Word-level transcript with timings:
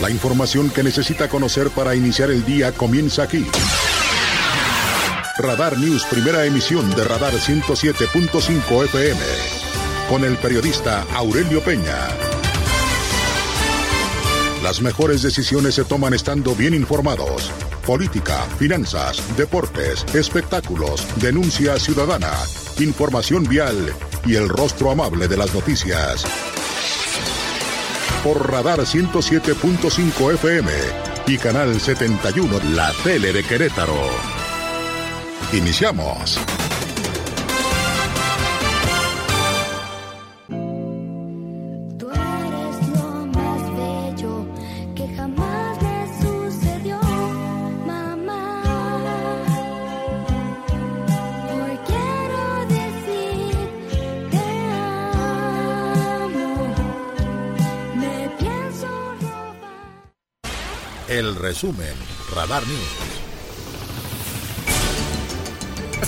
La 0.00 0.08
información 0.08 0.70
que 0.70 0.82
necesita 0.82 1.28
conocer 1.28 1.68
para 1.70 1.94
iniciar 1.94 2.30
el 2.30 2.44
día 2.44 2.72
comienza 2.72 3.22
aquí. 3.24 3.44
Radar 5.36 5.76
News, 5.76 6.04
primera 6.04 6.46
emisión 6.46 6.88
de 6.94 7.04
Radar 7.04 7.34
107.5 7.34 8.84
FM. 8.84 9.20
Con 10.08 10.24
el 10.24 10.38
periodista 10.38 11.04
Aurelio 11.14 11.62
Peña. 11.62 12.08
Las 14.62 14.80
mejores 14.80 15.20
decisiones 15.20 15.74
se 15.74 15.84
toman 15.84 16.14
estando 16.14 16.54
bien 16.54 16.72
informados. 16.72 17.50
Política, 17.86 18.42
finanzas, 18.58 19.22
deportes, 19.36 20.04
espectáculos, 20.14 21.06
denuncia 21.16 21.78
ciudadana, 21.78 22.32
información 22.78 23.44
vial 23.44 23.92
y 24.24 24.34
el 24.34 24.48
rostro 24.48 24.90
amable 24.90 25.28
de 25.28 25.36
las 25.36 25.52
noticias. 25.54 26.24
Por 28.22 28.50
Radar 28.50 28.80
107.5 28.80 30.34
FM 30.34 30.70
y 31.26 31.38
Canal 31.38 31.80
71, 31.80 32.58
la 32.74 32.92
tele 33.02 33.32
de 33.32 33.42
Querétaro. 33.42 33.96
Iniciamos. 35.52 36.38
Resumen, 61.50 61.96
Radar 62.32 62.64
News. 62.64 63.29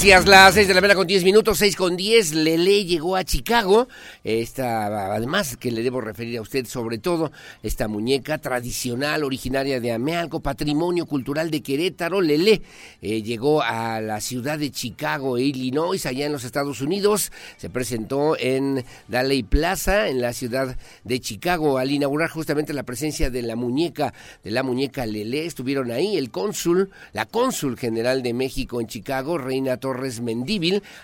Gracias, 0.02 0.26
las 0.26 0.54
seis 0.54 0.66
de 0.66 0.74
la 0.74 0.80
mañana 0.80 0.96
con 0.96 1.06
10 1.06 1.22
minutos, 1.22 1.58
6 1.58 1.76
con 1.76 1.96
10. 1.96 2.34
Lele 2.34 2.84
llegó 2.84 3.14
a 3.14 3.22
Chicago. 3.22 3.86
Esta, 4.24 5.14
además, 5.14 5.56
que 5.56 5.70
le 5.70 5.84
debo 5.84 6.00
referir 6.00 6.38
a 6.38 6.42
usted 6.42 6.66
sobre 6.66 6.98
todo, 6.98 7.30
esta 7.62 7.86
muñeca 7.86 8.38
tradicional, 8.38 9.22
originaria 9.22 9.78
de 9.78 9.92
Amealco, 9.92 10.40
patrimonio 10.40 11.06
cultural 11.06 11.52
de 11.52 11.62
Querétaro. 11.62 12.20
Lele 12.20 12.62
eh, 13.00 13.22
llegó 13.22 13.62
a 13.62 14.00
la 14.00 14.20
ciudad 14.20 14.58
de 14.58 14.72
Chicago, 14.72 15.38
Illinois, 15.38 16.04
allá 16.04 16.26
en 16.26 16.32
los 16.32 16.42
Estados 16.42 16.80
Unidos. 16.80 17.30
Se 17.56 17.70
presentó 17.70 18.36
en 18.36 18.84
Daley 19.06 19.44
Plaza, 19.44 20.08
en 20.08 20.20
la 20.20 20.32
ciudad 20.32 20.76
de 21.04 21.20
Chicago, 21.20 21.78
al 21.78 21.92
inaugurar 21.92 22.28
justamente 22.28 22.72
la 22.72 22.82
presencia 22.82 23.30
de 23.30 23.42
la 23.42 23.54
muñeca, 23.54 24.12
de 24.42 24.50
la 24.50 24.64
muñeca 24.64 25.06
Lele. 25.06 25.46
Estuvieron 25.46 25.92
ahí 25.92 26.16
el 26.16 26.32
cónsul, 26.32 26.90
la 27.12 27.26
cónsul 27.26 27.78
general 27.78 28.24
de 28.24 28.34
México 28.34 28.80
en 28.80 28.88
Chicago, 28.88 29.38
Reina 29.38 29.76
Torres 29.76 29.91
Torres 29.92 30.22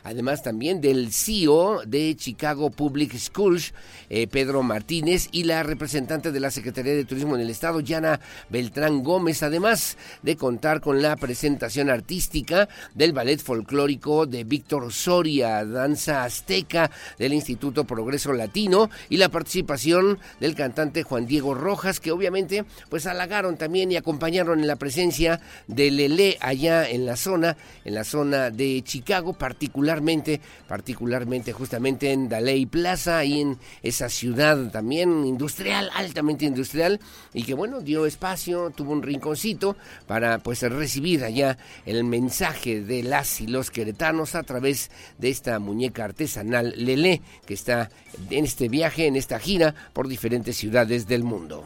además 0.03 0.43
también 0.43 0.81
del 0.81 1.13
CEO 1.13 1.83
de 1.85 2.17
Chicago 2.17 2.71
Public 2.71 3.19
Schools, 3.19 3.75
eh, 4.09 4.27
Pedro 4.27 4.63
Martínez, 4.63 5.29
y 5.31 5.45
la 5.45 5.63
representante 5.63 6.33
de 6.33 6.41
la 6.41 6.51
Secretaría 6.51 6.95
de 6.95 7.05
Turismo 7.05 7.35
en 7.35 7.43
el 7.43 7.51
Estado, 7.51 7.81
Yana 7.81 8.19
Beltrán 8.49 9.03
Gómez, 9.03 9.43
además 9.43 9.99
de 10.23 10.37
contar 10.37 10.81
con 10.81 11.03
la 11.03 11.17
presentación 11.17 11.91
artística 11.91 12.69
del 12.95 13.13
ballet 13.13 13.41
folclórico 13.43 14.25
de 14.25 14.45
Víctor 14.45 14.91
Soria, 14.91 15.65
danza 15.67 16.25
azteca 16.25 16.91
del 17.19 17.35
Instituto 17.35 17.85
Progreso 17.85 18.33
Latino 18.33 18.89
y 19.11 19.19
la 19.19 19.29
participación 19.29 20.19
del 20.41 20.55
cantante 20.55 21.03
Juan 21.03 21.27
Diego 21.27 21.55
Rojas, 21.55 22.01
que 22.01 22.11
obviamente 22.11 22.65
pues 22.89 23.07
halagaron 23.07 23.59
también 23.59 23.93
y 23.93 23.97
acompañaron 23.97 24.61
en 24.61 24.67
la 24.67 24.77
presencia 24.77 25.41
de 25.67 25.91
Lele 25.91 26.39
allá 26.41 26.89
en 26.89 27.05
la 27.05 27.17
zona, 27.17 27.59
en 27.85 27.95
la 27.95 28.05
zona 28.05 28.51
de 28.51 28.78
Chicago, 28.83 29.33
particularmente, 29.33 30.41
particularmente 30.67 31.53
justamente 31.53 32.13
en 32.13 32.29
Daley 32.29 32.67
Plaza, 32.67 33.19
ahí 33.19 33.41
en 33.41 33.59
esa 33.83 34.09
ciudad 34.09 34.71
también 34.71 35.27
industrial, 35.27 35.91
altamente 35.95 36.45
industrial, 36.45 37.01
y 37.33 37.43
que 37.43 37.55
bueno, 37.55 37.81
dio 37.81 38.07
espacio, 38.07 38.71
tuvo 38.71 38.93
un 38.93 39.03
rinconcito 39.03 39.77
para 40.07 40.39
pues 40.39 40.63
recibir 40.63 41.25
allá 41.25 41.59
el 41.87 42.05
mensaje 42.05 42.83
de 42.83 43.03
las 43.03 43.41
y 43.41 43.47
los 43.47 43.71
queretanos 43.71 44.35
a 44.35 44.43
través 44.43 44.91
de 45.19 45.31
esta 45.31 45.59
muñeca 45.59 46.05
artesanal 46.05 46.75
Lele, 46.77 47.23
que 47.47 47.55
está 47.55 47.91
en 48.31 48.45
este 48.45 48.69
viaje, 48.69 49.07
en 49.07 49.17
esta 49.17 49.39
gira 49.39 49.75
por 49.93 50.09
diferentes 50.09 50.57
ciudades 50.57 51.07
del 51.07 51.25
mundo. 51.25 51.65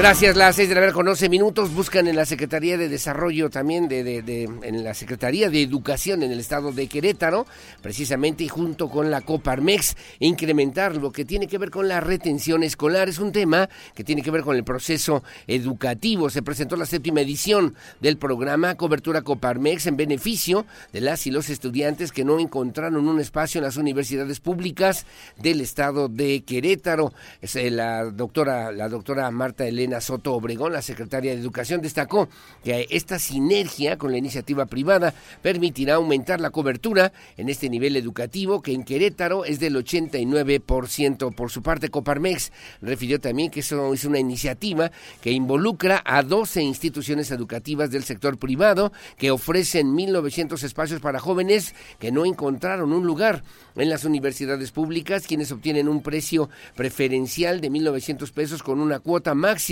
Gracias, 0.00 0.34
las 0.34 0.56
seis 0.56 0.70
de 0.70 0.74
la 0.74 0.80
mañana 0.80 0.94
con 0.94 1.06
11 1.06 1.28
minutos. 1.28 1.74
Buscan 1.74 2.08
en 2.08 2.16
la 2.16 2.24
Secretaría 2.24 2.78
de 2.78 2.88
Desarrollo 2.88 3.50
también, 3.50 3.86
de, 3.86 4.48
en 4.62 4.82
la 4.82 4.94
Secretaría 4.94 5.50
de 5.50 5.62
Educación 5.62 6.22
en 6.22 6.32
el 6.32 6.40
estado 6.40 6.72
de 6.72 6.86
Querétaro, 6.86 7.46
precisamente 7.82 8.42
y 8.42 8.48
junto 8.48 8.88
con 8.88 9.10
la 9.10 9.20
Coparmex, 9.20 9.98
incrementar 10.18 10.96
lo 10.96 11.12
que 11.12 11.26
tiene 11.26 11.46
que 11.46 11.58
ver 11.58 11.70
con 11.70 11.86
la 11.86 12.00
retención 12.00 12.62
escolar. 12.62 13.10
Es 13.10 13.18
un 13.18 13.30
tema 13.30 13.68
que 13.94 14.02
tiene 14.02 14.22
que 14.22 14.30
ver 14.30 14.40
con 14.40 14.56
el 14.56 14.64
proceso 14.64 15.22
educativo. 15.46 16.30
Se 16.30 16.40
presentó 16.40 16.76
la 16.76 16.86
séptima 16.86 17.20
edición 17.20 17.74
del 18.00 18.16
programa 18.16 18.76
Cobertura 18.76 19.20
Coparmex 19.20 19.86
en 19.86 19.98
beneficio 19.98 20.64
de 20.94 21.02
las 21.02 21.26
y 21.26 21.30
los 21.30 21.50
estudiantes 21.50 22.10
que 22.10 22.24
no 22.24 22.40
encontraron 22.40 23.06
un 23.06 23.20
espacio 23.20 23.58
en 23.58 23.64
las 23.64 23.76
universidades 23.76 24.40
públicas 24.40 25.04
del 25.36 25.60
estado 25.60 26.08
de 26.08 26.42
Querétaro. 26.42 27.12
Es 27.42 27.54
eh, 27.54 27.70
la 27.70 28.06
doctora, 28.06 28.72
la 28.72 28.88
doctora 28.88 29.30
Marta 29.30 29.66
Elena 29.66 29.89
Soto 30.00 30.34
Obregón, 30.34 30.72
la 30.72 30.82
secretaria 30.82 31.32
de 31.32 31.40
Educación, 31.40 31.80
destacó 31.80 32.28
que 32.62 32.86
esta 32.90 33.18
sinergia 33.18 33.96
con 33.96 34.12
la 34.12 34.18
iniciativa 34.18 34.66
privada 34.66 35.14
permitirá 35.42 35.94
aumentar 35.94 36.40
la 36.40 36.50
cobertura 36.50 37.12
en 37.36 37.48
este 37.48 37.70
nivel 37.70 37.96
educativo 37.96 38.60
que 38.60 38.72
en 38.72 38.84
Querétaro 38.84 39.44
es 39.44 39.58
del 39.60 39.76
89%. 39.76 41.34
Por 41.34 41.50
su 41.50 41.62
parte, 41.62 41.88
Coparmex 41.88 42.52
refirió 42.82 43.20
también 43.20 43.50
que 43.50 43.60
eso 43.60 43.92
es 43.94 44.04
una 44.04 44.18
iniciativa 44.18 44.90
que 45.20 45.32
involucra 45.32 46.02
a 46.04 46.22
12 46.22 46.62
instituciones 46.62 47.30
educativas 47.30 47.90
del 47.90 48.04
sector 48.04 48.38
privado 48.38 48.92
que 49.16 49.30
ofrecen 49.30 49.96
1.900 49.96 50.62
espacios 50.62 51.00
para 51.00 51.20
jóvenes 51.20 51.74
que 51.98 52.12
no 52.12 52.26
encontraron 52.26 52.92
un 52.92 53.06
lugar 53.06 53.42
en 53.76 53.88
las 53.88 54.04
universidades 54.04 54.72
públicas, 54.72 55.26
quienes 55.26 55.52
obtienen 55.52 55.88
un 55.88 56.02
precio 56.02 56.50
preferencial 56.74 57.60
de 57.60 57.70
1.900 57.70 58.30
pesos 58.32 58.62
con 58.62 58.80
una 58.80 58.98
cuota 58.98 59.34
máxima 59.34 59.69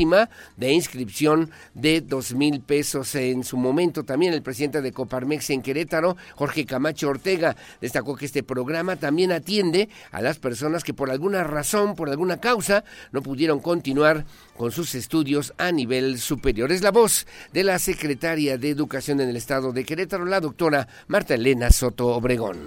de 0.56 0.72
inscripción 0.72 1.50
de 1.74 2.00
dos 2.00 2.32
mil 2.32 2.60
pesos. 2.60 3.16
En 3.16 3.42
su 3.42 3.56
momento 3.56 4.04
también 4.04 4.32
el 4.32 4.42
presidente 4.42 4.80
de 4.80 4.92
Coparmex 4.92 5.50
en 5.50 5.60
Querétaro, 5.60 6.16
Jorge 6.36 6.64
Camacho 6.64 7.08
Ortega, 7.08 7.56
destacó 7.80 8.14
que 8.14 8.26
este 8.26 8.44
programa 8.44 8.94
también 8.94 9.32
atiende 9.32 9.88
a 10.12 10.22
las 10.22 10.38
personas 10.38 10.84
que 10.84 10.94
por 10.94 11.10
alguna 11.10 11.42
razón, 11.42 11.96
por 11.96 12.10
alguna 12.10 12.38
causa, 12.38 12.84
no 13.10 13.22
pudieron 13.22 13.58
continuar 13.58 14.24
con 14.56 14.70
sus 14.70 14.94
estudios 14.94 15.52
a 15.58 15.72
nivel 15.72 16.20
superior. 16.20 16.70
Es 16.70 16.82
la 16.82 16.92
voz 16.92 17.26
de 17.52 17.64
la 17.64 17.80
secretaria 17.80 18.56
de 18.56 18.70
Educación 18.70 19.20
en 19.20 19.30
el 19.30 19.36
Estado 19.36 19.72
de 19.72 19.84
Querétaro, 19.84 20.24
la 20.24 20.40
doctora 20.40 20.86
Marta 21.08 21.34
Elena 21.34 21.70
Soto 21.70 22.06
Obregón. 22.08 22.58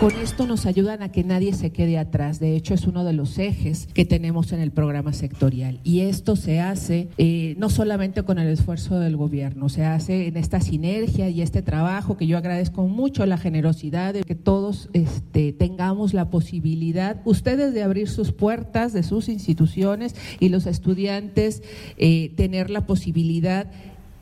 Con 0.00 0.12
esto 0.12 0.46
nos 0.46 0.66
ayudan 0.66 1.02
a 1.02 1.10
que 1.10 1.24
nadie 1.24 1.54
se 1.54 1.70
quede 1.70 1.96
atrás. 1.96 2.38
De 2.38 2.54
hecho, 2.54 2.74
es 2.74 2.86
uno 2.86 3.02
de 3.02 3.14
los 3.14 3.38
ejes 3.38 3.88
que 3.94 4.04
tenemos 4.04 4.52
en 4.52 4.60
el 4.60 4.70
programa 4.70 5.14
sectorial. 5.14 5.80
Y 5.84 6.00
esto 6.00 6.36
se 6.36 6.60
hace 6.60 7.08
eh, 7.16 7.54
no 7.56 7.70
solamente 7.70 8.22
con 8.22 8.38
el 8.38 8.48
esfuerzo 8.48 9.00
del 9.00 9.16
gobierno, 9.16 9.70
se 9.70 9.86
hace 9.86 10.26
en 10.26 10.36
esta 10.36 10.60
sinergia 10.60 11.30
y 11.30 11.40
este 11.40 11.62
trabajo 11.62 12.18
que 12.18 12.26
yo 12.26 12.36
agradezco 12.36 12.86
mucho 12.86 13.24
la 13.24 13.38
generosidad 13.38 14.12
de 14.12 14.22
que 14.22 14.34
todos 14.34 14.90
este, 14.92 15.54
tengamos 15.54 16.12
la 16.12 16.28
posibilidad, 16.28 17.22
ustedes 17.24 17.72
de 17.72 17.82
abrir 17.82 18.10
sus 18.10 18.32
puertas 18.32 18.92
de 18.92 19.02
sus 19.02 19.30
instituciones 19.30 20.14
y 20.40 20.50
los 20.50 20.66
estudiantes 20.66 21.62
eh, 21.96 22.34
tener 22.36 22.68
la 22.68 22.86
posibilidad 22.86 23.70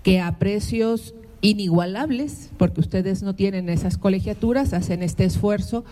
que 0.04 0.20
a 0.20 0.38
precios 0.38 1.14
inigualables, 1.44 2.50
porque 2.56 2.80
ustedes 2.80 3.22
no 3.22 3.34
tienen 3.34 3.68
esas 3.68 3.98
colegiaturas, 3.98 4.72
hacen 4.72 5.02
este 5.02 5.24
esfuerzo, 5.24 5.84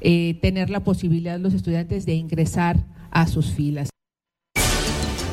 eh, 0.00 0.36
tener 0.42 0.68
la 0.68 0.80
posibilidad 0.80 1.38
los 1.38 1.54
estudiantes 1.54 2.06
de 2.06 2.14
ingresar 2.14 2.84
a 3.12 3.28
sus 3.28 3.52
filas. 3.52 3.88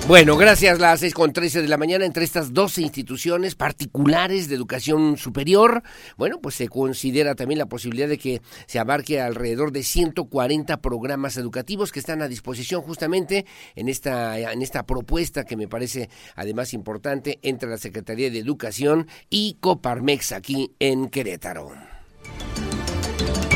Bueno, 0.05 0.35
gracias. 0.35 0.79
Las 0.79 0.99
seis 0.99 1.13
con 1.13 1.31
trece 1.31 1.61
de 1.61 1.69
la 1.69 1.77
mañana 1.77 2.03
entre 2.05 2.25
estas 2.25 2.53
12 2.53 2.81
instituciones 2.81 3.55
particulares 3.55 4.49
de 4.49 4.55
educación 4.55 5.15
superior. 5.15 5.81
Bueno, 6.17 6.41
pues 6.41 6.55
se 6.55 6.67
considera 6.67 7.35
también 7.35 7.57
la 7.57 7.67
posibilidad 7.67 8.09
de 8.09 8.17
que 8.17 8.41
se 8.67 8.79
abarque 8.79 9.21
alrededor 9.21 9.71
de 9.71 9.81
140 9.81 10.81
programas 10.81 11.37
educativos 11.37 11.93
que 11.93 11.99
están 11.99 12.21
a 12.21 12.27
disposición 12.27 12.81
justamente 12.81 13.45
en 13.75 13.87
esta, 13.87 14.37
en 14.37 14.61
esta 14.61 14.83
propuesta 14.85 15.45
que 15.45 15.55
me 15.55 15.69
parece 15.69 16.09
además 16.35 16.73
importante 16.73 17.39
entre 17.41 17.69
la 17.69 17.77
Secretaría 17.77 18.29
de 18.29 18.39
Educación 18.39 19.07
y 19.29 19.55
Coparmex 19.61 20.33
aquí 20.33 20.73
en 20.79 21.07
Querétaro. 21.07 21.92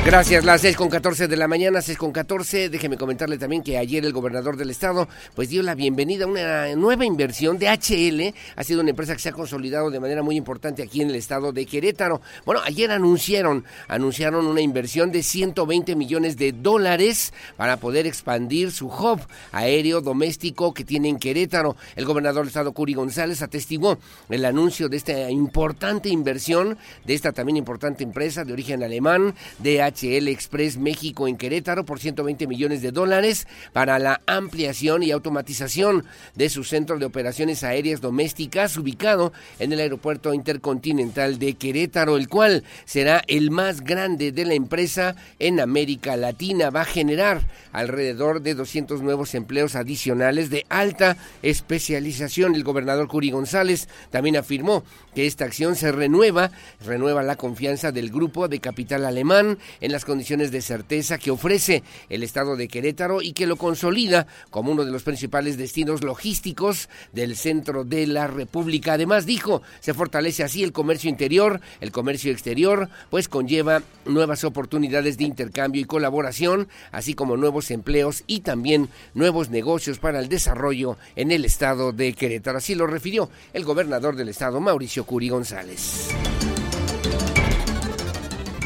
Gracias, 0.08 0.46
las 0.46 0.62
6 0.62 0.78
con 0.78 0.88
14 0.88 1.28
de 1.28 1.36
la 1.36 1.50
mañana, 1.50 1.82
6 1.82 1.98
con 1.98 2.14
14. 2.14 2.70
Déjeme 2.70 2.96
comentarle 2.96 3.38
también 3.38 3.62
que 3.62 3.78
ayer 3.78 4.06
el 4.06 4.14
gobernador 4.14 4.56
del 4.56 4.70
estado 4.70 5.10
pues 5.36 5.50
dio 5.50 5.62
la 5.64 5.76
bienvenida 5.76 6.24
a 6.24 6.28
una 6.30 6.76
nueva 6.78 7.04
inversión 7.04 7.60
de 7.60 7.68
HL. 7.68 8.34
Ha 8.56 8.64
sido 8.64 8.80
una 8.80 8.92
empresa 8.92 9.14
que 9.14 9.20
se 9.20 9.28
ha 9.28 9.34
consolidado 9.34 9.92
de 9.92 10.00
manera 10.00 10.24
muy 10.24 10.38
importante 10.38 10.82
aquí 10.82 11.02
en 11.02 11.10
el 11.10 11.16
estado 11.16 11.52
de 11.52 11.66
Querétaro. 11.66 12.22
Bueno, 12.46 12.62
ayer 12.64 12.90
anunciaron, 12.90 13.66
anunciaron 13.90 14.48
una 14.48 14.62
inversión 14.62 15.12
de 15.12 15.24
120 15.24 15.98
millones 15.98 16.38
de 16.38 16.54
dólares 16.54 17.34
para 17.58 17.76
poder 17.76 18.08
expandir 18.08 18.72
su 18.72 18.88
hub 18.88 19.20
aéreo 19.52 20.00
doméstico 20.00 20.74
que 20.74 20.86
tiene 20.86 21.10
en 21.10 21.20
Querétaro. 21.20 21.76
El 21.98 22.06
gobernador 22.06 22.44
del 22.44 22.48
estado, 22.48 22.72
Curi 22.72 22.94
González, 22.94 23.42
atestiguó 23.42 23.98
el 24.30 24.46
anuncio 24.46 24.88
de 24.88 24.96
esta 24.96 25.30
importante 25.30 26.08
inversión, 26.08 26.78
de 27.04 27.14
esta 27.14 27.34
también 27.34 27.58
importante 27.58 28.06
empresa 28.06 28.46
de 28.46 28.54
origen 28.54 28.82
alemán, 28.84 29.36
de 29.60 29.82
HL 29.82 29.97
HL 29.98 30.28
Express 30.28 30.78
México 30.78 31.28
en 31.28 31.38
Querétaro 31.38 31.86
por 31.86 32.00
120 32.00 32.48
millones 32.48 32.82
de 32.82 32.92
dólares 32.92 33.48
para 33.74 33.98
la 34.00 34.22
ampliación 34.28 35.04
y 35.04 35.12
automatización 35.12 36.06
de 36.36 36.50
su 36.50 36.64
centro 36.64 37.00
de 37.00 37.06
operaciones 37.06 37.64
aéreas 37.64 38.02
domésticas 38.02 38.78
ubicado 38.78 39.34
en 39.60 39.74
el 39.74 39.80
aeropuerto 39.80 40.34
intercontinental 40.34 41.40
de 41.40 41.56
Querétaro, 41.56 42.18
el 42.18 42.28
cual 42.28 42.64
será 42.86 43.24
el 43.28 43.52
más 43.52 43.82
grande 43.82 44.32
de 44.32 44.46
la 44.46 44.54
empresa 44.54 45.16
en 45.40 45.60
América 45.60 46.16
Latina. 46.18 46.70
Va 46.70 46.82
a 46.82 46.86
generar 46.86 47.42
alrededor 47.72 48.42
de 48.42 48.56
200 48.56 49.02
nuevos 49.02 49.34
empleos 49.36 49.76
adicionales 49.76 50.50
de 50.50 50.66
alta 50.70 51.18
especialización. 51.42 52.56
El 52.56 52.64
gobernador 52.64 53.08
Curi 53.08 53.32
González 53.32 53.88
también 54.12 54.38
afirmó 54.38 54.84
que 55.16 55.26
esta 55.26 55.46
acción 55.46 55.76
se 55.76 55.92
renueva, 55.92 56.52
renueva 56.86 57.24
la 57.24 57.36
confianza 57.36 57.92
del 57.92 58.12
grupo 58.12 58.48
de 58.48 58.60
capital 58.60 59.06
alemán 59.06 59.58
las 59.92 60.06
condiciones 60.06 60.52
de 60.52 60.62
certeza 60.62 61.18
que 61.18 61.32
ofrece 61.32 61.84
el 62.10 62.24
estado 62.24 62.56
de 62.56 62.68
Querétaro 62.68 63.22
y 63.22 63.34
que 63.34 63.48
lo 63.48 63.56
consolida 63.56 64.28
como 64.50 64.72
uno 64.72 64.86
de 64.86 64.92
los 64.92 65.04
principales 65.04 65.58
destinos 65.58 66.04
logísticos 66.04 66.90
del 67.14 67.36
centro 67.36 67.84
de 67.84 68.08
la 68.08 68.28
República. 68.28 68.94
Además, 68.94 69.26
dijo, 69.26 69.62
se 69.80 69.94
fortalece 69.94 70.44
así 70.44 70.64
el 70.64 70.72
comercio 70.72 71.10
interior, 71.10 71.62
el 71.82 71.92
comercio 71.92 72.32
exterior, 72.32 72.90
pues 73.10 73.28
conlleva 73.28 73.84
nuevas 74.06 74.44
oportunidades 74.44 75.18
de 75.18 75.26
intercambio 75.26 75.82
y 75.82 75.86
colaboración, 75.86 76.68
así 76.92 77.14
como 77.14 77.38
nuevos 77.38 77.72
empleos 77.72 78.24
y 78.28 78.42
también 78.42 78.90
nuevos 79.14 79.50
negocios 79.50 80.00
para 80.00 80.20
el 80.20 80.30
desarrollo 80.30 80.98
en 81.16 81.32
el 81.32 81.46
estado 81.46 81.92
de 81.92 82.14
Querétaro. 82.14 82.58
Así 82.58 82.76
lo 82.76 82.88
refirió 82.88 83.30
el 83.54 83.66
gobernador 83.66 84.16
del 84.16 84.30
estado, 84.30 84.60
Mauricio 84.60 85.06
Curi 85.06 85.30
González 85.30 86.08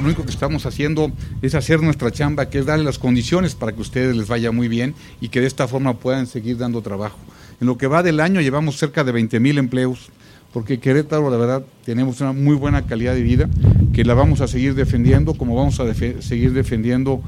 lo 0.01 0.07
único 0.07 0.23
que 0.23 0.31
estamos 0.31 0.65
haciendo 0.65 1.11
es 1.41 1.53
hacer 1.53 1.81
nuestra 1.81 2.11
chamba, 2.11 2.49
que 2.49 2.59
es 2.59 2.65
darle 2.65 2.83
las 2.83 2.97
condiciones 2.97 3.53
para 3.53 3.71
que 3.71 3.77
a 3.77 3.81
ustedes 3.81 4.15
les 4.15 4.27
vaya 4.27 4.51
muy 4.51 4.67
bien 4.67 4.95
y 5.21 5.29
que 5.29 5.41
de 5.41 5.47
esta 5.47 5.67
forma 5.67 5.93
puedan 5.93 6.25
seguir 6.25 6.57
dando 6.57 6.81
trabajo. 6.81 7.17
En 7.59 7.67
lo 7.67 7.77
que 7.77 7.87
va 7.87 8.01
del 8.01 8.19
año 8.19 8.41
llevamos 8.41 8.77
cerca 8.77 9.03
de 9.03 9.11
20 9.11 9.39
mil 9.39 9.59
empleos, 9.59 10.09
porque 10.53 10.79
Querétaro, 10.79 11.29
la 11.29 11.37
verdad, 11.37 11.65
tenemos 11.85 12.19
una 12.19 12.33
muy 12.33 12.55
buena 12.55 12.85
calidad 12.87 13.13
de 13.13 13.21
vida, 13.21 13.47
que 13.93 14.03
la 14.03 14.15
vamos 14.15 14.41
a 14.41 14.47
seguir 14.47 14.73
defendiendo, 14.73 15.35
como 15.35 15.55
vamos 15.55 15.79
a 15.79 15.93
seguir 15.93 16.53
defendiendo 16.53 17.21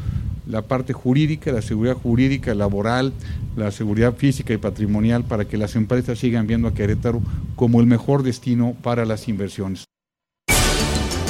la 0.48 0.64
parte 0.64 0.94
jurídica, 0.94 1.52
la 1.52 1.62
seguridad 1.62 1.96
jurídica, 1.96 2.56
laboral, 2.56 3.14
la 3.56 3.72
seguridad 3.72 4.16
física 4.16 4.52
y 4.52 4.58
patrimonial, 4.58 5.24
para 5.24 5.46
que 5.46 5.58
las 5.58 5.76
empresas 5.76 6.18
sigan 6.18 6.48
viendo 6.48 6.68
a 6.68 6.74
Querétaro 6.74 7.22
como 7.56 7.80
el 7.80 7.86
mejor 7.86 8.24
destino 8.24 8.76
para 8.81 9.06
las 9.06 9.28
inversiones. 9.30 9.86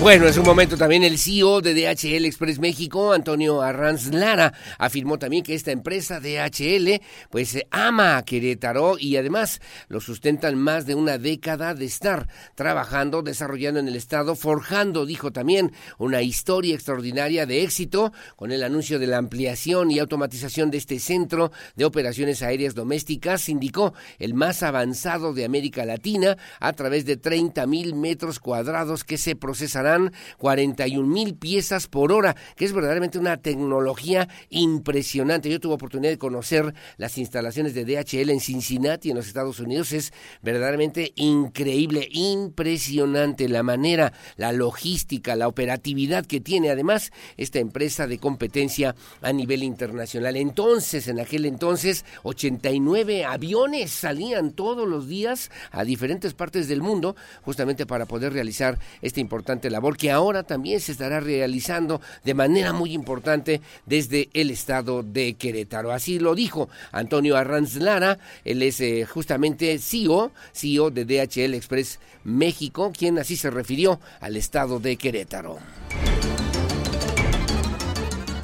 Bueno, 0.03 0.27
es 0.27 0.37
un 0.37 0.43
momento 0.43 0.75
también 0.75 1.05
el 1.05 1.17
CEO 1.17 1.61
de 1.61 1.73
DHL 1.73 2.25
Express 2.25 2.59
México, 2.59 3.13
Antonio 3.13 3.61
Arranz 3.61 4.13
Lara, 4.13 4.51
afirmó 4.77 5.17
también 5.17 5.45
que 5.45 5.55
esta 5.55 5.71
empresa 5.71 6.19
DHL 6.19 7.01
pues 7.29 7.57
ama 7.71 8.17
a 8.17 8.25
Querétaro 8.25 8.97
y 8.99 9.15
además 9.15 9.61
lo 9.87 10.01
sustentan 10.01 10.57
más 10.57 10.85
de 10.85 10.95
una 10.95 11.17
década 11.17 11.73
de 11.73 11.85
estar 11.85 12.27
trabajando, 12.53 13.21
desarrollando 13.21 13.79
en 13.79 13.87
el 13.87 13.95
estado, 13.95 14.35
forjando, 14.35 15.05
dijo 15.05 15.31
también, 15.31 15.71
una 15.97 16.21
historia 16.21 16.75
extraordinaria 16.75 17.45
de 17.45 17.63
éxito 17.63 18.11
con 18.35 18.51
el 18.51 18.63
anuncio 18.63 18.99
de 18.99 19.07
la 19.07 19.19
ampliación 19.19 19.89
y 19.89 19.99
automatización 19.99 20.69
de 20.69 20.79
este 20.79 20.99
centro 20.99 21.53
de 21.77 21.85
operaciones 21.85 22.41
aéreas 22.41 22.75
domésticas, 22.75 23.47
indicó 23.47 23.93
el 24.19 24.33
más 24.33 24.63
avanzado 24.63 25.33
de 25.33 25.45
América 25.45 25.85
Latina 25.85 26.37
a 26.59 26.73
través 26.73 27.05
de 27.05 27.15
30 27.15 27.65
mil 27.67 27.95
metros 27.95 28.39
cuadrados 28.39 29.05
que 29.05 29.17
se 29.17 29.37
procesarán 29.37 29.92
41 30.37 31.07
mil 31.07 31.35
piezas 31.35 31.87
por 31.87 32.11
hora, 32.11 32.35
que 32.55 32.65
es 32.65 32.73
verdaderamente 32.73 33.19
una 33.19 33.37
tecnología 33.37 34.27
impresionante. 34.49 35.49
Yo 35.49 35.59
tuve 35.59 35.73
oportunidad 35.73 36.11
de 36.11 36.17
conocer 36.17 36.73
las 36.97 37.17
instalaciones 37.17 37.73
de 37.73 37.85
DHL 37.85 38.29
en 38.29 38.39
Cincinnati, 38.39 39.09
en 39.09 39.17
los 39.17 39.27
Estados 39.27 39.59
Unidos. 39.59 39.91
Es 39.91 40.13
verdaderamente 40.41 41.13
increíble, 41.15 42.07
impresionante 42.11 43.47
la 43.49 43.63
manera, 43.63 44.13
la 44.37 44.51
logística, 44.51 45.35
la 45.35 45.47
operatividad 45.47 46.25
que 46.25 46.41
tiene 46.41 46.69
además 46.69 47.11
esta 47.37 47.59
empresa 47.59 48.07
de 48.07 48.19
competencia 48.19 48.95
a 49.21 49.31
nivel 49.33 49.63
internacional. 49.63 50.35
Entonces, 50.35 51.07
en 51.07 51.19
aquel 51.19 51.45
entonces, 51.45 52.05
89 52.23 53.25
aviones 53.25 53.91
salían 53.91 54.51
todos 54.51 54.87
los 54.87 55.07
días 55.07 55.51
a 55.71 55.83
diferentes 55.83 56.33
partes 56.33 56.67
del 56.67 56.81
mundo 56.81 57.15
justamente 57.41 57.85
para 57.85 58.05
poder 58.05 58.33
realizar 58.33 58.79
esta 59.01 59.19
importante 59.19 59.69
labor 59.73 59.97
que 59.97 60.11
ahora 60.11 60.43
también 60.43 60.79
se 60.79 60.93
estará 60.93 61.19
realizando 61.19 61.99
de 62.23 62.33
manera 62.33 62.71
muy 62.71 62.93
importante 62.93 63.61
desde 63.85 64.29
el 64.33 64.51
estado 64.51 65.03
de 65.03 65.33
Querétaro. 65.33 65.91
Así 65.91 66.19
lo 66.19 66.35
dijo 66.35 66.69
Antonio 66.93 67.35
Arranz 67.35 67.75
Lara, 67.75 68.19
él 68.45 68.61
es 68.61 68.79
eh, 68.79 69.05
justamente 69.05 69.77
CEO, 69.79 70.31
CEO 70.53 70.91
de 70.91 71.03
DHL 71.03 71.53
Express 71.55 71.99
México, 72.23 72.93
quien 72.97 73.19
así 73.19 73.35
se 73.35 73.49
refirió 73.49 73.99
al 74.21 74.37
estado 74.37 74.79
de 74.79 74.95
Querétaro. 74.95 75.57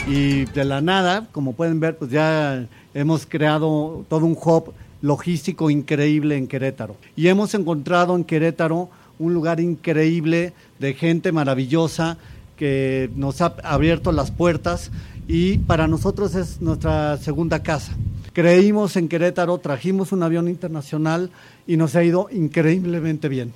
Y 0.08 0.46
de 0.46 0.66
la 0.66 0.82
nada, 0.82 1.28
como 1.32 1.54
pueden 1.54 1.80
ver, 1.80 1.98
pues 1.98 2.12
ya 2.12 2.66
hemos 2.94 3.26
creado 3.26 4.06
todo 4.10 4.26
un 4.26 4.38
hub 4.44 4.74
logístico 5.02 5.70
increíble 5.70 6.36
en 6.36 6.48
Querétaro. 6.48 6.96
Y 7.16 7.28
hemos 7.28 7.54
encontrado 7.54 8.16
en 8.16 8.24
Querétaro 8.24 8.90
un 9.20 9.34
lugar 9.34 9.60
increíble 9.60 10.54
de 10.80 10.94
gente 10.94 11.32
maravillosa 11.32 12.18
que 12.58 13.10
nos 13.16 13.42
ha 13.42 13.56
abierto 13.64 14.12
las 14.12 14.32
puertas 14.32 14.92
y 15.28 15.60
para 15.60 15.88
nosotros 15.88 16.34
es 16.36 16.60
nuestra 16.62 17.18
segunda 17.18 17.62
casa. 17.62 17.96
Creímos 18.34 18.96
en 18.96 19.08
Querétaro, 19.08 19.58
trajimos 19.60 20.12
un 20.12 20.24
avión 20.24 20.48
internacional 20.48 21.30
y 21.68 21.78
nos 21.78 21.96
ha 21.96 22.04
ido 22.04 22.28
increíblemente 22.32 23.30
bien. 23.30 23.54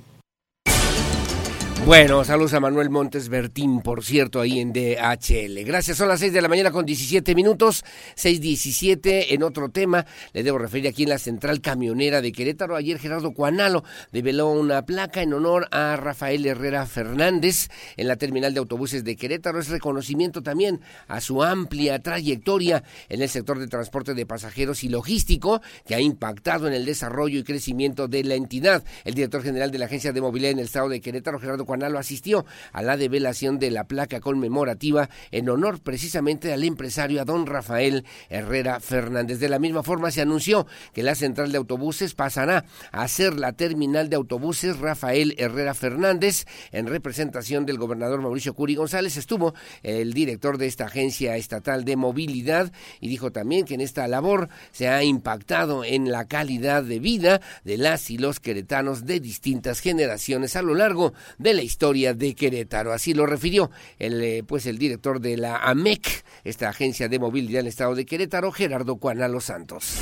Bueno, 1.86 2.24
saludos 2.24 2.54
a 2.54 2.60
Manuel 2.60 2.88
Montes 2.88 3.28
Bertín, 3.28 3.82
por 3.82 4.02
cierto, 4.02 4.40
ahí 4.40 4.58
en 4.58 4.72
DHL. 4.72 5.64
Gracias, 5.66 5.98
son 5.98 6.08
las 6.08 6.20
6 6.20 6.32
de 6.32 6.40
la 6.40 6.48
mañana 6.48 6.70
con 6.70 6.86
17 6.86 7.34
minutos, 7.34 7.84
6.17. 8.16 9.26
En 9.28 9.42
otro 9.42 9.68
tema, 9.68 10.06
le 10.32 10.42
debo 10.42 10.56
referir 10.56 10.88
aquí 10.88 11.02
en 11.02 11.10
la 11.10 11.18
central 11.18 11.60
camionera 11.60 12.22
de 12.22 12.32
Querétaro. 12.32 12.74
Ayer 12.74 12.98
Gerardo 12.98 13.32
Cuanalo 13.34 13.84
develó 14.12 14.48
una 14.48 14.86
placa 14.86 15.20
en 15.20 15.34
honor 15.34 15.68
a 15.72 15.96
Rafael 15.96 16.46
Herrera 16.46 16.86
Fernández 16.86 17.68
en 17.98 18.08
la 18.08 18.16
terminal 18.16 18.54
de 18.54 18.60
autobuses 18.60 19.04
de 19.04 19.16
Querétaro. 19.16 19.60
Es 19.60 19.68
reconocimiento 19.68 20.42
también 20.42 20.80
a 21.06 21.20
su 21.20 21.42
amplia 21.42 21.98
trayectoria 21.98 22.82
en 23.10 23.20
el 23.20 23.28
sector 23.28 23.58
de 23.58 23.68
transporte 23.68 24.14
de 24.14 24.24
pasajeros 24.24 24.84
y 24.84 24.88
logístico, 24.88 25.60
que 25.84 25.94
ha 25.94 26.00
impactado 26.00 26.66
en 26.66 26.72
el 26.72 26.86
desarrollo 26.86 27.38
y 27.38 27.44
crecimiento 27.44 28.08
de 28.08 28.24
la 28.24 28.36
entidad. 28.36 28.82
El 29.04 29.12
director 29.12 29.42
general 29.42 29.70
de 29.70 29.76
la 29.76 29.84
Agencia 29.84 30.14
de 30.14 30.22
Movilidad 30.22 30.52
en 30.52 30.60
el 30.60 30.64
estado 30.64 30.88
de 30.88 31.02
Querétaro, 31.02 31.38
Gerardo 31.38 31.66
Cuanalo 31.66 31.73
asistió 31.82 32.44
a 32.72 32.82
la 32.82 32.96
develación 32.96 33.58
de 33.58 33.70
la 33.70 33.84
placa 33.84 34.20
conmemorativa 34.20 35.08
en 35.30 35.48
honor 35.48 35.80
precisamente 35.80 36.52
al 36.52 36.64
empresario 36.64 37.24
don 37.24 37.46
Rafael 37.46 38.04
Herrera 38.28 38.80
Fernández. 38.80 39.38
De 39.38 39.48
la 39.48 39.58
misma 39.58 39.82
forma 39.82 40.10
se 40.10 40.20
anunció 40.20 40.66
que 40.92 41.02
la 41.02 41.14
central 41.14 41.52
de 41.52 41.58
autobuses 41.58 42.14
pasará 42.14 42.64
a 42.92 43.06
ser 43.08 43.38
la 43.38 43.52
terminal 43.52 44.08
de 44.08 44.16
autobuses 44.16 44.78
Rafael 44.78 45.34
Herrera 45.38 45.74
Fernández 45.74 46.46
en 46.72 46.86
representación 46.86 47.66
del 47.66 47.78
gobernador 47.78 48.20
Mauricio 48.20 48.54
Curi 48.54 48.74
González. 48.74 49.16
Estuvo 49.16 49.54
el 49.82 50.12
director 50.12 50.58
de 50.58 50.66
esta 50.66 50.86
agencia 50.86 51.36
estatal 51.36 51.84
de 51.84 51.96
movilidad 51.96 52.72
y 53.00 53.08
dijo 53.08 53.32
también 53.32 53.64
que 53.64 53.74
en 53.74 53.80
esta 53.80 54.06
labor 54.08 54.48
se 54.72 54.88
ha 54.88 55.02
impactado 55.02 55.84
en 55.84 56.10
la 56.10 56.26
calidad 56.26 56.82
de 56.82 56.98
vida 56.98 57.40
de 57.64 57.78
las 57.78 58.10
y 58.10 58.18
los 58.18 58.40
queretanos 58.40 59.06
de 59.06 59.20
distintas 59.20 59.80
generaciones 59.80 60.56
a 60.56 60.62
lo 60.62 60.74
largo 60.74 61.12
de 61.38 61.54
la 61.54 61.62
historia 61.64 62.14
de 62.14 62.34
Querétaro. 62.34 62.92
Así 62.92 63.14
lo 63.14 63.26
refirió 63.26 63.70
el, 63.98 64.22
eh, 64.22 64.44
pues 64.46 64.66
el 64.66 64.78
director 64.78 65.20
de 65.20 65.36
la 65.36 65.56
AMEC, 65.56 66.24
esta 66.44 66.68
agencia 66.68 67.08
de 67.08 67.18
movilidad 67.18 67.60
en 67.60 67.66
el 67.66 67.70
estado 67.70 67.94
de 67.94 68.06
Querétaro, 68.06 68.52
Gerardo 68.52 68.96
Cuanalo 68.96 69.40
Santos. 69.40 70.00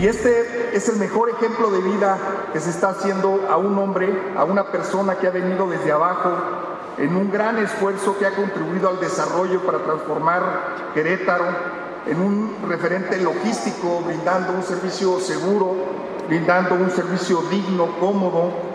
Y 0.00 0.06
este 0.06 0.74
es 0.74 0.88
el 0.88 0.96
mejor 0.96 1.30
ejemplo 1.30 1.70
de 1.70 1.80
vida 1.80 2.18
que 2.52 2.58
se 2.58 2.70
está 2.70 2.88
haciendo 2.88 3.46
a 3.48 3.56
un 3.56 3.78
hombre, 3.78 4.08
a 4.36 4.44
una 4.44 4.72
persona 4.72 5.16
que 5.16 5.28
ha 5.28 5.30
venido 5.30 5.68
desde 5.68 5.92
abajo, 5.92 6.32
en 6.98 7.14
un 7.14 7.30
gran 7.30 7.58
esfuerzo 7.58 8.18
que 8.18 8.26
ha 8.26 8.34
contribuido 8.34 8.88
al 8.88 9.00
desarrollo 9.00 9.64
para 9.64 9.84
transformar 9.84 10.92
Querétaro 10.94 11.44
en 12.06 12.20
un 12.20 12.56
referente 12.68 13.16
logístico, 13.20 14.02
brindando 14.04 14.52
un 14.54 14.62
servicio 14.62 15.20
seguro, 15.20 15.76
brindando 16.26 16.74
un 16.74 16.90
servicio 16.90 17.42
digno, 17.50 17.98
cómodo, 18.00 18.71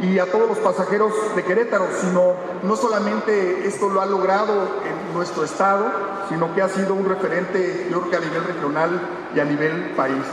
y 0.00 0.18
a 0.18 0.26
todos 0.26 0.48
los 0.48 0.58
pasajeros 0.58 1.12
de 1.36 1.44
Querétaro, 1.44 1.86
sino 2.00 2.34
no 2.62 2.76
solamente 2.76 3.66
esto 3.66 3.88
lo 3.88 4.00
ha 4.00 4.06
logrado 4.06 4.52
en 4.84 5.14
nuestro 5.14 5.44
estado, 5.44 5.86
sino 6.28 6.54
que 6.54 6.62
ha 6.62 6.68
sido 6.68 6.94
un 6.94 7.08
referente, 7.08 7.88
yo 7.90 8.08
que 8.10 8.16
a 8.16 8.20
nivel 8.20 8.44
regional 8.44 9.00
y 9.34 9.40
a 9.40 9.44
nivel 9.44 9.92
país. 9.96 10.24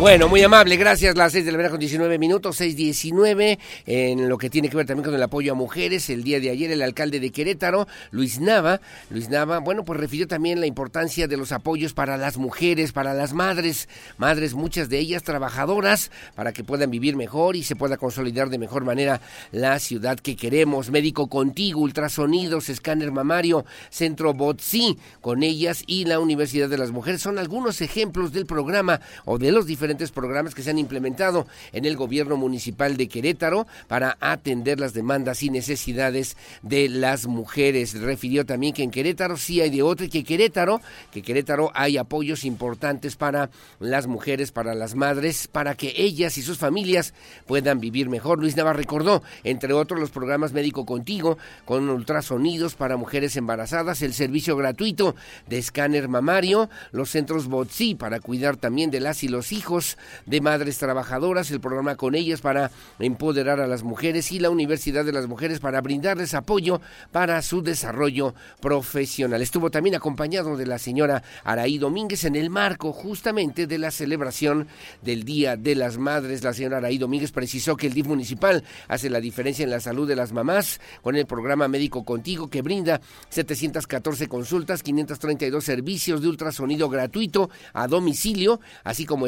Bueno, 0.00 0.30
muy 0.30 0.42
amable, 0.42 0.78
gracias. 0.78 1.14
Las 1.14 1.32
6 1.32 1.44
de 1.44 1.52
la 1.52 1.58
mañana 1.58 1.72
con 1.72 1.78
19 1.78 2.18
minutos, 2.18 2.58
6.19, 2.58 3.58
en 3.84 4.30
lo 4.30 4.38
que 4.38 4.48
tiene 4.48 4.70
que 4.70 4.76
ver 4.78 4.86
también 4.86 5.04
con 5.04 5.14
el 5.14 5.22
apoyo 5.22 5.52
a 5.52 5.54
mujeres. 5.54 6.08
El 6.08 6.24
día 6.24 6.40
de 6.40 6.48
ayer 6.48 6.70
el 6.70 6.80
alcalde 6.80 7.20
de 7.20 7.28
Querétaro, 7.30 7.86
Luis 8.10 8.40
Nava, 8.40 8.80
Luis 9.10 9.28
Nava, 9.28 9.58
bueno, 9.58 9.84
pues 9.84 10.00
refirió 10.00 10.26
también 10.26 10.58
la 10.58 10.64
importancia 10.64 11.28
de 11.28 11.36
los 11.36 11.52
apoyos 11.52 11.92
para 11.92 12.16
las 12.16 12.38
mujeres, 12.38 12.92
para 12.92 13.12
las 13.12 13.34
madres, 13.34 13.90
madres, 14.16 14.54
muchas 14.54 14.88
de 14.88 14.98
ellas 14.98 15.22
trabajadoras, 15.22 16.10
para 16.34 16.54
que 16.54 16.64
puedan 16.64 16.90
vivir 16.90 17.14
mejor 17.14 17.54
y 17.54 17.62
se 17.62 17.76
pueda 17.76 17.98
consolidar 17.98 18.48
de 18.48 18.56
mejor 18.56 18.86
manera 18.86 19.20
la 19.52 19.78
ciudad 19.80 20.18
que 20.18 20.34
queremos. 20.34 20.90
Médico 20.90 21.28
contigo, 21.28 21.82
ultrasonidos, 21.82 22.70
escáner 22.70 23.12
mamario, 23.12 23.66
centro 23.90 24.32
Botsi, 24.32 24.96
con 25.20 25.42
ellas 25.42 25.84
y 25.86 26.06
la 26.06 26.20
Universidad 26.20 26.70
de 26.70 26.78
las 26.78 26.90
Mujeres 26.90 27.20
son 27.20 27.38
algunos 27.38 27.82
ejemplos 27.82 28.32
del 28.32 28.46
programa 28.46 29.02
o 29.26 29.36
de 29.36 29.52
los 29.52 29.66
diferentes 29.66 29.89
programas 30.12 30.54
que 30.54 30.62
se 30.62 30.70
han 30.70 30.78
implementado 30.78 31.46
en 31.72 31.84
el 31.84 31.96
gobierno 31.96 32.36
municipal 32.36 32.96
de 32.96 33.08
Querétaro 33.08 33.66
para 33.88 34.16
atender 34.20 34.80
las 34.80 34.94
demandas 34.94 35.42
y 35.42 35.50
necesidades 35.50 36.36
de 36.62 36.88
las 36.88 37.26
mujeres. 37.26 38.00
Refirió 38.00 38.46
también 38.46 38.72
que 38.72 38.82
en 38.82 38.90
Querétaro 38.90 39.36
sí 39.36 39.60
hay 39.60 39.70
de 39.70 39.82
otro 39.82 40.06
y 40.06 40.08
que 40.08 40.24
Querétaro, 40.24 40.80
que 41.10 41.22
Querétaro 41.22 41.70
hay 41.74 41.96
apoyos 41.96 42.44
importantes 42.44 43.16
para 43.16 43.50
las 43.78 44.06
mujeres, 44.06 44.52
para 44.52 44.74
las 44.74 44.94
madres, 44.94 45.48
para 45.48 45.74
que 45.74 45.92
ellas 45.96 46.38
y 46.38 46.42
sus 46.42 46.58
familias 46.58 47.14
puedan 47.46 47.80
vivir 47.80 48.08
mejor. 48.08 48.38
Luis 48.38 48.56
Nava 48.56 48.72
recordó, 48.72 49.22
entre 49.44 49.72
otros, 49.72 50.00
los 50.00 50.10
programas 50.10 50.52
Médico 50.52 50.86
Contigo, 50.86 51.38
con 51.64 51.88
ultrasonidos 51.88 52.74
para 52.74 52.96
mujeres 52.96 53.36
embarazadas, 53.36 54.02
el 54.02 54.14
servicio 54.14 54.56
gratuito 54.56 55.14
de 55.48 55.58
escáner 55.58 56.08
mamario, 56.08 56.70
los 56.92 57.10
centros 57.10 57.48
BOTSI 57.48 57.94
para 57.94 58.20
cuidar 58.20 58.56
también 58.56 58.90
de 58.90 59.00
las 59.00 59.22
y 59.22 59.28
los 59.28 59.52
hijos, 59.52 59.79
de 60.26 60.40
madres 60.40 60.78
trabajadoras, 60.78 61.50
el 61.50 61.60
programa 61.60 61.96
con 61.96 62.14
ellas 62.14 62.40
para 62.40 62.70
empoderar 62.98 63.60
a 63.60 63.66
las 63.66 63.82
mujeres 63.82 64.32
y 64.32 64.38
la 64.38 64.50
Universidad 64.50 65.04
de 65.04 65.12
las 65.12 65.26
Mujeres 65.26 65.60
para 65.60 65.80
brindarles 65.80 66.34
apoyo 66.34 66.80
para 67.12 67.42
su 67.42 67.62
desarrollo 67.62 68.34
profesional. 68.60 69.42
Estuvo 69.42 69.70
también 69.70 69.96
acompañado 69.96 70.56
de 70.56 70.66
la 70.66 70.78
señora 70.78 71.22
Araí 71.44 71.78
Domínguez 71.78 72.24
en 72.24 72.36
el 72.36 72.50
marco 72.50 72.92
justamente 72.92 73.66
de 73.66 73.78
la 73.78 73.90
celebración 73.90 74.68
del 75.02 75.24
Día 75.24 75.56
de 75.56 75.74
las 75.74 75.98
Madres. 75.98 76.44
La 76.44 76.52
señora 76.52 76.78
Araí 76.78 76.98
Domínguez 76.98 77.32
precisó 77.32 77.76
que 77.76 77.86
el 77.86 77.94
DIF 77.94 78.06
municipal 78.06 78.64
hace 78.88 79.10
la 79.10 79.20
diferencia 79.20 79.64
en 79.64 79.70
la 79.70 79.80
salud 79.80 80.06
de 80.08 80.16
las 80.16 80.32
mamás 80.32 80.80
con 81.02 81.16
el 81.16 81.26
programa 81.26 81.68
Médico 81.68 82.04
Contigo 82.04 82.48
que 82.48 82.62
brinda 82.62 83.00
714 83.28 84.28
consultas, 84.28 84.82
532 84.82 85.64
servicios 85.64 86.22
de 86.22 86.28
ultrasonido 86.28 86.88
gratuito 86.88 87.50
a 87.72 87.86
domicilio, 87.86 88.60
así 88.84 89.06
como 89.06 89.26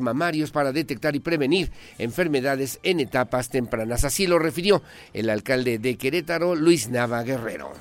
mamarios 0.00 0.50
para 0.50 0.72
detectar 0.72 1.16
y 1.16 1.20
prevenir 1.20 1.70
enfermedades 1.98 2.78
en 2.82 3.00
etapas 3.00 3.48
tempranas. 3.48 4.04
Así 4.04 4.26
lo 4.26 4.38
refirió 4.38 4.82
el 5.14 5.30
alcalde 5.30 5.78
de 5.78 5.96
Querétaro, 5.96 6.54
Luis 6.54 6.88
Nava 6.88 7.22
Guerrero. 7.22 7.72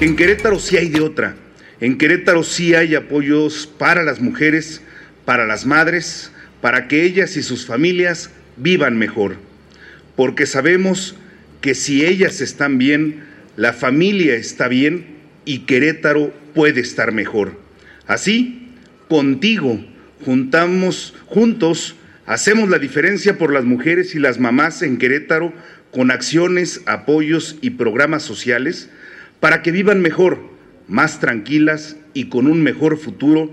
En 0.00 0.16
Querétaro 0.16 0.58
sí 0.58 0.76
hay 0.76 0.88
de 0.88 1.00
otra. 1.00 1.36
En 1.80 1.98
Querétaro 1.98 2.42
sí 2.42 2.74
hay 2.74 2.94
apoyos 2.94 3.66
para 3.66 4.02
las 4.02 4.20
mujeres, 4.20 4.80
para 5.24 5.46
las 5.46 5.66
madres, 5.66 6.30
para 6.60 6.88
que 6.88 7.04
ellas 7.04 7.36
y 7.36 7.42
sus 7.42 7.66
familias 7.66 8.30
vivan 8.56 8.96
mejor. 8.96 9.36
Porque 10.16 10.46
sabemos 10.46 11.14
que 11.60 11.74
si 11.74 12.04
ellas 12.04 12.40
están 12.40 12.78
bien, 12.78 13.24
la 13.56 13.72
familia 13.72 14.34
está 14.34 14.68
bien 14.68 15.18
y 15.44 15.60
Querétaro 15.60 16.32
puede 16.54 16.80
estar 16.80 17.12
mejor. 17.12 17.58
Así, 18.06 18.63
contigo. 19.08 19.84
Juntamos 20.24 21.14
juntos, 21.26 21.96
hacemos 22.26 22.68
la 22.68 22.78
diferencia 22.78 23.38
por 23.38 23.52
las 23.52 23.64
mujeres 23.64 24.14
y 24.14 24.18
las 24.18 24.38
mamás 24.38 24.82
en 24.82 24.98
Querétaro 24.98 25.52
con 25.90 26.10
acciones, 26.10 26.82
apoyos 26.86 27.56
y 27.60 27.70
programas 27.70 28.22
sociales 28.22 28.90
para 29.40 29.62
que 29.62 29.70
vivan 29.70 30.00
mejor, 30.00 30.40
más 30.88 31.20
tranquilas 31.20 31.96
y 32.14 32.28
con 32.28 32.46
un 32.46 32.62
mejor 32.62 32.98
futuro 32.98 33.50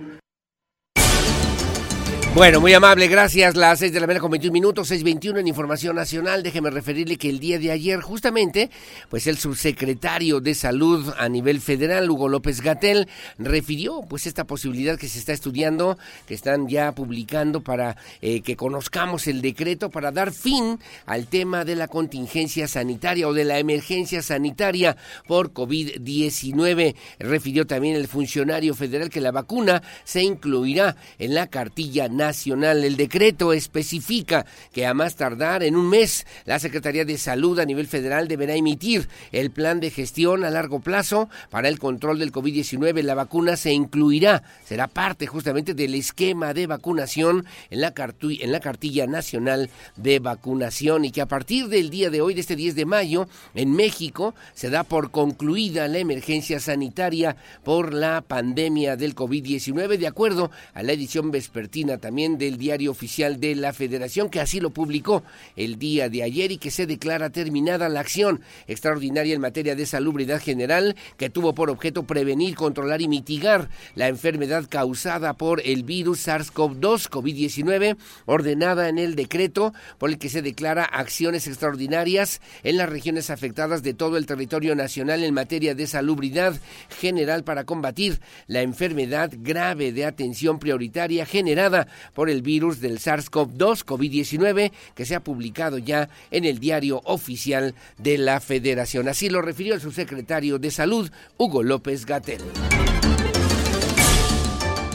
bueno, 2.34 2.62
muy 2.62 2.74
amable, 2.74 3.10
gracias. 3.10 3.58
Las 3.58 3.80
6 3.80 3.92
de 3.92 4.00
la 4.00 4.08
mañana 4.08 4.22
con 4.22 4.32
21 4.32 4.54
minutos, 4.54 4.90
6.21 4.90 5.40
en 5.40 5.48
Información 5.50 5.98
Nacional. 5.98 6.44
Déjeme 6.44 6.70
referirle 6.70 7.18
que 7.18 7.28
el 7.28 7.40
día 7.40 7.60
de 7.60 7.72
ayer, 7.72 8.00
justamente, 8.00 8.70
pues 9.10 9.28
el 9.28 9.38
subsecretario 9.38 10.40
de 10.40 10.56
Salud 10.56 11.14
a 11.18 11.28
nivel 11.28 11.60
federal, 11.60 12.10
Hugo 12.10 12.30
López 12.30 12.62
Gatel, 12.62 13.10
refirió 13.38 14.00
pues 14.10 14.28
esta 14.28 14.46
posibilidad 14.46 14.98
que 14.98 15.10
se 15.10 15.20
está 15.20 15.34
estudiando, 15.34 15.98
que 16.26 16.34
están 16.34 16.70
ya 16.70 16.94
publicando 16.94 17.60
para 17.60 17.98
eh, 18.22 18.40
que 18.40 18.56
conozcamos 18.56 19.28
el 19.28 19.42
decreto 19.42 19.90
para 19.90 20.12
dar 20.12 20.32
fin 20.32 20.80
al 21.06 21.28
tema 21.28 21.66
de 21.66 21.76
la 21.76 21.90
contingencia 21.90 22.70
sanitaria 22.70 23.28
o 23.28 23.34
de 23.34 23.44
la 23.44 23.60
emergencia 23.60 24.22
sanitaria 24.22 24.96
por 25.28 25.52
COVID-19. 25.52 26.96
Refirió 27.20 27.68
también 27.68 27.98
el 27.98 28.08
funcionario 28.08 28.74
federal 28.74 29.10
que 29.10 29.20
la 29.20 29.32
vacuna 29.32 29.84
se 30.06 30.24
incluirá 30.24 30.96
en 31.20 31.34
la 31.34 31.48
cartilla 31.48 32.08
nacional. 32.08 32.21
El 32.22 32.98
decreto 32.98 33.52
especifica 33.52 34.46
que 34.72 34.86
a 34.86 34.94
más 34.94 35.16
tardar 35.16 35.64
en 35.64 35.76
un 35.76 35.90
mes 35.90 36.28
la 36.46 36.60
Secretaría 36.60 37.04
de 37.04 37.18
Salud 37.18 37.58
a 37.60 37.66
nivel 37.66 37.88
federal 37.88 38.28
deberá 38.28 38.54
emitir 38.54 39.10
el 39.32 39.50
plan 39.50 39.80
de 39.80 39.90
gestión 39.90 40.44
a 40.44 40.52
largo 40.52 40.82
plazo 40.82 41.30
para 41.50 41.68
el 41.68 41.80
control 41.80 42.20
del 42.20 42.32
COVID-19. 42.32 43.02
La 43.02 43.16
vacuna 43.16 43.58
se 43.58 43.74
incluirá, 43.74 44.44
será 44.64 44.88
parte 44.88 45.26
justamente 45.26 45.74
del 45.74 45.96
esquema 45.96 46.54
de 46.54 46.68
vacunación 46.68 47.46
en 47.72 47.82
la, 47.82 47.92
en 48.22 48.52
la 48.52 48.60
cartilla 48.60 49.08
nacional 49.08 49.72
de 49.96 50.20
vacunación 50.20 51.06
y 51.06 51.12
que 51.12 51.22
a 51.22 51.28
partir 51.28 51.70
del 51.70 51.90
día 51.90 52.12
de 52.12 52.22
hoy, 52.22 52.36
de 52.36 52.42
este 52.42 52.56
10 52.56 52.76
de 52.76 52.86
mayo, 52.86 53.28
en 53.56 53.72
México 53.72 54.36
se 54.54 54.70
da 54.70 54.84
por 54.84 55.10
concluida 55.10 55.88
la 55.88 55.98
emergencia 55.98 56.60
sanitaria 56.60 57.36
por 57.64 57.96
la 57.96 58.22
pandemia 58.22 58.96
del 58.96 59.16
COVID-19 59.16 59.98
de 59.98 60.08
acuerdo 60.08 60.52
a 60.76 60.84
la 60.84 60.94
edición 60.94 61.32
vespertina 61.32 61.98
también 61.98 62.11
también 62.12 62.38
del 62.38 62.58
diario 62.58 62.92
oficial 62.92 63.40
de 63.40 63.56
la 63.56 63.72
Federación, 63.72 64.30
que 64.30 64.42
así 64.42 64.60
lo 64.60 64.72
publicó 64.72 65.24
el 65.56 65.80
día 65.80 66.10
de 66.10 66.24
ayer 66.24 66.52
y 66.52 66.58
que 66.58 66.70
se 66.70 66.86
declara 66.86 67.30
terminada 67.30 67.88
la 67.88 68.02
acción 68.02 68.42
extraordinaria 68.68 69.34
en 69.34 69.40
materia 69.40 69.78
de 69.78 69.86
salubridad 69.86 70.42
general 70.42 70.98
que 71.16 71.30
tuvo 71.30 71.56
por 71.56 71.70
objeto 71.70 72.04
prevenir, 72.04 72.56
controlar 72.56 73.02
y 73.02 73.08
mitigar 73.08 73.70
la 73.96 74.10
enfermedad 74.10 74.66
causada 74.68 75.36
por 75.36 75.62
el 75.64 75.84
virus 75.84 76.28
SARS-CoV-2 76.28 77.10
COVID-19, 77.10 77.96
ordenada 78.26 78.90
en 78.90 78.98
el 78.98 79.16
decreto 79.16 79.74
por 79.98 80.10
el 80.10 80.18
que 80.18 80.28
se 80.28 80.42
declara 80.42 80.84
acciones 80.84 81.48
extraordinarias 81.48 82.42
en 82.64 82.76
las 82.76 82.90
regiones 82.90 83.30
afectadas 83.30 83.84
de 83.84 83.94
todo 83.94 84.18
el 84.18 84.26
territorio 84.26 84.76
nacional 84.76 85.24
en 85.24 85.34
materia 85.34 85.76
de 85.76 85.88
salubridad 85.88 86.60
general 87.00 87.46
para 87.46 87.64
combatir 87.64 88.20
la 88.48 88.64
enfermedad 88.64 89.32
grave 89.34 89.94
de 89.94 90.04
atención 90.04 90.60
prioritaria 90.60 91.26
generada 91.26 91.88
por 92.14 92.30
el 92.30 92.42
virus 92.42 92.80
del 92.80 93.00
SARS-CoV-2 93.00 93.86
COVID-19 93.86 94.72
que 94.96 95.06
se 95.06 95.16
ha 95.16 95.24
publicado 95.24 95.78
ya 95.78 96.10
en 96.32 96.46
el 96.46 96.60
diario 96.60 97.02
oficial 97.06 97.76
de 97.98 98.18
la 98.18 98.40
Federación. 98.40 99.08
Así 99.08 99.30
lo 99.30 99.42
refirió 99.42 99.76
el 99.76 99.82
subsecretario 99.82 100.60
de 100.60 100.72
Salud, 100.72 101.12
Hugo 101.38 101.64
López 101.64 102.06
Gatel. 102.06 102.42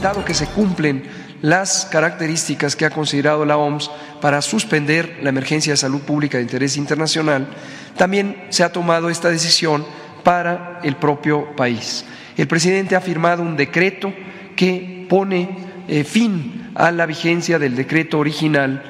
Dado 0.01 0.23
que 0.23 0.33
se 0.33 0.45
cumplen 0.47 1.03
las 1.41 1.85
características 1.85 2.75
que 2.75 2.85
ha 2.85 2.89
considerado 2.89 3.45
la 3.45 3.57
OMS 3.57 3.89
para 4.21 4.41
suspender 4.41 5.19
la 5.21 5.29
emergencia 5.29 5.73
de 5.73 5.77
salud 5.77 6.01
pública 6.01 6.37
de 6.37 6.43
interés 6.43 6.77
internacional, 6.77 7.47
también 7.95 8.45
se 8.49 8.63
ha 8.63 8.71
tomado 8.71 9.09
esta 9.09 9.29
decisión 9.29 9.85
para 10.23 10.79
el 10.83 10.95
propio 10.95 11.55
país. 11.55 12.05
El 12.35 12.47
presidente 12.47 12.95
ha 12.95 13.01
firmado 13.01 13.41
un 13.41 13.55
decreto 13.55 14.13
que 14.55 15.05
pone 15.09 15.49
eh, 15.87 16.03
fin 16.03 16.71
a 16.75 16.91
la 16.91 17.05
vigencia 17.05 17.59
del 17.59 17.75
decreto 17.75 18.19
original 18.19 18.83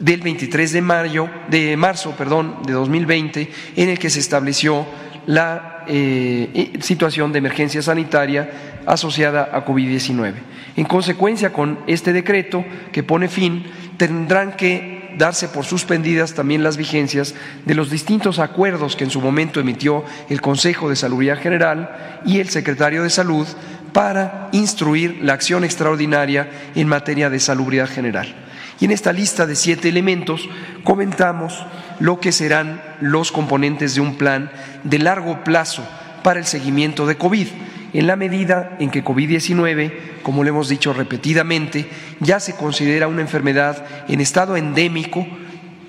del 0.00 0.20
23 0.20 0.72
de 0.72 0.82
mayo 0.82 1.28
de 1.48 1.76
marzo, 1.76 2.12
perdón, 2.16 2.56
de 2.66 2.72
2020, 2.72 3.50
en 3.76 3.88
el 3.88 3.98
que 3.98 4.10
se 4.10 4.20
estableció 4.20 4.86
la 5.26 5.84
eh, 5.86 6.72
situación 6.80 7.32
de 7.32 7.38
emergencia 7.38 7.82
sanitaria 7.82 8.82
asociada 8.86 9.50
a 9.52 9.64
COVID-19. 9.64 10.34
En 10.76 10.84
consecuencia, 10.84 11.52
con 11.52 11.78
este 11.86 12.12
decreto 12.12 12.64
que 12.92 13.02
pone 13.02 13.28
fin, 13.28 13.64
tendrán 13.96 14.56
que 14.56 15.14
darse 15.16 15.48
por 15.48 15.64
suspendidas 15.64 16.34
también 16.34 16.64
las 16.64 16.76
vigencias 16.76 17.34
de 17.64 17.74
los 17.74 17.90
distintos 17.90 18.40
acuerdos 18.40 18.96
que 18.96 19.04
en 19.04 19.10
su 19.10 19.20
momento 19.20 19.60
emitió 19.60 20.04
el 20.28 20.40
Consejo 20.40 20.88
de 20.88 20.96
Salubridad 20.96 21.38
General 21.38 22.22
y 22.26 22.40
el 22.40 22.48
Secretario 22.48 23.04
de 23.04 23.10
Salud 23.10 23.46
para 23.94 24.48
instruir 24.50 25.20
la 25.22 25.34
acción 25.34 25.62
extraordinaria 25.62 26.50
en 26.74 26.88
materia 26.88 27.30
de 27.30 27.38
salubridad 27.38 27.88
general. 27.88 28.34
Y 28.80 28.86
en 28.86 28.90
esta 28.90 29.12
lista 29.12 29.46
de 29.46 29.54
siete 29.54 29.88
elementos 29.88 30.48
comentamos 30.82 31.64
lo 32.00 32.18
que 32.18 32.32
serán 32.32 32.82
los 33.00 33.30
componentes 33.30 33.94
de 33.94 34.00
un 34.00 34.16
plan 34.16 34.50
de 34.82 34.98
largo 34.98 35.44
plazo 35.44 35.86
para 36.24 36.40
el 36.40 36.44
seguimiento 36.44 37.06
de 37.06 37.16
COVID, 37.16 37.46
en 37.92 38.08
la 38.08 38.16
medida 38.16 38.76
en 38.80 38.90
que 38.90 39.04
COVID-19, 39.04 39.92
como 40.24 40.42
lo 40.42 40.50
hemos 40.50 40.68
dicho 40.68 40.92
repetidamente, 40.92 41.88
ya 42.18 42.40
se 42.40 42.56
considera 42.56 43.06
una 43.06 43.20
enfermedad 43.20 43.86
en 44.08 44.20
estado 44.20 44.56
endémico 44.56 45.24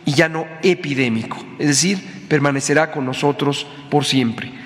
y 0.05 0.13
ya 0.13 0.29
no 0.29 0.45
epidémico, 0.61 1.43
es 1.57 1.67
decir, 1.67 1.99
permanecerá 2.29 2.91
con 2.91 3.03
nosotros 3.03 3.65
por 3.89 4.05
siempre. 4.05 4.64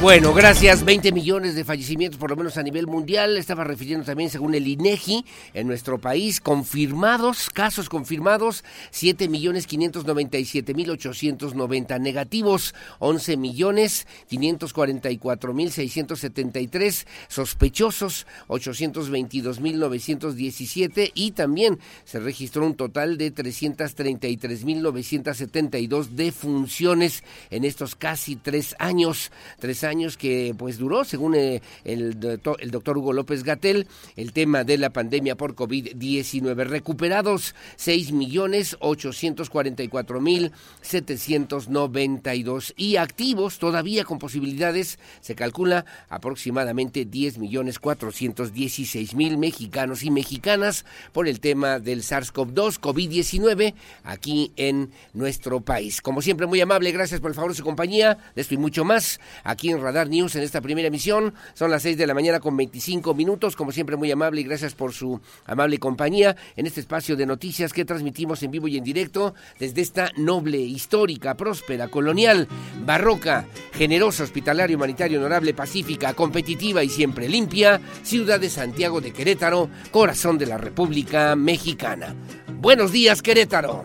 Bueno, 0.00 0.32
gracias. 0.32 0.84
20 0.84 1.10
millones 1.10 1.56
de 1.56 1.64
fallecimientos, 1.64 2.20
por 2.20 2.30
lo 2.30 2.36
menos 2.36 2.56
a 2.56 2.62
nivel 2.62 2.86
mundial. 2.86 3.36
Estaba 3.36 3.64
refiriendo 3.64 4.06
también, 4.06 4.30
según 4.30 4.54
el 4.54 4.68
INEGI, 4.68 5.24
en 5.54 5.66
nuestro 5.66 5.98
país, 5.98 6.40
confirmados, 6.40 7.50
casos 7.50 7.88
confirmados, 7.88 8.62
7 8.92 9.28
millones 9.28 9.66
597 9.66 10.72
mil 10.72 10.90
890 10.90 11.98
negativos, 11.98 12.76
11 13.00 13.36
millones 13.38 14.06
544 14.28 15.52
mil 15.52 15.72
673 15.72 17.06
sospechosos, 17.26 18.28
822 18.46 19.58
mil 19.58 19.80
917 19.80 21.10
y 21.12 21.32
también 21.32 21.80
se 22.04 22.20
registró 22.20 22.64
un 22.64 22.76
total 22.76 23.18
de 23.18 23.32
333 23.32 24.64
mil 24.64 24.80
972 24.80 26.14
defunciones 26.14 27.24
en 27.50 27.64
estos 27.64 27.96
casi 27.96 28.36
tres 28.36 28.76
años. 28.78 29.32
Tres 29.58 29.82
años 29.82 29.87
que 30.18 30.54
pues 30.58 30.76
duró, 30.76 31.04
según 31.04 31.34
eh, 31.34 31.62
el, 31.84 32.18
el 32.58 32.70
doctor 32.70 32.98
Hugo 32.98 33.14
López 33.14 33.42
Gatel, 33.42 33.86
el 34.16 34.32
tema 34.32 34.64
de 34.64 34.76
la 34.76 34.90
pandemia 34.90 35.34
por 35.34 35.54
COVID-19. 35.54 36.66
Recuperados 36.66 37.54
6 37.76 38.12
millones 38.12 38.76
844 38.80 40.20
mil 40.20 40.52
792 40.82 42.74
y 42.76 42.96
activos 42.96 43.58
todavía 43.58 44.04
con 44.04 44.18
posibilidades, 44.18 44.98
se 45.20 45.34
calcula 45.34 45.86
aproximadamente 46.10 47.06
10 47.06 47.38
millones 47.38 47.78
416 47.78 49.14
mil 49.14 49.38
mexicanos 49.38 50.02
y 50.02 50.10
mexicanas 50.10 50.84
por 51.12 51.28
el 51.28 51.40
tema 51.40 51.78
del 51.78 52.02
SARS-CoV-2, 52.02 52.78
COVID-19 52.78 53.74
aquí 54.04 54.52
en 54.56 54.90
nuestro 55.14 55.60
país. 55.60 56.02
Como 56.02 56.20
siempre, 56.20 56.46
muy 56.46 56.60
amable, 56.60 56.92
gracias 56.92 57.20
por 57.20 57.30
el 57.30 57.34
favor 57.34 57.52
de 57.52 57.56
su 57.56 57.64
compañía, 57.64 58.18
de 58.34 58.42
esto 58.42 58.54
y 58.54 58.58
mucho 58.58 58.84
más 58.84 59.20
aquí 59.44 59.70
en 59.70 59.77
Radar 59.78 60.08
News 60.08 60.36
en 60.36 60.42
esta 60.42 60.60
primera 60.60 60.88
emisión. 60.88 61.34
Son 61.54 61.70
las 61.70 61.82
6 61.82 61.96
de 61.96 62.06
la 62.06 62.14
mañana 62.14 62.40
con 62.40 62.56
25 62.56 63.14
minutos. 63.14 63.56
Como 63.56 63.72
siempre, 63.72 63.96
muy 63.96 64.10
amable 64.10 64.40
y 64.40 64.44
gracias 64.44 64.74
por 64.74 64.92
su 64.92 65.20
amable 65.46 65.78
compañía 65.78 66.36
en 66.56 66.66
este 66.66 66.80
espacio 66.80 67.16
de 67.16 67.26
noticias 67.26 67.72
que 67.72 67.84
transmitimos 67.84 68.42
en 68.42 68.50
vivo 68.50 68.68
y 68.68 68.76
en 68.76 68.84
directo 68.84 69.34
desde 69.58 69.80
esta 69.80 70.10
noble, 70.16 70.58
histórica, 70.58 71.36
próspera, 71.36 71.88
colonial, 71.88 72.48
barroca, 72.84 73.46
generosa, 73.72 74.24
hospitalaria, 74.24 74.76
humanitaria, 74.76 75.18
honorable, 75.18 75.54
pacífica, 75.54 76.14
competitiva 76.14 76.82
y 76.82 76.88
siempre 76.88 77.28
limpia 77.28 77.80
ciudad 78.02 78.40
de 78.40 78.50
Santiago 78.50 79.00
de 79.00 79.12
Querétaro, 79.12 79.68
corazón 79.90 80.38
de 80.38 80.46
la 80.46 80.58
República 80.58 81.36
Mexicana. 81.36 82.14
Buenos 82.60 82.92
días, 82.92 83.22
Querétaro. 83.22 83.84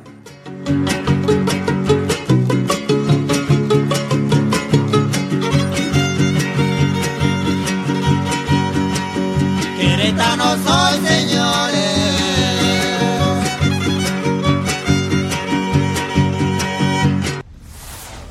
Señores. 11.08 11.84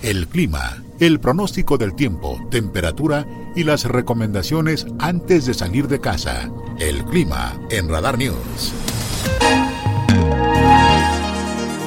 El 0.03 0.29
clima, 0.29 0.83
el 1.01 1.21
pronóstico 1.21 1.79
del 1.79 1.95
tiempo, 1.95 2.39
temperatura 2.51 3.27
y 3.55 3.65
las 3.65 3.85
recomendaciones 3.85 4.87
antes 4.99 5.47
de 5.47 5.55
salir 5.55 5.89
de 5.89 6.01
casa. 6.01 6.51
El 6.79 7.05
clima 7.05 7.59
en 7.71 7.89
Radar 7.89 8.19
News. 8.19 8.73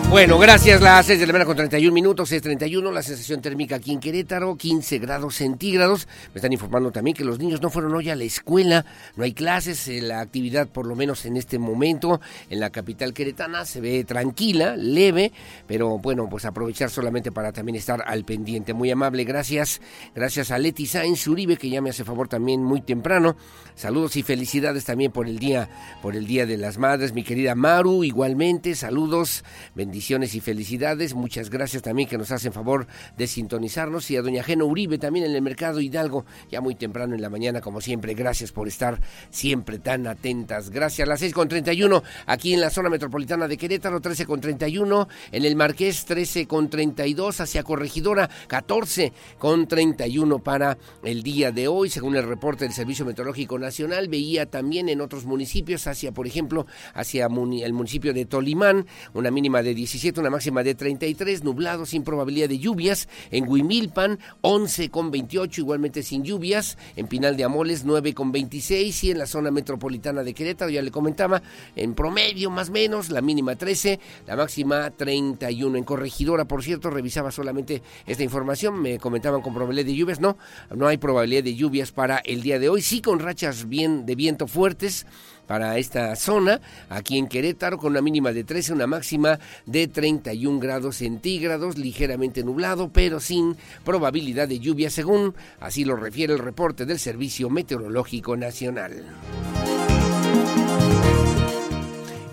Bueno, 0.10 0.38
gracias. 0.38 0.82
Las 0.82 1.08
6 1.08 1.20
de 1.20 1.28
la 1.28 1.34
mañana 1.34 1.48
con 1.48 1.58
31 1.58 1.92
minutos, 1.94 2.32
6.31. 2.32 2.94
La 2.94 3.02
sensación 3.02 3.42
térmica 3.42 3.76
aquí 3.76 3.92
en 3.92 4.00
Querétaro, 4.00 4.56
15 4.56 5.00
grados 5.00 5.36
centígrados. 5.36 6.08
Me 6.34 6.36
están 6.36 6.54
informando 6.54 6.92
también 6.92 7.18
que 7.18 7.26
los 7.26 7.40
niños 7.40 7.60
no 7.60 7.70
fueron 7.70 7.94
hoy 7.96 8.10
a 8.10 8.16
la 8.16 8.24
escuela, 8.24 8.86
no 9.18 9.24
hay 9.24 9.34
clases. 9.34 9.88
Eh, 9.88 10.02
la 10.02 10.22
actividad, 10.22 10.70
por 10.70 10.86
lo 10.86 10.96
menos 10.96 11.26
en 11.26 11.36
este 11.36 11.60
momento, 11.60 12.22
en 12.50 12.60
la 12.60 12.70
capital 12.70 13.14
queretana 13.14 13.66
se 13.66 13.82
ve 13.82 14.06
tranquila, 14.06 14.78
leve, 14.78 15.34
pero 15.68 15.98
bueno, 15.98 16.30
pues 16.30 16.46
aprovechar 16.46 16.92
solamente 16.92 17.32
para 17.32 17.52
también 17.52 17.76
estar 17.76 18.04
al 18.06 18.24
pendiente. 18.24 18.74
Muy 18.74 18.92
amable, 18.92 19.24
gracias. 19.26 19.82
Gracias 20.14 20.52
a 20.52 20.60
Leti 20.60 20.86
Sáenz 20.86 21.28
Uribe, 21.28 21.58
que 21.58 21.70
ya 21.70 21.82
me 21.82 21.90
hace 21.90 22.06
favor 22.06 22.28
también 22.28 22.64
muy 22.64 22.82
temprano. 22.82 23.36
Saludos 23.74 24.16
y 24.16 24.24
felicidades 24.24 24.86
también 24.86 25.12
por 25.12 25.28
el 25.28 25.40
día, 25.40 25.68
por 26.02 26.16
el 26.16 26.26
Día 26.26 26.46
de 26.46 26.58
las 26.58 26.78
Madres, 26.78 27.12
mi 27.12 27.24
querida 27.24 27.56
Maru, 27.56 28.06
igualmente. 28.06 28.76
Saludos, 28.76 29.44
bendiciones 29.74 29.95
y 29.96 30.40
felicidades. 30.42 31.14
Muchas 31.14 31.50
gracias 31.50 31.82
también 31.82 32.10
que 32.10 32.18
nos 32.18 32.30
hacen 32.32 32.52
favor 32.52 32.86
de 33.18 33.28
sintonizarnos. 33.28 34.12
Y 34.12 34.18
a 34.18 34.22
doña 34.22 34.44
Geno 34.44 34.66
Uribe 34.66 34.98
también 34.98 35.26
en 35.26 35.34
el 35.34 35.42
Mercado 35.42 35.80
Hidalgo, 35.80 36.26
ya 36.52 36.60
muy 36.60 36.76
temprano 36.76 37.16
en 37.16 37.22
la 37.22 37.30
mañana, 37.30 37.62
como 37.62 37.80
siempre. 37.80 38.14
Gracias 38.14 38.52
por 38.52 38.68
estar 38.68 39.00
siempre 39.30 39.80
tan 39.80 40.06
atentas. 40.06 40.70
Gracias. 40.70 41.08
Las 41.08 41.22
6 41.22 41.34
con 41.34 41.48
31 41.48 42.04
aquí 42.26 42.54
en 42.54 42.62
la 42.62 42.70
zona 42.70 42.90
metropolitana 42.90 43.48
de 43.48 43.58
Querétaro, 43.58 44.02
13 44.02 44.26
con 44.26 44.42
31. 44.42 45.08
En 45.32 45.46
el 45.46 45.56
Marqués, 45.56 46.04
13 46.04 46.46
con 46.46 46.70
32. 46.70 47.40
Hacia 47.40 47.64
Corregidora, 47.64 48.30
14 48.48 49.14
con 49.38 49.66
31 49.68 50.40
para 50.40 50.78
el 51.04 51.24
día 51.24 51.52
de 51.52 51.70
hoy. 51.70 51.90
Según 51.90 52.18
el 52.18 52.28
reporte 52.28 52.66
del 52.66 52.74
Servicio 52.74 53.06
Meteorológico 53.06 53.58
Nacional, 53.58 54.10
veía 54.10 54.46
también 54.46 54.90
en 54.90 55.00
otros 55.00 55.26
municipios, 55.26 55.88
hacia, 55.88 56.12
por 56.12 56.28
ejemplo, 56.28 56.66
hacia 56.94 57.28
el 57.28 57.74
municipio 57.74 58.14
de 58.14 58.26
Tolimán, 58.26 58.86
una 59.14 59.32
mínima 59.32 59.64
de 59.64 59.74
17, 59.86 60.20
una 60.20 60.32
máxima 60.32 60.64
de 60.64 60.74
33, 60.74 61.44
nublado 61.44 61.86
sin 61.86 62.04
probabilidad 62.04 62.50
de 62.50 62.58
lluvias. 62.58 63.08
En 63.30 63.48
Huimilpan, 63.48 64.20
11 64.42 64.90
con 64.90 65.12
28, 65.12 65.62
igualmente 65.62 66.02
sin 66.02 66.24
lluvias. 66.24 66.76
En 66.96 67.06
Pinal 67.06 67.38
de 67.38 67.44
Amoles, 67.44 67.86
9 67.86 68.16
con 68.16 68.32
26. 68.32 69.04
Y 69.04 69.12
en 69.12 69.20
la 69.20 69.28
zona 69.28 69.52
metropolitana 69.52 70.24
de 70.24 70.34
Querétaro, 70.34 70.72
ya 70.72 70.82
le 70.82 70.90
comentaba, 70.90 71.44
en 71.76 71.94
promedio 71.94 72.50
más 72.50 72.70
o 72.70 72.72
menos, 72.72 73.12
la 73.12 73.22
mínima 73.22 73.56
13, 73.56 74.00
la 74.26 74.36
máxima 74.36 74.90
31. 74.90 75.78
En 75.78 75.84
Corregidora, 75.84 76.46
por 76.46 76.64
cierto, 76.64 76.90
revisaba 76.90 77.30
solamente 77.32 77.84
esta 78.08 78.24
información, 78.24 78.82
me 78.82 78.98
comentaban 78.98 79.42
con 79.42 79.54
probabilidad 79.54 79.86
de 79.86 79.96
lluvias. 79.96 80.20
No, 80.20 80.36
no 80.76 80.88
hay 80.88 80.98
probabilidad 80.98 81.44
de 81.44 81.56
lluvias 81.56 81.92
para 81.92 82.18
el 82.18 82.42
día 82.42 82.58
de 82.58 82.70
hoy. 82.70 82.82
Sí 82.82 83.02
con 83.02 83.20
rachas 83.20 83.70
bien 83.70 84.08
de 84.08 84.16
viento 84.16 84.48
fuertes 84.48 85.06
para 85.48 85.78
esta 85.78 86.16
zona, 86.16 86.62
aquí 86.90 87.18
en 87.18 87.28
Querétaro, 87.28 87.78
con 87.78 87.92
una 87.92 88.02
mínima 88.02 88.32
de 88.32 88.44
13, 88.44 88.74
una 88.74 88.88
máxima 88.88 89.40
de 89.66 89.88
31 89.88 90.60
grados 90.60 90.98
centígrados, 90.98 91.78
ligeramente 91.78 92.44
nublado, 92.44 92.90
pero 92.90 93.20
sin 93.20 93.56
probabilidad 93.84 94.48
de 94.48 94.60
lluvia, 94.60 94.90
según 94.90 95.36
así 95.60 95.86
lo 95.86 95.96
refiere 95.96 96.34
el 96.34 96.40
reporte 96.40 96.86
del 96.86 97.00
Servicio 97.00 97.50
Meteorológico 97.50 98.38
Nacional. 98.38 99.04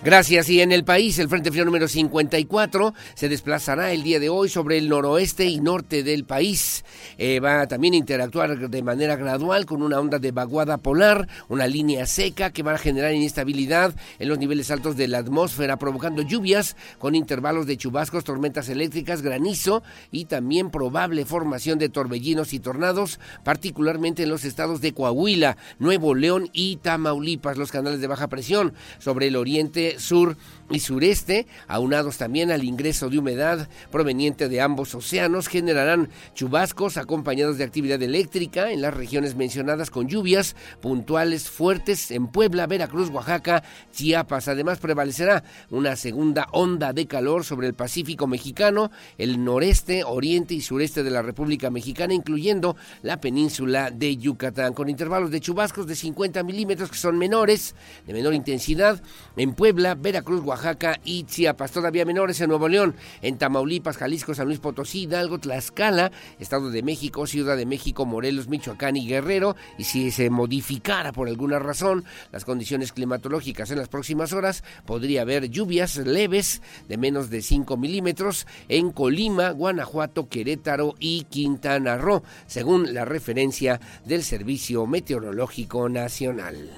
Gracias. 0.05 0.49
Y 0.51 0.61
en 0.61 0.73
el 0.73 0.83
país, 0.83 1.21
el 1.21 1.29
Frente 1.29 1.53
Frío 1.53 1.65
número 1.65 1.87
54 1.87 2.93
se 3.15 3.29
desplazará 3.29 3.93
el 3.93 4.03
día 4.03 4.19
de 4.19 4.31
hoy 4.31 4.49
sobre 4.49 4.77
el 4.77 4.89
noroeste 4.89 5.45
y 5.45 5.61
norte 5.61 6.03
del 6.03 6.25
país. 6.25 6.85
Eh, 7.19 7.39
va 7.39 7.61
a 7.61 7.69
también 7.69 7.95
interactuar 7.95 8.69
de 8.69 8.83
manera 8.83 9.15
gradual 9.15 9.65
con 9.65 9.81
una 9.81 10.01
onda 10.01 10.19
de 10.19 10.33
vaguada 10.33 10.79
polar, 10.79 11.29
una 11.49 11.69
línea 11.69 12.05
seca 12.07 12.51
que 12.51 12.65
va 12.65 12.75
a 12.75 12.79
generar 12.79 13.15
inestabilidad 13.15 13.95
en 14.19 14.29
los 14.29 14.41
niveles 14.41 14.73
altos 14.73 14.97
de 14.97 15.07
la 15.07 15.19
atmósfera, 15.19 15.77
provocando 15.77 16.23
lluvias 16.23 16.77
con 16.99 17.15
intervalos 17.15 17.67
de 17.67 17.77
chubascos, 17.77 18.25
tormentas 18.25 18.69
eléctricas, 18.69 19.23
granizo 19.23 19.85
y 20.11 20.25
también 20.25 20.73
probable 20.73 21.25
formación 21.27 21.79
de 21.79 21.91
torbellinos 21.91 22.55
y 22.55 22.59
tornados, 22.59 23.21
particularmente 23.45 24.25
en 24.25 24.31
los 24.31 24.45
estados 24.45 24.81
de 24.81 24.95
Coahuila, 24.95 25.57
Nuevo 25.79 26.17
León 26.17 26.51
y 26.53 26.79
Tamaulipas. 26.79 27.57
Los 27.57 27.71
canales 27.71 28.01
de 28.01 28.09
baja 28.09 28.27
presión 28.27 28.75
sobre 28.99 29.29
el 29.29 29.37
oriente 29.37 29.92
sur 29.99 30.35
y 30.73 30.81
sureste, 30.81 31.47
aunados 31.69 32.17
también 32.17 32.51
al 32.51 32.65
ingreso 32.65 33.11
de 33.11 33.19
humedad 33.19 33.69
proveniente 33.91 34.49
de 34.49 34.61
ambos 34.61 34.95
océanos, 34.95 35.49
generarán 35.49 36.09
chubascos 36.35 36.97
acompañados 36.97 37.59
de 37.59 37.65
actividad 37.65 38.03
eléctrica 38.03 38.73
en 38.73 38.81
las 38.81 38.95
regiones 38.95 39.37
mencionadas 39.37 39.91
con 39.91 40.09
lluvias 40.09 40.57
puntuales 40.81 41.51
fuertes 41.51 42.11
en 42.11 42.29
Puebla, 42.29 42.67
Veracruz, 42.67 43.11
Oaxaca, 43.11 43.63
Chiapas. 43.93 44.49
Además 44.49 44.79
prevalecerá 44.79 45.45
una 45.71 45.95
segunda 45.97 46.49
onda 46.53 46.93
de 46.93 47.07
calor 47.07 47.45
sobre 47.45 47.67
el 47.67 47.75
Pacífico 47.75 48.27
mexicano, 48.27 48.91
el 49.19 49.45
noreste, 49.45 50.05
oriente 50.05 50.55
y 50.55 50.63
sureste 50.63 51.03
de 51.03 51.11
la 51.11 51.23
República 51.23 51.71
Mexicana, 51.71 52.15
incluyendo 52.15 52.77
la 53.03 53.21
península 53.21 53.91
de 53.91 54.17
Yucatán, 54.17 54.73
con 54.73 54.89
intervalos 54.89 55.31
de 55.31 55.41
chubascos 55.41 55.87
de 55.87 55.97
50 55.97 56.43
milímetros 56.43 56.91
que 56.91 56.97
son 56.97 57.19
menores, 57.19 57.75
de 58.07 58.15
menor 58.15 58.33
intensidad, 58.33 59.03
en 59.37 59.55
Puebla, 59.55 59.95
Veracruz, 59.95 60.43
Oaxaca 60.43 60.62
y 61.05 61.25
Chiapas. 61.25 61.73
Todavía 61.73 62.05
menores 62.05 62.41
en 62.41 62.49
Nuevo 62.49 62.69
León, 62.69 62.95
en 63.21 63.37
Tamaulipas, 63.37 63.97
Jalisco, 63.97 64.35
San 64.35 64.47
Luis 64.47 64.61
Potosí, 64.61 65.03
Hidalgo, 65.03 65.39
Tlaxcala, 65.39 66.13
Estado 66.39 66.71
de 66.71 66.83
México, 66.83 67.27
Ciudad 67.27 67.57
de 67.57 67.67
México, 67.67 68.07
Morelos, 68.07 68.49
Michoacán 68.49 68.97
y 68.97 69.07
Guerrero. 69.07 69.57
Y 69.79 69.85
si 69.85 70.11
se 70.11 70.31
modificara 70.31 71.13
por 71.13 71.29
alguna 71.29 71.59
razón 71.59 72.05
las 72.31 72.45
condiciones 72.45 72.93
climatológicas 72.93 73.71
en 73.71 73.79
las 73.79 73.89
próximas 73.89 74.33
horas, 74.33 74.63
podría 74.87 75.23
haber 75.23 75.49
lluvias 75.49 75.97
leves 75.97 76.63
de 76.89 76.97
menos 76.97 77.31
de 77.31 77.43
5 77.43 77.77
milímetros 77.77 78.47
en 78.69 78.93
Colima, 78.93 79.51
Guanajuato, 79.51 80.29
Querétaro 80.29 80.95
y 80.99 81.25
Quintana 81.25 81.97
Roo, 81.97 82.23
según 82.47 82.95
la 82.95 83.05
referencia 83.05 83.81
del 84.05 84.23
Servicio 84.23 84.87
Meteorológico 84.87 85.89
Nacional. 85.89 86.71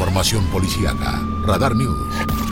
Información 0.00 0.46
policíaca. 0.46 1.20
Radar 1.44 1.76
News. 1.76 2.49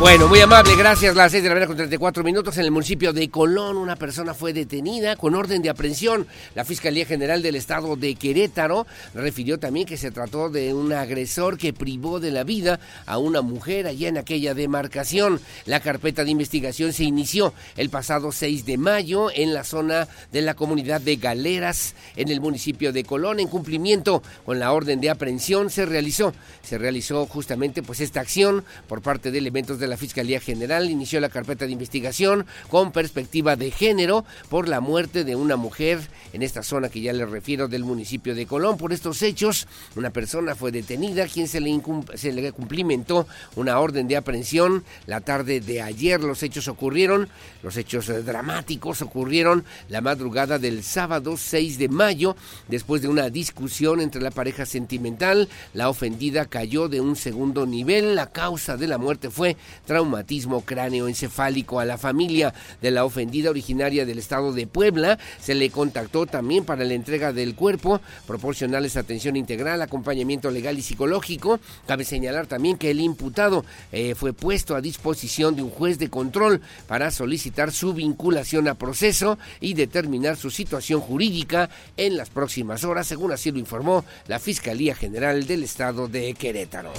Bueno, 0.00 0.28
muy 0.28 0.40
amable, 0.40 0.76
gracias. 0.76 1.14
Las 1.14 1.30
6 1.30 1.42
de 1.42 1.50
la 1.50 1.54
mañana 1.54 1.66
con 1.66 1.76
34 1.76 2.24
minutos 2.24 2.56
en 2.56 2.64
el 2.64 2.70
municipio 2.70 3.12
de 3.12 3.28
Colón. 3.28 3.76
Una 3.76 3.96
persona 3.96 4.32
fue 4.32 4.54
detenida 4.54 5.14
con 5.16 5.34
orden 5.34 5.60
de 5.60 5.68
aprehensión. 5.68 6.26
La 6.54 6.64
Fiscalía 6.64 7.04
General 7.04 7.42
del 7.42 7.54
Estado 7.54 7.96
de 7.96 8.14
Querétaro 8.14 8.86
refirió 9.12 9.58
también 9.58 9.86
que 9.86 9.98
se 9.98 10.10
trató 10.10 10.48
de 10.48 10.72
un 10.72 10.94
agresor 10.94 11.58
que 11.58 11.74
privó 11.74 12.18
de 12.18 12.30
la 12.30 12.44
vida 12.44 12.80
a 13.04 13.18
una 13.18 13.42
mujer 13.42 13.86
allá 13.86 14.08
en 14.08 14.16
aquella 14.16 14.54
demarcación. 14.54 15.38
La 15.66 15.80
carpeta 15.80 16.24
de 16.24 16.30
investigación 16.30 16.94
se 16.94 17.04
inició 17.04 17.52
el 17.76 17.90
pasado 17.90 18.32
6 18.32 18.64
de 18.64 18.78
mayo 18.78 19.30
en 19.30 19.52
la 19.52 19.64
zona 19.64 20.08
de 20.32 20.40
la 20.40 20.54
comunidad 20.54 21.02
de 21.02 21.16
Galeras 21.16 21.94
en 22.16 22.30
el 22.30 22.40
municipio 22.40 22.94
de 22.94 23.04
Colón. 23.04 23.38
En 23.38 23.48
cumplimiento 23.48 24.22
con 24.46 24.60
la 24.60 24.72
orden 24.72 25.02
de 25.02 25.10
aprehensión 25.10 25.68
se 25.68 25.84
realizó, 25.84 26.32
se 26.62 26.78
realizó 26.78 27.26
justamente 27.26 27.82
pues 27.82 28.00
esta 28.00 28.20
acción 28.20 28.64
por 28.88 29.02
parte 29.02 29.30
de 29.30 29.36
elementos 29.36 29.78
de 29.78 29.89
la 29.90 29.96
Fiscalía 29.96 30.40
General 30.40 30.88
inició 30.88 31.20
la 31.20 31.28
carpeta 31.28 31.66
de 31.66 31.72
investigación 31.72 32.46
con 32.68 32.92
perspectiva 32.92 33.56
de 33.56 33.70
género 33.70 34.24
por 34.48 34.68
la 34.68 34.80
muerte 34.80 35.24
de 35.24 35.36
una 35.36 35.56
mujer 35.56 36.00
en 36.32 36.42
esta 36.42 36.62
zona 36.62 36.88
que 36.88 37.00
ya 37.00 37.12
le 37.12 37.26
refiero 37.26 37.68
del 37.68 37.84
municipio 37.84 38.34
de 38.34 38.46
Colón. 38.46 38.78
Por 38.78 38.92
estos 38.92 39.20
hechos, 39.22 39.66
una 39.96 40.10
persona 40.10 40.54
fue 40.54 40.70
detenida, 40.70 41.26
quien 41.26 41.48
se 41.48 41.60
le, 41.60 41.80
se 42.14 42.32
le 42.32 42.52
cumplimentó 42.52 43.26
una 43.56 43.78
orden 43.80 44.06
de 44.06 44.16
aprehensión 44.16 44.84
la 45.06 45.20
tarde 45.20 45.60
de 45.60 45.82
ayer. 45.82 46.20
Los 46.20 46.42
hechos 46.42 46.68
ocurrieron, 46.68 47.28
los 47.62 47.76
hechos 47.76 48.08
eh, 48.08 48.22
dramáticos 48.22 49.02
ocurrieron 49.02 49.64
la 49.88 50.00
madrugada 50.00 50.58
del 50.58 50.84
sábado 50.84 51.36
6 51.36 51.78
de 51.78 51.88
mayo, 51.88 52.36
después 52.68 53.02
de 53.02 53.08
una 53.08 53.28
discusión 53.28 54.00
entre 54.00 54.22
la 54.22 54.30
pareja 54.30 54.66
sentimental. 54.66 55.48
La 55.74 55.88
ofendida 55.88 56.44
cayó 56.44 56.88
de 56.88 57.00
un 57.00 57.16
segundo 57.16 57.66
nivel. 57.66 58.14
La 58.14 58.30
causa 58.30 58.76
de 58.76 58.86
la 58.86 58.98
muerte 58.98 59.30
fue 59.30 59.56
traumatismo 59.86 60.62
cráneoencefálico 60.62 61.80
a 61.80 61.84
la 61.84 61.98
familia 61.98 62.54
de 62.80 62.90
la 62.90 63.04
ofendida 63.04 63.50
originaria 63.50 64.06
del 64.06 64.18
estado 64.18 64.52
de 64.52 64.66
Puebla. 64.66 65.18
Se 65.40 65.54
le 65.54 65.70
contactó 65.70 66.26
también 66.26 66.64
para 66.64 66.84
la 66.84 66.94
entrega 66.94 67.32
del 67.32 67.54
cuerpo, 67.54 68.00
proporcionarles 68.26 68.96
atención 68.96 69.36
integral, 69.36 69.82
acompañamiento 69.82 70.50
legal 70.50 70.78
y 70.78 70.82
psicológico. 70.82 71.60
Cabe 71.86 72.04
señalar 72.04 72.46
también 72.46 72.78
que 72.78 72.90
el 72.90 73.00
imputado 73.00 73.64
eh, 73.92 74.14
fue 74.14 74.32
puesto 74.32 74.74
a 74.74 74.80
disposición 74.80 75.56
de 75.56 75.62
un 75.62 75.70
juez 75.70 75.98
de 75.98 76.10
control 76.10 76.60
para 76.86 77.10
solicitar 77.10 77.72
su 77.72 77.92
vinculación 77.92 78.68
a 78.68 78.74
proceso 78.74 79.38
y 79.60 79.74
determinar 79.74 80.36
su 80.36 80.50
situación 80.50 81.00
jurídica 81.00 81.70
en 81.96 82.16
las 82.16 82.30
próximas 82.30 82.84
horas, 82.84 83.06
según 83.06 83.32
así 83.32 83.50
lo 83.50 83.58
informó 83.58 84.04
la 84.26 84.38
Fiscalía 84.38 84.94
General 84.94 85.46
del 85.46 85.64
Estado 85.64 86.08
de 86.08 86.34
Querétaro. 86.34 86.92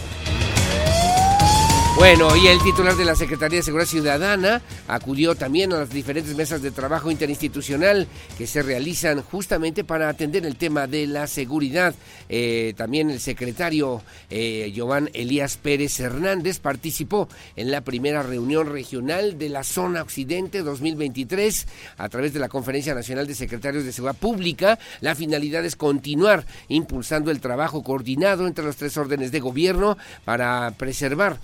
Bueno, 1.96 2.36
y 2.36 2.48
el 2.48 2.58
titular 2.64 2.96
de 2.96 3.06
la 3.06 3.16
Secretaría 3.16 3.60
de 3.60 3.64
Seguridad 3.64 3.88
Ciudadana 3.88 4.62
acudió 4.88 5.36
también 5.36 5.72
a 5.72 5.80
las 5.80 5.90
diferentes 5.92 6.36
mesas 6.36 6.62
de 6.62 6.72
trabajo 6.72 7.12
interinstitucional 7.12 8.08
que 8.38 8.48
se 8.48 8.64
realizan 8.64 9.22
justamente 9.22 9.84
para 9.84 10.10
atender 10.10 10.46
el 10.46 10.56
tema 10.56 10.88
de 10.88 11.06
la 11.06 11.28
seguridad. 11.28 11.94
Eh, 12.28 12.74
también 12.76 13.12
el 13.12 13.20
secretario 13.20 14.02
eh, 14.30 14.72
Giovanni 14.74 15.12
Elías 15.14 15.58
Pérez 15.58 16.00
Hernández 16.00 16.60
participó 16.60 17.28
en 17.56 17.70
la 17.70 17.82
primera 17.82 18.24
reunión 18.24 18.72
regional 18.72 19.38
de 19.38 19.50
la 19.50 19.64
Zona 19.64 20.02
Occidente 20.02 20.64
2023 20.64 21.68
a 21.98 22.10
través 22.10 22.34
de 22.34 22.40
la 22.40 22.50
Conferencia 22.50 22.96
Nacional 22.96 23.28
de 23.28 23.36
Secretarios 23.36 23.84
de 23.84 23.92
Seguridad 23.92 24.20
Pública. 24.20 24.80
La 25.02 25.14
finalidad 25.14 25.66
es 25.66 25.76
continuar 25.76 26.46
impulsando 26.68 27.32
el 27.32 27.42
trabajo 27.42 27.84
coordinado 27.84 28.48
entre 28.48 28.66
los 28.66 28.78
tres 28.78 28.98
órdenes 28.98 29.32
de 29.32 29.40
gobierno 29.40 29.98
para 30.26 30.72
preservar 30.78 31.38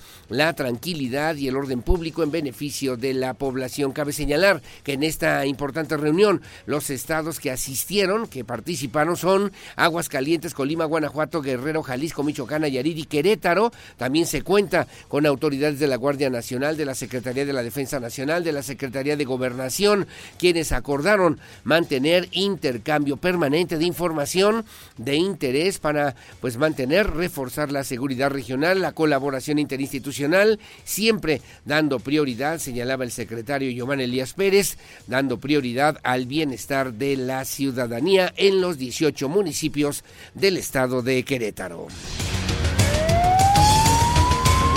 tranquilidad 0.54 1.36
y 1.36 1.48
el 1.48 1.58
orden 1.58 1.82
público 1.82 2.22
en 2.22 2.30
beneficio 2.30 2.96
de 2.96 3.14
la 3.16 3.34
población. 3.34 3.92
Cabe 3.92 4.14
señalar 4.14 4.62
que 4.84 4.94
en 4.94 5.02
esta 5.02 5.46
importante 5.48 5.98
reunión 5.98 6.42
los 6.68 6.92
estados 6.92 7.40
que 7.40 7.50
asistieron, 7.50 8.28
que 8.28 8.46
participaron 8.46 9.18
son 9.18 9.52
Aguascalientes, 9.76 10.54
Colima, 10.54 10.86
Guanajuato, 10.86 11.42
Guerrero, 11.42 11.82
Jalisco, 11.82 12.24
Michoacán, 12.24 12.62
Nayarit 12.62 12.98
y 13.00 13.06
Querétaro. 13.06 13.72
También 13.98 14.28
se 14.28 14.44
cuenta 14.44 14.88
con 15.08 15.26
autoridades 15.26 15.80
de 15.80 15.88
la 15.88 15.96
Guardia 15.96 16.30
Nacional, 16.30 16.78
de 16.78 16.86
la 16.86 16.94
Secretaría 16.94 17.44
de 17.44 17.54
la 17.54 17.64
Defensa 17.64 18.00
Nacional, 18.00 18.44
de 18.44 18.52
la 18.52 18.62
Secretaría 18.62 19.18
de 19.18 19.26
Gobernación, 19.26 20.08
quienes 20.38 20.72
acordaron 20.72 21.40
mantener 21.64 22.30
intercambio 22.32 23.18
permanente 23.18 23.80
de 23.80 23.86
información 23.86 24.66
de 24.98 25.16
interés 25.16 25.80
para 25.80 26.16
pues 26.42 26.58
mantener, 26.58 27.10
reforzar 27.10 27.72
la 27.72 27.84
seguridad 27.84 28.30
regional, 28.30 28.82
la 28.82 28.92
colaboración 28.92 29.58
interinstitucional 29.58 30.27
siempre 30.84 31.42
dando 31.66 32.00
prioridad, 32.00 32.60
señalaba 32.60 33.04
el 33.04 33.12
secretario 33.12 33.72
Giovanni 33.72 34.04
Elías 34.04 34.34
Pérez, 34.34 34.78
dando 35.08 35.40
prioridad 35.40 36.00
al 36.04 36.26
bienestar 36.26 36.94
de 36.94 37.18
la 37.18 37.46
ciudadanía 37.46 38.34
en 38.38 38.62
los 38.62 38.78
18 38.78 39.30
municipios 39.30 40.04
del 40.34 40.58
estado 40.58 41.02
de 41.02 41.24
Querétaro. 41.24 41.88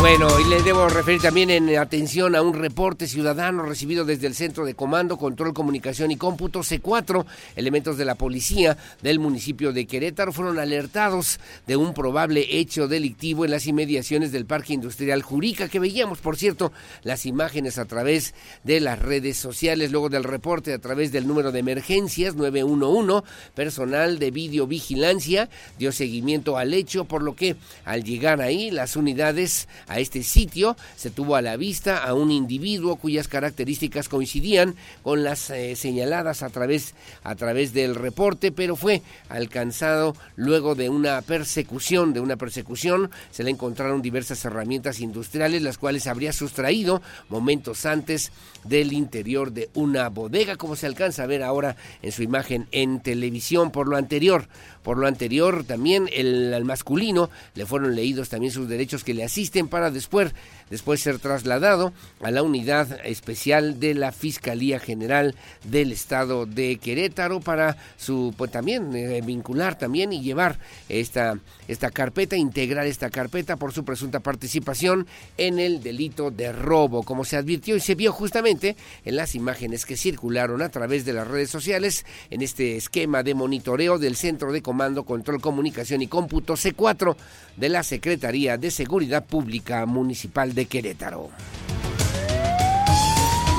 Bueno, 0.00 0.40
y 0.40 0.44
le 0.44 0.62
debo 0.62 0.88
referir 0.88 1.20
también 1.20 1.50
en 1.50 1.76
atención 1.76 2.34
a 2.34 2.40
un 2.40 2.54
reporte 2.54 3.06
ciudadano 3.06 3.64
recibido 3.64 4.06
desde 4.06 4.28
el 4.28 4.34
Centro 4.34 4.64
de 4.64 4.72
Comando, 4.72 5.18
Control, 5.18 5.52
Comunicación 5.52 6.10
y 6.10 6.16
Cómputo 6.16 6.60
C4. 6.60 7.26
Elementos 7.54 7.98
de 7.98 8.06
la 8.06 8.14
policía 8.14 8.78
del 9.02 9.18
municipio 9.18 9.74
de 9.74 9.86
Querétaro 9.86 10.32
fueron 10.32 10.58
alertados 10.58 11.38
de 11.66 11.76
un 11.76 11.92
probable 11.92 12.46
hecho 12.48 12.88
delictivo 12.88 13.44
en 13.44 13.50
las 13.50 13.66
inmediaciones 13.66 14.32
del 14.32 14.46
Parque 14.46 14.72
Industrial 14.72 15.20
Jurica, 15.20 15.68
que 15.68 15.78
veíamos, 15.78 16.20
por 16.20 16.38
cierto, 16.38 16.72
las 17.02 17.26
imágenes 17.26 17.76
a 17.76 17.84
través 17.84 18.34
de 18.64 18.80
las 18.80 19.00
redes 19.00 19.36
sociales, 19.36 19.92
luego 19.92 20.08
del 20.08 20.24
reporte 20.24 20.72
a 20.72 20.78
través 20.78 21.12
del 21.12 21.26
número 21.26 21.52
de 21.52 21.58
emergencias 21.58 22.36
911, 22.36 23.26
personal 23.54 24.18
de 24.18 24.30
videovigilancia 24.30 25.50
dio 25.78 25.92
seguimiento 25.92 26.56
al 26.56 26.72
hecho, 26.72 27.04
por 27.04 27.22
lo 27.22 27.36
que 27.36 27.56
al 27.84 28.02
llegar 28.02 28.40
ahí 28.40 28.70
las 28.70 28.96
unidades 28.96 29.68
a 29.90 29.98
este 29.98 30.22
sitio 30.22 30.76
se 30.96 31.10
tuvo 31.10 31.34
a 31.34 31.42
la 31.42 31.56
vista 31.56 31.98
a 31.98 32.14
un 32.14 32.30
individuo 32.30 32.96
cuyas 32.96 33.26
características 33.26 34.08
coincidían 34.08 34.76
con 35.02 35.24
las 35.24 35.50
eh, 35.50 35.74
señaladas 35.74 36.44
a 36.44 36.48
través, 36.48 36.94
a 37.24 37.34
través 37.34 37.72
del 37.74 37.96
reporte, 37.96 38.52
pero 38.52 38.76
fue 38.76 39.02
alcanzado 39.28 40.14
luego 40.36 40.76
de 40.76 40.88
una 40.88 41.20
persecución, 41.22 42.12
de 42.12 42.20
una 42.20 42.36
persecución, 42.36 43.10
se 43.32 43.42
le 43.42 43.50
encontraron 43.50 44.00
diversas 44.00 44.44
herramientas 44.44 45.00
industriales, 45.00 45.62
las 45.62 45.76
cuales 45.76 46.06
habría 46.06 46.32
sustraído 46.32 47.02
momentos 47.28 47.84
antes 47.84 48.30
del 48.62 48.92
interior 48.92 49.50
de 49.50 49.70
una 49.74 50.08
bodega, 50.08 50.54
como 50.54 50.76
se 50.76 50.86
alcanza 50.86 51.24
a 51.24 51.26
ver 51.26 51.42
ahora 51.42 51.74
en 52.02 52.12
su 52.12 52.22
imagen 52.22 52.68
en 52.70 53.00
televisión. 53.00 53.72
Por 53.72 53.88
lo 53.88 53.96
anterior, 53.96 54.46
por 54.82 54.98
lo 54.98 55.06
anterior 55.06 55.64
también 55.64 56.08
el, 56.12 56.52
al 56.54 56.64
masculino 56.64 57.30
le 57.54 57.66
fueron 57.66 57.94
leídos 57.94 58.28
también 58.28 58.52
sus 58.52 58.68
derechos 58.68 59.04
que 59.04 59.14
le 59.14 59.24
asisten 59.24 59.68
para 59.68 59.90
después 59.90 60.32
después 60.70 61.00
ser 61.00 61.18
trasladado 61.18 61.92
a 62.22 62.30
la 62.30 62.42
unidad 62.42 63.04
especial 63.04 63.80
de 63.80 63.94
la 63.94 64.12
Fiscalía 64.12 64.78
General 64.78 65.34
del 65.64 65.92
Estado 65.92 66.46
de 66.46 66.78
Querétaro 66.78 67.40
para 67.40 67.76
su 67.96 68.34
pues 68.36 68.50
también 68.50 68.94
eh, 68.94 69.20
vincular 69.20 69.76
también 69.76 70.12
y 70.12 70.22
llevar 70.22 70.58
esta 70.88 71.38
esta 71.68 71.90
carpeta, 71.90 72.36
integrar 72.36 72.86
esta 72.86 73.10
carpeta 73.10 73.56
por 73.56 73.72
su 73.72 73.84
presunta 73.84 74.18
participación 74.20 75.06
en 75.36 75.60
el 75.60 75.82
delito 75.82 76.32
de 76.32 76.52
robo, 76.52 77.04
como 77.04 77.24
se 77.24 77.36
advirtió 77.36 77.76
y 77.76 77.80
se 77.80 77.94
vio 77.94 78.12
justamente 78.12 78.76
en 79.04 79.16
las 79.16 79.36
imágenes 79.36 79.86
que 79.86 79.96
circularon 79.96 80.62
a 80.62 80.68
través 80.68 81.04
de 81.04 81.12
las 81.12 81.28
redes 81.28 81.50
sociales 81.50 82.04
en 82.30 82.42
este 82.42 82.76
esquema 82.76 83.22
de 83.22 83.34
monitoreo 83.34 83.98
del 83.98 84.16
Centro 84.16 84.52
de 84.52 84.62
Comando, 84.62 85.04
Control, 85.04 85.40
Comunicación 85.40 86.02
y 86.02 86.08
Cómputo 86.08 86.54
C4 86.54 87.14
de 87.56 87.68
la 87.68 87.82
Secretaría 87.84 88.56
de 88.56 88.70
Seguridad 88.70 89.24
Pública 89.24 89.86
Municipal 89.86 90.54
de 90.54 90.59
Querétaro. 90.66 91.30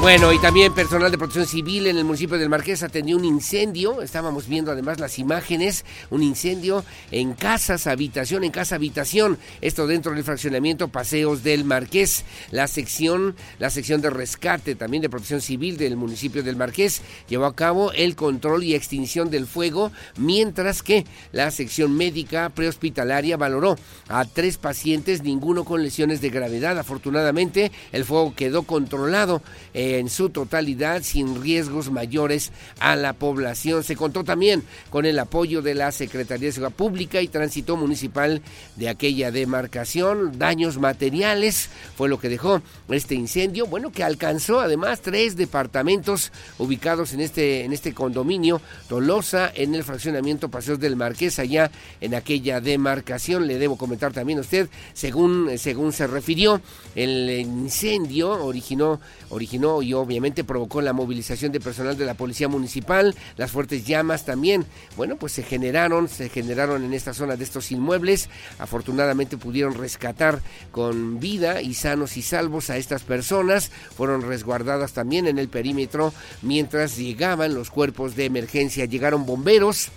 Bueno, 0.01 0.33
y 0.33 0.39
también 0.39 0.73
personal 0.73 1.11
de 1.11 1.17
protección 1.19 1.45
civil 1.45 1.85
en 1.85 1.95
el 1.95 2.03
municipio 2.03 2.39
del 2.39 2.49
Marqués 2.49 2.81
atendió 2.81 3.15
un 3.15 3.23
incendio. 3.23 4.01
Estábamos 4.01 4.47
viendo 4.47 4.71
además 4.71 4.99
las 4.99 5.19
imágenes, 5.19 5.85
un 6.09 6.23
incendio 6.23 6.83
en 7.11 7.33
casas, 7.33 7.85
habitación, 7.85 8.43
en 8.43 8.49
casa, 8.49 8.75
habitación. 8.75 9.37
Esto 9.61 9.85
dentro 9.85 10.11
del 10.11 10.23
fraccionamiento 10.23 10.87
Paseos 10.87 11.43
del 11.43 11.65
Marqués. 11.65 12.25
La 12.49 12.65
sección, 12.65 13.35
la 13.59 13.69
sección 13.69 14.01
de 14.01 14.09
rescate 14.09 14.73
también 14.73 15.03
de 15.03 15.09
protección 15.09 15.39
civil 15.39 15.77
del 15.77 15.97
municipio 15.97 16.41
del 16.41 16.55
Marqués 16.55 17.03
llevó 17.29 17.45
a 17.45 17.55
cabo 17.55 17.91
el 17.91 18.15
control 18.15 18.63
y 18.63 18.73
extinción 18.73 19.29
del 19.29 19.45
fuego, 19.45 19.91
mientras 20.17 20.81
que 20.81 21.05
la 21.31 21.51
sección 21.51 21.95
médica 21.95 22.49
prehospitalaria 22.49 23.37
valoró 23.37 23.75
a 24.07 24.25
tres 24.25 24.57
pacientes, 24.57 25.21
ninguno 25.21 25.63
con 25.63 25.83
lesiones 25.83 26.21
de 26.21 26.31
gravedad. 26.31 26.79
Afortunadamente, 26.79 27.71
el 27.91 28.03
fuego 28.03 28.33
quedó 28.35 28.63
controlado. 28.63 29.43
Eh, 29.75 29.90
en 29.99 30.09
su 30.09 30.29
totalidad 30.29 31.03
sin 31.03 31.41
riesgos 31.41 31.91
mayores 31.91 32.51
a 32.79 32.95
la 32.95 33.13
población. 33.13 33.83
Se 33.83 33.95
contó 33.95 34.23
también 34.23 34.63
con 34.89 35.05
el 35.05 35.19
apoyo 35.19 35.61
de 35.61 35.75
la 35.75 35.91
Secretaría 35.91 36.47
de 36.47 36.51
Seguridad 36.53 36.75
Pública 36.75 37.21
y 37.21 37.27
Tránsito 37.27 37.77
Municipal 37.77 38.41
de 38.75 38.89
aquella 38.89 39.31
demarcación. 39.31 40.37
Daños 40.37 40.77
materiales 40.77 41.69
fue 41.95 42.09
lo 42.09 42.19
que 42.19 42.29
dejó 42.29 42.61
este 42.89 43.15
incendio, 43.15 43.67
bueno, 43.67 43.91
que 43.91 44.03
alcanzó 44.03 44.59
además 44.59 45.01
tres 45.01 45.35
departamentos 45.35 46.31
ubicados 46.57 47.13
en 47.13 47.21
este, 47.21 47.63
en 47.63 47.73
este 47.73 47.93
condominio, 47.93 48.61
Tolosa, 48.87 49.51
en 49.53 49.75
el 49.75 49.83
fraccionamiento 49.83 50.49
Paseos 50.49 50.79
del 50.79 50.95
Marqués, 50.95 51.39
allá 51.39 51.71
en 51.99 52.15
aquella 52.15 52.61
demarcación. 52.61 53.47
Le 53.47 53.57
debo 53.57 53.77
comentar 53.77 54.13
también 54.13 54.39
a 54.39 54.41
usted, 54.41 54.69
según, 54.93 55.57
según 55.57 55.93
se 55.93 56.07
refirió, 56.07 56.61
el 56.95 57.29
incendio 57.29 58.43
originó, 58.43 58.99
originó 59.29 59.80
y 59.81 59.93
obviamente 59.93 60.43
provocó 60.43 60.81
la 60.81 60.93
movilización 60.93 61.51
de 61.51 61.59
personal 61.59 61.97
de 61.97 62.05
la 62.05 62.13
Policía 62.13 62.47
Municipal, 62.47 63.15
las 63.37 63.51
fuertes 63.51 63.85
llamas 63.85 64.25
también, 64.25 64.65
bueno, 64.97 65.15
pues 65.15 65.33
se 65.33 65.43
generaron, 65.43 66.07
se 66.07 66.29
generaron 66.29 66.83
en 66.83 66.93
esta 66.93 67.13
zona 67.13 67.35
de 67.35 67.43
estos 67.43 67.71
inmuebles, 67.71 68.29
afortunadamente 68.59 69.37
pudieron 69.37 69.73
rescatar 69.73 70.41
con 70.71 71.19
vida 71.19 71.61
y 71.61 71.73
sanos 71.73 72.17
y 72.17 72.21
salvos 72.21 72.69
a 72.69 72.77
estas 72.77 73.03
personas, 73.03 73.71
fueron 73.95 74.21
resguardadas 74.21 74.93
también 74.93 75.27
en 75.27 75.37
el 75.37 75.49
perímetro 75.49 76.13
mientras 76.41 76.97
llegaban 76.97 77.53
los 77.53 77.69
cuerpos 77.69 78.15
de 78.15 78.25
emergencia, 78.25 78.85
llegaron 78.85 79.25
bomberos, 79.25 79.91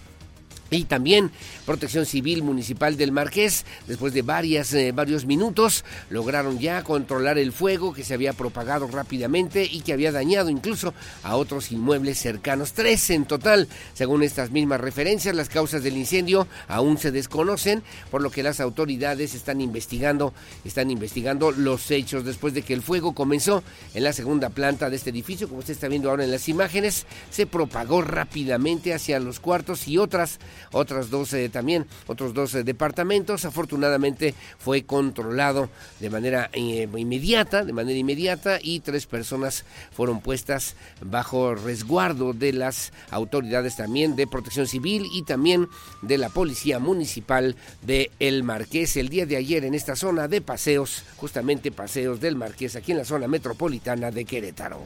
y 0.76 0.84
también 0.84 1.30
Protección 1.66 2.06
Civil 2.06 2.42
Municipal 2.42 2.96
del 2.96 3.12
Marqués, 3.12 3.64
después 3.86 4.12
de 4.12 4.22
varias, 4.22 4.72
eh, 4.74 4.92
varios 4.92 5.24
minutos, 5.24 5.84
lograron 6.10 6.58
ya 6.58 6.82
controlar 6.82 7.38
el 7.38 7.52
fuego 7.52 7.92
que 7.92 8.04
se 8.04 8.14
había 8.14 8.32
propagado 8.32 8.86
rápidamente 8.86 9.64
y 9.64 9.80
que 9.80 9.92
había 9.92 10.12
dañado 10.12 10.50
incluso 10.50 10.94
a 11.22 11.36
otros 11.36 11.72
inmuebles 11.72 12.18
cercanos. 12.18 12.72
Tres 12.72 13.10
en 13.10 13.24
total, 13.24 13.68
según 13.94 14.22
estas 14.22 14.50
mismas 14.50 14.80
referencias, 14.80 15.34
las 15.34 15.48
causas 15.48 15.82
del 15.82 15.96
incendio 15.96 16.46
aún 16.68 16.98
se 16.98 17.10
desconocen, 17.10 17.82
por 18.10 18.22
lo 18.22 18.30
que 18.30 18.42
las 18.42 18.60
autoridades 18.60 19.34
están 19.34 19.60
investigando, 19.60 20.34
están 20.64 20.90
investigando 20.90 21.52
los 21.52 21.90
hechos 21.90 22.24
después 22.24 22.54
de 22.54 22.62
que 22.62 22.74
el 22.74 22.82
fuego 22.82 23.14
comenzó 23.14 23.62
en 23.94 24.04
la 24.04 24.12
segunda 24.12 24.50
planta 24.50 24.90
de 24.90 24.96
este 24.96 25.10
edificio, 25.10 25.48
como 25.48 25.60
usted 25.60 25.74
está 25.74 25.88
viendo 25.88 26.10
ahora 26.10 26.24
en 26.24 26.30
las 26.30 26.48
imágenes, 26.48 27.06
se 27.30 27.46
propagó 27.46 28.02
rápidamente 28.02 28.92
hacia 28.94 29.20
los 29.20 29.40
cuartos 29.40 29.88
y 29.88 29.98
otras 29.98 30.38
otras 30.72 31.10
dos 31.10 31.34
también, 31.50 31.86
otros 32.06 32.34
dos 32.34 32.52
departamentos. 32.52 33.44
Afortunadamente 33.44 34.34
fue 34.58 34.84
controlado 34.84 35.68
de 36.00 36.10
manera 36.10 36.50
eh, 36.52 36.88
inmediata, 36.96 37.64
de 37.64 37.72
manera 37.72 37.98
inmediata 37.98 38.58
y 38.62 38.80
tres 38.80 39.06
personas 39.06 39.64
fueron 39.92 40.20
puestas 40.20 40.76
bajo 41.00 41.54
resguardo 41.54 42.32
de 42.32 42.52
las 42.52 42.92
autoridades 43.10 43.76
también 43.76 44.16
de 44.16 44.26
Protección 44.26 44.66
Civil 44.66 45.08
y 45.12 45.22
también 45.22 45.68
de 46.02 46.18
la 46.18 46.28
Policía 46.28 46.78
Municipal 46.78 47.56
de 47.82 48.10
El 48.18 48.42
Marqués. 48.42 48.96
El 48.96 49.08
día 49.08 49.26
de 49.26 49.36
ayer 49.36 49.64
en 49.64 49.74
esta 49.74 49.96
zona 49.96 50.28
de 50.28 50.40
paseos, 50.40 51.02
justamente 51.16 51.72
paseos 51.72 52.20
del 52.20 52.36
Marqués, 52.36 52.76
aquí 52.76 52.92
en 52.92 52.98
la 52.98 53.04
zona 53.04 53.28
metropolitana 53.28 54.10
de 54.10 54.24
Querétaro. 54.24 54.82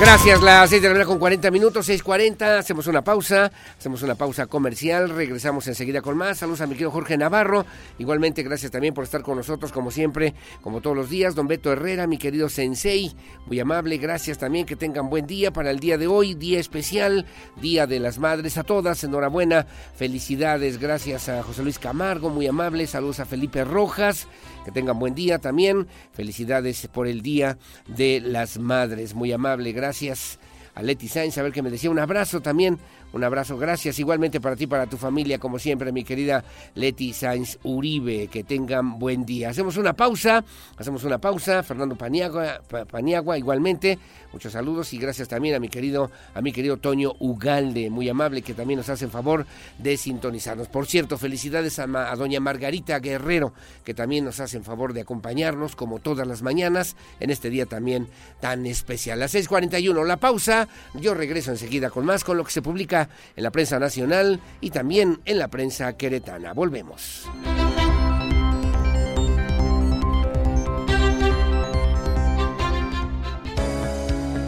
Gracias, 0.00 0.42
las 0.42 0.70
6 0.70 0.82
de 0.82 0.88
la 0.88 0.94
mañana 0.94 1.08
con 1.08 1.20
40 1.20 1.52
minutos, 1.52 1.88
6.40, 1.88 2.58
hacemos 2.58 2.88
una 2.88 3.04
pausa, 3.04 3.52
hacemos 3.78 4.02
una 4.02 4.16
pausa 4.16 4.46
comercial, 4.46 5.08
regresamos 5.08 5.68
enseguida 5.68 6.02
con 6.02 6.16
más. 6.16 6.38
Saludos 6.38 6.62
a 6.62 6.66
mi 6.66 6.72
querido 6.72 6.90
Jorge 6.90 7.16
Navarro, 7.16 7.64
igualmente 7.98 8.42
gracias 8.42 8.72
también 8.72 8.92
por 8.92 9.04
estar 9.04 9.22
con 9.22 9.36
nosotros 9.36 9.70
como 9.70 9.92
siempre, 9.92 10.34
como 10.62 10.80
todos 10.80 10.96
los 10.96 11.10
días. 11.10 11.36
Don 11.36 11.46
Beto 11.46 11.70
Herrera, 11.70 12.08
mi 12.08 12.18
querido 12.18 12.48
Sensei, 12.48 13.14
muy 13.46 13.60
amable, 13.60 13.96
gracias 13.98 14.36
también, 14.36 14.66
que 14.66 14.74
tengan 14.74 15.08
buen 15.08 15.28
día 15.28 15.52
para 15.52 15.70
el 15.70 15.78
día 15.78 15.96
de 15.96 16.08
hoy, 16.08 16.34
día 16.34 16.58
especial, 16.58 17.24
Día 17.62 17.86
de 17.86 18.00
las 18.00 18.18
Madres 18.18 18.58
a 18.58 18.64
todas, 18.64 19.04
enhorabuena, 19.04 19.64
felicidades, 19.94 20.78
gracias 20.78 21.28
a 21.28 21.44
José 21.44 21.62
Luis 21.62 21.78
Camargo, 21.78 22.30
muy 22.30 22.48
amable, 22.48 22.88
saludos 22.88 23.20
a 23.20 23.26
Felipe 23.26 23.62
Rojas. 23.62 24.26
Que 24.64 24.72
tengan 24.72 24.98
buen 24.98 25.14
día 25.14 25.38
también. 25.38 25.86
Felicidades 26.12 26.88
por 26.92 27.06
el 27.06 27.22
Día 27.22 27.58
de 27.86 28.20
las 28.20 28.58
Madres. 28.58 29.14
Muy 29.14 29.32
amable. 29.32 29.72
Gracias 29.72 30.38
a 30.74 30.82
Leti 30.82 31.08
Sainz, 31.08 31.38
a 31.38 31.42
ver 31.42 31.52
qué 31.52 31.62
me 31.62 31.70
decía. 31.70 31.90
Un 31.90 31.98
abrazo 31.98 32.40
también 32.40 32.78
un 33.14 33.22
abrazo, 33.22 33.56
gracias 33.56 34.00
igualmente 34.00 34.40
para 34.40 34.56
ti, 34.56 34.66
para 34.66 34.86
tu 34.86 34.96
familia, 34.96 35.38
como 35.38 35.60
siempre, 35.60 35.92
mi 35.92 36.02
querida 36.02 36.42
Leti 36.74 37.12
Sainz 37.12 37.60
Uribe. 37.62 38.26
Que 38.26 38.42
tengan 38.42 38.98
buen 38.98 39.24
día. 39.24 39.50
Hacemos 39.50 39.76
una 39.76 39.92
pausa, 39.92 40.44
hacemos 40.76 41.04
una 41.04 41.18
pausa. 41.18 41.62
Fernando 41.62 41.94
Paniagua, 41.94 42.60
Paniagua 42.90 43.38
igualmente. 43.38 44.00
Muchos 44.32 44.52
saludos 44.52 44.92
y 44.92 44.98
gracias 44.98 45.28
también 45.28 45.54
a 45.54 45.60
mi 45.60 45.68
querido, 45.68 46.10
a 46.34 46.40
mi 46.40 46.50
querido 46.50 46.78
Toño 46.78 47.12
Ugalde, 47.20 47.88
muy 47.88 48.08
amable, 48.08 48.42
que 48.42 48.52
también 48.52 48.78
nos 48.78 48.88
hace 48.88 49.06
favor 49.06 49.46
de 49.78 49.96
sintonizarnos. 49.96 50.66
Por 50.66 50.86
cierto, 50.86 51.16
felicidades 51.16 51.78
a, 51.78 51.84
a 51.84 52.16
doña 52.16 52.40
Margarita 52.40 52.98
Guerrero, 52.98 53.52
que 53.84 53.94
también 53.94 54.24
nos 54.24 54.40
hace 54.40 54.58
favor 54.58 54.92
de 54.92 55.02
acompañarnos, 55.02 55.76
como 55.76 56.00
todas 56.00 56.26
las 56.26 56.42
mañanas, 56.42 56.96
en 57.20 57.30
este 57.30 57.48
día 57.48 57.66
también 57.66 58.08
tan 58.40 58.66
especial. 58.66 59.20
Las 59.20 59.36
6:41, 59.36 60.04
la 60.04 60.16
pausa. 60.16 60.66
Yo 60.94 61.14
regreso 61.14 61.52
enseguida 61.52 61.90
con 61.90 62.04
más, 62.04 62.24
con 62.24 62.36
lo 62.36 62.42
que 62.44 62.50
se 62.50 62.60
publica 62.60 63.03
en 63.36 63.42
la 63.42 63.50
prensa 63.50 63.78
nacional 63.78 64.40
y 64.60 64.70
también 64.70 65.20
en 65.24 65.38
la 65.38 65.48
prensa 65.48 65.92
queretana. 65.94 66.52
Volvemos. 66.52 67.28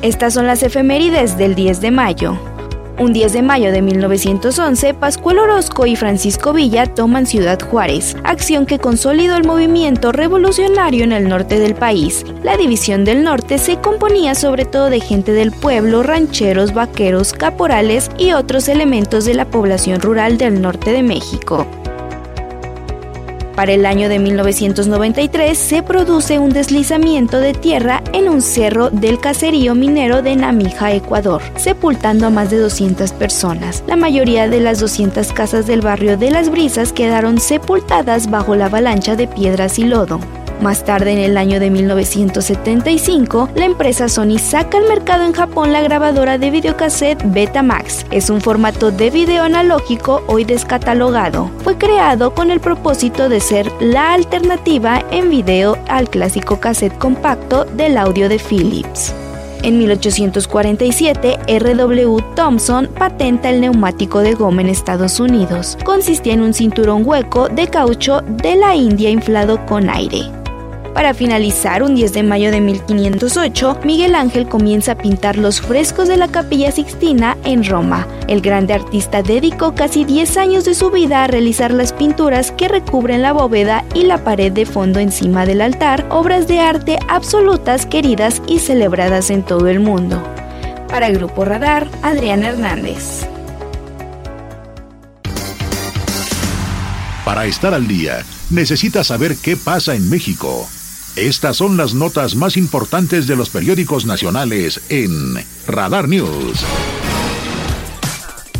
Estas 0.02 0.34
son 0.34 0.46
las 0.46 0.62
efemérides 0.62 1.36
del 1.36 1.54
10 1.54 1.80
de 1.80 1.90
mayo. 1.90 2.55
Un 2.98 3.12
10 3.12 3.34
de 3.34 3.42
mayo 3.42 3.72
de 3.72 3.82
1911, 3.82 4.94
Pascual 4.94 5.38
Orozco 5.38 5.84
y 5.84 5.96
Francisco 5.96 6.54
Villa 6.54 6.86
toman 6.86 7.26
Ciudad 7.26 7.60
Juárez, 7.60 8.16
acción 8.24 8.64
que 8.64 8.78
consolidó 8.78 9.36
el 9.36 9.44
movimiento 9.44 10.12
revolucionario 10.12 11.04
en 11.04 11.12
el 11.12 11.28
norte 11.28 11.58
del 11.58 11.74
país. 11.74 12.24
La 12.42 12.56
División 12.56 13.04
del 13.04 13.22
Norte 13.22 13.58
se 13.58 13.76
componía 13.82 14.34
sobre 14.34 14.64
todo 14.64 14.88
de 14.88 15.00
gente 15.00 15.32
del 15.32 15.52
pueblo, 15.52 16.02
rancheros, 16.02 16.72
vaqueros, 16.72 17.34
caporales 17.34 18.10
y 18.16 18.32
otros 18.32 18.66
elementos 18.66 19.26
de 19.26 19.34
la 19.34 19.44
población 19.44 20.00
rural 20.00 20.38
del 20.38 20.62
norte 20.62 20.90
de 20.90 21.02
México. 21.02 21.66
Para 23.56 23.72
el 23.72 23.86
año 23.86 24.10
de 24.10 24.18
1993 24.18 25.56
se 25.56 25.82
produce 25.82 26.38
un 26.38 26.50
deslizamiento 26.50 27.40
de 27.40 27.54
tierra 27.54 28.02
en 28.12 28.28
un 28.28 28.42
cerro 28.42 28.90
del 28.90 29.18
caserío 29.18 29.74
minero 29.74 30.20
de 30.20 30.36
Namija, 30.36 30.92
Ecuador, 30.92 31.40
sepultando 31.56 32.26
a 32.26 32.30
más 32.30 32.50
de 32.50 32.58
200 32.58 33.12
personas. 33.12 33.82
La 33.86 33.96
mayoría 33.96 34.46
de 34.46 34.60
las 34.60 34.78
200 34.78 35.32
casas 35.32 35.66
del 35.66 35.80
barrio 35.80 36.18
de 36.18 36.30
Las 36.30 36.50
Brisas 36.50 36.92
quedaron 36.92 37.40
sepultadas 37.40 38.30
bajo 38.30 38.54
la 38.54 38.66
avalancha 38.66 39.16
de 39.16 39.26
piedras 39.26 39.78
y 39.78 39.84
lodo. 39.84 40.20
Más 40.60 40.84
tarde, 40.84 41.12
en 41.12 41.18
el 41.18 41.36
año 41.36 41.60
de 41.60 41.70
1975, 41.70 43.50
la 43.54 43.66
empresa 43.66 44.08
Sony 44.08 44.38
saca 44.38 44.78
al 44.78 44.88
mercado 44.88 45.24
en 45.24 45.32
Japón 45.32 45.72
la 45.72 45.82
grabadora 45.82 46.38
de 46.38 46.50
videocassette 46.50 47.22
Betamax. 47.26 48.06
Es 48.10 48.30
un 48.30 48.40
formato 48.40 48.90
de 48.90 49.10
video 49.10 49.44
analógico 49.44 50.22
hoy 50.26 50.44
descatalogado. 50.44 51.50
Fue 51.62 51.76
creado 51.76 52.34
con 52.34 52.50
el 52.50 52.60
propósito 52.60 53.28
de 53.28 53.40
ser 53.40 53.70
la 53.80 54.14
alternativa 54.14 55.04
en 55.10 55.30
video 55.30 55.76
al 55.88 56.08
clásico 56.08 56.58
cassette 56.58 56.96
compacto 56.96 57.64
del 57.64 57.98
audio 57.98 58.28
de 58.28 58.38
Philips. 58.38 59.12
En 59.62 59.78
1847, 59.78 61.38
R.W. 61.48 62.16
Thompson 62.34 62.88
patenta 62.98 63.50
el 63.50 63.60
neumático 63.60 64.20
de 64.20 64.34
goma 64.34 64.62
en 64.62 64.68
Estados 64.68 65.20
Unidos. 65.20 65.76
Consistía 65.84 66.34
en 66.34 66.42
un 66.42 66.54
cinturón 66.54 67.02
hueco 67.04 67.48
de 67.48 67.68
caucho 67.68 68.22
de 68.22 68.56
la 68.56 68.74
India 68.74 69.10
inflado 69.10 69.64
con 69.66 69.90
aire. 69.90 70.30
Para 70.96 71.12
finalizar, 71.12 71.82
un 71.82 71.94
10 71.94 72.14
de 72.14 72.22
mayo 72.22 72.50
de 72.50 72.62
1508, 72.62 73.80
Miguel 73.84 74.14
Ángel 74.14 74.48
comienza 74.48 74.92
a 74.92 74.96
pintar 74.96 75.36
los 75.36 75.60
frescos 75.60 76.08
de 76.08 76.16
la 76.16 76.28
Capilla 76.28 76.72
Sixtina 76.72 77.36
en 77.44 77.64
Roma. 77.64 78.08
El 78.28 78.40
grande 78.40 78.72
artista 78.72 79.20
dedicó 79.20 79.74
casi 79.74 80.06
10 80.06 80.38
años 80.38 80.64
de 80.64 80.74
su 80.74 80.90
vida 80.90 81.22
a 81.22 81.26
realizar 81.26 81.70
las 81.70 81.92
pinturas 81.92 82.50
que 82.50 82.68
recubren 82.68 83.20
la 83.20 83.34
bóveda 83.34 83.84
y 83.92 84.04
la 84.04 84.24
pared 84.24 84.50
de 84.50 84.64
fondo 84.64 84.98
encima 84.98 85.44
del 85.44 85.60
altar, 85.60 86.06
obras 86.08 86.48
de 86.48 86.60
arte 86.60 86.98
absolutas 87.10 87.84
queridas 87.84 88.40
y 88.48 88.58
celebradas 88.58 89.28
en 89.28 89.42
todo 89.42 89.68
el 89.68 89.80
mundo. 89.80 90.22
Para 90.88 91.08
el 91.08 91.18
Grupo 91.18 91.44
Radar, 91.44 91.90
Adrián 92.00 92.42
Hernández. 92.42 93.26
Para 97.22 97.44
estar 97.44 97.74
al 97.74 97.86
día, 97.86 98.24
necesita 98.48 99.04
saber 99.04 99.36
qué 99.36 99.58
pasa 99.58 99.94
en 99.94 100.08
México. 100.08 100.66
Estas 101.16 101.56
son 101.56 101.78
las 101.78 101.94
notas 101.94 102.34
más 102.34 102.58
importantes 102.58 103.26
de 103.26 103.36
los 103.36 103.48
periódicos 103.48 104.04
nacionales 104.04 104.82
en 104.90 105.34
Radar 105.66 106.08
News. 106.08 106.62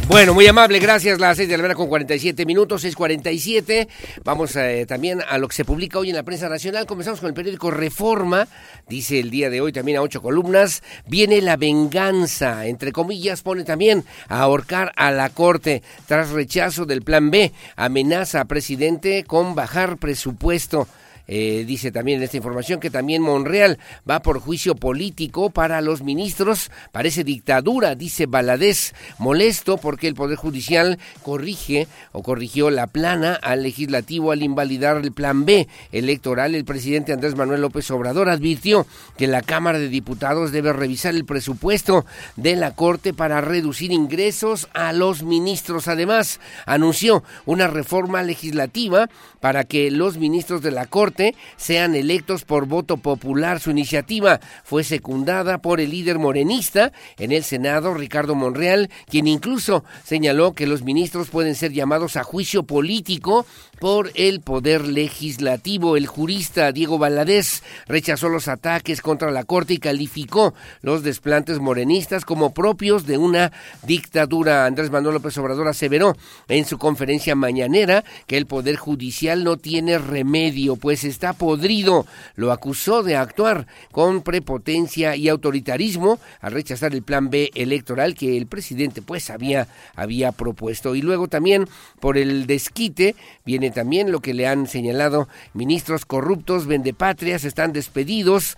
Bueno, 0.08 0.32
muy 0.32 0.46
amable, 0.46 0.78
gracias. 0.78 1.20
Las 1.20 1.36
6 1.36 1.50
de 1.50 1.56
la 1.58 1.62
mañana 1.64 1.74
con 1.74 1.88
47 1.88 2.46
minutos, 2.46 2.82
6.47. 2.82 3.86
Vamos 4.24 4.56
eh, 4.56 4.86
también 4.88 5.20
a 5.28 5.36
lo 5.36 5.48
que 5.48 5.54
se 5.54 5.66
publica 5.66 5.98
hoy 5.98 6.08
en 6.08 6.16
la 6.16 6.22
prensa 6.22 6.48
nacional. 6.48 6.86
Comenzamos 6.86 7.20
con 7.20 7.28
el 7.28 7.34
periódico 7.34 7.70
Reforma. 7.70 8.48
Dice 8.88 9.20
el 9.20 9.28
día 9.28 9.50
de 9.50 9.60
hoy 9.60 9.72
también 9.72 9.98
a 9.98 10.02
ocho 10.02 10.22
columnas. 10.22 10.82
Viene 11.06 11.42
la 11.42 11.58
venganza, 11.58 12.64
entre 12.64 12.90
comillas, 12.90 13.42
pone 13.42 13.64
también 13.64 14.02
a 14.28 14.40
ahorcar 14.40 14.92
a 14.96 15.10
la 15.10 15.28
Corte 15.28 15.82
tras 16.06 16.30
rechazo 16.30 16.86
del 16.86 17.02
Plan 17.02 17.30
B. 17.30 17.52
Amenaza 17.74 18.40
a 18.40 18.44
presidente 18.46 19.24
con 19.24 19.54
bajar 19.54 19.98
presupuesto. 19.98 20.88
Eh, 21.28 21.64
dice 21.66 21.90
también 21.90 22.18
en 22.18 22.24
esta 22.24 22.36
información 22.36 22.78
que 22.78 22.90
también 22.90 23.22
Monreal 23.22 23.78
va 24.08 24.20
por 24.20 24.38
juicio 24.38 24.76
político 24.76 25.50
para 25.50 25.80
los 25.80 26.02
ministros. 26.02 26.70
Parece 26.92 27.24
dictadura, 27.24 27.94
dice 27.94 28.26
Baladés, 28.26 28.94
molesto 29.18 29.76
porque 29.76 30.06
el 30.06 30.14
Poder 30.14 30.36
Judicial 30.36 30.98
corrige 31.22 31.88
o 32.12 32.22
corrigió 32.22 32.70
la 32.70 32.86
plana 32.86 33.34
al 33.34 33.62
legislativo 33.62 34.30
al 34.30 34.42
invalidar 34.42 34.98
el 34.98 35.12
plan 35.12 35.44
B 35.44 35.68
electoral. 35.90 36.54
El 36.54 36.64
presidente 36.64 37.12
Andrés 37.12 37.34
Manuel 37.34 37.60
López 37.60 37.90
Obrador 37.90 38.28
advirtió 38.28 38.86
que 39.16 39.26
la 39.26 39.42
Cámara 39.42 39.78
de 39.78 39.88
Diputados 39.88 40.52
debe 40.52 40.72
revisar 40.72 41.14
el 41.14 41.24
presupuesto 41.24 42.06
de 42.36 42.54
la 42.56 42.74
Corte 42.74 43.14
para 43.14 43.40
reducir 43.40 43.90
ingresos 43.90 44.68
a 44.74 44.92
los 44.92 45.22
ministros. 45.22 45.88
Además, 45.88 46.40
anunció 46.66 47.24
una 47.46 47.66
reforma 47.66 48.22
legislativa 48.22 49.08
para 49.40 49.64
que 49.64 49.90
los 49.90 50.18
ministros 50.18 50.62
de 50.62 50.70
la 50.70 50.86
Corte 50.86 51.15
sean 51.56 51.94
electos 51.94 52.44
por 52.44 52.66
voto 52.66 52.96
popular. 52.96 53.60
Su 53.60 53.70
iniciativa 53.70 54.40
fue 54.64 54.84
secundada 54.84 55.58
por 55.58 55.80
el 55.80 55.90
líder 55.90 56.18
morenista 56.18 56.92
en 57.18 57.32
el 57.32 57.44
Senado, 57.44 57.94
Ricardo 57.94 58.34
Monreal, 58.34 58.90
quien 59.08 59.26
incluso 59.26 59.84
señaló 60.04 60.52
que 60.52 60.66
los 60.66 60.82
ministros 60.82 61.28
pueden 61.28 61.54
ser 61.54 61.72
llamados 61.72 62.16
a 62.16 62.24
juicio 62.24 62.64
político 62.64 63.46
por 63.78 64.10
el 64.14 64.40
poder 64.40 64.86
legislativo. 64.86 65.96
El 65.96 66.06
jurista 66.06 66.72
Diego 66.72 66.98
Valadez 66.98 67.62
rechazó 67.86 68.28
los 68.28 68.48
ataques 68.48 69.00
contra 69.00 69.30
la 69.30 69.44
Corte 69.44 69.74
y 69.74 69.78
calificó 69.78 70.54
los 70.82 71.02
desplantes 71.02 71.58
morenistas 71.58 72.24
como 72.24 72.54
propios 72.54 73.06
de 73.06 73.18
una 73.18 73.52
dictadura. 73.86 74.66
Andrés 74.66 74.90
Manuel 74.90 75.14
López 75.14 75.36
Obrador 75.38 75.68
aseveró 75.68 76.16
en 76.48 76.64
su 76.64 76.78
conferencia 76.78 77.34
mañanera 77.34 78.04
que 78.26 78.36
el 78.36 78.46
poder 78.46 78.76
judicial 78.76 79.44
no 79.44 79.56
tiene 79.56 79.98
remedio, 79.98 80.76
pues 80.76 81.04
está 81.04 81.32
podrido. 81.32 82.06
Lo 82.34 82.52
acusó 82.52 83.02
de 83.02 83.16
actuar 83.16 83.66
con 83.92 84.22
prepotencia 84.22 85.16
y 85.16 85.28
autoritarismo 85.28 86.18
al 86.40 86.52
rechazar 86.52 86.94
el 86.94 87.02
plan 87.02 87.30
B 87.30 87.50
electoral 87.54 88.14
que 88.14 88.36
el 88.36 88.46
presidente 88.46 89.02
pues 89.02 89.30
había, 89.30 89.68
había 89.94 90.32
propuesto. 90.32 90.94
Y 90.94 91.02
luego 91.02 91.28
también 91.28 91.68
por 92.00 92.18
el 92.18 92.46
desquite 92.46 93.14
viene 93.44 93.65
también 93.70 94.12
lo 94.12 94.20
que 94.20 94.34
le 94.34 94.46
han 94.46 94.66
señalado 94.66 95.28
ministros 95.54 96.04
corruptos, 96.04 96.66
vendepatrias, 96.66 97.44
están 97.44 97.72
despedidos 97.72 98.56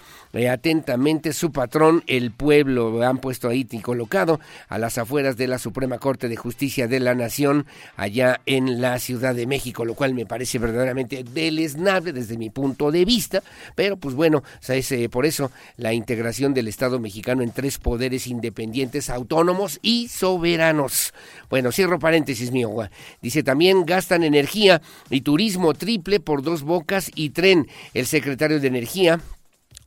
atentamente 0.51 1.33
su 1.33 1.53
patrón, 1.53 2.03
el 2.07 2.31
pueblo, 2.33 3.03
han 3.03 3.19
puesto 3.19 3.49
ahí 3.49 3.67
y 3.71 3.81
colocado 3.81 4.41
a 4.69 4.79
las 4.79 4.99
afueras 4.99 5.37
de 5.37 5.47
la 5.49 5.59
Suprema 5.59 5.99
Corte 5.99 6.29
de 6.29 6.37
Justicia 6.37 6.87
de 6.87 7.01
la 7.01 7.15
Nación, 7.15 7.67
allá 7.97 8.41
en 8.47 8.81
la 8.81 8.99
Ciudad 8.99 9.35
de 9.35 9.47
México, 9.47 9.85
lo 9.85 9.95
cual 9.95 10.15
me 10.15 10.27
parece 10.27 10.59
verdaderamente 10.59 11.25
deleznable 11.25 12.13
desde 12.13 12.39
mi 12.39 12.51
punto 12.51 12.91
de 12.91 13.05
vista, 13.05 13.43
pero 13.75 13.97
pues 13.97 14.15
bueno, 14.15 14.43
es 14.67 14.93
eh, 14.93 15.09
por 15.09 15.27
eso 15.27 15.51
la 15.77 15.93
integración 15.93 16.55
del 16.55 16.69
Estado 16.69 16.99
mexicano 16.99 17.43
en 17.43 17.51
tres 17.51 17.79
poderes 17.79 18.27
independientes, 18.27 19.11
autónomos 19.11 19.79
y 19.83 20.09
soberanos. 20.09 21.13
Bueno, 21.51 21.73
cierro 21.73 21.99
paréntesis 21.99 22.53
mío, 22.53 22.71
dice 23.21 23.43
también 23.43 23.85
gastan 23.87 24.23
energía 24.23 24.81
y 25.11 25.23
turismo 25.23 25.75
triple 25.75 26.21
por 26.21 26.43
dos 26.43 26.63
bocas 26.63 27.11
y 27.15 27.31
tren. 27.31 27.69
El 27.95 28.07
secretario 28.07 28.61
de 28.61 28.69
Energía, 28.69 29.21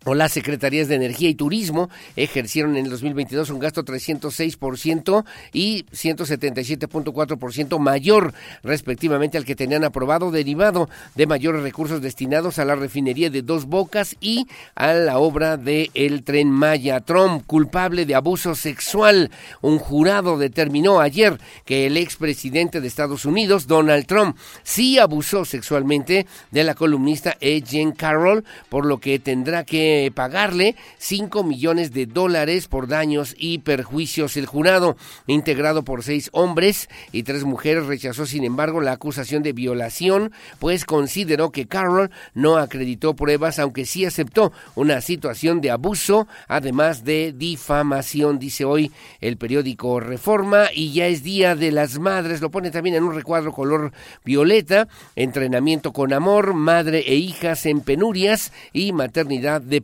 o 0.04 0.16
las 0.16 0.32
Secretarías 0.32 0.88
de 0.88 0.96
Energía 0.96 1.30
y 1.30 1.36
Turismo 1.36 1.90
ejercieron 2.16 2.76
en 2.76 2.86
el 2.86 2.92
2022 2.92 3.52
un 3.52 3.60
gasto 3.60 3.86
306% 3.86 5.24
y 5.54 5.84
177.4% 5.92 7.78
mayor 7.78 8.34
respectivamente 8.64 9.38
al 9.38 9.46
que 9.46 9.56
tenían 9.56 9.84
aprobado 9.84 10.32
derivado 10.32 10.90
de 11.14 11.28
mayores 11.28 11.62
recursos 11.62 12.02
destinados 12.02 12.58
a 12.58 12.66
la 12.66 12.76
refinería 12.76 13.30
de 13.30 13.44
Dos 13.44 13.66
Bocas 13.66 14.16
y 14.20 14.48
a 14.74 14.94
la 14.94 15.20
obra 15.20 15.58
de 15.58 15.92
el 15.94 16.24
Tren 16.24 16.50
Maya. 16.50 17.02
Trump 17.02 17.44
culpable 17.46 18.08
de 18.08 18.16
abuso 18.16 18.56
sexual. 18.56 19.30
Un 19.62 19.78
jurado 19.78 20.40
determinó 20.40 21.00
ayer 21.00 21.38
que 21.64 21.86
el 21.86 21.98
expresidente 21.98 22.82
de 22.82 22.88
Estados 22.88 23.26
Unidos, 23.26 23.68
Donald 23.68 24.08
Trump, 24.08 24.36
sí 24.64 24.98
abusó 24.98 25.46
sexualmente 25.46 26.26
de 26.50 26.64
la 26.64 26.74
columnista 26.74 27.38
E. 27.40 27.62
Jean 27.62 27.92
Carroll, 27.92 28.44
por 28.70 28.88
lo 28.88 29.00
que 29.00 29.20
tendrá 29.20 29.64
que 29.64 29.91
pagarle 30.16 30.76
5 30.98 31.44
millones 31.44 31.94
de 31.94 32.06
dólares 32.06 32.68
por 32.68 32.88
daños 32.88 33.36
y 33.38 33.60
perjuicios. 33.60 34.38
El 34.38 34.46
jurado, 34.46 34.98
integrado 35.28 35.84
por 35.84 36.04
seis 36.04 36.30
hombres 36.34 36.90
y 37.12 37.24
tres 37.24 37.44
mujeres, 37.44 37.86
rechazó 37.86 38.26
sin 38.26 38.44
embargo 38.44 38.82
la 38.82 38.94
acusación 38.94 39.44
de 39.44 39.54
violación, 39.54 40.32
pues 40.60 40.86
consideró 40.86 41.52
que 41.52 41.68
Carroll 41.68 42.12
no 42.34 42.58
acreditó 42.58 43.16
pruebas, 43.16 43.60
aunque 43.60 43.86
sí 43.86 44.06
aceptó 44.06 44.52
una 44.76 45.02
situación 45.02 45.62
de 45.62 45.72
abuso, 45.72 46.28
además 46.48 47.04
de 47.04 47.34
difamación, 47.36 48.40
dice 48.40 48.66
hoy 48.66 48.92
el 49.20 49.38
periódico 49.38 50.00
Reforma, 50.00 50.66
y 50.74 50.94
ya 50.94 51.08
es 51.08 51.24
Día 51.24 51.56
de 51.56 51.72
las 51.72 52.00
Madres, 52.00 52.42
lo 52.42 52.52
pone 52.52 52.72
también 52.72 52.96
en 52.96 53.04
un 53.04 53.16
recuadro 53.16 53.52
color 53.52 53.92
violeta, 54.24 54.88
entrenamiento 55.16 55.94
con 55.94 56.14
amor, 56.14 56.54
madre 56.54 57.00
e 57.08 57.16
hijas 57.16 57.66
en 57.66 57.82
penurias 57.82 58.52
y 58.74 58.92
maternidad 58.94 59.62
de 59.62 59.81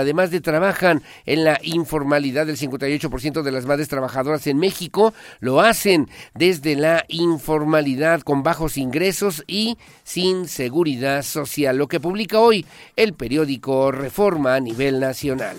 Además 0.00 0.30
de 0.30 0.40
trabajan 0.40 1.02
en 1.26 1.44
la 1.44 1.58
informalidad, 1.62 2.48
el 2.48 2.56
58% 2.56 3.42
de 3.42 3.52
las 3.52 3.66
madres 3.66 3.88
trabajadoras 3.88 4.46
en 4.46 4.58
México 4.58 5.12
lo 5.40 5.60
hacen 5.60 6.08
desde 6.34 6.76
la 6.76 7.04
informalidad 7.08 8.22
con 8.22 8.42
bajos 8.42 8.76
ingresos 8.76 9.44
y 9.46 9.76
sin 10.04 10.48
seguridad 10.48 11.22
social, 11.22 11.76
lo 11.76 11.88
que 11.88 12.00
publica 12.00 12.40
hoy 12.40 12.66
el 12.96 13.14
periódico 13.14 13.92
Reforma 13.92 14.54
a 14.54 14.60
nivel 14.60 15.00
nacional. 15.00 15.56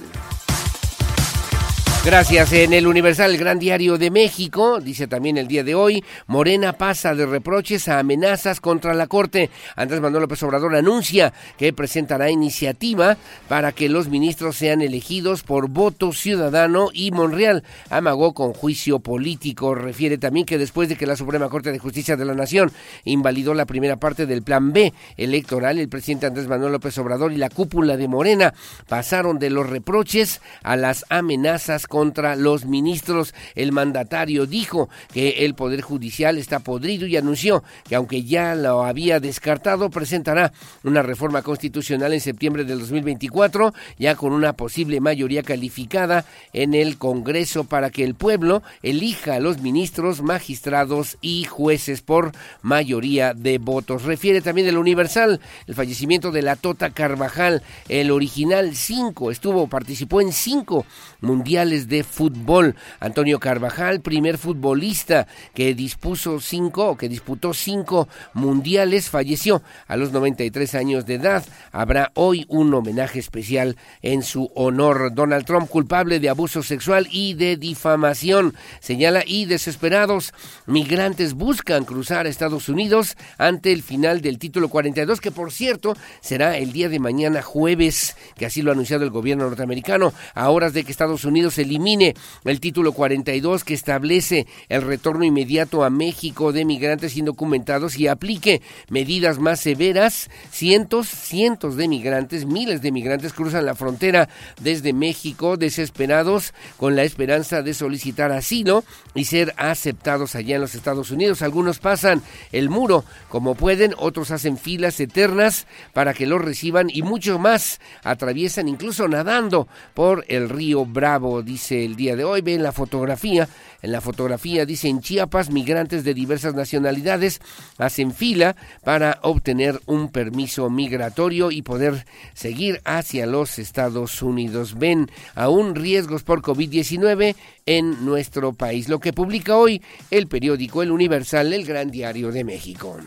Gracias. 2.04 2.52
En 2.54 2.74
el 2.74 2.88
Universal, 2.88 3.30
el 3.30 3.38
Gran 3.38 3.60
Diario 3.60 4.00
de 4.00 4.10
México, 4.10 4.80
dice 4.80 5.06
también 5.06 5.38
el 5.38 5.48
día 5.48 5.64
de 5.64 5.76
hoy, 5.76 6.04
Morena 6.26 6.74
pasa 6.74 7.14
de 7.14 7.28
reproches 7.28 7.88
a 7.88 8.00
amenazas 8.00 8.60
contra 8.60 8.96
la 8.96 9.06
Corte. 9.06 9.52
Andrés 9.76 10.02
Manuel 10.02 10.24
López 10.24 10.42
Obrador 10.42 10.76
anuncia 10.76 11.32
que 11.58 11.74
presentará 11.74 12.32
iniciativa 12.32 13.18
para 13.48 13.72
que 13.72 13.88
los 13.88 14.10
ministros 14.10 14.56
sean 14.56 14.82
elegidos 14.82 15.44
por 15.44 15.70
voto 15.70 16.12
ciudadano 16.12 16.90
y 16.92 17.12
Monreal 17.12 17.64
amagó 17.92 18.34
con 18.34 18.54
juicio 18.54 18.98
político. 18.98 19.76
Refiere 19.76 20.18
también 20.18 20.48
que 20.48 20.58
después 20.58 20.90
de 20.90 20.96
que 20.96 21.06
la 21.06 21.16
Suprema 21.16 21.50
Corte 21.50 21.72
de 21.72 21.78
Justicia 21.78 22.18
de 22.18 22.26
la 22.26 22.34
Nación 22.34 22.72
invalidó 23.04 23.54
la 23.54 23.68
primera 23.68 23.98
parte 23.98 24.26
del 24.26 24.42
Plan 24.42 24.74
B 24.74 24.92
electoral, 25.18 25.78
el 25.78 25.88
presidente 25.88 26.26
Andrés 26.26 26.48
Manuel 26.48 26.72
López 26.72 26.98
Obrador 26.98 27.32
y 27.32 27.38
la 27.38 27.50
cúpula 27.50 27.96
de 27.96 28.08
Morena 28.08 28.56
pasaron 28.88 29.38
de 29.38 29.52
los 29.52 29.70
reproches 29.70 30.42
a 30.64 30.76
las 30.76 31.06
amenazas 31.10 31.86
contra 31.92 32.38
los 32.38 32.66
ministros. 32.66 33.36
El 33.54 33.74
mandatario 33.74 34.46
dijo 34.46 34.90
que 35.14 35.46
el 35.46 35.56
Poder 35.56 35.82
Judicial 35.82 36.38
está 36.38 36.60
podrido 36.60 37.06
y 37.06 37.18
anunció 37.18 37.64
que 37.90 37.96
aunque 37.96 38.24
ya 38.24 38.56
lo 38.56 38.86
había 38.86 39.20
descartado, 39.20 39.90
presentará 39.90 40.54
una 40.86 41.02
reforma 41.02 41.42
constitucional 41.42 42.14
en 42.14 42.22
septiembre 42.22 42.64
del 42.64 42.80
2024, 42.80 43.74
ya 44.00 44.16
con 44.16 44.32
una 44.32 44.54
posible 44.54 45.02
mayoría 45.02 45.44
calificada 45.44 46.24
en 46.54 46.74
el 46.74 46.98
Congreso 46.98 47.66
para 47.66 47.90
que 47.90 48.06
el 48.06 48.16
pueblo 48.16 48.64
elija 48.82 49.36
a 49.36 49.40
los 49.42 49.62
ministros, 49.62 50.22
magistrados 50.22 51.18
y 51.20 51.44
jueces 51.44 52.02
por 52.02 52.32
mayoría 52.62 53.34
de 53.34 53.58
votos. 53.58 54.04
Refiere 54.04 54.40
también 54.40 54.68
el 54.68 54.78
Universal 54.78 55.42
el 55.68 55.76
fallecimiento 55.76 56.32
de 56.32 56.42
la 56.42 56.56
Tota 56.56 56.92
Carvajal, 56.92 57.64
el 57.90 58.12
original 58.12 58.76
5, 58.76 59.32
estuvo, 59.32 59.68
participó 59.68 60.22
en 60.22 60.32
cinco 60.32 60.86
mundiales 61.20 61.81
de 61.88 62.04
fútbol. 62.04 62.76
Antonio 63.00 63.40
Carvajal, 63.40 64.02
primer 64.02 64.38
futbolista 64.38 65.28
que 65.54 65.74
dispuso 65.74 66.40
cinco 66.40 66.98
que 66.98 67.10
disputó 67.10 67.54
cinco 67.54 68.08
mundiales, 68.34 69.10
falleció 69.10 69.62
a 69.88 69.98
los 69.98 70.12
93 70.12 70.76
años 70.76 71.06
de 71.06 71.16
edad. 71.16 71.46
Habrá 71.72 72.12
hoy 72.16 72.46
un 72.50 72.74
homenaje 72.74 73.20
especial 73.20 73.78
en 74.02 74.24
su 74.24 74.52
honor. 74.56 75.14
Donald 75.14 75.46
Trump, 75.46 75.70
culpable 75.70 76.20
de 76.20 76.30
abuso 76.30 76.64
sexual 76.64 77.08
y 77.12 77.34
de 77.34 77.58
difamación, 77.58 78.56
señala 78.80 79.24
y 79.26 79.46
desesperados 79.46 80.34
migrantes 80.66 81.34
buscan 81.34 81.86
cruzar 81.86 82.26
a 82.26 82.30
Estados 82.30 82.70
Unidos 82.70 83.16
ante 83.38 83.72
el 83.72 83.84
final 83.84 84.22
del 84.22 84.40
título 84.40 84.70
42, 84.70 85.22
que 85.22 85.32
por 85.32 85.52
cierto 85.52 85.96
será 86.22 86.58
el 86.58 86.72
día 86.72 86.90
de 86.90 87.00
mañana 87.00 87.42
jueves, 87.42 88.16
que 88.38 88.46
así 88.46 88.62
lo 88.62 88.72
ha 88.72 88.74
anunciado 88.74 89.04
el 89.04 89.10
gobierno 89.10 89.46
norteamericano, 89.46 90.14
a 90.34 90.50
horas 90.50 90.74
de 90.74 90.84
que 90.84 90.92
Estados 90.92 91.26
Unidos 91.26 91.58
elimine 91.72 92.16
el 92.44 92.60
título 92.60 92.92
42 92.92 93.64
que 93.64 93.74
establece 93.74 94.46
el 94.68 94.82
retorno 94.82 95.24
inmediato 95.24 95.84
a 95.84 95.90
México 95.90 96.52
de 96.52 96.66
migrantes 96.66 97.16
indocumentados 97.16 97.98
y 97.98 98.08
aplique 98.08 98.62
medidas 98.90 99.40
más 99.40 99.62
severas. 99.62 100.30
Cientos, 100.52 101.08
cientos 101.08 101.78
de 101.78 101.88
migrantes, 101.88 102.46
miles 102.46 102.82
de 102.82 102.92
migrantes 102.92 103.34
cruzan 103.34 103.66
la 103.66 103.76
frontera 103.76 104.28
desde 104.60 104.92
México 104.92 105.56
desesperados 105.56 106.54
con 106.78 106.96
la 106.96 107.04
esperanza 107.04 107.62
de 107.62 107.74
solicitar 107.74 108.32
asilo 108.32 108.84
y 109.16 109.26
ser 109.26 109.54
aceptados 109.58 110.36
allá 110.36 110.56
en 110.56 110.62
los 110.62 110.76
Estados 110.76 111.10
Unidos. 111.12 111.42
Algunos 111.42 111.80
pasan 111.80 112.22
el 112.52 112.70
muro 112.70 113.06
como 113.30 113.56
pueden, 113.56 113.94
otros 113.98 114.32
hacen 114.32 114.58
filas 114.58 115.00
eternas 115.00 115.68
para 115.94 116.14
que 116.14 116.26
los 116.26 116.42
reciban 116.42 116.90
y 116.90 117.02
muchos 117.02 117.40
más 117.40 117.80
atraviesan 118.04 118.68
incluso 118.68 119.08
nadando 119.08 119.68
por 119.94 120.26
el 120.28 120.50
río 120.50 120.86
Bravo, 120.86 121.42
el 121.70 121.96
día 121.96 122.16
de 122.16 122.24
hoy. 122.24 122.42
Ven 122.42 122.64
la 122.64 122.72
fotografía. 122.72 123.48
En 123.82 123.92
la 123.92 124.02
fotografía 124.02 124.66
dice 124.66 124.88
en 124.88 125.02
Chiapas, 125.02 125.50
migrantes 125.50 126.04
de 126.04 126.14
diversas 126.14 126.54
nacionalidades 126.54 127.42
hacen 127.78 128.14
fila 128.14 128.56
para 128.84 129.20
obtener 129.24 129.80
un 129.86 130.12
permiso 130.12 130.70
migratorio 130.70 131.52
y 131.52 131.62
poder 131.62 132.06
seguir 132.34 132.82
hacia 132.86 133.26
los 133.26 133.60
Estados 133.60 134.22
Unidos. 134.22 134.78
Ven 134.78 135.10
aún 135.36 135.76
riesgos 135.76 136.24
por 136.24 136.42
COVID-19 136.42 137.36
en 137.66 138.06
nuestro 138.06 138.54
país. 138.54 138.88
Lo 138.90 139.00
que 139.00 139.14
publica 139.14 139.58
hoy 139.58 139.82
el 140.10 140.28
periódico 140.28 140.84
El 140.84 140.92
Universal, 140.92 141.54
el 141.54 141.66
Gran 141.66 141.92
Diario 141.92 142.32
de 142.32 142.44
México. 142.44 142.98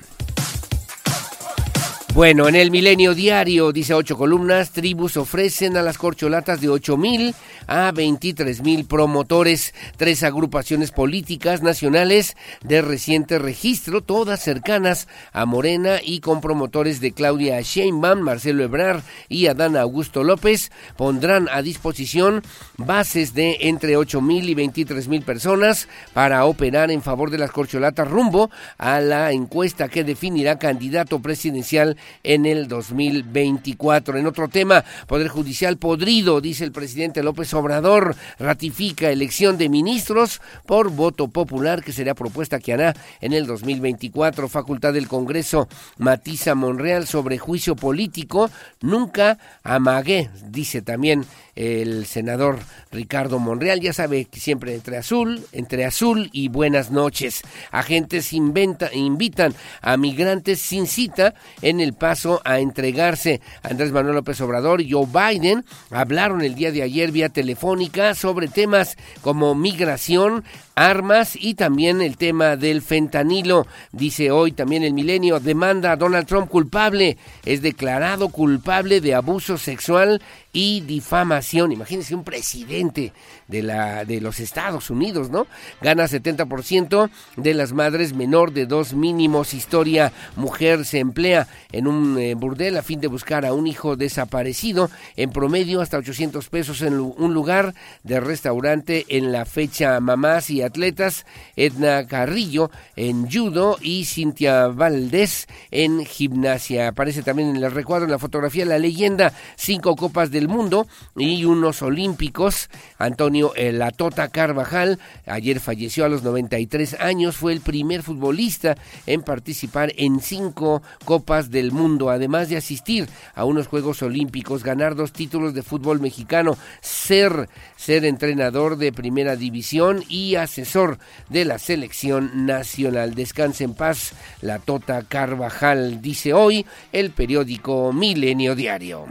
Bueno, 2.14 2.46
en 2.46 2.54
el 2.54 2.70
Milenio 2.70 3.12
Diario, 3.12 3.72
dice 3.72 3.92
ocho 3.92 4.16
columnas, 4.16 4.70
tribus 4.70 5.16
ofrecen 5.16 5.76
a 5.76 5.82
las 5.82 5.98
corcholatas 5.98 6.60
de 6.60 6.68
ocho 6.68 6.96
mil 6.96 7.34
a 7.66 7.90
veintitrés 7.90 8.62
mil 8.62 8.84
promotores, 8.84 9.74
tres 9.96 10.22
agrupaciones 10.22 10.92
políticas 10.92 11.60
nacionales 11.60 12.36
de 12.62 12.82
reciente 12.82 13.40
registro, 13.40 14.00
todas 14.00 14.40
cercanas 14.40 15.08
a 15.32 15.44
Morena 15.44 15.96
y 16.00 16.20
con 16.20 16.40
promotores 16.40 17.00
de 17.00 17.10
Claudia 17.10 17.60
Sheinbaum, 17.60 18.20
Marcelo 18.20 18.62
Ebrard 18.62 19.02
y 19.28 19.48
Adán 19.48 19.76
Augusto 19.76 20.22
López, 20.22 20.70
pondrán 20.96 21.48
a 21.50 21.62
disposición 21.62 22.44
bases 22.76 23.34
de 23.34 23.56
entre 23.62 23.96
ocho 23.96 24.20
mil 24.20 24.48
y 24.48 24.54
veintitrés 24.54 25.08
mil 25.08 25.22
personas 25.22 25.88
para 26.12 26.44
operar 26.44 26.92
en 26.92 27.02
favor 27.02 27.30
de 27.30 27.38
las 27.38 27.50
corcholatas 27.50 28.08
rumbo 28.08 28.52
a 28.78 29.00
la 29.00 29.32
encuesta 29.32 29.88
que 29.88 30.04
definirá 30.04 30.60
candidato 30.60 31.20
presidencial 31.20 31.96
en 32.22 32.46
el 32.46 32.68
2024. 32.68 34.18
En 34.18 34.26
otro 34.26 34.48
tema, 34.48 34.84
Poder 35.06 35.28
Judicial 35.28 35.76
podrido, 35.76 36.40
dice 36.40 36.64
el 36.64 36.72
presidente 36.72 37.22
López 37.22 37.52
Obrador, 37.54 38.16
ratifica 38.38 39.10
elección 39.10 39.58
de 39.58 39.68
ministros 39.68 40.40
por 40.66 40.90
voto 40.90 41.28
popular 41.28 41.82
que 41.82 41.92
será 41.92 42.14
propuesta 42.14 42.58
que 42.58 42.72
hará 42.72 42.94
en 43.20 43.32
el 43.32 43.46
2024. 43.46 44.48
Facultad 44.48 44.92
del 44.92 45.08
Congreso 45.08 45.68
matiza 45.98 46.54
Monreal 46.54 47.06
sobre 47.06 47.38
juicio 47.38 47.76
político. 47.76 48.50
Nunca 48.80 49.38
amagué, 49.62 50.30
dice 50.48 50.82
también 50.82 51.24
el 51.54 52.06
senador 52.06 52.58
Ricardo 52.90 53.38
Monreal. 53.38 53.80
Ya 53.80 53.92
sabe 53.92 54.24
que 54.26 54.40
siempre 54.40 54.74
entre 54.74 54.96
azul, 54.96 55.44
entre 55.52 55.84
azul 55.84 56.28
y 56.32 56.48
buenas 56.48 56.90
noches. 56.90 57.42
Agentes 57.70 58.32
inventa, 58.32 58.92
invitan 58.92 59.54
a 59.80 59.96
migrantes 59.96 60.60
sin 60.60 60.86
cita 60.86 61.34
en 61.62 61.80
el 61.80 61.93
paso 61.94 62.40
a 62.44 62.60
entregarse. 62.60 63.40
Andrés 63.62 63.92
Manuel 63.92 64.16
López 64.16 64.40
Obrador 64.40 64.80
y 64.80 64.90
Joe 64.90 65.06
Biden 65.06 65.64
hablaron 65.90 66.42
el 66.42 66.54
día 66.54 66.72
de 66.72 66.82
ayer 66.82 67.10
vía 67.10 67.28
telefónica 67.28 68.14
sobre 68.14 68.48
temas 68.48 68.96
como 69.22 69.54
migración, 69.54 70.44
armas 70.74 71.36
y 71.40 71.54
también 71.54 72.00
el 72.00 72.16
tema 72.16 72.56
del 72.56 72.82
fentanilo. 72.82 73.66
Dice 73.92 74.30
hoy 74.30 74.52
también 74.52 74.82
el 74.82 74.92
milenio, 74.92 75.40
demanda 75.40 75.92
a 75.92 75.96
Donald 75.96 76.26
Trump 76.26 76.48
culpable, 76.48 77.16
es 77.44 77.62
declarado 77.62 78.28
culpable 78.28 79.00
de 79.00 79.14
abuso 79.14 79.58
sexual 79.58 80.20
y 80.52 80.80
difamación. 80.82 81.72
Imagínense 81.72 82.14
un 82.14 82.24
presidente 82.24 83.12
de, 83.48 83.62
la, 83.62 84.04
de 84.04 84.20
los 84.20 84.40
Estados 84.40 84.88
Unidos, 84.88 85.30
¿no? 85.30 85.46
Gana 85.82 86.04
70% 86.04 87.10
de 87.36 87.54
las 87.54 87.72
madres 87.72 88.14
menor 88.14 88.52
de 88.52 88.66
dos 88.66 88.94
mínimos. 88.94 89.52
Historia, 89.52 90.12
mujer 90.36 90.84
se 90.84 91.00
emplea 91.00 91.48
en 91.72 91.86
un 91.86 92.18
eh, 92.18 92.34
burdel 92.34 92.76
a 92.76 92.82
fin 92.82 93.00
de 93.00 93.08
buscar 93.08 93.44
a 93.44 93.52
un 93.52 93.66
hijo 93.66 93.96
desaparecido. 93.96 94.90
En 95.16 95.30
promedio 95.30 95.80
hasta 95.80 95.98
800 95.98 96.48
pesos 96.48 96.82
en 96.82 97.00
un 97.00 97.34
lugar 97.34 97.74
de 98.04 98.20
restaurante 98.20 99.04
en 99.08 99.32
la 99.32 99.44
fecha 99.44 99.98
mamás 100.00 100.50
y 100.50 100.62
atletas. 100.64 101.26
Edna 101.56 102.06
Carrillo 102.06 102.70
en 102.96 103.30
judo 103.30 103.78
y 103.80 104.04
Cintia 104.04 104.68
Valdés 104.68 105.46
en 105.70 106.04
gimnasia. 106.04 106.88
Aparece 106.88 107.22
también 107.22 107.50
en 107.50 107.56
el 107.56 107.70
recuadro, 107.70 108.04
en 108.04 108.10
la 108.10 108.18
fotografía, 108.18 108.64
la 108.64 108.78
leyenda, 108.78 109.32
cinco 109.56 109.96
copas 109.96 110.30
del 110.30 110.48
mundo 110.48 110.86
y 111.16 111.44
unos 111.44 111.82
olímpicos. 111.82 112.68
Antonio 112.98 113.52
Latota 113.56 114.28
Carvajal, 114.28 114.98
ayer 115.26 115.60
falleció 115.60 116.04
a 116.04 116.08
los 116.08 116.22
93 116.22 117.00
años, 117.00 117.36
fue 117.36 117.52
el 117.52 117.60
primer 117.60 118.02
futbolista 118.02 118.76
en 119.06 119.22
participar 119.22 119.92
en 119.96 120.20
cinco 120.20 120.82
copas 121.04 121.50
del 121.50 121.72
mundo, 121.72 122.10
además 122.10 122.48
de 122.48 122.56
asistir 122.56 123.08
a 123.34 123.44
unos 123.44 123.66
Juegos 123.66 124.02
Olímpicos, 124.02 124.62
ganar 124.62 124.94
dos 124.94 125.12
títulos 125.12 125.54
de 125.54 125.62
fútbol 125.62 126.00
mexicano, 126.00 126.56
ser, 126.80 127.48
ser 127.76 128.04
entrenador 128.04 128.76
de 128.76 128.92
primera 128.92 129.36
división 129.36 130.04
y 130.08 130.36
asesor 130.36 130.98
de 131.28 131.44
la 131.44 131.58
selección 131.58 132.46
nacional. 132.46 133.14
Descanse 133.14 133.64
en 133.64 133.74
paz, 133.74 134.12
la 134.40 134.58
Tota 134.58 135.02
Carvajal, 135.02 136.00
dice 136.00 136.32
hoy 136.32 136.66
el 136.92 137.10
periódico 137.10 137.92
Milenio 137.92 138.54
Diario. 138.54 139.06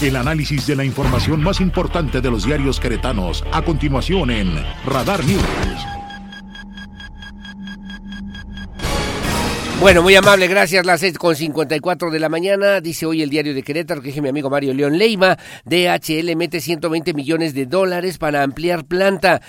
El 0.00 0.14
análisis 0.14 0.64
de 0.64 0.76
la 0.76 0.84
información 0.84 1.42
más 1.42 1.60
importante 1.60 2.20
de 2.20 2.30
los 2.30 2.44
diarios 2.44 2.78
queretanos, 2.78 3.44
a 3.50 3.62
continuación 3.62 4.30
en 4.30 4.54
Radar 4.86 5.24
News. 5.24 5.97
Bueno, 9.80 10.02
muy 10.02 10.16
amable, 10.16 10.48
gracias. 10.48 10.84
Las 10.84 10.98
seis 10.98 11.16
con 11.18 11.36
54 11.36 12.10
de 12.10 12.18
la 12.18 12.28
mañana, 12.28 12.80
dice 12.80 13.06
hoy 13.06 13.22
el 13.22 13.30
diario 13.30 13.54
de 13.54 13.62
Querétaro, 13.62 14.02
que 14.02 14.10
es 14.10 14.20
mi 14.20 14.28
amigo 14.28 14.50
Mario 14.50 14.74
León 14.74 14.98
Leima, 14.98 15.38
DHL 15.66 16.34
mete 16.34 16.60
120 16.60 17.14
millones 17.14 17.54
de 17.54 17.64
dólares 17.64 18.18
para 18.18 18.42
ampliar 18.42 18.86
planta, 18.86 19.40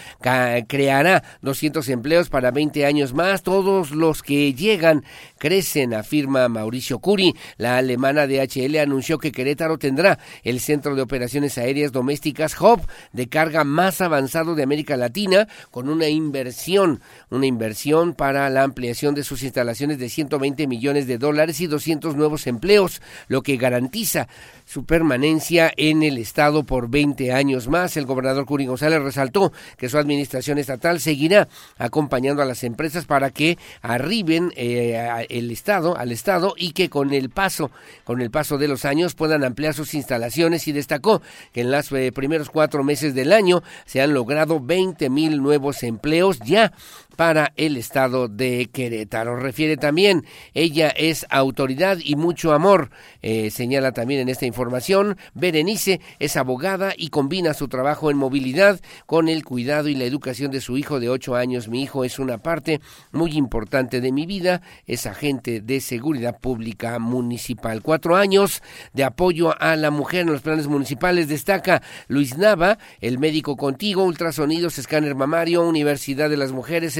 creará 0.67 1.23
200 1.41 1.89
empleos 1.89 2.29
para 2.29 2.51
20 2.51 2.85
años 2.85 3.15
más, 3.15 3.41
todos 3.41 3.89
los 3.89 4.21
que 4.21 4.53
llegan 4.53 5.03
crecen, 5.39 5.93
afirma 5.93 6.47
Mauricio 6.49 6.99
Curi. 6.99 7.35
La 7.57 7.77
alemana 7.77 8.27
DHL 8.27 8.77
anunció 8.77 9.17
que 9.17 9.31
Querétaro 9.31 9.79
tendrá 9.79 10.19
el 10.43 10.59
centro 10.59 10.95
de 10.95 11.01
operaciones 11.01 11.57
aéreas 11.57 11.91
domésticas 11.91 12.59
Hub 12.59 12.81
de 13.13 13.27
carga 13.27 13.63
más 13.63 14.01
avanzado 14.01 14.53
de 14.53 14.63
América 14.63 14.97
Latina, 14.97 15.47
con 15.71 15.89
una 15.89 16.09
inversión, 16.09 17.01
una 17.29 17.47
inversión 17.47 18.13
para 18.13 18.49
la 18.49 18.63
ampliación 18.63 19.15
de 19.15 19.23
sus 19.23 19.41
instalaciones 19.43 19.97
de 19.97 20.09
120 20.09 20.67
millones 20.67 21.07
de 21.07 21.17
dólares 21.17 21.61
y 21.61 21.67
200 21.67 22.15
nuevos 22.15 22.45
empleos, 22.45 23.01
lo 23.27 23.41
que 23.41 23.57
garantiza 23.57 24.27
su 24.65 24.85
permanencia 24.85 25.73
en 25.77 26.03
el 26.03 26.17
Estado 26.17 26.63
por 26.63 26.89
20 26.89 27.33
años 27.33 27.67
más. 27.67 27.97
El 27.97 28.05
gobernador 28.05 28.45
Curi 28.45 28.65
González 28.65 29.01
resaltó 29.01 29.51
que 29.77 29.89
su 29.89 29.97
administración 29.97 30.57
estatal 30.57 30.99
seguirá 30.99 31.47
acompañando 31.77 32.41
a 32.41 32.45
las 32.45 32.63
empresas 32.63 33.05
para 33.05 33.31
que 33.31 33.57
arriben 33.81 34.51
eh, 34.55 35.25
el 35.29 35.51
Estado, 35.51 35.97
al 35.97 36.11
Estado 36.11 36.53
y 36.57 36.71
que 36.71 36.89
con 36.89 37.13
el 37.13 37.29
paso, 37.29 37.71
con 38.03 38.21
el 38.21 38.31
paso 38.31 38.57
de 38.57 38.67
los 38.67 38.85
años 38.85 39.15
puedan 39.15 39.43
ampliar 39.43 39.73
sus 39.73 39.93
instalaciones 39.93 40.67
y 40.67 40.71
destacó 40.71 41.21
que 41.53 41.61
en 41.61 41.71
los 41.71 41.91
eh, 41.91 42.11
primeros 42.11 42.49
cuatro 42.49 42.83
meses 42.83 43.15
del 43.15 43.31
año 43.31 43.63
se 43.85 44.01
han 44.01 44.13
logrado 44.13 44.59
20 44.59 45.09
mil 45.09 45.41
nuevos 45.41 45.83
empleos 45.83 46.39
ya 46.39 46.73
para 47.19 47.51
el 47.57 47.75
estado 47.75 48.29
de 48.29 48.69
Querétaro. 48.71 49.35
Refiere 49.35 49.75
también, 49.75 50.25
ella 50.53 50.87
es 50.87 51.25
autoridad 51.29 51.97
y 52.01 52.15
mucho 52.15 52.53
amor. 52.53 52.91
Eh, 53.21 53.51
señala 53.51 53.91
también 53.91 54.21
en 54.21 54.29
esta 54.29 54.45
información, 54.45 55.17
Berenice 55.33 55.99
es 56.19 56.37
abogada 56.37 56.93
y 56.95 57.09
combina 57.09 57.53
su 57.53 57.67
trabajo 57.67 58.09
en 58.09 58.15
movilidad 58.15 58.79
con 59.05 59.27
el 59.27 59.43
cuidado 59.43 59.89
y 59.89 59.95
la 59.95 60.05
educación 60.05 60.49
de 60.49 60.61
su 60.61 60.77
hijo 60.77 61.01
de 61.01 61.09
ocho 61.09 61.35
años. 61.35 61.67
Mi 61.67 61.83
hijo 61.83 62.05
es 62.05 62.19
una 62.19 62.37
parte 62.37 62.79
muy 63.11 63.33
importante 63.33 63.99
de 63.99 64.13
mi 64.13 64.25
vida, 64.25 64.61
es 64.87 65.05
agente 65.05 65.59
de 65.59 65.81
seguridad 65.81 66.39
pública 66.39 66.99
municipal. 66.99 67.81
Cuatro 67.81 68.15
años 68.15 68.63
de 68.93 69.03
apoyo 69.03 69.61
a 69.61 69.75
la 69.75 69.91
mujer 69.91 70.21
en 70.21 70.31
los 70.31 70.41
planes 70.41 70.67
municipales. 70.67 71.27
Destaca 71.27 71.81
Luis 72.07 72.37
Nava, 72.37 72.77
el 73.01 73.19
médico 73.19 73.57
contigo, 73.57 74.05
ultrasonidos, 74.05 74.79
escáner 74.79 75.15
mamario, 75.15 75.67
Universidad 75.67 76.29
de 76.29 76.37
las 76.37 76.53
Mujeres, 76.53 76.95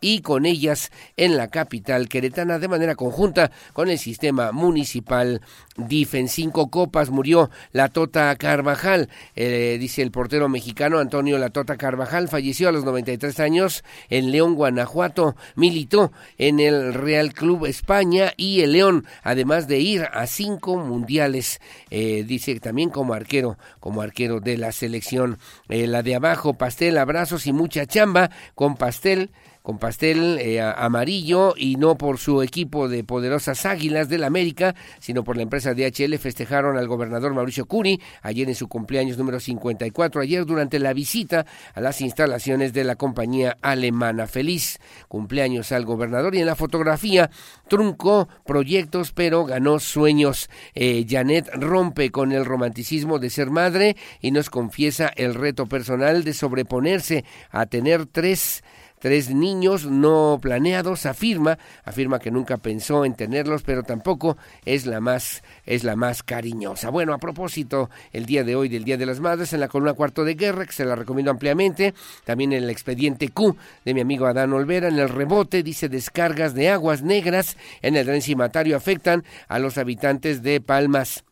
Y 0.00 0.20
con 0.20 0.46
ellas 0.46 0.90
en 1.16 1.36
la 1.36 1.48
capital 1.48 2.08
queretana 2.08 2.58
de 2.58 2.68
manera 2.68 2.94
conjunta 2.94 3.50
con 3.72 3.90
el 3.90 3.98
sistema 3.98 4.52
municipal 4.52 5.40
DIF. 5.78 6.14
En 6.14 6.28
cinco 6.28 6.68
copas 6.68 7.10
murió 7.10 7.50
la 7.72 7.88
Tota 7.88 8.34
Carvajal, 8.36 9.08
eh, 9.36 9.78
dice 9.80 10.02
el 10.02 10.10
portero 10.10 10.48
mexicano 10.48 10.98
Antonio 10.98 11.38
La 11.38 11.50
Tota 11.50 11.76
Carvajal, 11.76 12.28
falleció 12.28 12.68
a 12.68 12.72
los 12.72 12.84
93 12.84 13.40
años 13.40 13.84
en 14.10 14.30
León, 14.30 14.54
Guanajuato, 14.54 15.36
militó 15.54 16.12
en 16.36 16.60
el 16.60 16.94
Real 16.94 17.32
Club 17.32 17.66
España 17.66 18.32
y 18.36 18.60
el 18.60 18.72
León, 18.72 19.06
además 19.22 19.68
de 19.68 19.78
ir 19.78 20.06
a 20.12 20.26
cinco 20.26 20.76
mundiales, 20.76 21.60
eh, 21.90 22.24
dice 22.26 22.58
también 22.60 22.90
como 22.90 23.14
arquero, 23.14 23.58
como 23.80 24.02
arquero 24.02 24.40
de 24.40 24.56
la 24.56 24.72
selección. 24.72 25.38
Eh, 25.68 25.86
la 25.86 26.02
de 26.02 26.16
abajo, 26.16 26.54
pastel, 26.54 26.98
abrazos 26.98 27.46
y 27.46 27.52
mucha 27.52 27.86
chamba 27.86 28.30
con 28.54 28.76
pastel 28.76 29.30
con 29.62 29.78
pastel 29.78 30.38
eh, 30.38 30.60
amarillo 30.60 31.54
y 31.56 31.76
no 31.76 31.96
por 31.96 32.18
su 32.18 32.42
equipo 32.42 32.88
de 32.88 33.04
poderosas 33.04 33.66
Águilas 33.66 34.08
del 34.08 34.24
América, 34.24 34.74
sino 35.00 35.24
por 35.24 35.36
la 35.36 35.42
empresa 35.42 35.74
DHL 35.74 36.16
festejaron 36.18 36.76
al 36.76 36.88
gobernador 36.88 37.34
Mauricio 37.34 37.66
Curi 37.66 38.00
ayer 38.22 38.48
en 38.48 38.54
su 38.54 38.68
cumpleaños 38.68 39.18
número 39.18 39.40
54, 39.40 40.20
ayer 40.20 40.44
durante 40.44 40.78
la 40.78 40.92
visita 40.92 41.46
a 41.74 41.80
las 41.80 42.00
instalaciones 42.00 42.72
de 42.72 42.84
la 42.84 42.96
compañía 42.96 43.56
alemana. 43.62 44.26
Feliz 44.26 44.78
cumpleaños 45.08 45.72
al 45.72 45.84
gobernador 45.84 46.34
y 46.34 46.40
en 46.40 46.46
la 46.46 46.56
fotografía 46.56 47.30
truncó 47.68 48.28
proyectos 48.44 49.12
pero 49.12 49.44
ganó 49.44 49.78
sueños. 49.78 50.48
Eh, 50.74 51.06
Janet 51.08 51.48
rompe 51.54 52.10
con 52.10 52.32
el 52.32 52.44
romanticismo 52.44 53.18
de 53.18 53.30
ser 53.30 53.50
madre 53.50 53.96
y 54.20 54.30
nos 54.30 54.50
confiesa 54.50 55.10
el 55.16 55.34
reto 55.34 55.66
personal 55.66 56.24
de 56.24 56.32
sobreponerse 56.32 57.24
a 57.50 57.66
tener 57.66 58.06
tres 58.06 58.62
tres 58.98 59.30
niños 59.30 59.86
no 59.86 60.38
planeados, 60.40 61.06
afirma, 61.06 61.58
afirma 61.84 62.18
que 62.18 62.30
nunca 62.30 62.56
pensó 62.56 63.04
en 63.04 63.14
tenerlos, 63.14 63.62
pero 63.62 63.82
tampoco 63.82 64.36
es 64.64 64.86
la 64.86 65.00
más 65.00 65.42
es 65.66 65.84
la 65.84 65.96
más 65.96 66.22
cariñosa. 66.22 66.90
Bueno, 66.90 67.12
a 67.12 67.18
propósito, 67.18 67.90
el 68.12 68.26
día 68.26 68.44
de 68.44 68.56
hoy 68.56 68.68
del 68.68 68.84
Día 68.84 68.96
de 68.96 69.06
las 69.06 69.20
Madres 69.20 69.52
en 69.52 69.60
la 69.60 69.68
columna 69.68 69.94
Cuarto 69.94 70.24
de 70.24 70.34
Guerra, 70.34 70.66
que 70.66 70.72
se 70.72 70.84
la 70.84 70.96
recomiendo 70.96 71.30
ampliamente, 71.30 71.94
también 72.24 72.52
en 72.52 72.64
el 72.64 72.70
expediente 72.70 73.28
Q 73.28 73.56
de 73.84 73.94
mi 73.94 74.00
amigo 74.00 74.26
Adán 74.26 74.52
Olvera, 74.52 74.88
en 74.88 74.98
el 74.98 75.08
rebote 75.08 75.62
dice 75.62 75.88
descargas 75.88 76.54
de 76.54 76.70
aguas 76.70 77.02
negras 77.02 77.56
en 77.82 77.96
el 77.96 78.06
dren 78.06 78.22
cimatario 78.22 78.76
afectan 78.76 79.24
a 79.48 79.58
los 79.58 79.78
habitantes 79.78 80.42
de 80.42 80.60
Palmas. 80.60 81.24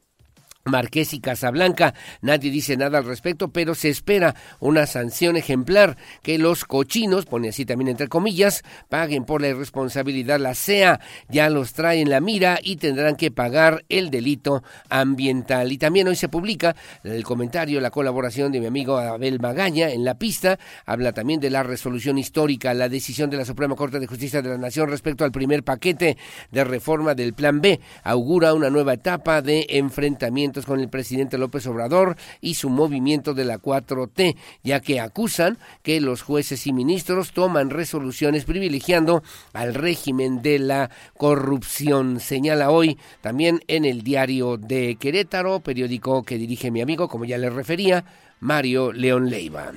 Marqués 0.67 1.14
y 1.14 1.21
Casablanca. 1.21 1.95
Nadie 2.21 2.51
dice 2.51 2.77
nada 2.77 2.99
al 2.99 3.05
respecto, 3.05 3.49
pero 3.49 3.75
se 3.75 3.89
espera 3.89 4.35
una 4.61 4.87
sanción 4.87 5.37
ejemplar 5.37 5.97
que 6.23 6.39
los 6.39 6.64
cochinos, 6.64 7.25
pone 7.25 7.49
así 7.49 7.64
también 7.64 7.89
entre 7.89 8.09
comillas, 8.09 8.62
paguen 8.89 9.25
por 9.25 9.41
la 9.41 9.49
irresponsabilidad. 9.49 10.41
La 10.41 10.55
CEA 10.55 11.01
ya 11.29 11.49
los 11.51 11.73
trae 11.73 12.01
en 12.01 12.11
la 12.11 12.21
mira 12.21 12.59
y 12.62 12.77
tendrán 12.77 13.17
que 13.17 13.31
pagar 13.31 13.85
el 13.89 14.11
delito 14.11 14.62
ambiental. 14.91 15.71
Y 15.73 15.79
también 15.79 16.09
hoy 16.09 16.17
se 16.17 16.29
publica 16.29 16.75
el 17.05 17.23
comentario, 17.25 17.81
la 17.81 17.91
colaboración 17.91 18.51
de 18.53 18.61
mi 18.61 18.67
amigo 18.67 18.99
Abel 18.99 19.41
Magaña 19.41 19.91
en 19.91 20.05
la 20.05 20.19
pista. 20.19 20.59
Habla 20.85 21.12
también 21.12 21.41
de 21.41 21.51
la 21.51 21.62
resolución 21.62 22.19
histórica, 22.19 22.75
la 22.75 22.89
decisión 22.89 23.31
de 23.31 23.37
la 23.37 23.45
Suprema 23.45 23.77
Corte 23.77 24.01
de 24.01 24.07
Justicia 24.07 24.43
de 24.43 24.49
la 24.49 24.59
Nación 24.59 24.91
respecto 24.91 25.25
al 25.25 25.31
primer 25.31 25.62
paquete 25.62 26.17
de 26.51 26.64
reforma 26.64 27.14
del 27.14 27.35
Plan 27.35 27.61
B. 27.61 27.81
Augura 28.03 28.53
una 28.53 28.71
nueva 28.71 28.95
etapa 28.95 29.43
de 29.43 29.67
enfrentamiento 29.69 30.56
con 30.65 30.81
el 30.81 30.89
presidente 30.89 31.37
López 31.37 31.67
Obrador 31.67 32.17
y 32.41 32.55
su 32.55 32.71
movimiento 32.71 33.35
de 33.35 33.45
la 33.45 33.59
4T, 33.59 34.37
ya 34.63 34.81
que 34.81 35.01
acusan 35.01 35.59
que 35.83 36.01
los 36.01 36.23
jueces 36.23 36.67
y 36.67 36.73
ministros 36.73 37.33
toman 37.33 37.71
resoluciones 37.71 38.45
privilegiando 38.45 39.23
al 39.53 39.75
régimen 39.75 40.41
de 40.41 40.59
la 40.59 40.91
corrupción. 41.17 42.21
Señala 42.21 42.71
hoy 42.71 42.99
también 43.21 43.61
en 43.69 43.85
el 43.85 44.03
diario 44.03 44.57
de 44.57 44.97
Querétaro, 44.97 45.61
periódico 45.61 46.23
que 46.23 46.39
dirige 46.39 46.71
mi 46.71 46.81
amigo, 46.81 47.09
como 47.09 47.25
ya 47.25 47.39
le 47.39 47.51
refería, 47.51 48.05
Mario 48.41 48.93
León 48.93 49.29
Leiva. 49.29 49.73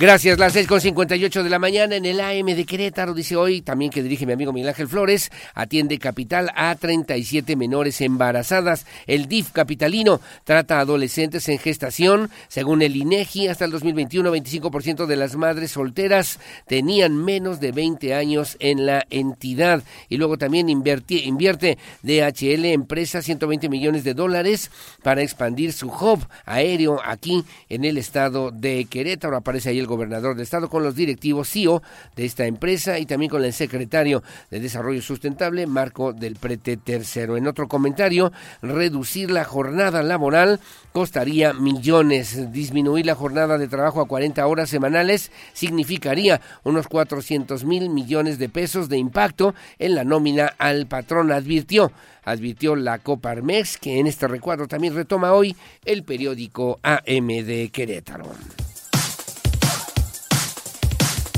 Gracias, 0.00 0.38
las 0.38 0.56
6.58 0.56 1.42
de 1.42 1.50
la 1.50 1.58
mañana 1.58 1.94
en 1.94 2.06
el 2.06 2.22
AM 2.22 2.46
de 2.46 2.64
Querétaro, 2.64 3.12
dice 3.12 3.36
hoy, 3.36 3.60
también 3.60 3.90
que 3.90 4.02
dirige 4.02 4.24
mi 4.24 4.32
amigo 4.32 4.50
Miguel 4.50 4.70
Ángel 4.70 4.88
Flores, 4.88 5.30
atiende 5.52 5.98
capital 5.98 6.50
a 6.56 6.74
37 6.74 7.54
menores 7.54 8.00
embarazadas. 8.00 8.86
El 9.06 9.28
DIF 9.28 9.50
capitalino 9.50 10.22
trata 10.44 10.78
a 10.78 10.80
adolescentes 10.80 11.50
en 11.50 11.58
gestación. 11.58 12.30
Según 12.48 12.80
el 12.80 12.96
INEGI, 12.96 13.48
hasta 13.48 13.66
el 13.66 13.72
2021, 13.72 14.34
25% 14.34 15.04
de 15.04 15.16
las 15.16 15.36
madres 15.36 15.72
solteras 15.72 16.38
tenían 16.66 17.22
menos 17.22 17.60
de 17.60 17.72
20 17.72 18.14
años 18.14 18.56
en 18.58 18.86
la 18.86 19.04
entidad. 19.10 19.82
Y 20.08 20.16
luego 20.16 20.38
también 20.38 20.70
invierte, 20.70 21.16
invierte 21.16 21.76
DHL, 22.04 22.64
empresa, 22.64 23.20
120 23.20 23.68
millones 23.68 24.04
de 24.04 24.14
dólares 24.14 24.70
para 25.02 25.20
expandir 25.20 25.74
su 25.74 25.88
hub 25.88 26.26
aéreo 26.46 27.02
aquí 27.04 27.44
en 27.68 27.84
el 27.84 27.98
estado 27.98 28.50
de 28.50 28.86
Querétaro. 28.86 29.36
Aparece 29.36 29.68
ahí 29.68 29.78
el 29.78 29.89
gobernador 29.90 30.36
de 30.36 30.44
estado, 30.44 30.70
con 30.70 30.82
los 30.82 30.94
directivos 30.94 31.50
CEO 31.50 31.82
de 32.16 32.24
esta 32.24 32.46
empresa 32.46 32.98
y 32.98 33.04
también 33.04 33.30
con 33.30 33.44
el 33.44 33.52
secretario 33.52 34.22
de 34.50 34.60
Desarrollo 34.60 35.02
Sustentable, 35.02 35.66
Marco 35.66 36.12
del 36.12 36.36
Prete 36.36 36.76
Tercero. 36.76 37.36
En 37.36 37.46
otro 37.46 37.68
comentario, 37.68 38.32
reducir 38.62 39.30
la 39.30 39.44
jornada 39.44 40.02
laboral 40.02 40.60
costaría 40.92 41.52
millones. 41.52 42.52
Disminuir 42.52 43.04
la 43.04 43.14
jornada 43.14 43.58
de 43.58 43.68
trabajo 43.68 44.00
a 44.00 44.08
40 44.08 44.46
horas 44.46 44.70
semanales 44.70 45.30
significaría 45.52 46.40
unos 46.62 46.88
400 46.88 47.64
mil 47.64 47.90
millones 47.90 48.38
de 48.38 48.48
pesos 48.48 48.88
de 48.88 48.96
impacto 48.96 49.54
en 49.78 49.94
la 49.94 50.04
nómina 50.04 50.54
al 50.58 50.86
patrón, 50.86 51.32
advirtió 51.32 51.92
advirtió 52.24 52.76
la 52.76 52.98
Coparmex, 52.98 53.78
que 53.78 53.98
en 53.98 54.06
este 54.06 54.28
recuadro 54.28 54.68
también 54.68 54.94
retoma 54.94 55.32
hoy 55.32 55.56
el 55.84 56.04
periódico 56.04 56.78
AM 56.82 57.28
de 57.28 57.70
Querétaro. 57.72 58.26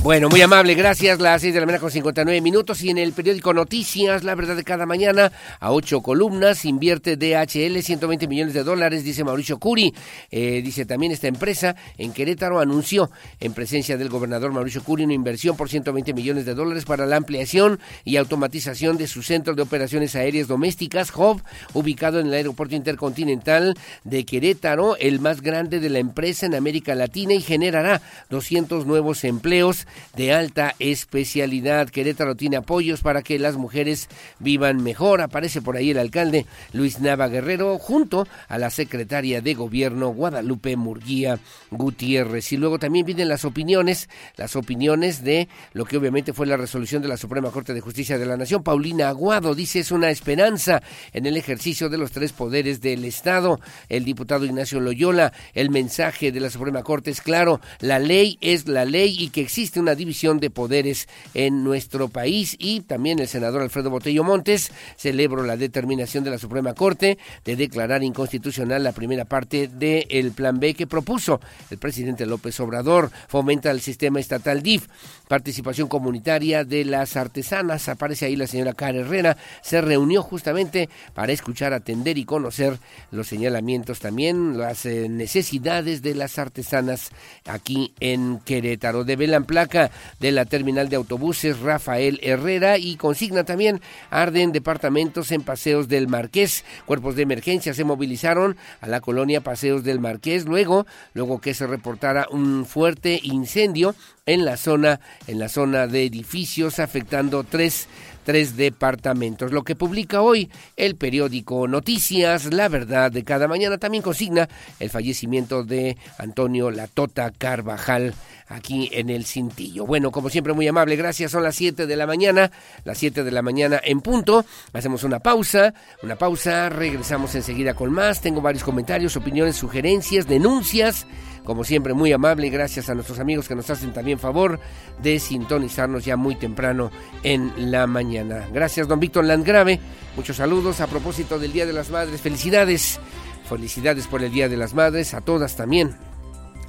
Bueno, 0.03 0.29
muy 0.29 0.43
amable, 0.43 0.75
gracias. 0.75 1.21
Las 1.21 1.43
6 1.43 1.55
de 1.55 1.61
la 1.61 1.67
mañana 1.67 1.81
con 1.81 1.93
59 1.93 2.41
minutos 2.41 2.83
y 2.83 2.91
en 2.91 2.99
el 2.99 3.13
periódico 3.13 3.55
Noticias, 3.55 4.25
la 4.25 4.35
verdad 4.35 4.57
de 4.57 4.65
cada 4.65 4.85
mañana, 4.85 5.31
a 5.61 5.71
ocho 5.71 6.01
columnas, 6.01 6.65
invierte 6.65 7.17
DHL 7.17 7.81
120 7.81 8.27
millones 8.27 8.53
de 8.53 8.65
dólares, 8.65 9.05
dice 9.05 9.23
Mauricio 9.23 9.59
Curi. 9.59 9.95
Eh, 10.33 10.61
dice 10.65 10.87
también 10.87 11.13
esta 11.13 11.29
empresa 11.29 11.77
en 11.99 12.13
Querétaro 12.13 12.59
anunció 12.59 13.13
en 13.39 13.55
presencia 13.55 13.97
del 13.97 14.09
gobernador 14.09 14.51
Mauricio 14.51 14.83
Curi 14.83 15.05
una 15.05 15.15
inversión 15.15 15.57
por 15.57 15.69
120 15.69 16.15
millones 16.15 16.47
de 16.47 16.55
dólares 16.57 16.85
para 16.85 17.07
la 17.07 17.15
ampliación 17.15 17.79
y 18.05 18.17
automatización 18.17 18.97
de 18.97 19.07
su 19.07 19.23
centro 19.23 19.55
de 19.55 19.63
operaciones 19.63 20.17
aéreas 20.17 20.49
domésticas, 20.49 21.13
Hub, 21.15 21.45
ubicado 21.75 22.19
en 22.19 22.27
el 22.27 22.35
aeropuerto 22.35 22.75
intercontinental 22.75 23.75
de 24.03 24.25
Querétaro, 24.25 24.97
el 24.97 25.21
más 25.21 25.43
grande 25.43 25.79
de 25.79 25.91
la 25.91 26.01
empresa 26.01 26.47
en 26.47 26.57
América 26.57 26.97
Latina 26.97 27.35
y 27.35 27.41
generará 27.41 28.03
200 28.31 28.85
nuevos 28.85 29.23
empleos 29.23 29.87
de 30.17 30.33
alta 30.33 30.75
especialidad. 30.79 31.89
Querétaro 31.89 32.35
tiene 32.35 32.57
apoyos 32.57 33.01
para 33.01 33.23
que 33.23 33.39
las 33.39 33.57
mujeres 33.57 34.09
vivan 34.39 34.83
mejor. 34.83 35.21
Aparece 35.21 35.63
por 35.63 35.77
ahí 35.77 35.91
el 35.91 35.99
alcalde 35.99 36.47
Luis 36.73 37.01
Nava 37.01 37.29
Guerrero 37.29 37.79
junto 37.79 38.27
a 38.49 38.59
la 38.59 38.71
secretaria 38.71 39.41
de 39.41 39.55
gobierno 39.55 40.09
Guadalupe 40.09 40.77
Murguía 40.77 41.39
Gutiérrez. 41.71 42.53
Y 42.53 42.57
luego 42.57 42.79
también 42.79 43.07
vienen 43.07 43.29
las 43.29 43.45
opiniones, 43.45 44.09
las 44.37 44.57
opiniones 44.57 45.25
de 45.25 45.49
lo 45.73 45.85
que 45.85 45.97
obviamente 45.97 46.33
fue 46.33 46.47
la 46.47 46.57
resolución 46.57 47.03
de 47.03 47.09
la 47.09 47.17
Suprema 47.17 47.51
Corte 47.51 47.75
de 47.75 47.81
Justicia 47.81 48.19
de 48.19 48.27
la 48.27 48.37
Nación. 48.37 48.63
Paulina 48.63 49.09
Aguado 49.09 49.55
dice 49.55 49.81
es 49.81 49.91
una 49.91 50.11
esperanza 50.11 50.83
en 51.13 51.27
el 51.27 51.37
ejercicio 51.37 51.89
de 51.89 51.99
los 51.99 52.13
tres 52.13 52.33
poderes 52.33 52.81
del 52.81 53.05
Estado. 53.05 53.61
El 53.89 54.05
diputado 54.05 54.45
Ignacio 54.45 54.81
Loyola, 54.81 55.33
el 55.55 55.71
mensaje 55.71 56.33
de 56.33 56.41
la 56.41 56.51
Suprema 56.51 56.83
Corte 56.83 57.11
es 57.11 57.21
claro, 57.21 57.61
la 57.81 57.99
ley 57.99 58.39
es 58.41 58.69
la 58.69 58.85
ley 58.85 59.17
y 59.19 59.31
que 59.31 59.41
existe 59.41 59.81
una 59.83 59.95
división 59.95 60.41
de 60.41 60.51
poderes 60.51 61.09
en 61.35 61.65
nuestro 61.65 62.09
país 62.09 62.57
y 62.59 62.81
también 62.81 63.19
el 63.19 63.29
senador 63.29 63.63
Alfredo 63.63 63.91
Botello 63.91 64.25
Montes 64.25 64.71
celebró 64.97 65.43
la 65.45 65.57
determinación 65.57 66.25
de 66.25 66.31
la 66.31 66.39
Suprema 66.39 66.75
Corte 66.75 67.19
de 67.45 67.57
declarar 67.57 68.03
inconstitucional 68.03 68.83
la 68.83 68.93
primera 68.93 69.25
parte 69.25 69.69
del 69.69 70.33
plan 70.33 70.59
B 70.59 70.75
que 70.75 70.87
propuso 70.87 71.41
el 71.71 71.79
presidente 71.79 72.27
López 72.27 72.59
Obrador. 72.61 73.11
Fomenta 73.29 73.71
el 73.71 73.81
sistema 73.81 74.21
estatal 74.21 74.63
DIF, 74.63 74.87
participación 75.29 75.89
comunitaria 75.89 76.65
de 76.65 76.85
las 76.85 77.17
artesanas. 77.17 77.89
Aparece 77.89 78.27
ahí 78.27 78.37
la 78.37 78.47
señora 78.47 78.75
Cara 78.75 79.01
Herrera. 79.01 79.37
Se 79.63 79.81
reunió 79.81 80.23
justamente 80.23 80.89
para 81.15 81.33
escuchar, 81.33 81.73
atender 81.73 82.19
y 82.19 82.25
conocer 82.25 82.79
los 83.11 83.27
señalamientos 83.27 84.01
también, 84.01 84.59
las 84.59 84.87
eh, 84.87 85.09
necesidades 85.09 86.03
de 86.03 86.15
las 86.15 86.39
artesanas 86.39 87.11
aquí 87.45 87.95
en 88.01 88.41
Querétaro. 88.45 89.05
De 89.05 89.17
Velan 89.17 89.45
De 89.73 90.33
la 90.33 90.45
terminal 90.45 90.89
de 90.89 90.97
autobuses 90.97 91.61
Rafael 91.61 92.21
Herrera 92.23 92.77
y 92.79 92.97
consigna 92.97 93.45
también 93.45 93.81
arden 94.11 94.53
departamentos 94.53 95.33
en 95.33 95.43
Paseos 95.43 95.89
del 95.89 96.09
Marqués. 96.09 96.65
Cuerpos 96.85 97.17
de 97.17 97.23
emergencia 97.23 97.73
se 97.73 97.85
movilizaron 97.85 98.57
a 98.81 98.87
la 98.87 99.01
colonia 99.01 99.41
Paseos 99.41 99.83
del 99.83 99.99
Marqués 99.99 100.45
luego, 100.45 100.87
luego 101.15 101.41
que 101.41 101.55
se 101.55 101.67
reportara 101.67 102.27
un 102.31 102.67
fuerte 102.67 103.19
incendio 103.23 103.95
en 104.27 104.45
la 104.45 104.57
zona, 104.57 105.01
en 105.27 105.39
la 105.39 105.49
zona 105.49 105.87
de 105.87 106.05
edificios 106.05 106.79
afectando 106.79 107.43
tres 107.45 107.89
tres 108.25 108.57
departamentos. 108.57 109.53
Lo 109.53 109.63
que 109.63 109.77
publica 109.77 110.23
hoy 110.23 110.51
el 110.77 110.97
periódico 110.97 111.69
Noticias, 111.69 112.53
La 112.53 112.69
Verdad 112.69 113.11
de 113.11 113.25
cada 113.25 113.49
mañana, 113.49 113.79
también 113.79 114.03
consigna 114.03 114.49
el 114.81 114.91
fallecimiento 114.91 115.65
de 115.65 115.97
Antonio 116.19 116.71
Latota 116.71 117.31
Carvajal 117.31 118.15
aquí 118.49 118.91
en 118.93 119.11
el 119.11 119.25
Cintillo. 119.25 119.87
Bueno, 119.87 120.11
como 120.11 120.29
siempre, 120.29 120.53
muy 120.53 120.69
amable, 120.69 120.97
gracias. 120.97 121.33
Son 121.33 121.43
las 121.43 121.57
7 121.57 121.87
de 121.87 121.97
la 121.97 122.07
mañana, 122.07 122.51
las 122.85 122.99
7 122.99 123.25
de 123.25 123.31
la 123.31 123.43
mañana 123.43 123.81
en 123.83 124.01
punto. 124.01 124.45
Hacemos 124.73 125.05
una 125.05 125.21
pausa, 125.21 125.75
una 126.03 126.17
pausa, 126.17 126.69
regresamos 126.69 127.35
enseguida 127.35 127.75
con 127.75 127.93
más. 127.93 128.21
Tengo 128.21 128.41
varios 128.41 128.65
comentarios, 128.65 129.17
opiniones, 129.17 129.57
sugerencias, 129.57 130.27
denuncias. 130.27 131.07
Como 131.45 131.65
siempre, 131.65 131.93
muy 131.93 132.13
amable, 132.13 132.51
gracias 132.51 132.89
a 132.89 132.95
nuestros 132.95 133.19
amigos 133.19 133.49
que 133.49 133.57
nos 133.57 133.69
hacen 133.69 133.93
también 133.93 134.19
favor 134.19 134.61
de 135.03 135.19
sintonizarnos 135.19 136.05
ya 136.05 136.17
muy 136.17 136.37
temprano 136.37 136.91
en 137.23 137.73
la 137.73 137.87
mañana. 137.87 138.49
Gracias, 138.53 138.87
don 138.87 139.01
Víctor 139.01 139.25
Landgrave. 139.25 139.81
Muchos 140.17 140.37
saludos 140.37 140.81
a 140.81 140.87
propósito 140.87 141.39
del 141.39 141.53
Día 141.53 141.67
de 141.67 141.73
las 141.73 141.91
Madres. 141.91 142.21
Felicidades. 142.21 143.01
Felicidades 143.49 144.07
por 144.07 144.23
el 144.23 144.31
Día 144.31 144.49
de 144.49 144.57
las 144.57 144.73
Madres, 144.73 145.15
a 145.15 145.21
todas 145.21 145.57
también 145.57 145.97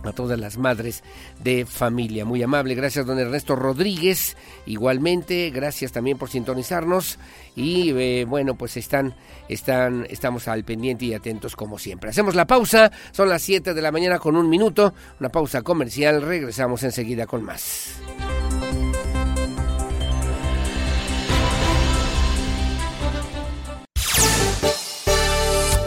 a 0.04 0.12
todas 0.12 0.40
las 0.40 0.58
madres 0.58 1.04
de 1.44 1.66
familia. 1.66 2.26
Muy 2.26 2.44
amable, 2.44 2.76
gracias 2.76 3.06
don 3.06 3.20
Ernesto 3.20 3.56
Rodríguez. 3.56 4.36
Igualmente, 4.66 5.50
gracias 5.50 5.92
también 5.92 6.18
por 6.18 6.30
sintonizarnos 6.30 7.20
y 7.56 7.92
eh, 7.92 8.26
bueno, 8.26 8.56
pues 8.56 8.78
están 8.78 9.16
están 9.50 10.06
estamos 10.10 10.48
al 10.48 10.64
pendiente 10.64 11.06
y 11.06 11.14
atentos 11.14 11.56
como 11.56 11.78
siempre. 11.78 12.10
Hacemos 12.10 12.36
la 12.36 12.48
pausa, 12.48 12.92
son 13.12 13.30
las 13.30 13.42
7 13.42 13.74
de 13.74 13.82
la 13.82 13.92
mañana 13.92 14.20
con 14.20 14.36
un 14.36 14.50
minuto, 14.50 14.94
una 15.20 15.30
pausa 15.30 15.62
comercial, 15.62 16.22
regresamos 16.22 16.84
enseguida 16.84 17.26
con 17.26 17.44
más. 17.44 17.96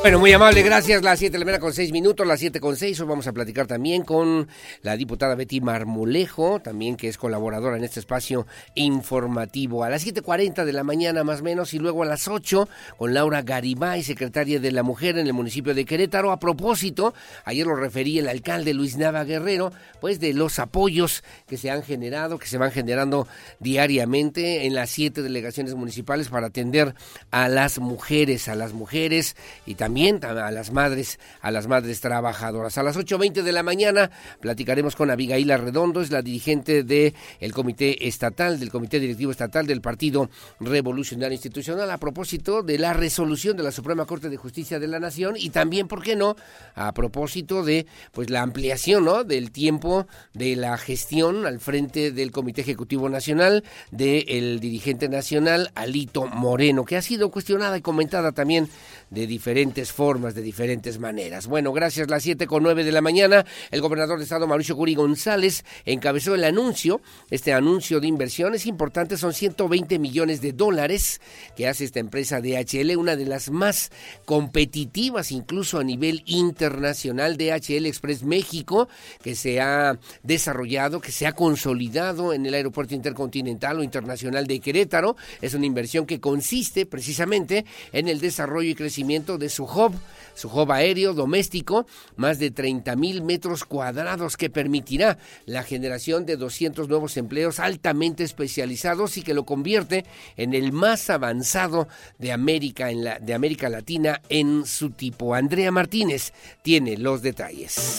Bueno, 0.07 0.21
muy 0.21 0.33
amable, 0.33 0.63
gracias. 0.63 1.03
Las 1.03 1.19
7 1.19 1.33
de 1.33 1.39
la 1.41 1.45
mañana 1.45 1.61
con 1.61 1.73
6 1.73 1.91
minutos, 1.91 2.25
las 2.25 2.39
7 2.39 2.61
con 2.61 2.77
6. 2.77 3.01
Hoy 3.01 3.09
vamos 3.09 3.27
a 3.27 3.33
platicar 3.33 3.67
también 3.67 4.05
con 4.05 4.47
la 4.83 4.97
diputada 4.97 5.35
Betty 5.35 5.61
Marmolejo, 5.61 6.61
también 6.61 6.97
que 6.97 7.09
es 7.09 7.19
colaboradora 7.19 7.77
en 7.77 7.83
este 7.83 7.99
espacio 7.99 8.47
informativo. 8.77 9.83
A 9.83 9.91
las 9.91 10.07
7.40 10.07 10.65
de 10.65 10.73
la 10.73 10.85
mañana 10.85 11.25
más 11.25 11.41
o 11.41 11.43
menos 11.43 11.75
y 11.75 11.81
luego 11.81 12.05
a 12.05 12.07
las 12.07 12.29
8 12.29 12.69
con 12.97 13.15
Laura 13.15 13.43
Garibay, 13.43 14.05
secretaria 14.05 14.61
de 14.61 14.71
la 14.71 14.85
Mujer 14.85 15.19
en 15.19 15.27
el 15.27 15.33
municipio 15.33 15.75
de 15.75 15.85
Querétaro. 15.85 16.31
A 16.31 16.39
propósito, 16.39 17.13
ayer 17.45 17.67
lo 17.67 17.75
referí 17.75 18.21
el 18.21 18.29
alcalde 18.29 18.75
Luis 18.75 18.97
Nava 18.97 19.25
Guerrero, 19.25 19.73
pues 20.01 20.21
de 20.21 20.35
los 20.35 20.61
apoyos 20.61 21.25
que 21.49 21.57
se 21.57 21.73
han 21.73 21.83
generado, 21.83 22.39
que 22.39 22.47
se 22.47 22.59
van 22.59 22.71
generando 22.71 23.27
diariamente 23.59 24.67
en 24.67 24.77
las 24.77 24.89
siete 24.89 25.21
delegaciones 25.21 25.75
municipales 25.75 26.29
para 26.29 26.47
atender 26.47 26.95
a 27.33 27.49
las 27.49 27.81
mujeres, 27.81 28.47
a 28.47 28.55
las 28.55 28.73
mujeres 28.73 29.35
y 29.67 29.75
también 29.75 29.96
a 29.97 30.51
las 30.51 30.73
madres, 30.73 31.19
a 31.41 31.51
las 31.51 31.69
madres 31.69 32.03
trabajadoras. 32.03 32.77
A 32.77 32.83
las 32.83 32.99
8.20 32.99 33.43
de 33.43 33.53
la 33.53 33.63
mañana 33.63 34.11
platicaremos 34.41 34.95
con 34.95 35.11
Abigail 35.11 35.49
Redondo, 35.49 36.03
es 36.03 36.11
la 36.11 36.21
dirigente 36.21 36.83
del 36.83 37.15
el 37.41 37.53
Comité 37.55 38.07
Estatal, 38.07 38.61
del 38.61 38.71
Comité 38.71 39.01
Directivo 39.01 39.31
Estatal 39.31 39.67
del 39.67 39.81
Partido 39.81 40.29
Revolucionario 40.61 41.33
Institucional, 41.33 41.91
a 41.91 41.97
propósito 41.97 42.63
de 42.63 42.79
la 42.79 42.93
resolución 42.93 43.57
de 43.57 43.63
la 43.63 43.73
Suprema 43.73 44.05
Corte 44.05 44.29
de 44.29 44.37
Justicia 44.37 44.79
de 44.79 44.87
la 44.87 45.01
Nación 45.01 45.35
y 45.39 45.49
también, 45.49 45.89
¿por 45.89 46.03
qué 46.03 46.15
no?, 46.15 46.37
a 46.75 46.93
propósito 46.93 47.65
de 47.65 47.87
pues 48.13 48.29
la 48.29 48.43
ampliación 48.43 49.07
¿no? 49.07 49.25
del 49.25 49.51
tiempo 49.51 50.07
de 50.35 50.57
la 50.57 50.77
gestión 50.77 51.47
al 51.47 51.59
frente 51.59 52.13
del 52.13 52.33
Comité 52.33 52.61
Ejecutivo 52.61 53.09
Nacional 53.09 53.65
del 53.91 54.61
dirigente 54.61 55.09
nacional 55.09 55.71
Alito 55.75 56.27
Moreno, 56.27 56.85
que 56.85 56.99
ha 56.99 57.03
sido 57.03 57.31
cuestionada 57.31 57.79
y 57.79 57.81
comentada 57.81 58.33
también 58.33 58.69
de 59.11 59.27
diferentes 59.27 59.86
formas, 59.93 60.35
de 60.35 60.43
diferentes 60.43 60.99
maneras. 60.99 61.47
Bueno, 61.47 61.73
gracias. 61.73 62.11
Las 62.11 62.23
siete 62.23 62.47
con 62.47 62.63
nueve 62.63 62.85
de 62.85 62.93
la 62.93 63.01
mañana, 63.01 63.45
el 63.71 63.81
gobernador 63.81 64.19
de 64.19 64.25
Estado, 64.25 64.47
Mauricio 64.47 64.77
Curi 64.77 64.95
González, 64.95 65.65
encabezó 65.85 66.35
el 66.35 66.45
anuncio, 66.45 67.01
este 67.31 67.53
anuncio 67.53 68.01
de 68.01 68.07
inversiones 68.07 68.67
importantes, 68.67 69.21
son 69.21 69.33
120 69.33 69.99
millones 69.99 70.41
de 70.41 70.53
dólares 70.53 71.21
que 71.57 71.69
hace 71.69 71.85
esta 71.85 72.01
empresa 72.01 72.41
DHL, 72.41 72.97
una 72.97 73.17
de 73.17 73.27
las 73.27 73.51
más 73.51 73.91
competitivas 74.25 75.33
incluso 75.33 75.79
a 75.79 75.85
nivel 75.85 76.23
internacional, 76.27 77.37
DHL 77.37 77.87
Express 77.87 78.23
México, 78.23 78.89
que 79.23 79.35
se 79.35 79.61
ha 79.61 79.99
desarrollado, 80.23 81.01
que 81.01 81.13
se 81.13 81.27
ha 81.27 81.33
consolidado 81.33 82.33
en 82.33 82.47
el 82.47 82.55
aeropuerto 82.55 82.95
intercontinental 82.95 83.79
o 83.79 83.83
internacional 83.83 84.47
de 84.47 84.61
Querétaro. 84.61 85.17
Es 85.41 85.55
una 85.55 85.67
inversión 85.67 86.07
que 86.07 86.21
consiste 86.21 86.87
precisamente 86.87 87.65
en 87.93 88.09
el 88.09 88.21
desarrollo 88.21 88.71
y 88.71 88.75
crecimiento 88.75 89.39
de 89.39 89.49
su 89.49 89.67
su 90.37 90.49
hub 90.49 90.71
aéreo 90.71 91.15
doméstico, 91.15 91.87
más 92.17 92.39
de 92.39 92.51
30 92.51 92.95
mil 92.97 93.23
metros 93.23 93.65
cuadrados 93.65 94.37
que 94.37 94.51
permitirá 94.51 95.19
la 95.47 95.63
generación 95.63 96.27
de 96.27 96.37
200 96.37 96.89
nuevos 96.89 97.17
empleos 97.17 97.59
altamente 97.59 98.23
especializados 98.23 99.17
y 99.17 99.23
que 99.23 99.35
lo 99.35 99.45
convierte 99.45 100.05
en 100.37 100.55
el 100.55 100.73
más 100.73 101.11
avanzado 101.11 101.89
de 102.19 102.33
América, 102.33 102.91
en 102.91 103.05
la, 103.05 103.19
de 103.19 103.35
América 103.35 103.69
Latina 103.69 104.21
en 104.29 104.67
su 104.67 104.91
tipo. 104.91 105.35
Andrea 105.35 105.71
Martínez 105.73 106.33
tiene 106.63 106.97
los 106.99 107.23
detalles. 107.23 107.99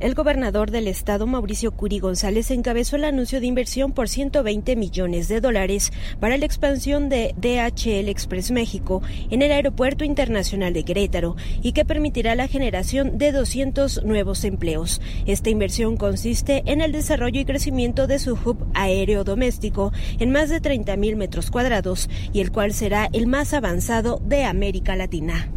El 0.00 0.14
gobernador 0.14 0.70
del 0.70 0.86
estado, 0.86 1.26
Mauricio 1.26 1.72
Curi 1.72 1.98
González, 1.98 2.52
encabezó 2.52 2.94
el 2.94 3.02
anuncio 3.02 3.40
de 3.40 3.46
inversión 3.46 3.90
por 3.90 4.08
120 4.08 4.76
millones 4.76 5.26
de 5.26 5.40
dólares 5.40 5.92
para 6.20 6.36
la 6.36 6.46
expansión 6.46 7.08
de 7.08 7.34
DHL 7.36 8.08
Express 8.08 8.52
México 8.52 9.02
en 9.30 9.42
el 9.42 9.50
Aeropuerto 9.50 10.04
Internacional 10.04 10.72
de 10.72 10.84
Querétaro 10.84 11.34
y 11.62 11.72
que 11.72 11.84
permitirá 11.84 12.36
la 12.36 12.46
generación 12.46 13.18
de 13.18 13.32
200 13.32 14.04
nuevos 14.04 14.44
empleos. 14.44 15.00
Esta 15.26 15.50
inversión 15.50 15.96
consiste 15.96 16.62
en 16.66 16.80
el 16.80 16.92
desarrollo 16.92 17.40
y 17.40 17.44
crecimiento 17.44 18.06
de 18.06 18.20
su 18.20 18.34
hub 18.34 18.68
aéreo 18.74 19.24
doméstico 19.24 19.92
en 20.20 20.30
más 20.30 20.48
de 20.48 20.60
30 20.60 20.96
mil 20.96 21.16
metros 21.16 21.50
cuadrados 21.50 22.08
y 22.32 22.38
el 22.40 22.52
cual 22.52 22.72
será 22.72 23.08
el 23.12 23.26
más 23.26 23.52
avanzado 23.52 24.22
de 24.24 24.44
América 24.44 24.94
Latina 24.94 25.50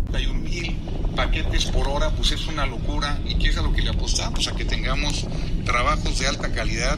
paquetes 1.16 1.66
por 1.66 1.88
hora, 1.88 2.10
pues 2.12 2.32
es 2.32 2.48
una 2.48 2.66
locura. 2.66 3.20
¿Y 3.26 3.36
qué 3.36 3.50
es 3.50 3.58
a 3.58 3.62
lo 3.62 3.72
que 3.74 3.82
le 3.82 3.90
apostamos? 3.90 4.31
A 4.34 4.56
que 4.56 4.66
tengamos 4.66 5.28
trabajos 5.66 6.18
de 6.18 6.28
alta 6.28 6.52
calidad. 6.52 6.98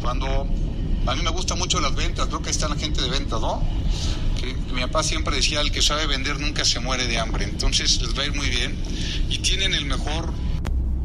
Cuando 0.00 0.46
a 1.06 1.14
mí 1.14 1.22
me 1.22 1.30
gusta 1.30 1.54
mucho 1.54 1.80
las 1.80 1.94
ventas, 1.94 2.26
creo 2.28 2.40
que 2.40 2.50
está 2.50 2.66
la 2.68 2.76
gente 2.76 3.02
de 3.02 3.10
ventas, 3.10 3.40
¿no? 3.40 3.62
Mi 4.72 4.80
papá 4.82 5.02
siempre 5.02 5.36
decía, 5.36 5.60
el 5.60 5.70
que 5.70 5.82
sabe 5.82 6.06
vender 6.06 6.40
nunca 6.40 6.64
se 6.64 6.80
muere 6.80 7.06
de 7.06 7.18
hambre. 7.18 7.44
Entonces 7.44 8.00
les 8.00 8.16
va 8.16 8.22
a 8.22 8.26
ir 8.26 8.34
muy 8.34 8.48
bien. 8.48 8.74
Y 9.28 9.38
tienen 9.38 9.74
el 9.74 9.84
mejor 9.84 10.32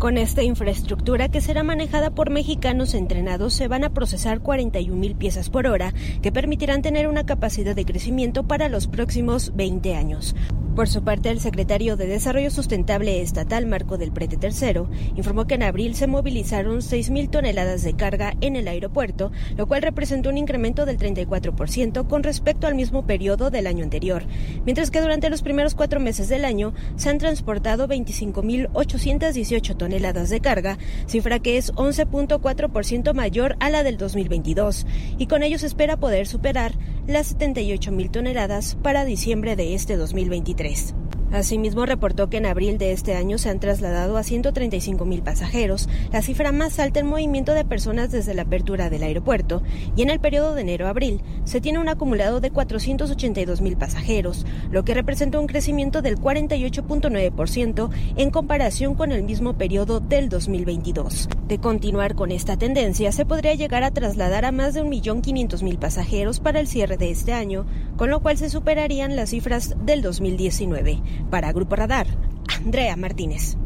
con 0.04 0.18
esta 0.18 0.44
infraestructura 0.44 1.30
que 1.30 1.40
será 1.40 1.64
manejada 1.64 2.10
por 2.10 2.30
mexicanos 2.30 2.94
entrenados, 2.94 3.54
se 3.54 3.70
van 3.70 3.86
a 3.86 3.92
procesar 3.92 4.42
41 4.42 5.00
mil 5.00 5.16
piezas 5.16 5.50
por 5.50 5.66
hora, 5.66 5.94
que 6.22 6.30
permitirán 6.30 6.82
tener 6.82 7.08
una 7.08 7.26
capacidad 7.26 7.74
de 7.74 7.86
crecimiento 7.86 8.44
para 8.44 8.68
los 8.68 8.88
próximos 8.88 9.56
20 9.56 9.96
años. 9.96 10.36
Por 10.76 10.90
su 10.90 11.04
parte, 11.04 11.30
el 11.30 11.40
secretario 11.40 11.96
de 11.96 12.08
Desarrollo 12.08 12.50
Sustentable 12.50 13.22
Estatal, 13.22 13.68
Marco 13.68 13.98
del 13.98 14.12
Prete 14.12 14.40
III, 14.42 15.14
informó 15.16 15.46
que 15.46 15.54
en 15.54 15.64
abril 15.64 15.96
se 15.96 16.08
movilizaron 16.08 16.80
6.000 16.80 17.30
toneladas 17.30 17.84
de 17.84 17.94
carga 17.94 18.34
en 18.42 18.56
el 18.56 18.68
aeropuerto, 18.68 19.32
lo 19.56 19.68
cual 19.68 19.84
representó 19.84 20.30
un 20.30 20.38
incremento 20.40 20.86
del 20.86 20.98
34% 20.98 22.08
con 22.08 22.24
respecto 22.24 22.66
al 22.66 22.76
mismo 22.76 23.06
periodo 23.06 23.52
del 23.52 23.68
año 23.68 23.84
anterior, 23.84 24.24
mientras 24.66 24.90
que 24.90 25.00
durante 25.00 25.30
los 25.30 25.44
primeros 25.44 25.76
cuatro 25.76 26.00
meses 26.00 26.28
del 26.28 26.44
año 26.44 26.74
se 26.96 27.10
han 27.10 27.20
transportado 27.20 27.88
25.818 27.88 29.78
toneladas 29.78 29.93
de 29.94 30.40
carga, 30.40 30.78
cifra 31.06 31.40
que 31.40 31.58
es 31.58 31.72
11.4% 31.74 33.14
mayor 33.14 33.56
a 33.60 33.70
la 33.70 33.84
del 33.84 33.98
2022, 33.98 34.88
y 35.18 35.28
con 35.28 35.44
ello 35.44 35.60
se 35.60 35.68
espera 35.68 35.98
poder 35.98 36.26
superar 36.26 36.74
las 37.06 37.38
78.000 37.38 38.12
toneladas 38.12 38.76
para 38.82 39.06
diciembre 39.06 39.56
de 39.56 39.76
este 39.76 39.96
2023. 39.96 40.96
Asimismo, 41.34 41.88
reportó 41.88 42.30
que 42.30 42.38
en 42.38 42.46
abril 42.46 42.78
de 42.78 42.92
este 42.92 43.16
año 43.16 43.40
se 43.40 43.50
han 43.50 43.60
trasladado 43.60 44.18
a 44.18 44.24
135 44.24 45.04
mil 45.04 45.24
pasajeros, 45.24 45.90
la 46.12 46.22
cifra 46.22 46.52
más 46.52 46.78
alta 46.78 47.00
en 47.00 47.08
movimiento 47.08 47.56
de 47.56 47.66
personas 47.66 48.12
desde 48.12 48.36
la 48.36 48.44
apertura 48.44 48.92
del 48.92 49.02
aeropuerto, 49.02 49.64
y 49.96 50.04
en 50.04 50.12
el 50.12 50.20
periodo 50.20 50.54
de 50.54 50.62
enero 50.62 50.86
a 50.86 50.92
abril 50.92 51.22
se 51.44 51.60
tiene 51.60 51.80
un 51.80 51.90
acumulado 51.90 52.40
de 52.40 52.52
482 52.52 53.62
mil 53.62 53.78
pasajeros, 53.78 54.46
lo 54.70 54.86
que 54.86 54.94
representa 54.94 55.40
un 55.40 55.48
crecimiento 55.48 56.04
del 56.04 56.20
48.9% 56.20 57.90
en 58.16 58.30
comparación 58.30 58.94
con 58.94 59.12
el 59.12 59.24
mismo 59.24 59.58
periodo 59.58 60.00
del 60.02 60.30
2022. 60.30 61.30
De 61.48 61.58
continuar 61.58 62.14
con 62.14 62.32
esta 62.32 62.58
tendencia, 62.58 63.12
se 63.12 63.26
podría 63.26 63.56
llegar 63.56 63.84
a 63.84 63.92
trasladar 63.92 64.46
a 64.46 64.52
más 64.52 64.76
de 64.76 64.84
1.500.000 64.84 65.80
pasajeros 65.80 66.40
para 66.40 66.60
el 66.60 66.68
cierre 66.68 66.98
de 66.98 67.10
este 67.10 67.34
año, 67.34 67.66
con 67.98 68.12
lo 68.12 68.22
cual 68.22 68.38
se 68.38 68.52
superarían 68.52 69.16
las 69.16 69.32
cifras 69.32 69.76
del 69.84 70.04
2019. 70.04 71.02
Para 71.30 71.52
Grupo 71.52 71.76
Radar, 71.76 72.08
Andrea 72.48 72.96
Martínez. 72.96 73.58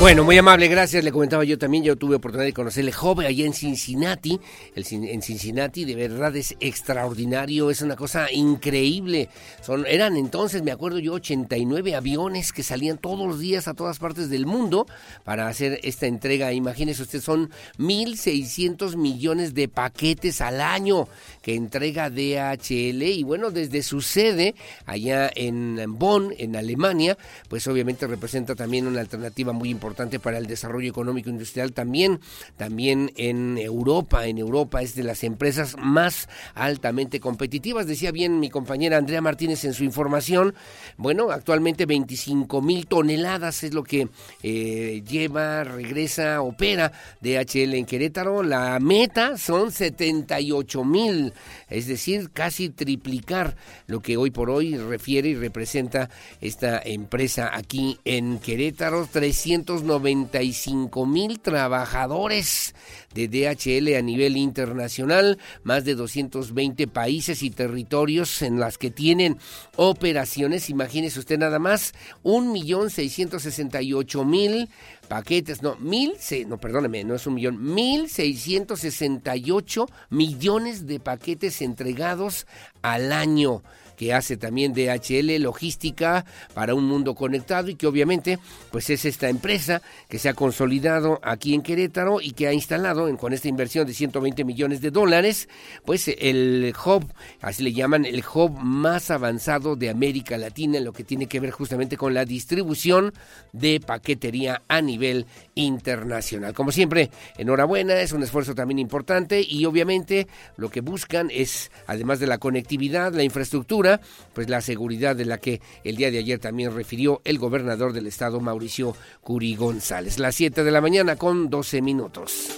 Bueno, 0.00 0.22
muy 0.22 0.38
amable, 0.38 0.68
gracias. 0.68 1.02
Le 1.02 1.10
comentaba 1.10 1.42
yo 1.42 1.58
también, 1.58 1.82
yo 1.82 1.96
tuve 1.96 2.14
oportunidad 2.14 2.46
de 2.46 2.52
conocerle 2.52 2.92
joven 2.92 3.26
allá 3.26 3.44
en 3.44 3.52
Cincinnati. 3.52 4.38
El, 4.76 4.86
en 4.92 5.22
Cincinnati 5.22 5.84
de 5.84 5.96
verdad 5.96 6.36
es 6.36 6.54
extraordinario, 6.60 7.68
es 7.68 7.82
una 7.82 7.96
cosa 7.96 8.30
increíble. 8.30 9.28
Son, 9.60 9.84
eran 9.86 10.16
entonces, 10.16 10.62
me 10.62 10.70
acuerdo 10.70 11.00
yo, 11.00 11.14
89 11.14 11.96
aviones 11.96 12.52
que 12.52 12.62
salían 12.62 12.98
todos 12.98 13.26
los 13.26 13.40
días 13.40 13.66
a 13.66 13.74
todas 13.74 13.98
partes 13.98 14.30
del 14.30 14.46
mundo 14.46 14.86
para 15.24 15.48
hacer 15.48 15.80
esta 15.82 16.06
entrega. 16.06 16.52
Imagínese 16.52 17.02
usted, 17.02 17.20
son 17.20 17.50
1.600 17.78 18.94
millones 18.96 19.52
de 19.52 19.66
paquetes 19.66 20.40
al 20.40 20.60
año 20.60 21.08
que 21.48 21.54
entrega 21.54 22.10
DHL. 22.10 23.02
Y 23.04 23.22
bueno, 23.22 23.50
desde 23.50 23.82
su 23.82 24.02
sede 24.02 24.54
allá 24.84 25.30
en 25.34 25.98
Bonn, 25.98 26.34
en 26.36 26.56
Alemania, 26.56 27.16
pues 27.48 27.66
obviamente 27.68 28.06
representa 28.06 28.54
también 28.54 28.86
una 28.86 29.00
alternativa 29.00 29.54
muy 29.54 29.70
importante 29.70 30.20
para 30.20 30.36
el 30.36 30.46
desarrollo 30.46 30.90
económico 30.90 31.30
industrial 31.30 31.72
también, 31.72 32.20
también 32.58 33.12
en 33.16 33.56
Europa. 33.56 34.26
En 34.26 34.36
Europa 34.36 34.82
es 34.82 34.94
de 34.94 35.04
las 35.04 35.24
empresas 35.24 35.76
más 35.78 36.28
altamente 36.54 37.18
competitivas. 37.18 37.86
Decía 37.86 38.12
bien 38.12 38.40
mi 38.40 38.50
compañera 38.50 38.98
Andrea 38.98 39.22
Martínez 39.22 39.64
en 39.64 39.72
su 39.72 39.84
información. 39.84 40.54
Bueno, 40.98 41.30
actualmente 41.30 41.86
25 41.86 42.60
mil 42.60 42.86
toneladas 42.86 43.64
es 43.64 43.72
lo 43.72 43.84
que 43.84 44.08
eh, 44.42 45.02
lleva, 45.08 45.64
regresa, 45.64 46.42
opera 46.42 46.92
DHL 47.22 47.72
en 47.72 47.86
Querétaro. 47.86 48.42
La 48.42 48.78
meta 48.80 49.38
son 49.38 49.72
78 49.72 50.84
mil, 50.84 51.32
es 51.68 51.86
decir, 51.86 52.30
casi 52.32 52.70
triplicar 52.70 53.56
lo 53.86 54.00
que 54.00 54.16
hoy 54.16 54.30
por 54.30 54.50
hoy 54.50 54.76
refiere 54.76 55.28
y 55.28 55.34
representa 55.34 56.10
esta 56.40 56.80
empresa 56.82 57.50
aquí 57.54 57.98
en 58.04 58.38
Querétaro, 58.38 59.08
395 59.10 61.06
mil 61.06 61.40
trabajadores 61.40 62.74
de 63.14 63.28
DHL 63.28 63.96
a 63.96 64.02
nivel 64.02 64.36
internacional, 64.36 65.38
más 65.62 65.84
de 65.84 65.94
220 65.94 66.86
países 66.86 67.42
y 67.42 67.50
territorios 67.50 68.42
en 68.42 68.60
las 68.60 68.76
que 68.78 68.90
tienen 68.90 69.38
operaciones, 69.76 70.70
imagínese 70.70 71.18
usted 71.18 71.38
nada 71.38 71.58
más, 71.58 71.94
1.668.000 72.22 74.68
paquetes, 75.08 75.62
no, 75.62 75.76
mil, 75.76 76.14
no, 76.46 76.58
perdóneme, 76.58 77.04
no 77.04 77.14
es 77.14 77.26
un 77.26 77.34
millón, 77.34 77.74
mil 77.74 78.08
seiscientos 78.08 78.80
sesenta 78.80 79.36
y 79.36 79.50
ocho 79.50 79.86
millones 80.10 80.86
de 80.86 81.00
paquetes 81.00 81.62
entregados 81.62 82.46
al 82.82 83.12
año 83.12 83.62
que 83.98 84.14
hace 84.14 84.36
también 84.36 84.72
DHL 84.72 85.42
Logística 85.42 86.24
para 86.54 86.74
un 86.74 86.84
mundo 86.84 87.14
conectado 87.16 87.68
y 87.68 87.74
que 87.74 87.86
obviamente 87.86 88.38
pues 88.70 88.88
es 88.90 89.04
esta 89.04 89.28
empresa 89.28 89.82
que 90.08 90.18
se 90.18 90.28
ha 90.28 90.34
consolidado 90.34 91.18
aquí 91.22 91.52
en 91.52 91.62
Querétaro 91.62 92.20
y 92.20 92.30
que 92.30 92.46
ha 92.46 92.52
instalado 92.52 93.14
con 93.18 93.32
esta 93.32 93.48
inversión 93.48 93.86
de 93.86 93.94
120 93.94 94.44
millones 94.44 94.80
de 94.80 94.92
dólares 94.92 95.48
pues 95.84 96.06
el 96.08 96.72
hub, 96.86 97.04
así 97.40 97.64
le 97.64 97.72
llaman, 97.72 98.04
el 98.04 98.22
hub 98.32 98.52
más 98.52 99.10
avanzado 99.10 99.74
de 99.74 99.90
América 99.90 100.38
Latina 100.38 100.78
en 100.78 100.84
lo 100.84 100.92
que 100.92 101.02
tiene 101.02 101.26
que 101.26 101.40
ver 101.40 101.50
justamente 101.50 101.96
con 101.96 102.14
la 102.14 102.24
distribución 102.24 103.12
de 103.52 103.80
paquetería 103.80 104.62
a 104.68 104.80
nivel 104.80 105.26
internacional. 105.56 106.54
Como 106.54 106.70
siempre, 106.70 107.10
enhorabuena, 107.36 108.00
es 108.00 108.12
un 108.12 108.22
esfuerzo 108.22 108.54
también 108.54 108.78
importante 108.78 109.44
y 109.46 109.64
obviamente 109.64 110.28
lo 110.56 110.70
que 110.70 110.82
buscan 110.82 111.30
es, 111.32 111.72
además 111.88 112.20
de 112.20 112.28
la 112.28 112.38
conectividad, 112.38 113.12
la 113.12 113.24
infraestructura, 113.24 113.87
pues 114.32 114.48
la 114.48 114.60
seguridad 114.60 115.16
de 115.16 115.24
la 115.24 115.38
que 115.38 115.60
el 115.84 115.96
día 115.96 116.10
de 116.10 116.18
ayer 116.18 116.38
también 116.38 116.74
refirió 116.74 117.20
el 117.24 117.38
gobernador 117.38 117.92
del 117.92 118.06
estado, 118.06 118.40
Mauricio 118.40 118.94
Curi 119.20 119.56
González. 119.56 120.18
Las 120.18 120.34
7 120.34 120.64
de 120.64 120.70
la 120.70 120.80
mañana 120.80 121.16
con 121.16 121.50
12 121.50 121.82
minutos. 121.82 122.48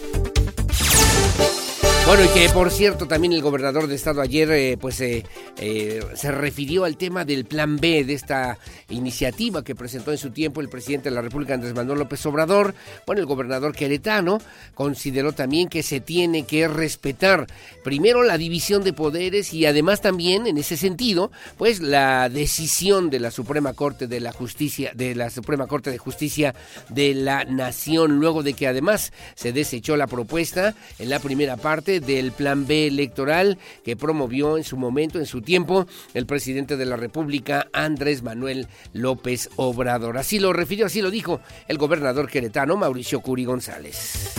Bueno, 2.10 2.24
y 2.24 2.28
que 2.34 2.48
por 2.48 2.72
cierto, 2.72 3.06
también 3.06 3.34
el 3.34 3.40
gobernador 3.40 3.86
de 3.86 3.94
estado 3.94 4.20
ayer 4.20 4.50
eh, 4.50 4.76
pues 4.80 5.00
eh, 5.00 5.24
eh, 5.58 6.04
se 6.16 6.32
refirió 6.32 6.82
al 6.82 6.96
tema 6.96 7.24
del 7.24 7.44
plan 7.44 7.76
B 7.76 8.02
de 8.02 8.14
esta 8.14 8.58
iniciativa 8.88 9.62
que 9.62 9.76
presentó 9.76 10.10
en 10.10 10.18
su 10.18 10.30
tiempo 10.30 10.60
el 10.60 10.68
presidente 10.68 11.08
de 11.08 11.14
la 11.14 11.22
República 11.22 11.54
Andrés 11.54 11.72
Manuel 11.72 12.00
López 12.00 12.26
Obrador. 12.26 12.74
Bueno, 13.06 13.20
el 13.20 13.26
gobernador 13.26 13.76
queretano 13.76 14.40
consideró 14.74 15.34
también 15.34 15.68
que 15.68 15.84
se 15.84 16.00
tiene 16.00 16.46
que 16.46 16.66
respetar 16.66 17.46
primero 17.84 18.24
la 18.24 18.38
división 18.38 18.82
de 18.82 18.92
poderes 18.92 19.54
y 19.54 19.66
además 19.66 20.00
también 20.00 20.48
en 20.48 20.58
ese 20.58 20.76
sentido, 20.76 21.30
pues 21.58 21.78
la 21.78 22.28
decisión 22.28 23.10
de 23.10 23.20
la 23.20 23.30
Suprema 23.30 23.72
Corte 23.74 24.08
de 24.08 24.18
la 24.18 24.32
Justicia 24.32 24.90
de 24.96 25.14
la 25.14 25.30
Suprema 25.30 25.68
Corte 25.68 25.92
de 25.92 25.98
Justicia 25.98 26.56
de 26.88 27.14
la 27.14 27.44
Nación 27.44 28.18
luego 28.18 28.42
de 28.42 28.54
que 28.54 28.66
además 28.66 29.12
se 29.36 29.52
desechó 29.52 29.96
la 29.96 30.08
propuesta 30.08 30.74
en 30.98 31.08
la 31.08 31.20
primera 31.20 31.56
parte 31.56 31.99
del 32.00 32.32
plan 32.32 32.66
B 32.66 32.86
electoral 32.86 33.58
que 33.84 33.96
promovió 33.96 34.56
en 34.56 34.64
su 34.64 34.76
momento, 34.76 35.18
en 35.18 35.26
su 35.26 35.42
tiempo, 35.42 35.86
el 36.14 36.26
presidente 36.26 36.76
de 36.76 36.86
la 36.86 36.96
República, 36.96 37.68
Andrés 37.72 38.22
Manuel 38.22 38.68
López 38.92 39.50
Obrador. 39.56 40.18
Así 40.18 40.38
lo 40.38 40.52
refirió, 40.52 40.86
así 40.86 41.02
lo 41.02 41.10
dijo 41.10 41.40
el 41.68 41.78
gobernador 41.78 42.28
queretano, 42.28 42.76
Mauricio 42.76 43.20
Curi 43.20 43.44
González. 43.44 44.34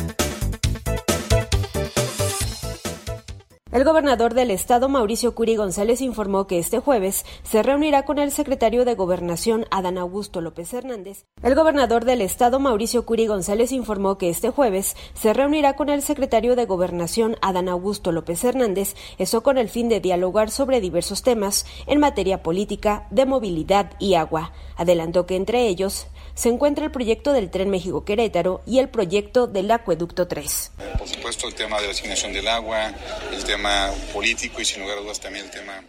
El 3.71 3.85
gobernador 3.85 4.33
del 4.33 4.51
estado, 4.51 4.89
Mauricio 4.89 5.33
Curi 5.33 5.55
González, 5.55 6.01
informó 6.01 6.45
que 6.45 6.59
este 6.59 6.79
jueves 6.79 7.25
se 7.43 7.63
reunirá 7.63 8.03
con 8.03 8.19
el 8.19 8.29
secretario 8.31 8.83
de 8.83 8.95
Gobernación, 8.95 9.65
Adán 9.71 9.97
Augusto 9.97 10.41
López 10.41 10.73
Hernández. 10.73 11.25
El 11.41 11.55
gobernador 11.55 12.03
del 12.03 12.19
estado, 12.19 12.59
Mauricio 12.59 13.05
Curi 13.05 13.27
González, 13.27 13.71
informó 13.71 14.17
que 14.17 14.29
este 14.29 14.49
jueves 14.49 14.97
se 15.13 15.33
reunirá 15.33 15.77
con 15.77 15.87
el 15.87 16.01
secretario 16.01 16.57
de 16.57 16.65
Gobernación, 16.65 17.37
Adán 17.41 17.69
Augusto 17.69 18.11
López 18.11 18.43
Hernández, 18.43 18.93
eso 19.17 19.41
con 19.41 19.57
el 19.57 19.69
fin 19.69 19.87
de 19.87 20.01
dialogar 20.01 20.51
sobre 20.51 20.81
diversos 20.81 21.23
temas 21.23 21.65
en 21.87 22.01
materia 22.01 22.43
política, 22.43 23.07
de 23.09 23.25
movilidad 23.25 23.91
y 23.99 24.15
agua. 24.15 24.51
Adelantó 24.75 25.25
que 25.25 25.37
entre 25.37 25.69
ellos 25.69 26.07
se 26.33 26.49
encuentra 26.49 26.85
el 26.85 26.91
proyecto 26.91 27.33
del 27.33 27.49
Tren 27.49 27.69
México-Querétaro 27.69 28.61
y 28.65 28.79
el 28.79 28.89
proyecto 28.89 29.47
del 29.47 29.71
Acueducto 29.71 30.27
3. 30.27 30.71
Por 30.97 31.07
supuesto, 31.07 31.47
el 31.47 31.55
tema 31.55 31.79
de 31.79 31.87
la 31.87 31.91
asignación 31.91 32.33
del 32.33 32.47
agua, 32.47 32.93
el 33.33 33.43
tema 33.43 33.89
político 34.13 34.61
y 34.61 34.65
sin 34.65 34.81
lugar 34.81 34.97
a 34.97 35.01
dudas 35.01 35.19
también 35.19 35.45
el 35.45 35.51
tema... 35.51 35.83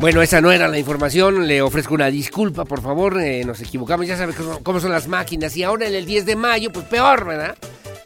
Bueno, 0.00 0.22
esa 0.22 0.40
no 0.40 0.50
era 0.50 0.66
la 0.66 0.78
información, 0.78 1.46
le 1.46 1.60
ofrezco 1.60 1.92
una 1.92 2.06
disculpa, 2.06 2.64
por 2.64 2.80
favor, 2.80 3.20
eh, 3.20 3.44
nos 3.44 3.60
equivocamos, 3.60 4.06
ya 4.06 4.16
sabe 4.16 4.32
cómo 4.62 4.80
son 4.80 4.92
las 4.92 5.08
máquinas 5.08 5.54
y 5.58 5.62
ahora 5.62 5.86
en 5.86 5.94
el 5.94 6.06
10 6.06 6.24
de 6.24 6.36
mayo, 6.36 6.72
pues 6.72 6.86
peor, 6.86 7.26
¿verdad? 7.26 7.54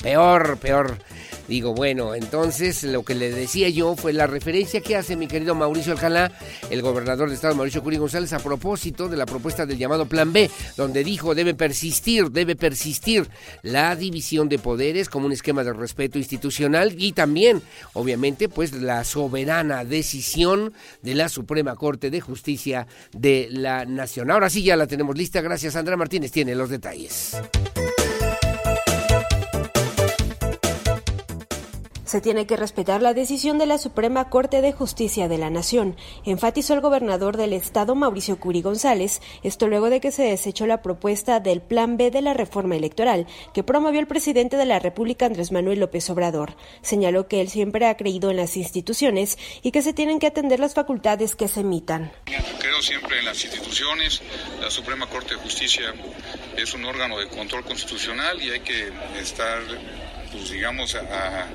Peor, 0.02 0.58
peor. 0.58 0.98
Digo, 1.48 1.74
bueno, 1.74 2.14
entonces 2.14 2.82
lo 2.84 3.04
que 3.04 3.14
le 3.14 3.30
decía 3.30 3.68
yo 3.68 3.96
fue 3.96 4.12
la 4.12 4.26
referencia 4.26 4.80
que 4.80 4.96
hace 4.96 5.14
mi 5.14 5.26
querido 5.26 5.54
Mauricio 5.54 5.92
Alcalá, 5.92 6.32
el 6.70 6.80
gobernador 6.80 7.28
de 7.28 7.34
Estado 7.34 7.54
Mauricio 7.54 7.82
Curi 7.82 7.98
González, 7.98 8.32
a 8.32 8.38
propósito 8.38 9.08
de 9.08 9.16
la 9.16 9.26
propuesta 9.26 9.66
del 9.66 9.76
llamado 9.76 10.06
Plan 10.06 10.32
B, 10.32 10.50
donde 10.76 11.04
dijo 11.04 11.34
debe 11.34 11.54
persistir, 11.54 12.30
debe 12.30 12.56
persistir 12.56 13.28
la 13.62 13.94
división 13.94 14.48
de 14.48 14.58
poderes 14.58 15.08
como 15.08 15.26
un 15.26 15.32
esquema 15.32 15.64
de 15.64 15.72
respeto 15.72 16.18
institucional 16.18 16.94
y 16.96 17.12
también, 17.12 17.60
obviamente, 17.92 18.48
pues 18.48 18.72
la 18.72 19.04
soberana 19.04 19.84
decisión 19.84 20.72
de 21.02 21.14
la 21.14 21.28
Suprema 21.28 21.76
Corte 21.76 22.10
de 22.10 22.20
Justicia 22.20 22.86
de 23.12 23.48
la 23.50 23.84
Nación. 23.84 24.30
Ahora 24.30 24.48
sí 24.48 24.62
ya 24.62 24.76
la 24.76 24.86
tenemos 24.86 25.16
lista, 25.16 25.40
gracias 25.40 25.76
Andrea 25.76 25.96
Martínez, 25.96 26.32
tiene 26.32 26.54
los 26.54 26.70
detalles. 26.70 27.36
Se 32.14 32.20
tiene 32.20 32.46
que 32.46 32.56
respetar 32.56 33.02
la 33.02 33.12
decisión 33.12 33.58
de 33.58 33.66
la 33.66 33.76
Suprema 33.76 34.30
Corte 34.30 34.60
de 34.60 34.70
Justicia 34.70 35.26
de 35.26 35.36
la 35.36 35.50
Nación, 35.50 35.96
enfatizó 36.24 36.72
el 36.74 36.80
gobernador 36.80 37.36
del 37.36 37.52
estado 37.52 37.96
Mauricio 37.96 38.38
Curi 38.38 38.62
González, 38.62 39.20
esto 39.42 39.66
luego 39.66 39.90
de 39.90 40.00
que 40.00 40.12
se 40.12 40.22
desechó 40.22 40.68
la 40.68 40.80
propuesta 40.80 41.40
del 41.40 41.60
Plan 41.60 41.96
B 41.96 42.12
de 42.12 42.22
la 42.22 42.32
reforma 42.32 42.76
electoral 42.76 43.26
que 43.52 43.64
promovió 43.64 43.98
el 43.98 44.06
presidente 44.06 44.56
de 44.56 44.64
la 44.64 44.78
República 44.78 45.26
Andrés 45.26 45.50
Manuel 45.50 45.80
López 45.80 46.08
Obrador. 46.08 46.56
Señaló 46.82 47.26
que 47.26 47.40
él 47.40 47.48
siempre 47.48 47.88
ha 47.88 47.96
creído 47.96 48.30
en 48.30 48.36
las 48.36 48.56
instituciones 48.56 49.36
y 49.62 49.72
que 49.72 49.82
se 49.82 49.92
tienen 49.92 50.20
que 50.20 50.28
atender 50.28 50.60
las 50.60 50.74
facultades 50.74 51.34
que 51.34 51.48
se 51.48 51.62
emitan. 51.62 52.12
Creo 52.60 52.80
siempre 52.80 53.18
en 53.18 53.24
las 53.24 53.42
instituciones, 53.42 54.22
la 54.60 54.70
Suprema 54.70 55.08
Corte 55.08 55.34
de 55.34 55.40
Justicia 55.40 55.92
es 56.56 56.74
un 56.74 56.84
órgano 56.84 57.18
de 57.18 57.26
control 57.26 57.64
constitucional 57.64 58.40
y 58.40 58.50
hay 58.50 58.60
que 58.60 58.92
estar, 59.20 59.62
pues 60.30 60.50
digamos, 60.52 60.94
a 60.94 61.48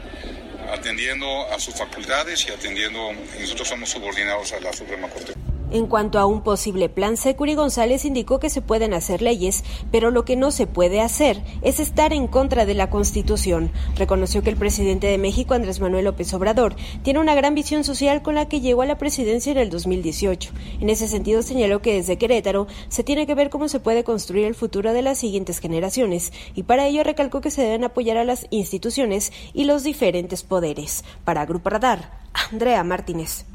atendiendo 0.72 1.52
a 1.52 1.60
sus 1.60 1.76
facultades 1.76 2.46
y 2.48 2.52
atendiendo, 2.52 3.12
nosotros 3.40 3.68
somos 3.68 3.90
subordinados 3.90 4.54
a 4.54 4.60
la 4.60 4.74
Suprema 4.74 5.08
Corte. 5.10 5.34
En 5.72 5.86
cuanto 5.86 6.18
a 6.18 6.26
un 6.26 6.42
posible 6.42 6.90
plan, 6.90 7.16
Securi 7.16 7.54
González 7.54 8.04
indicó 8.04 8.40
que 8.40 8.50
se 8.50 8.64
pueden 8.64 8.96
hacer 8.96 9.22
leyes, 9.22 9.64
pero 9.92 10.10
lo 10.10 10.26
que 10.26 10.36
no 10.36 10.50
se 10.50 10.66
puede 10.66 11.00
hacer 11.00 11.44
es 11.62 11.80
estar 11.80 12.12
en 12.12 12.26
contra 12.26 12.66
de 12.66 12.74
la 12.74 12.90
Constitución. 12.90 13.72
Reconoció 13.96 14.42
que 14.42 14.50
el 14.50 14.58
presidente 14.58 15.06
de 15.06 15.20
México, 15.20 15.54
Andrés 15.54 15.80
Manuel 15.80 16.06
López 16.06 16.34
Obrador, 16.34 16.76
tiene 17.04 17.20
una 17.20 17.36
gran 17.36 17.54
visión 17.54 17.84
social 17.84 18.24
con 18.24 18.34
la 18.34 18.48
que 18.48 18.62
llegó 18.62 18.82
a 18.82 18.88
la 18.88 18.98
presidencia 18.98 19.52
en 19.52 19.60
el 19.60 19.70
2018. 19.70 20.52
En 20.82 20.90
ese 20.90 21.08
sentido, 21.08 21.44
señaló 21.44 21.84
que 21.84 21.94
desde 21.94 22.18
Querétaro 22.18 22.66
se 22.88 23.04
tiene 23.04 23.28
que 23.28 23.36
ver 23.36 23.52
cómo 23.52 23.70
se 23.70 23.80
puede 23.80 24.04
construir 24.04 24.46
el 24.46 24.56
futuro 24.56 24.92
de 24.92 25.04
las 25.04 25.20
siguientes 25.20 25.60
generaciones, 25.60 26.34
y 26.56 26.64
para 26.64 26.88
ello 26.88 27.04
recalcó 27.04 27.42
que 27.42 27.52
se 27.52 27.62
deben 27.62 27.84
apoyar 27.84 28.18
a 28.18 28.24
las 28.24 28.48
instituciones 28.50 29.32
y 29.54 29.66
los 29.66 29.84
diferentes 29.84 30.42
poderes. 30.42 31.04
Para 31.26 31.46
Grupo 31.46 31.70
Radar, 31.70 32.12
Andrea 32.52 32.84
Martínez. 32.84 33.46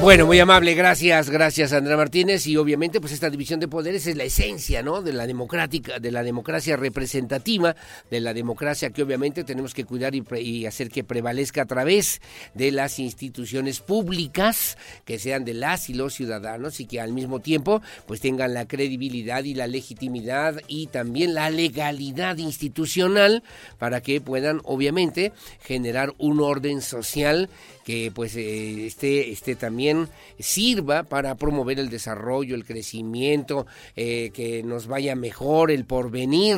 Bueno, 0.00 0.26
muy 0.26 0.38
amable, 0.38 0.74
gracias, 0.74 1.30
gracias 1.30 1.72
Andrea 1.72 1.96
Martínez 1.96 2.46
y 2.46 2.58
obviamente 2.58 3.00
pues 3.00 3.12
esta 3.12 3.30
división 3.30 3.58
de 3.58 3.68
poderes 3.68 4.06
es 4.06 4.16
la 4.16 4.24
esencia, 4.24 4.82
¿no? 4.82 5.00
de 5.00 5.14
la 5.14 5.26
democrática, 5.26 5.98
de 5.98 6.10
la 6.10 6.22
democracia 6.22 6.76
representativa, 6.76 7.74
de 8.10 8.20
la 8.20 8.34
democracia 8.34 8.90
que 8.90 9.02
obviamente 9.02 9.44
tenemos 9.44 9.72
que 9.72 9.86
cuidar 9.86 10.14
y, 10.14 10.22
y, 10.40 10.66
hacer 10.66 10.90
que 10.90 11.04
prevalezca 11.04 11.62
a 11.62 11.66
través 11.66 12.20
de 12.52 12.70
las 12.70 12.98
instituciones 12.98 13.80
públicas 13.80 14.76
que 15.06 15.18
sean 15.18 15.46
de 15.46 15.54
las 15.54 15.88
y 15.88 15.94
los 15.94 16.12
ciudadanos 16.12 16.80
y 16.80 16.86
que 16.86 17.00
al 17.00 17.14
mismo 17.14 17.40
tiempo 17.40 17.80
pues 18.06 18.20
tengan 18.20 18.52
la 18.52 18.68
credibilidad 18.68 19.44
y 19.44 19.54
la 19.54 19.66
legitimidad 19.66 20.60
y 20.68 20.88
también 20.88 21.32
la 21.32 21.48
legalidad 21.48 22.36
institucional 22.36 23.42
para 23.78 24.02
que 24.02 24.20
puedan 24.20 24.60
obviamente 24.64 25.32
generar 25.62 26.12
un 26.18 26.40
orden 26.40 26.82
social 26.82 27.48
que 27.84 28.10
pues 28.12 28.34
eh, 28.36 28.86
esté, 28.86 29.30
esté 29.30 29.54
también 29.54 30.08
sirva 30.38 31.04
para 31.04 31.34
promover 31.36 31.78
el 31.78 31.90
desarrollo, 31.90 32.54
el 32.54 32.64
crecimiento, 32.64 33.66
eh, 33.94 34.30
que 34.32 34.62
nos 34.62 34.86
vaya 34.86 35.14
mejor, 35.14 35.70
el 35.70 35.84
porvenir, 35.84 36.56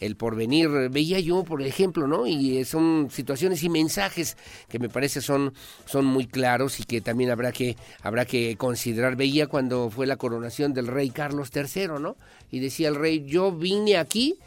el 0.00 0.16
porvenir. 0.16 0.68
Veía 0.90 1.18
yo, 1.18 1.42
por 1.44 1.62
ejemplo, 1.62 2.06
¿no? 2.06 2.26
Y 2.26 2.58
eh, 2.58 2.64
son 2.64 3.08
situaciones 3.10 3.62
y 3.62 3.68
mensajes 3.68 4.36
que 4.68 4.78
me 4.78 4.88
parece 4.88 5.20
son, 5.20 5.54
son 5.86 6.04
muy 6.04 6.26
claros 6.26 6.78
y 6.78 6.84
que 6.84 7.00
también 7.00 7.30
habrá 7.30 7.52
que, 7.52 7.76
habrá 8.02 8.26
que 8.26 8.56
considerar. 8.56 9.16
Veía 9.16 9.46
cuando 9.46 9.90
fue 9.90 10.06
la 10.06 10.16
coronación 10.16 10.74
del 10.74 10.86
rey 10.86 11.10
Carlos 11.10 11.50
III, 11.54 11.88
¿no? 12.00 12.16
Y 12.50 12.60
decía 12.60 12.88
el 12.88 12.96
rey, 12.96 13.24
yo 13.26 13.50
vine 13.50 13.96
aquí 13.96 14.38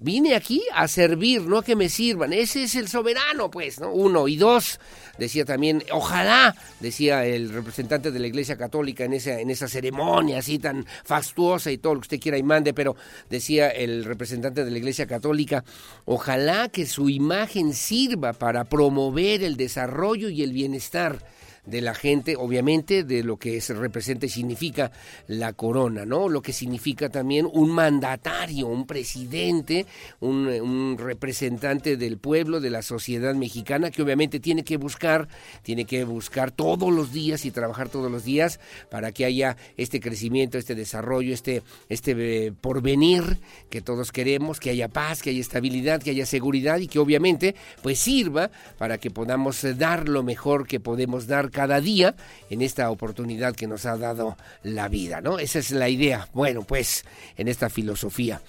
vine 0.00 0.34
aquí 0.34 0.62
a 0.72 0.88
servir, 0.88 1.42
no 1.42 1.58
a 1.58 1.64
que 1.64 1.76
me 1.76 1.88
sirvan. 1.88 2.32
Ese 2.32 2.64
es 2.64 2.74
el 2.74 2.88
soberano, 2.88 3.50
pues, 3.50 3.80
¿no? 3.80 3.92
Uno. 3.92 4.28
Y 4.28 4.36
dos, 4.36 4.78
decía 5.18 5.44
también, 5.44 5.82
ojalá, 5.92 6.54
decía 6.80 7.24
el 7.24 7.50
representante 7.50 8.10
de 8.10 8.18
la 8.18 8.26
Iglesia 8.26 8.56
Católica 8.56 9.04
en 9.04 9.14
esa, 9.14 9.40
en 9.40 9.50
esa 9.50 9.68
ceremonia 9.68 10.38
así 10.38 10.58
tan 10.58 10.86
fastuosa 11.04 11.70
y 11.70 11.78
todo 11.78 11.94
lo 11.94 12.00
que 12.00 12.06
usted 12.06 12.20
quiera 12.20 12.38
y 12.38 12.42
mande, 12.42 12.74
pero 12.74 12.96
decía 13.30 13.68
el 13.68 14.04
representante 14.04 14.64
de 14.64 14.70
la 14.70 14.78
Iglesia 14.78 15.06
Católica, 15.06 15.64
ojalá 16.04 16.68
que 16.68 16.86
su 16.86 17.08
imagen 17.08 17.72
sirva 17.72 18.32
para 18.32 18.64
promover 18.64 19.42
el 19.42 19.56
desarrollo 19.56 20.28
y 20.28 20.42
el 20.42 20.52
bienestar 20.52 21.35
de 21.66 21.80
la 21.80 21.94
gente, 21.94 22.36
obviamente 22.36 23.04
de 23.04 23.22
lo 23.22 23.36
que 23.36 23.60
se 23.60 23.74
representa 23.74 24.26
y 24.26 24.28
significa 24.28 24.92
la 25.26 25.52
corona, 25.52 26.06
¿no? 26.06 26.28
Lo 26.28 26.42
que 26.42 26.52
significa 26.52 27.08
también 27.08 27.48
un 27.52 27.70
mandatario, 27.72 28.68
un 28.68 28.86
presidente, 28.86 29.86
un, 30.20 30.46
un, 30.46 30.96
representante 30.98 31.96
del 31.96 32.18
pueblo, 32.18 32.60
de 32.60 32.70
la 32.70 32.82
sociedad 32.82 33.34
mexicana, 33.34 33.90
que 33.90 34.02
obviamente 34.02 34.40
tiene 34.40 34.64
que 34.64 34.76
buscar, 34.76 35.28
tiene 35.62 35.84
que 35.84 36.04
buscar 36.04 36.50
todos 36.52 36.92
los 36.92 37.12
días 37.12 37.44
y 37.44 37.50
trabajar 37.50 37.88
todos 37.88 38.10
los 38.10 38.24
días 38.24 38.60
para 38.90 39.12
que 39.12 39.24
haya 39.24 39.56
este 39.76 40.00
crecimiento, 40.00 40.58
este 40.58 40.74
desarrollo, 40.74 41.34
este, 41.34 41.62
este 41.88 42.14
eh, 42.16 42.52
porvenir 42.52 43.38
que 43.70 43.80
todos 43.80 44.12
queremos, 44.12 44.60
que 44.60 44.70
haya 44.70 44.88
paz, 44.88 45.22
que 45.22 45.30
haya 45.30 45.40
estabilidad, 45.40 46.02
que 46.02 46.10
haya 46.10 46.26
seguridad 46.26 46.78
y 46.78 46.86
que 46.86 46.98
obviamente 46.98 47.54
pues 47.82 47.98
sirva 47.98 48.50
para 48.78 48.98
que 48.98 49.10
podamos 49.10 49.64
dar 49.76 50.08
lo 50.08 50.22
mejor 50.22 50.66
que 50.66 50.80
podemos 50.80 51.26
dar 51.26 51.50
cada 51.56 51.80
día 51.80 52.14
en 52.50 52.60
esta 52.60 52.90
oportunidad 52.90 53.56
que 53.56 53.66
nos 53.66 53.86
ha 53.86 53.96
dado 53.96 54.36
la 54.62 54.88
vida, 54.88 55.22
¿no? 55.22 55.38
Esa 55.38 55.58
es 55.58 55.70
la 55.70 55.88
idea. 55.88 56.28
Bueno, 56.34 56.64
pues 56.64 57.06
en 57.38 57.48
esta 57.48 57.70
filosofía 57.70 58.42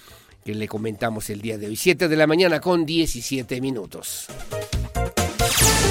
que 0.43 0.53
le 0.53 0.67
comentamos 0.67 1.29
el 1.29 1.41
día 1.41 1.57
de 1.57 1.67
hoy. 1.67 1.77
7 1.77 2.09
de 2.09 2.17
la 2.17 2.27
mañana 2.27 2.59
con 2.59 2.85
17 2.85 3.61
minutos. 3.61 4.27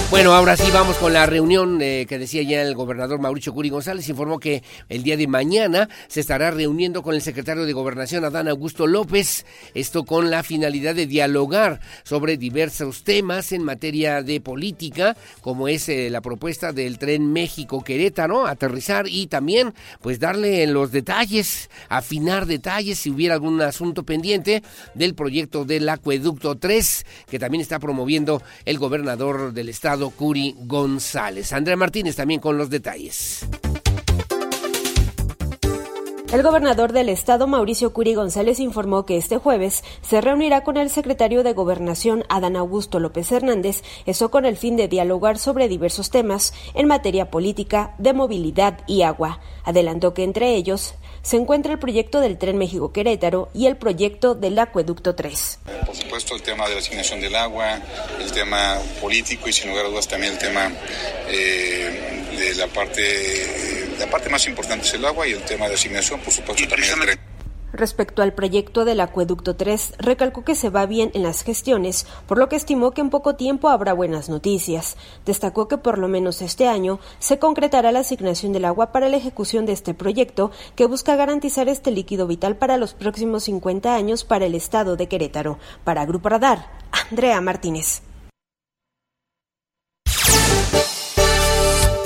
Bueno, 0.09 0.35
ahora 0.35 0.57
sí 0.57 0.71
vamos 0.73 0.97
con 0.99 1.13
la 1.13 1.27
reunión 1.27 1.83
eh, 1.83 2.07
que 2.09 2.21
decía 2.21 2.41
ya 2.43 2.63
el 2.63 2.77
gobernador 2.77 3.19
Mauricio 3.19 3.53
Curi 3.53 3.71
González. 3.71 4.09
Informó 4.09 4.39
que 4.39 4.63
el 4.89 5.03
día 5.03 5.17
de 5.17 5.27
mañana 5.27 5.89
se 6.07 6.21
estará 6.21 6.53
reuniendo 6.53 7.03
con 7.03 7.17
el 7.17 7.23
secretario 7.23 7.67
de 7.67 7.73
Gobernación, 7.73 8.25
Adán 8.25 8.47
Augusto 8.47 8.87
López. 8.87 9.45
Esto 9.75 10.05
con 10.05 10.31
la 10.31 10.45
finalidad 10.45 10.95
de 10.95 11.07
dialogar 11.07 11.81
sobre 12.05 12.37
diversos 12.37 13.03
temas 13.03 13.51
en 13.51 13.65
materia 13.65 14.23
de 14.23 14.41
política, 14.41 15.17
como 15.41 15.67
es 15.67 15.89
eh, 15.89 16.09
la 16.09 16.21
propuesta 16.21 16.73
del 16.73 16.99
tren 16.99 17.33
México-Querétaro, 17.33 18.47
aterrizar 18.47 19.09
y 19.09 19.27
también 19.27 19.75
pues 20.03 20.21
darle 20.21 20.63
en 20.63 20.73
los 20.73 20.93
detalles, 20.93 21.69
afinar 21.89 22.47
detalles 22.47 23.01
si 23.01 23.11
hubiera 23.11 23.35
algún 23.35 23.61
asunto 23.61 24.05
pendiente 24.05 24.63
del 24.95 25.17
proyecto 25.17 25.65
del 25.65 25.89
acueducto 25.89 26.57
3 26.57 27.05
que 27.29 27.41
también 27.41 27.61
está 27.61 27.81
promoviendo 27.81 28.41
el 28.65 28.79
gobernador 28.79 29.53
del 29.53 29.69
estado 29.69 29.96
Curi 30.17 30.55
González. 30.59 31.53
Andrea 31.53 31.77
Martínez 31.77 32.17
también 32.17 32.41
con 32.41 32.59
los 32.59 32.71
detalles. 32.71 33.47
El 36.33 36.43
gobernador 36.43 36.93
del 36.93 37.09
estado, 37.09 37.47
Mauricio 37.47 37.93
Curi 37.93 38.15
González, 38.15 38.59
informó 38.59 39.07
que 39.07 39.17
este 39.17 39.39
jueves 39.39 39.85
se 40.03 40.21
reunirá 40.21 40.65
con 40.65 40.77
el 40.77 40.91
secretario 40.91 41.45
de 41.45 41.53
Gobernación, 41.53 42.25
Adán 42.29 42.57
Augusto 42.57 42.99
López 42.99 43.31
Hernández, 43.31 43.83
eso 44.07 44.31
con 44.31 44.45
el 44.45 44.57
fin 44.57 44.77
de 44.77 44.89
dialogar 44.89 45.39
sobre 45.39 45.69
diversos 45.69 46.11
temas 46.11 46.53
en 46.75 46.89
materia 46.89 47.31
política, 47.31 47.95
de 47.99 48.13
movilidad 48.13 48.81
y 48.89 49.03
agua. 49.03 49.41
Adelantó 49.67 50.14
que 50.14 50.23
entre 50.23 50.55
ellos 50.55 50.95
se 51.23 51.37
encuentra 51.37 51.73
el 51.73 51.81
proyecto 51.81 52.21
del 52.21 52.39
Tren 52.39 52.57
México-Querétaro 52.57 53.51
y 53.53 53.67
el 53.67 53.77
proyecto 53.77 54.37
del 54.37 54.57
Acueducto 54.61 55.17
3. 55.17 55.59
Por 55.85 55.97
supuesto, 55.97 56.37
el 56.37 56.43
tema 56.43 56.69
de 56.69 56.75
la 56.75 56.79
asignación 56.79 57.21
del 57.21 57.35
agua, 57.35 57.81
el 58.21 58.31
tema 58.31 58.79
político 59.01 59.49
y 59.49 59.53
sin 59.53 59.71
lugar 59.71 59.87
a 59.87 59.89
dudas 59.89 60.07
también 60.07 60.35
el 60.35 60.39
tema 60.39 60.71
eh, 61.29 62.27
de 62.39 62.55
la 62.55 62.69
parte, 62.69 63.97
la 63.99 64.09
parte 64.09 64.31
más 64.31 64.47
importante 64.47 64.87
es 64.87 64.95
el 64.95 65.05
agua 65.05 65.27
y 65.27 65.33
el 65.33 65.43
tema 65.43 65.69
de 65.69 65.75
asignación, 65.75 66.21
por 66.21 66.33
supuesto, 66.33 66.69
también. 66.69 67.19
Respecto 67.73 68.23
al 68.23 68.33
proyecto 68.33 68.85
del 68.85 69.01
Acueducto 69.01 69.57
3, 69.57 69.95
recalcó 69.99 70.45
que 70.45 70.55
se 70.55 70.71
va 70.71 70.87
bien 70.87 71.11
en 71.14 71.23
las 71.23 71.43
gestiones, 71.43 72.07
por 72.27 72.39
lo 72.39 72.49
que 72.49 72.57
estimó 72.57 72.93
que 72.93 73.01
en 73.01 73.11
poco 73.11 73.35
tiempo 73.35 73.69
habrá 73.69 73.93
buenas 73.93 74.29
noticias. 74.29 74.97
Destacó 75.25 75.67
que 75.67 75.77
por 75.77 75.99
lo 75.99 76.09
menos 76.09 76.43
este 76.43 76.69
año 76.69 77.01
se 77.19 77.39
concretará 77.39 77.93
la 77.93 78.01
asignación 78.01 78.53
del 78.53 78.64
agua 78.64 78.93
para 78.93 79.09
la 79.09 79.17
ejecución 79.17 79.67
de 79.67 79.73
este 79.73 79.95
proyecto, 79.95 80.53
que 80.77 80.87
busca 80.87 81.17
garantizar 81.17 81.69
este 81.69 81.91
líquido 81.91 82.27
vital 82.27 82.57
para 82.57 82.77
los 82.77 82.95
próximos 82.95 83.45
50 83.45 83.95
años 83.95 84.25
para 84.25 84.47
el 84.47 84.55
estado 84.55 84.97
de 84.97 85.09
Querétaro. 85.09 85.59
Para 85.85 86.07
Grupo 86.07 86.29
Radar, 86.29 86.71
Andrea 87.11 87.41
Martínez. 87.41 88.06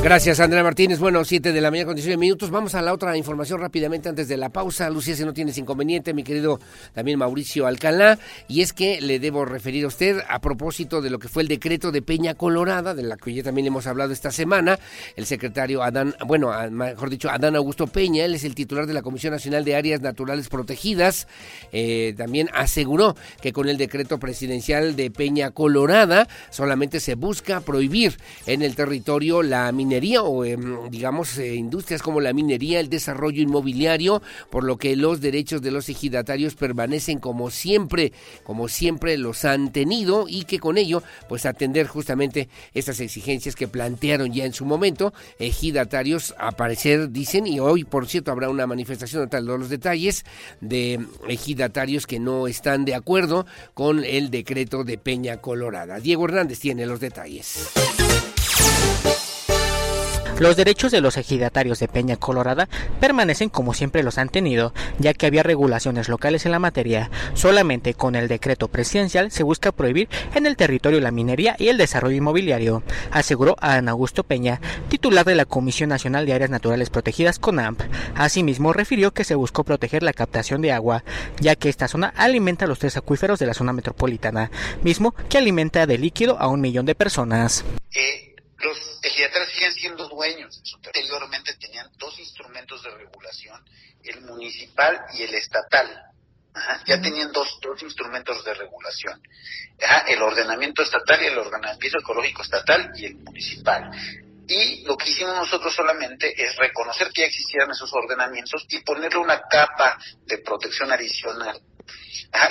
Gracias, 0.02 0.40
Andrea 0.40 0.62
Martínez. 0.62 0.98
Bueno, 0.98 1.22
7 1.26 1.52
de 1.52 1.60
la 1.60 1.70
mañana 1.70 1.88
con 1.88 1.94
19 1.94 2.18
minutos. 2.18 2.50
Vamos 2.50 2.74
a 2.74 2.80
la 2.80 2.94
otra 2.94 3.18
información 3.18 3.60
rápidamente 3.60 4.08
antes 4.08 4.28
de 4.28 4.38
la 4.38 4.48
pausa. 4.48 4.88
Lucía, 4.88 5.14
si 5.14 5.26
no 5.26 5.34
tienes 5.34 5.58
inconveniente, 5.58 6.14
mi 6.14 6.24
querido 6.24 6.58
también 6.94 7.18
Mauricio 7.18 7.66
Alcalá. 7.66 8.18
Y 8.48 8.62
es 8.62 8.72
que 8.72 9.02
le 9.02 9.18
debo 9.18 9.44
referir 9.44 9.84
a 9.84 9.88
usted 9.88 10.22
a 10.26 10.40
propósito 10.40 11.02
de 11.02 11.10
lo 11.10 11.18
que 11.18 11.28
fue 11.28 11.42
el 11.42 11.48
decreto 11.48 11.92
de 11.92 12.00
Peña 12.00 12.34
Colorada, 12.34 12.94
de 12.94 13.02
la 13.02 13.18
que 13.18 13.34
ya 13.34 13.42
también 13.42 13.66
hemos 13.66 13.86
hablado 13.86 14.10
esta 14.10 14.30
semana. 14.30 14.78
El 15.16 15.26
secretario 15.26 15.82
Adán, 15.82 16.14
bueno, 16.26 16.50
mejor 16.70 17.10
dicho, 17.10 17.28
Adán 17.28 17.54
Augusto 17.54 17.86
Peña, 17.86 18.24
él 18.24 18.34
es 18.34 18.44
el 18.44 18.54
titular 18.54 18.86
de 18.86 18.94
la 18.94 19.02
Comisión 19.02 19.34
Nacional 19.34 19.66
de 19.66 19.76
Áreas 19.76 20.00
Naturales 20.00 20.48
Protegidas. 20.48 21.28
Eh, 21.72 22.14
también 22.16 22.48
aseguró 22.54 23.16
que 23.42 23.52
con 23.52 23.68
el 23.68 23.76
decreto 23.76 24.18
presidencial 24.18 24.96
de 24.96 25.10
Peña 25.10 25.50
Colorada 25.50 26.26
solamente 26.48 27.00
se 27.00 27.16
busca 27.16 27.60
prohibir 27.60 28.16
en 28.46 28.62
el 28.62 28.74
territorio 28.74 29.42
la 29.42 29.70
minería 29.72 29.89
minería 29.90 30.22
o 30.22 30.44
digamos 30.88 31.36
eh, 31.38 31.56
industrias 31.56 32.00
como 32.00 32.20
la 32.20 32.32
minería, 32.32 32.78
el 32.78 32.88
desarrollo 32.88 33.42
inmobiliario, 33.42 34.22
por 34.48 34.62
lo 34.62 34.76
que 34.76 34.94
los 34.94 35.20
derechos 35.20 35.62
de 35.62 35.72
los 35.72 35.88
ejidatarios 35.88 36.54
permanecen 36.54 37.18
como 37.18 37.50
siempre, 37.50 38.12
como 38.44 38.68
siempre 38.68 39.18
los 39.18 39.44
han 39.44 39.72
tenido 39.72 40.26
y 40.28 40.44
que 40.44 40.60
con 40.60 40.78
ello 40.78 41.02
pues 41.28 41.44
atender 41.44 41.88
justamente 41.88 42.48
estas 42.72 43.00
exigencias 43.00 43.56
que 43.56 43.66
plantearon 43.66 44.32
ya 44.32 44.44
en 44.44 44.52
su 44.52 44.64
momento 44.64 45.12
ejidatarios 45.40 46.36
aparecer 46.38 47.10
dicen 47.10 47.48
y 47.48 47.58
hoy 47.58 47.82
por 47.82 48.06
cierto 48.06 48.30
habrá 48.30 48.48
una 48.48 48.68
manifestación 48.68 49.28
tal 49.28 49.46
de 49.46 49.58
los 49.58 49.70
detalles 49.70 50.24
de 50.60 51.04
ejidatarios 51.26 52.06
que 52.06 52.20
no 52.20 52.46
están 52.46 52.84
de 52.84 52.94
acuerdo 52.94 53.44
con 53.74 54.04
el 54.04 54.30
decreto 54.30 54.84
de 54.84 54.98
Peña 54.98 55.38
Colorada. 55.38 55.98
Diego 55.98 56.26
Hernández 56.26 56.60
tiene 56.60 56.86
los 56.86 57.00
detalles. 57.00 57.70
Los 60.40 60.56
derechos 60.56 60.90
de 60.90 61.02
los 61.02 61.18
ejidatarios 61.18 61.80
de 61.80 61.86
Peña 61.86 62.16
Colorada 62.16 62.66
permanecen 62.98 63.50
como 63.50 63.74
siempre 63.74 64.02
los 64.02 64.16
han 64.16 64.30
tenido, 64.30 64.72
ya 64.98 65.12
que 65.12 65.26
había 65.26 65.42
regulaciones 65.42 66.08
locales 66.08 66.46
en 66.46 66.52
la 66.52 66.58
materia. 66.58 67.10
Solamente 67.34 67.92
con 67.92 68.14
el 68.14 68.26
decreto 68.26 68.68
presidencial 68.68 69.30
se 69.30 69.42
busca 69.42 69.70
prohibir 69.70 70.08
en 70.34 70.46
el 70.46 70.56
territorio 70.56 70.98
la 70.98 71.10
minería 71.10 71.56
y 71.58 71.68
el 71.68 71.76
desarrollo 71.76 72.16
inmobiliario, 72.16 72.82
aseguró 73.10 73.54
Ana 73.60 73.90
Augusto 73.90 74.24
Peña, 74.24 74.62
titular 74.88 75.26
de 75.26 75.34
la 75.34 75.44
Comisión 75.44 75.90
Nacional 75.90 76.24
de 76.24 76.32
Áreas 76.32 76.48
Naturales 76.48 76.88
Protegidas 76.88 77.38
CONAMP. 77.38 77.82
Asimismo, 78.14 78.72
refirió 78.72 79.12
que 79.12 79.24
se 79.24 79.34
buscó 79.34 79.64
proteger 79.64 80.02
la 80.02 80.14
captación 80.14 80.62
de 80.62 80.72
agua, 80.72 81.04
ya 81.38 81.54
que 81.54 81.68
esta 81.68 81.86
zona 81.86 82.14
alimenta 82.16 82.66
los 82.66 82.78
tres 82.78 82.96
acuíferos 82.96 83.38
de 83.38 83.46
la 83.46 83.52
zona 83.52 83.74
metropolitana, 83.74 84.50
mismo 84.82 85.14
que 85.28 85.36
alimenta 85.36 85.86
de 85.86 85.98
líquido 85.98 86.38
a 86.40 86.48
un 86.48 86.62
millón 86.62 86.86
de 86.86 86.94
personas. 86.94 87.62
Eh, 87.94 88.29
los 88.60 88.98
ejidatarios 89.02 89.52
siguen 89.52 89.72
siendo 89.72 90.08
dueños. 90.08 90.60
Anteriormente 90.84 91.54
tenían 91.54 91.88
dos 91.96 92.18
instrumentos 92.18 92.82
de 92.82 92.90
regulación, 92.90 93.64
el 94.04 94.20
municipal 94.22 95.06
y 95.14 95.22
el 95.22 95.34
estatal. 95.34 96.06
ya 96.84 97.00
tenían 97.00 97.30
dos, 97.32 97.58
dos 97.62 97.82
instrumentos 97.82 98.44
de 98.44 98.54
regulación. 98.54 99.20
el 100.08 100.22
ordenamiento 100.22 100.82
estatal 100.82 101.22
y 101.22 101.26
el 101.26 101.38
ordenamiento 101.38 101.98
ecológico 101.98 102.42
estatal 102.42 102.92
y 102.96 103.06
el 103.06 103.16
municipal. 103.16 103.90
Y 104.48 104.82
lo 104.82 104.96
que 104.96 105.10
hicimos 105.10 105.36
nosotros 105.36 105.72
solamente 105.72 106.34
es 106.42 106.56
reconocer 106.56 107.12
que 107.12 107.20
ya 107.20 107.28
existían 107.28 107.70
esos 107.70 107.92
ordenamientos 107.92 108.66
y 108.68 108.80
ponerle 108.80 109.18
una 109.18 109.40
capa 109.42 109.96
de 110.26 110.38
protección 110.38 110.90
adicional. 110.90 111.60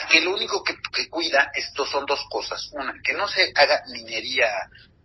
que 0.10 0.22
lo 0.22 0.34
único 0.34 0.64
que, 0.64 0.78
que 0.94 1.10
cuida 1.10 1.52
esto 1.54 1.86
son 1.86 2.06
dos 2.06 2.22
cosas. 2.30 2.70
Una, 2.72 2.94
que 3.04 3.14
no 3.14 3.28
se 3.28 3.52
haga 3.54 3.84
minería 3.92 4.50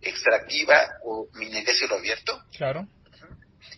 extractiva 0.05 0.79
o 1.03 1.27
minería 1.33 1.73
cielo 1.73 1.95
abierto. 1.95 2.41
Claro 2.55 2.87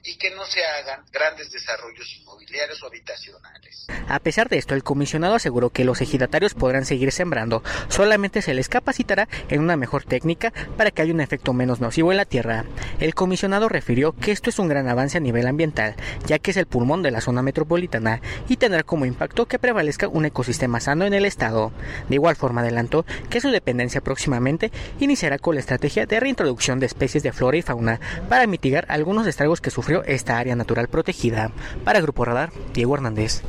y 0.07 0.15
que 0.15 0.31
no 0.31 0.45
se 0.45 0.63
hagan 0.63 1.01
grandes 1.11 1.51
desarrollos 1.51 2.15
inmobiliarios 2.21 2.81
o 2.81 2.87
habitacionales. 2.87 3.87
A 4.07 4.19
pesar 4.19 4.47
de 4.47 4.57
esto, 4.57 4.73
el 4.73 4.83
comisionado 4.83 5.35
aseguró 5.35 5.69
que 5.69 5.83
los 5.83 6.01
ejidatarios 6.01 6.53
podrán 6.53 6.85
seguir 6.85 7.11
sembrando, 7.11 7.61
solamente 7.89 8.41
se 8.41 8.53
les 8.53 8.69
capacitará 8.69 9.27
en 9.49 9.61
una 9.61 9.75
mejor 9.75 10.05
técnica 10.05 10.53
para 10.77 10.91
que 10.91 11.01
haya 11.01 11.13
un 11.13 11.19
efecto 11.19 11.53
menos 11.53 11.81
nocivo 11.81 12.11
en 12.11 12.17
la 12.17 12.25
tierra. 12.25 12.65
El 12.99 13.15
comisionado 13.15 13.67
refirió 13.67 14.13
que 14.13 14.31
esto 14.31 14.49
es 14.49 14.59
un 14.59 14.69
gran 14.69 14.87
avance 14.87 15.17
a 15.17 15.21
nivel 15.21 15.45
ambiental, 15.45 15.95
ya 16.25 16.39
que 16.39 16.51
es 16.51 16.57
el 16.57 16.67
pulmón 16.67 17.03
de 17.03 17.11
la 17.11 17.21
zona 17.21 17.41
metropolitana 17.41 18.21
y 18.47 18.57
tendrá 18.57 18.83
como 18.83 19.05
impacto 19.05 19.45
que 19.45 19.59
prevalezca 19.59 20.07
un 20.07 20.25
ecosistema 20.25 20.79
sano 20.79 21.05
en 21.05 21.13
el 21.13 21.25
estado. 21.25 21.73
De 22.07 22.15
igual 22.15 22.37
forma 22.37 22.61
adelantó 22.61 23.05
que 23.29 23.41
su 23.41 23.49
dependencia 23.49 24.01
próximamente 24.01 24.71
iniciará 24.99 25.37
con 25.37 25.55
la 25.55 25.61
estrategia 25.61 26.05
de 26.05 26.19
reintroducción 26.19 26.79
de 26.79 26.85
especies 26.85 27.23
de 27.23 27.33
flora 27.33 27.57
y 27.57 27.61
fauna 27.61 27.99
para 28.29 28.47
mitigar 28.47 28.85
algunos 28.87 29.27
estragos 29.27 29.59
que 29.59 29.69
sufrió 29.69 29.96
esta 30.05 30.37
área 30.37 30.55
natural 30.55 30.87
protegida. 30.87 31.51
Para 31.83 32.01
Grupo 32.01 32.25
Radar, 32.25 32.51
Diego 32.73 32.95
Hernández. 32.95 33.43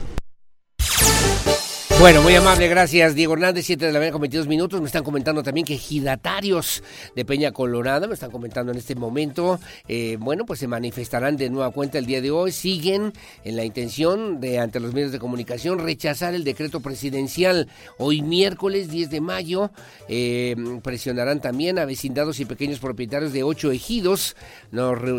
Bueno, 2.00 2.22
muy 2.22 2.32
amable, 2.36 2.68
gracias 2.68 3.16
Diego 3.16 3.32
Hernández, 3.32 3.66
7 3.66 3.86
de 3.86 3.92
la 3.92 3.98
mañana 3.98 4.12
con 4.12 4.20
22 4.20 4.46
minutos. 4.46 4.80
Me 4.80 4.86
están 4.86 5.02
comentando 5.02 5.42
también 5.42 5.66
que 5.66 5.74
ejidatarios 5.74 6.84
de 7.16 7.24
Peña 7.24 7.50
Colorada, 7.50 8.06
me 8.06 8.14
están 8.14 8.30
comentando 8.30 8.70
en 8.70 8.78
este 8.78 8.94
momento, 8.94 9.58
eh, 9.88 10.16
bueno, 10.20 10.46
pues 10.46 10.60
se 10.60 10.68
manifestarán 10.68 11.36
de 11.36 11.50
nueva 11.50 11.72
cuenta 11.72 11.98
el 11.98 12.06
día 12.06 12.20
de 12.20 12.30
hoy. 12.30 12.52
Siguen 12.52 13.12
en 13.42 13.56
la 13.56 13.64
intención 13.64 14.40
de, 14.40 14.60
ante 14.60 14.78
los 14.78 14.94
medios 14.94 15.10
de 15.10 15.18
comunicación, 15.18 15.80
rechazar 15.80 16.34
el 16.34 16.44
decreto 16.44 16.78
presidencial. 16.78 17.66
Hoy 17.98 18.22
miércoles 18.22 18.90
10 18.90 19.10
de 19.10 19.20
mayo 19.20 19.72
eh, 20.08 20.54
presionarán 20.84 21.40
también 21.40 21.80
a 21.80 21.84
vecindados 21.84 22.38
y 22.38 22.44
pequeños 22.44 22.78
propietarios 22.78 23.32
de 23.32 23.42
ocho 23.42 23.72
ejidos. 23.72 24.36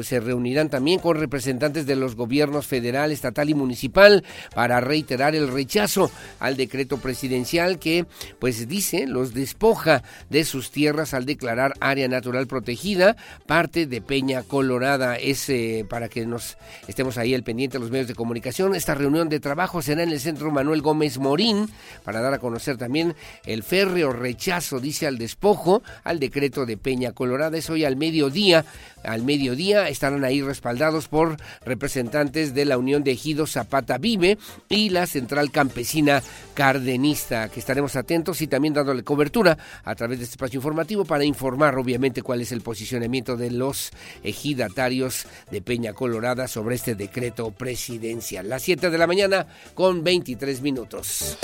se 0.04 0.20
reunirán 0.22 0.70
también 0.70 1.02
con 1.02 1.18
representantes 1.18 1.86
de 1.86 1.98
los 1.98 2.16
gobiernos 2.16 2.68
federal, 2.68 3.12
estatal 3.12 3.50
y 3.50 3.54
municipal 3.54 4.24
para 4.56 4.80
reiterar 4.80 5.36
el 5.36 5.50
rechazo 5.50 6.10
al 6.40 6.56
decreto 6.56 6.69
decreto 6.70 6.98
presidencial 6.98 7.80
que, 7.80 8.06
pues 8.38 8.68
dice, 8.68 9.08
los 9.08 9.34
despoja 9.34 10.04
de 10.30 10.44
sus 10.44 10.70
tierras 10.70 11.16
al 11.16 11.26
declarar 11.26 11.74
área 11.80 12.08
natural 12.08 12.46
protegida, 12.46 13.16
parte 13.48 13.88
de 13.88 14.02
Peña 14.02 14.44
Colorada. 14.44 15.16
Es 15.16 15.50
eh, 15.50 15.84
para 15.90 16.10
que 16.10 16.28
nos 16.28 16.58
estemos 16.88 17.18
ahí 17.18 17.34
al 17.34 17.42
pendiente 17.42 17.78
de 17.78 17.82
los 17.82 17.90
medios 17.90 18.08
de 18.08 18.14
comunicación. 18.14 18.76
Esta 18.76 18.94
reunión 18.94 19.30
de 19.30 19.40
trabajo 19.40 19.82
será 19.82 20.04
en 20.04 20.12
el 20.12 20.20
centro 20.20 20.52
Manuel 20.52 20.84
Gómez 20.84 21.18
Morín 21.18 21.68
para 22.04 22.22
dar 22.22 22.36
a 22.36 22.40
conocer 22.40 22.78
también 22.78 23.16
el 23.46 23.64
férreo 23.64 24.14
rechazo, 24.14 24.80
dice, 24.80 25.08
al 25.08 25.18
despojo 25.18 25.82
al 26.04 26.20
decreto 26.20 26.68
de 26.68 26.78
Peña 26.78 27.14
Colorada. 27.14 27.58
Es 27.58 27.70
hoy 27.72 27.84
al 27.84 27.96
mediodía. 27.96 28.64
Al 29.04 29.24
mediodía 29.24 29.90
estarán 29.90 30.24
ahí 30.24 30.42
respaldados 30.42 31.08
por 31.08 31.38
representantes 31.66 32.54
de 32.54 32.66
la 32.66 32.78
Unión 32.78 33.04
de 33.04 33.12
Ejidos 33.12 33.54
Zapata 33.54 33.98
Vive 33.98 34.38
y 34.68 34.90
la 34.90 35.08
Central 35.08 35.52
Campesina 35.52 36.22
cardenista, 36.60 37.48
que 37.48 37.62
estaremos 37.62 37.96
atentos 37.96 38.42
y 38.42 38.48
también 38.48 38.74
dándole 38.74 39.02
cobertura 39.02 39.58
a 39.82 39.96
través 39.96 40.18
de 40.18 40.26
este 40.26 40.34
espacio 40.34 40.58
informativo 40.58 41.06
para 41.06 41.24
informar 41.24 41.78
obviamente 41.78 42.22
cuál 42.22 42.42
es 42.42 42.52
el 42.52 42.60
posicionamiento 42.60 43.38
de 43.38 43.50
los 43.50 43.92
ejidatarios 44.26 45.26
de 45.52 45.62
Peña 45.62 45.94
Colorada 45.94 46.50
sobre 46.50 46.76
este 46.76 46.96
decreto 46.96 47.52
presidencial. 47.52 48.50
Las 48.50 48.64
7 48.64 48.90
de 48.90 48.98
la 48.98 49.08
mañana 49.08 49.48
con 49.74 50.04
23 50.04 50.62
minutos. 50.62 51.38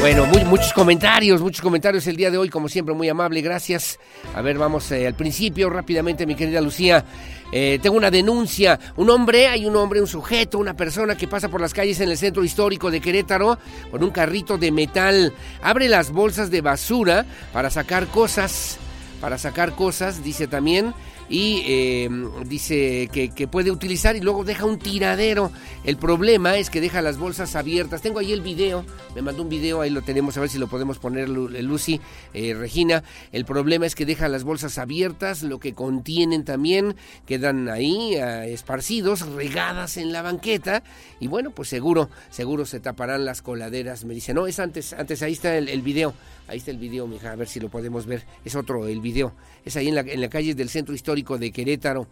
Bueno, 0.00 0.24
muy, 0.24 0.42
muchos 0.46 0.72
comentarios, 0.72 1.42
muchos 1.42 1.60
comentarios 1.60 2.06
el 2.06 2.16
día 2.16 2.30
de 2.30 2.38
hoy, 2.38 2.48
como 2.48 2.70
siempre, 2.70 2.94
muy 2.94 3.10
amable, 3.10 3.42
gracias. 3.42 3.98
A 4.34 4.40
ver, 4.40 4.56
vamos 4.56 4.90
eh, 4.92 5.06
al 5.06 5.12
principio, 5.12 5.68
rápidamente, 5.68 6.24
mi 6.24 6.34
querida 6.34 6.62
Lucía. 6.62 7.04
Eh, 7.52 7.78
tengo 7.82 7.98
una 7.98 8.10
denuncia. 8.10 8.80
Un 8.96 9.10
hombre, 9.10 9.48
hay 9.48 9.66
un 9.66 9.76
hombre, 9.76 10.00
un 10.00 10.06
sujeto, 10.06 10.56
una 10.56 10.74
persona 10.74 11.16
que 11.16 11.28
pasa 11.28 11.50
por 11.50 11.60
las 11.60 11.74
calles 11.74 12.00
en 12.00 12.08
el 12.08 12.16
centro 12.16 12.42
histórico 12.42 12.90
de 12.90 13.02
Querétaro 13.02 13.58
con 13.90 14.02
un 14.02 14.10
carrito 14.10 14.56
de 14.56 14.72
metal. 14.72 15.34
Abre 15.60 15.86
las 15.86 16.10
bolsas 16.10 16.50
de 16.50 16.62
basura 16.62 17.26
para 17.52 17.68
sacar 17.68 18.06
cosas, 18.06 18.78
para 19.20 19.36
sacar 19.36 19.74
cosas, 19.74 20.24
dice 20.24 20.46
también 20.46 20.94
y 21.30 21.62
eh, 21.64 22.10
dice 22.44 23.08
que, 23.12 23.30
puede 23.46 23.70
utilizar 23.70 24.16
y 24.16 24.20
luego 24.20 24.44
deja 24.44 24.64
un 24.64 24.78
tiradero. 24.78 25.52
El 25.84 25.96
problema 25.96 26.56
es 26.58 26.70
que 26.70 26.80
deja 26.80 27.00
las 27.02 27.18
bolsas 27.18 27.54
abiertas. 27.54 28.02
Tengo 28.02 28.18
ahí 28.18 28.32
el 28.32 28.40
video, 28.40 28.84
me 29.14 29.22
mandó 29.22 29.42
un 29.42 29.48
video, 29.48 29.80
ahí 29.80 29.90
lo 29.90 30.02
tenemos, 30.02 30.36
a 30.36 30.40
ver 30.40 30.50
si 30.50 30.58
lo 30.58 30.66
podemos 30.66 30.98
poner 30.98 31.28
Lucy, 31.28 32.00
eh, 32.34 32.54
Regina. 32.54 33.04
El 33.30 33.44
problema 33.44 33.86
es 33.86 33.94
que 33.94 34.04
deja 34.04 34.28
las 34.28 34.42
bolsas 34.42 34.76
abiertas, 34.76 35.44
lo 35.44 35.60
que 35.60 35.72
contienen 35.72 36.44
también 36.44 36.96
quedan 37.26 37.68
ahí 37.68 38.16
eh, 38.16 38.52
esparcidos, 38.52 39.20
regadas 39.28 39.96
en 39.96 40.12
la 40.12 40.22
banqueta 40.22 40.82
y 41.20 41.28
bueno, 41.28 41.52
pues 41.52 41.68
seguro, 41.68 42.10
seguro 42.30 42.66
se 42.66 42.80
taparán 42.80 43.24
las 43.24 43.40
coladeras. 43.40 44.04
Me 44.04 44.14
dice, 44.14 44.34
no, 44.34 44.48
es 44.48 44.58
antes, 44.58 44.92
antes 44.94 45.22
ahí 45.22 45.32
está 45.32 45.56
el 45.56 45.82
video. 45.82 46.12
Ahí 46.50 46.58
está 46.58 46.72
el 46.72 46.78
video, 46.78 47.06
mija, 47.06 47.30
a 47.30 47.36
ver 47.36 47.46
si 47.46 47.60
lo 47.60 47.68
podemos 47.68 48.06
ver. 48.06 48.24
Es 48.44 48.56
otro, 48.56 48.88
el 48.88 49.00
video. 49.00 49.32
Es 49.64 49.76
ahí 49.76 49.86
en 49.86 49.94
la, 49.94 50.00
en 50.00 50.20
la 50.20 50.28
calle 50.28 50.52
del 50.56 50.68
centro 50.68 50.92
histórico 50.96 51.38
de 51.38 51.52
Querétaro. 51.52 52.08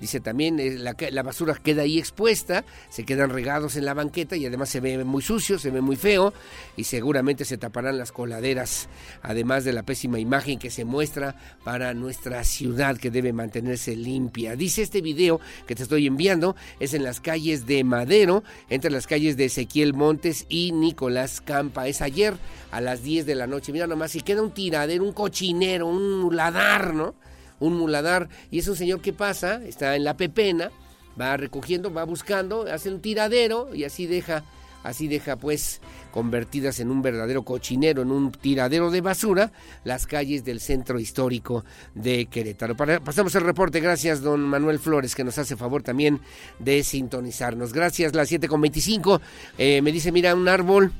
Dice 0.00 0.20
también, 0.20 0.58
eh, 0.58 0.78
la, 0.78 0.96
la, 1.10 1.22
basura 1.22 1.54
queda 1.54 1.82
ahí 1.82 1.98
expuesta, 1.98 2.64
se 2.90 3.04
quedan 3.04 3.30
regados 3.30 3.76
en 3.76 3.84
la 3.84 3.94
banqueta 3.94 4.36
y 4.36 4.46
además 4.46 4.68
se 4.68 4.80
ve 4.80 5.04
muy 5.04 5.22
sucio, 5.22 5.58
se 5.58 5.70
ve 5.70 5.80
muy 5.80 5.96
feo 5.96 6.34
y 6.76 6.84
seguramente 6.84 7.44
se 7.44 7.56
taparán 7.56 7.98
las 7.98 8.10
coladeras, 8.10 8.88
además 9.22 9.64
de 9.64 9.72
la 9.72 9.84
pésima 9.84 10.18
imagen 10.18 10.58
que 10.58 10.70
se 10.70 10.84
muestra 10.84 11.36
para 11.62 11.94
nuestra 11.94 12.42
ciudad 12.42 12.96
que 12.96 13.10
debe 13.10 13.32
mantenerse 13.32 13.94
limpia. 13.94 14.56
Dice 14.56 14.82
este 14.82 15.00
video 15.00 15.40
que 15.66 15.74
te 15.74 15.84
estoy 15.84 16.06
enviando, 16.06 16.56
es 16.80 16.94
en 16.94 17.04
las 17.04 17.20
calles 17.20 17.66
de 17.66 17.84
Madero, 17.84 18.42
entre 18.70 18.90
las 18.90 19.06
calles 19.06 19.36
de 19.36 19.46
Ezequiel 19.46 19.94
Montes 19.94 20.46
y 20.48 20.72
Nicolás 20.72 21.40
Campa. 21.40 21.86
Es 21.86 22.02
ayer 22.02 22.34
a 22.70 22.80
las 22.80 23.02
10 23.02 23.26
de 23.26 23.34
la 23.34 23.46
noche. 23.46 23.72
Mira 23.72 23.86
nomás, 23.86 24.12
si 24.12 24.20
queda 24.20 24.42
un 24.42 24.52
tiradero, 24.52 25.04
un 25.04 25.12
cochinero, 25.12 25.86
un 25.86 26.34
ladar, 26.34 26.94
¿no? 26.94 27.14
Un 27.62 27.78
muladar, 27.78 28.28
y 28.50 28.58
es 28.58 28.68
un 28.68 28.76
señor 28.76 29.00
que 29.00 29.12
pasa, 29.12 29.62
está 29.64 29.94
en 29.96 30.04
la 30.04 30.16
pepena, 30.16 30.70
va 31.20 31.36
recogiendo, 31.36 31.92
va 31.92 32.04
buscando, 32.04 32.62
hace 32.62 32.90
un 32.90 33.00
tiradero 33.00 33.74
y 33.74 33.84
así 33.84 34.06
deja, 34.06 34.44
así 34.82 35.06
deja 35.06 35.36
pues 35.36 35.80
convertidas 36.10 36.80
en 36.80 36.90
un 36.90 37.02
verdadero 37.02 37.44
cochinero, 37.44 38.02
en 38.02 38.10
un 38.10 38.32
tiradero 38.32 38.90
de 38.90 39.00
basura, 39.00 39.52
las 39.84 40.06
calles 40.06 40.44
del 40.44 40.60
centro 40.60 40.98
histórico 40.98 41.64
de 41.94 42.26
Querétaro. 42.26 42.76
pasamos 42.76 43.34
el 43.36 43.42
reporte, 43.42 43.80
gracias 43.80 44.22
don 44.22 44.40
Manuel 44.40 44.80
Flores, 44.80 45.14
que 45.14 45.24
nos 45.24 45.38
hace 45.38 45.56
favor 45.56 45.82
también 45.82 46.20
de 46.58 46.82
sintonizarnos. 46.82 47.72
Gracias, 47.72 48.14
las 48.14 48.30
7.25, 48.30 49.20
eh, 49.58 49.80
me 49.82 49.92
dice, 49.92 50.10
mira, 50.10 50.34
un 50.34 50.48
árbol 50.48 50.92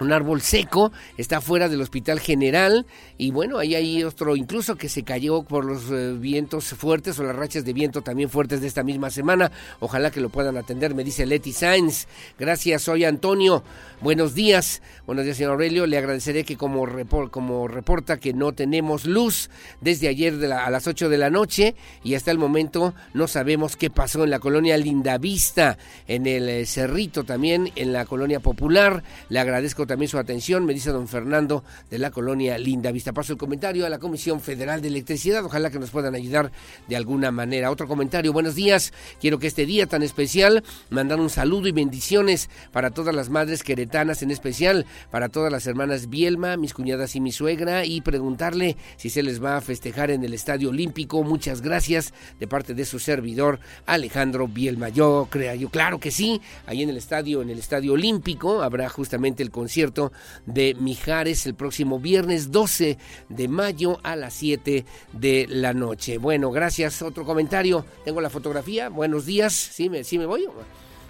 un 0.00 0.12
árbol 0.12 0.40
seco, 0.40 0.92
está 1.16 1.40
fuera 1.40 1.68
del 1.68 1.80
Hospital 1.80 2.20
General 2.20 2.86
y 3.18 3.30
bueno, 3.30 3.58
ahí 3.58 3.74
hay 3.74 4.04
otro 4.04 4.36
incluso 4.36 4.76
que 4.76 4.88
se 4.88 5.02
cayó 5.02 5.42
por 5.42 5.64
los 5.64 5.90
eh, 5.90 6.14
vientos 6.18 6.66
fuertes 6.66 7.18
o 7.18 7.24
las 7.24 7.36
rachas 7.36 7.64
de 7.64 7.72
viento 7.72 8.02
también 8.02 8.28
fuertes 8.28 8.60
de 8.60 8.66
esta 8.66 8.82
misma 8.82 9.10
semana. 9.10 9.50
Ojalá 9.80 10.10
que 10.10 10.20
lo 10.20 10.28
puedan 10.28 10.56
atender, 10.56 10.94
me 10.94 11.04
dice 11.04 11.26
Leti 11.26 11.52
Sainz. 11.52 12.06
Gracias, 12.38 12.82
soy 12.82 13.04
Antonio. 13.04 13.62
Buenos 14.02 14.34
días. 14.34 14.82
Buenos 15.06 15.24
días, 15.24 15.38
señor 15.38 15.52
Aurelio. 15.52 15.86
Le 15.86 15.96
agradeceré 15.96 16.44
que 16.44 16.58
como, 16.58 16.86
como 17.30 17.66
reporta 17.66 18.18
que 18.18 18.34
no 18.34 18.52
tenemos 18.52 19.06
luz 19.06 19.48
desde 19.80 20.08
ayer 20.08 20.34
a 20.52 20.68
las 20.70 20.86
8 20.86 21.08
de 21.08 21.16
la 21.16 21.30
noche 21.30 21.74
y 22.04 22.14
hasta 22.14 22.30
el 22.30 22.36
momento 22.36 22.94
no 23.14 23.26
sabemos 23.26 23.74
qué 23.74 23.88
pasó 23.88 24.24
en 24.24 24.30
la 24.30 24.38
colonia 24.38 24.76
Lindavista, 24.76 25.78
en 26.06 26.26
el 26.26 26.46
eh, 26.46 26.66
Cerrito 26.66 27.24
también, 27.24 27.72
en 27.74 27.94
la 27.94 28.04
colonia 28.04 28.38
Popular. 28.38 29.02
Le 29.30 29.38
agradezco 29.40 29.86
también 29.86 30.10
su 30.10 30.18
atención, 30.18 30.66
me 30.66 30.74
dice 30.74 30.90
don 30.90 31.08
Fernando 31.08 31.64
de 31.88 31.98
la 31.98 32.10
colonia 32.10 32.58
Linda 32.58 32.92
Vista. 32.92 33.14
Paso 33.14 33.32
el 33.32 33.38
comentario 33.38 33.86
a 33.86 33.88
la 33.88 33.98
Comisión 33.98 34.42
Federal 34.42 34.82
de 34.82 34.88
Electricidad, 34.88 35.42
ojalá 35.42 35.70
que 35.70 35.78
nos 35.78 35.90
puedan 35.90 36.14
ayudar 36.14 36.52
de 36.86 36.96
alguna 36.96 37.30
manera. 37.30 37.70
Otro 37.70 37.88
comentario, 37.88 38.34
buenos 38.34 38.56
días, 38.56 38.92
quiero 39.22 39.38
que 39.38 39.46
este 39.46 39.64
día 39.64 39.86
tan 39.86 40.02
especial 40.02 40.62
mandar 40.90 41.18
un 41.18 41.30
saludo 41.30 41.66
y 41.66 41.72
bendiciones 41.72 42.50
para 42.72 42.90
todas 42.90 43.14
las 43.14 43.30
madres 43.30 43.62
en 43.92 44.30
especial 44.30 44.84
para 45.10 45.28
todas 45.28 45.50
las 45.50 45.66
hermanas 45.66 46.10
Bielma, 46.10 46.56
mis 46.56 46.74
cuñadas 46.74 47.16
y 47.16 47.20
mi 47.20 47.32
suegra, 47.32 47.84
y 47.84 48.00
preguntarle 48.00 48.76
si 48.96 49.10
se 49.10 49.22
les 49.22 49.42
va 49.42 49.56
a 49.56 49.60
festejar 49.60 50.10
en 50.10 50.24
el 50.24 50.34
Estadio 50.34 50.70
Olímpico. 50.70 51.22
Muchas 51.22 51.62
gracias 51.62 52.12
de 52.40 52.46
parte 52.46 52.74
de 52.74 52.84
su 52.84 52.98
servidor 52.98 53.60
Alejandro 53.86 54.48
Bielma. 54.48 54.88
Yo 54.88 55.28
creo, 55.30 55.54
yo 55.54 55.70
claro 55.70 55.98
que 55.98 56.10
sí, 56.10 56.40
ahí 56.66 56.82
en 56.82 56.90
el 56.90 56.96
estadio, 56.96 57.42
en 57.42 57.50
el 57.50 57.58
Estadio 57.58 57.94
Olímpico 57.94 58.62
habrá 58.62 58.88
justamente 58.88 59.42
el 59.42 59.50
concierto 59.50 60.12
de 60.46 60.74
Mijares 60.78 61.46
el 61.46 61.54
próximo 61.54 61.98
viernes 61.98 62.50
12 62.50 62.98
de 63.28 63.48
mayo 63.48 63.98
a 64.02 64.16
las 64.16 64.34
7 64.34 64.84
de 65.12 65.46
la 65.48 65.72
noche. 65.72 66.18
Bueno, 66.18 66.50
gracias. 66.50 67.02
Otro 67.02 67.24
comentario. 67.24 67.84
Tengo 68.04 68.20
la 68.20 68.30
fotografía. 68.30 68.88
Buenos 68.88 69.26
días. 69.26 69.54
¿Sí 69.54 69.88
me, 69.88 70.04
sí 70.04 70.18
me 70.18 70.26
voy? 70.26 70.46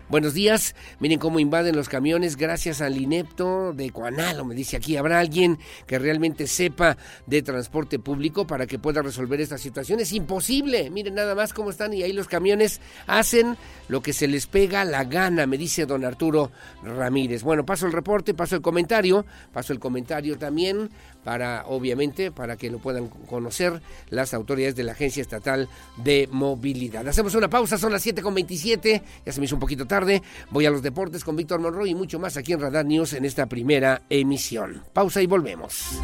Buenos 0.09 0.35
días, 0.35 0.77
miren 1.01 1.19
cómo 1.19 1.41
invaden 1.41 1.75
los 1.75 1.89
camiones 1.89 2.37
gracias 2.37 2.81
al 2.81 2.97
inepto 2.97 3.73
de 3.73 3.91
Cuanalo, 3.91 4.45
me 4.45 4.55
dice 4.55 4.77
aquí, 4.77 4.97
¿habrá 4.97 5.19
alguien 5.19 5.59
que 5.85 5.99
realmente 5.99 6.47
sepa 6.47 6.97
de 7.27 7.43
transporte 7.43 7.99
público 7.99 8.47
para 8.47 8.69
que 8.69 8.79
pueda 8.79 9.03
resolver 9.03 9.41
esta 9.41 9.59
situación? 9.59 9.99
Es 9.99 10.13
imposible, 10.13 10.91
miren 10.91 11.17
nada 11.17 11.35
más 11.35 11.53
cómo 11.53 11.71
están 11.71 11.93
y 11.93 12.05
ahí 12.05 12.13
los 12.13 12.29
camiones 12.29 12.81
hacen 13.09 13.57
lo 13.89 14.01
que 14.01 14.13
se 14.13 14.29
les 14.29 14.47
pega 14.47 14.85
la 14.85 15.03
gana, 15.03 15.45
me 15.45 15.59
dice 15.59 15.87
don 15.87 16.05
Arturo 16.05 16.53
Ramírez. 16.85 17.43
Bueno, 17.43 17.67
paso 17.67 17.87
el 17.87 17.93
reporte, 17.93 18.33
paso 18.33 18.55
el 18.55 18.63
comentario, 18.63 19.27
paso 19.53 19.73
el 19.73 19.81
comentario 19.81 20.39
también 20.39 20.89
para, 21.27 21.65
obviamente, 21.67 22.31
para 22.31 22.57
que 22.57 22.71
lo 22.71 22.79
puedan 22.79 23.09
conocer 23.09 23.83
las 24.11 24.33
autoridades 24.33 24.77
de 24.77 24.85
la 24.85 24.93
Agencia 24.93 25.21
Estatal 25.21 25.69
de 25.97 26.29
Movilidad. 26.31 27.09
Hacemos 27.09 27.35
una 27.35 27.51
pausa, 27.51 27.77
son 27.77 27.91
las 27.91 28.07
7.27, 28.07 29.03
ya 29.27 29.33
se 29.33 29.41
me 29.41 29.47
hizo 29.47 29.57
un 29.57 29.61
poquito 29.61 29.87
tarde, 29.87 30.23
voy 30.51 30.67
a 30.67 30.71
los 30.71 30.83
deportes 30.83 31.25
con 31.25 31.35
Víctor 31.35 31.59
Monroy 31.59 31.91
y 31.91 31.95
mucho 31.97 32.21
más 32.21 32.37
aquí 32.37 32.53
en 32.53 32.61
Radar 32.61 32.87
News 32.87 33.13
en 33.15 33.25
esta 33.25 33.47
primera 33.47 34.03
emisión. 34.09 34.85
Pausa 34.93 35.21
y 35.21 35.27
volvemos. 35.27 35.99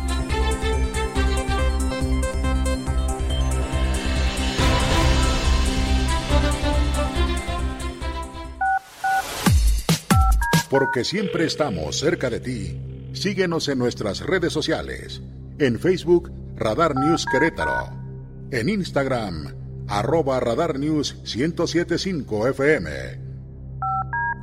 Porque 10.68 11.04
siempre 11.04 11.44
estamos 11.44 11.96
cerca 12.00 12.28
de 12.28 12.40
ti 12.40 12.91
Síguenos 13.22 13.68
en 13.68 13.78
nuestras 13.78 14.18
redes 14.18 14.52
sociales. 14.52 15.22
En 15.60 15.78
Facebook, 15.78 16.32
Radar 16.56 16.96
News 16.96 17.24
Querétaro. 17.30 17.88
En 18.50 18.68
Instagram, 18.68 19.46
arroba 19.86 20.40
Radar 20.40 20.76
News 20.76 21.14
1075 21.22 22.48
FM. 22.48 22.90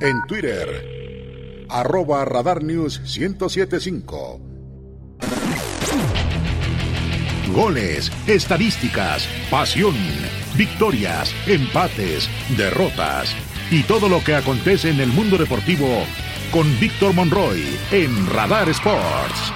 En 0.00 0.26
Twitter, 0.26 1.66
arroba 1.68 2.24
Radar 2.24 2.64
News 2.64 3.02
1075. 3.02 4.40
Goles, 7.54 8.10
estadísticas, 8.26 9.28
pasión, 9.50 9.94
victorias, 10.56 11.34
empates, 11.46 12.30
derrotas 12.56 13.36
y 13.70 13.82
todo 13.82 14.08
lo 14.08 14.24
que 14.24 14.36
acontece 14.36 14.88
en 14.88 15.00
el 15.00 15.08
mundo 15.08 15.36
deportivo 15.36 16.06
con 16.50 16.80
Víctor 16.80 17.12
Monroy 17.14 17.78
en 17.92 18.26
Radar 18.26 18.68
Sports. 18.70 19.52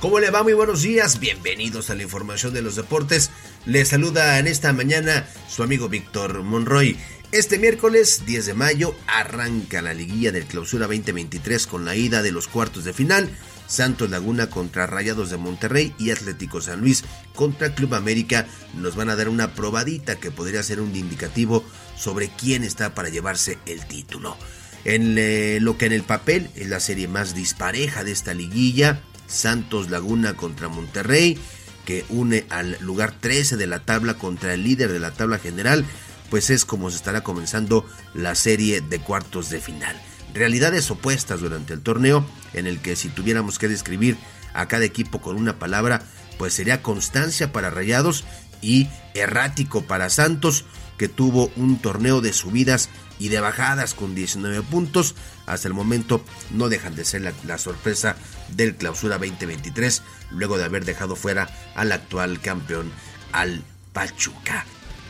¿Cómo 0.00 0.20
le 0.20 0.30
va? 0.30 0.42
Muy 0.42 0.52
buenos 0.52 0.82
días, 0.82 1.20
bienvenidos 1.20 1.88
a 1.88 1.94
la 1.94 2.02
información 2.02 2.52
de 2.52 2.60
los 2.60 2.76
deportes. 2.76 3.30
Les 3.64 3.88
saluda 3.88 4.38
en 4.38 4.46
esta 4.46 4.72
mañana 4.72 5.26
su 5.48 5.62
amigo 5.62 5.88
Víctor 5.88 6.42
Monroy. 6.42 6.98
Este 7.30 7.58
miércoles 7.58 8.24
10 8.26 8.46
de 8.46 8.54
mayo 8.54 8.94
arranca 9.06 9.80
la 9.80 9.94
liguilla 9.94 10.32
del 10.32 10.44
Clausura 10.44 10.86
2023 10.86 11.66
con 11.66 11.84
la 11.84 11.96
ida 11.96 12.20
de 12.20 12.32
los 12.32 12.46
cuartos 12.48 12.84
de 12.84 12.92
final. 12.92 13.30
Santos 13.72 14.10
Laguna 14.10 14.50
contra 14.50 14.86
Rayados 14.86 15.30
de 15.30 15.38
Monterrey 15.38 15.94
y 15.98 16.10
Atlético 16.10 16.60
San 16.60 16.80
Luis 16.80 17.04
contra 17.34 17.74
Club 17.74 17.94
América 17.94 18.46
nos 18.74 18.96
van 18.96 19.08
a 19.08 19.16
dar 19.16 19.30
una 19.30 19.54
probadita 19.54 20.16
que 20.16 20.30
podría 20.30 20.62
ser 20.62 20.82
un 20.82 20.94
indicativo 20.94 21.64
sobre 21.96 22.28
quién 22.28 22.64
está 22.64 22.94
para 22.94 23.08
llevarse 23.08 23.58
el 23.64 23.86
título. 23.86 24.36
En 24.84 25.16
eh, 25.16 25.58
lo 25.62 25.78
que 25.78 25.86
en 25.86 25.92
el 25.92 26.02
papel 26.02 26.50
es 26.54 26.68
la 26.68 26.80
serie 26.80 27.08
más 27.08 27.34
dispareja 27.34 28.04
de 28.04 28.12
esta 28.12 28.34
liguilla, 28.34 29.00
Santos 29.26 29.88
Laguna 29.88 30.34
contra 30.34 30.68
Monterrey, 30.68 31.38
que 31.86 32.04
une 32.10 32.44
al 32.50 32.76
lugar 32.80 33.14
13 33.18 33.56
de 33.56 33.66
la 33.66 33.86
tabla 33.86 34.14
contra 34.14 34.52
el 34.52 34.64
líder 34.64 34.92
de 34.92 35.00
la 35.00 35.12
tabla 35.12 35.38
general, 35.38 35.86
pues 36.28 36.50
es 36.50 36.66
como 36.66 36.90
se 36.90 36.96
estará 36.96 37.22
comenzando 37.22 37.86
la 38.12 38.34
serie 38.34 38.82
de 38.82 39.00
cuartos 39.00 39.48
de 39.48 39.60
final. 39.60 39.98
Realidades 40.34 40.90
opuestas 40.90 41.40
durante 41.40 41.72
el 41.72 41.80
torneo, 41.80 42.24
en 42.52 42.66
el 42.66 42.80
que 42.80 42.96
si 42.96 43.08
tuviéramos 43.08 43.58
que 43.58 43.68
describir 43.68 44.16
a 44.54 44.66
cada 44.68 44.84
equipo 44.84 45.20
con 45.20 45.36
una 45.36 45.58
palabra, 45.58 46.02
pues 46.38 46.54
sería 46.54 46.82
constancia 46.82 47.52
para 47.52 47.70
Rayados 47.70 48.24
y 48.60 48.88
errático 49.14 49.82
para 49.82 50.10
Santos, 50.10 50.64
que 50.98 51.08
tuvo 51.08 51.50
un 51.56 51.78
torneo 51.78 52.20
de 52.20 52.32
subidas 52.32 52.88
y 53.18 53.28
de 53.28 53.40
bajadas 53.40 53.94
con 53.94 54.14
19 54.14 54.62
puntos. 54.62 55.14
Hasta 55.46 55.68
el 55.68 55.74
momento 55.74 56.24
no 56.50 56.68
dejan 56.68 56.94
de 56.94 57.04
ser 57.04 57.34
la, 57.44 57.58
sorpresa 57.58 58.16
del 58.54 58.76
clausura 58.76 59.18
2023, 59.18 60.02
luego 60.30 60.58
de 60.58 60.64
haber 60.64 60.84
dejado 60.84 61.16
fuera 61.16 61.48
al 61.74 61.92
actual 61.92 62.40
campeón, 62.40 62.90
al 63.32 63.62
Pachuca. 63.92 64.64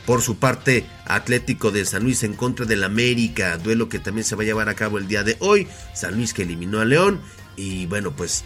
Por 0.06 0.20
su 0.20 0.36
parte, 0.36 0.84
Atlético 1.06 1.70
de 1.70 1.84
San 1.84 2.02
Luis 2.02 2.24
en 2.24 2.34
contra 2.34 2.66
del 2.66 2.82
América, 2.82 3.56
duelo 3.58 3.88
que 3.88 4.00
también 4.00 4.24
se 4.24 4.34
va 4.34 4.42
a 4.42 4.46
llevar 4.46 4.68
a 4.68 4.74
cabo 4.74 4.98
el 4.98 5.06
día 5.06 5.22
de 5.22 5.36
hoy. 5.38 5.68
San 5.94 6.16
Luis 6.16 6.34
que 6.34 6.42
eliminó 6.42 6.80
a 6.80 6.84
León 6.84 7.20
y 7.56 7.86
bueno, 7.86 8.12
pues 8.16 8.44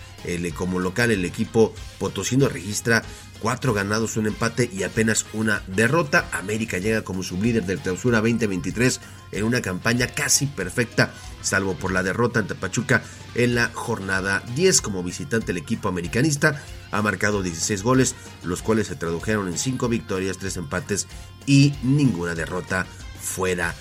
como 0.54 0.80
local 0.80 1.10
el 1.10 1.24
equipo 1.24 1.72
potosino 1.98 2.48
registra 2.48 3.02
cuatro 3.40 3.72
ganados, 3.72 4.16
un 4.16 4.26
empate 4.26 4.68
y 4.72 4.82
apenas 4.82 5.26
una 5.32 5.62
derrota. 5.66 6.28
América 6.32 6.78
llega 6.78 7.02
como 7.02 7.22
sublíder 7.22 7.64
del 7.64 7.78
clausura 7.78 8.20
2023 8.20 9.00
en 9.32 9.44
una 9.44 9.60
campaña 9.60 10.08
casi 10.08 10.46
perfecta, 10.46 11.12
salvo 11.42 11.74
por 11.74 11.92
la 11.92 12.02
derrota 12.02 12.40
ante 12.40 12.54
Pachuca 12.54 13.02
en 13.34 13.54
la 13.54 13.70
jornada 13.72 14.42
10 14.54 14.80
como 14.80 15.02
visitante 15.02 15.52
el 15.52 15.58
equipo 15.58 15.88
americanista. 15.88 16.60
Ha 16.90 17.02
marcado 17.02 17.42
16 17.42 17.82
goles, 17.82 18.14
los 18.42 18.62
cuales 18.62 18.86
se 18.86 18.96
tradujeron 18.96 19.48
en 19.48 19.58
5 19.58 19.88
victorias, 19.88 20.38
3 20.38 20.56
empates 20.58 21.06
y 21.46 21.72
ninguna 21.82 22.34
derrota 22.34 22.86
fuera 23.20 23.74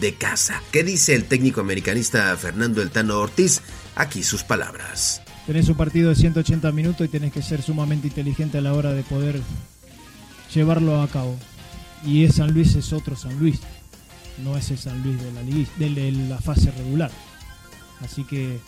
de 0.00 0.14
casa. 0.14 0.62
¿Qué 0.72 0.82
dice 0.82 1.14
el 1.14 1.24
técnico 1.24 1.60
americanista 1.60 2.36
Fernando 2.36 2.82
Eltano 2.82 3.18
Ortiz? 3.18 3.62
Aquí 3.96 4.22
sus 4.22 4.42
palabras 4.42 5.22
tenés 5.52 5.68
un 5.68 5.74
partido 5.74 6.10
de 6.10 6.14
180 6.14 6.70
minutos 6.70 7.04
y 7.04 7.08
tenés 7.08 7.32
que 7.32 7.42
ser 7.42 7.60
sumamente 7.60 8.06
inteligente 8.06 8.58
a 8.58 8.60
la 8.60 8.72
hora 8.72 8.92
de 8.92 9.02
poder 9.02 9.40
llevarlo 10.54 11.02
a 11.02 11.08
cabo. 11.08 11.36
Y 12.06 12.24
es 12.24 12.36
San 12.36 12.52
Luis 12.52 12.76
es 12.76 12.92
otro 12.92 13.16
San 13.16 13.36
Luis, 13.40 13.58
no 14.44 14.56
es 14.56 14.70
el 14.70 14.78
San 14.78 15.02
Luis 15.02 15.18
de 15.20 15.32
la, 15.32 15.42
de 16.00 16.12
la 16.28 16.38
fase 16.38 16.70
regular. 16.70 17.10
Así 18.00 18.22
que 18.22 18.60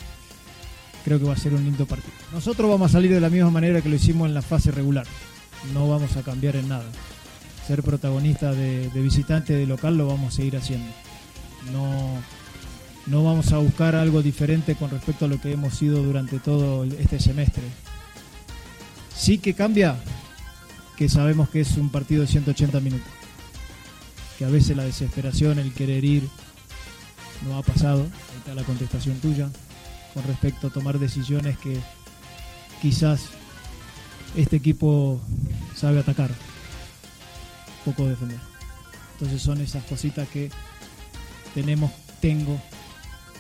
creo 1.05 1.21
que 1.21 1.25
va 1.25 1.35
a 1.35 1.37
ser 1.37 1.55
un 1.55 1.63
lindo 1.63 1.87
partido. 1.87 2.13
Nosotros 2.33 2.69
vamos 2.69 2.91
a 2.91 2.95
salir 2.95 3.13
de 3.13 3.21
la 3.21 3.31
misma 3.31 3.51
manera 3.51 3.81
que 3.81 3.89
lo 3.89 3.95
hicimos 3.95 4.27
en 4.27 4.35
la 4.35 4.43
fase 4.43 4.73
regular. 4.73 5.07
No 5.73 5.89
vamos 5.89 6.17
a 6.17 6.23
cambiar 6.23 6.57
en 6.57 6.69
nada. 6.69 6.91
Ser 7.67 7.83
protagonista 7.83 8.53
de, 8.53 8.89
visitante, 8.95 9.53
de 9.53 9.67
local, 9.67 9.97
lo 9.97 10.07
vamos 10.07 10.35
a 10.35 10.37
seguir 10.37 10.57
haciendo. 10.57 10.91
No, 11.73 12.21
no 13.07 13.25
vamos 13.25 13.53
a 13.53 13.59
buscar 13.59 13.95
algo 13.95 14.23
diferente 14.23 14.75
con 14.75 14.91
respecto 14.91 15.25
a 15.25 15.29
lo 15.29 15.41
que 15.41 15.53
hemos 15.53 15.75
sido 15.75 16.03
durante 16.03 16.39
todo 16.39 16.85
este 16.85 17.21
semestre. 17.21 17.63
Sí 19.15 19.39
que 19.39 19.55
cambia 19.55 19.97
que 20.97 21.09
sabemos 21.09 21.49
que 21.49 21.61
es 21.61 21.77
un 21.77 21.91
partido 21.91 22.23
de 22.23 22.29
180 22.29 22.81
minutos, 22.81 23.09
que 24.39 24.45
a 24.45 24.49
veces 24.49 24.77
la 24.77 24.85
desesperación, 24.85 25.59
el 25.59 25.73
querer 25.73 26.05
ir, 26.05 26.29
no 27.47 27.57
ha 27.57 27.63
pasado, 27.63 28.03
ahí 28.03 28.39
está 28.39 28.55
la 28.55 28.65
contestación 28.65 29.17
tuya, 29.19 29.49
con 30.15 30.23
respecto 30.25 30.67
a 30.67 30.71
tomar 30.71 30.99
decisiones 30.99 31.57
que 31.59 31.79
quizás 32.81 33.27
este 34.37 34.57
equipo 34.57 35.21
sabe 35.75 36.01
atacar, 36.01 36.31
poco 37.85 38.07
defender. 38.07 38.39
Entonces 39.15 39.43
son 39.43 39.61
esas 39.61 39.85
cositas 39.85 40.29
que 40.29 40.51
tenemos, 41.55 41.93
tengo 42.21 42.61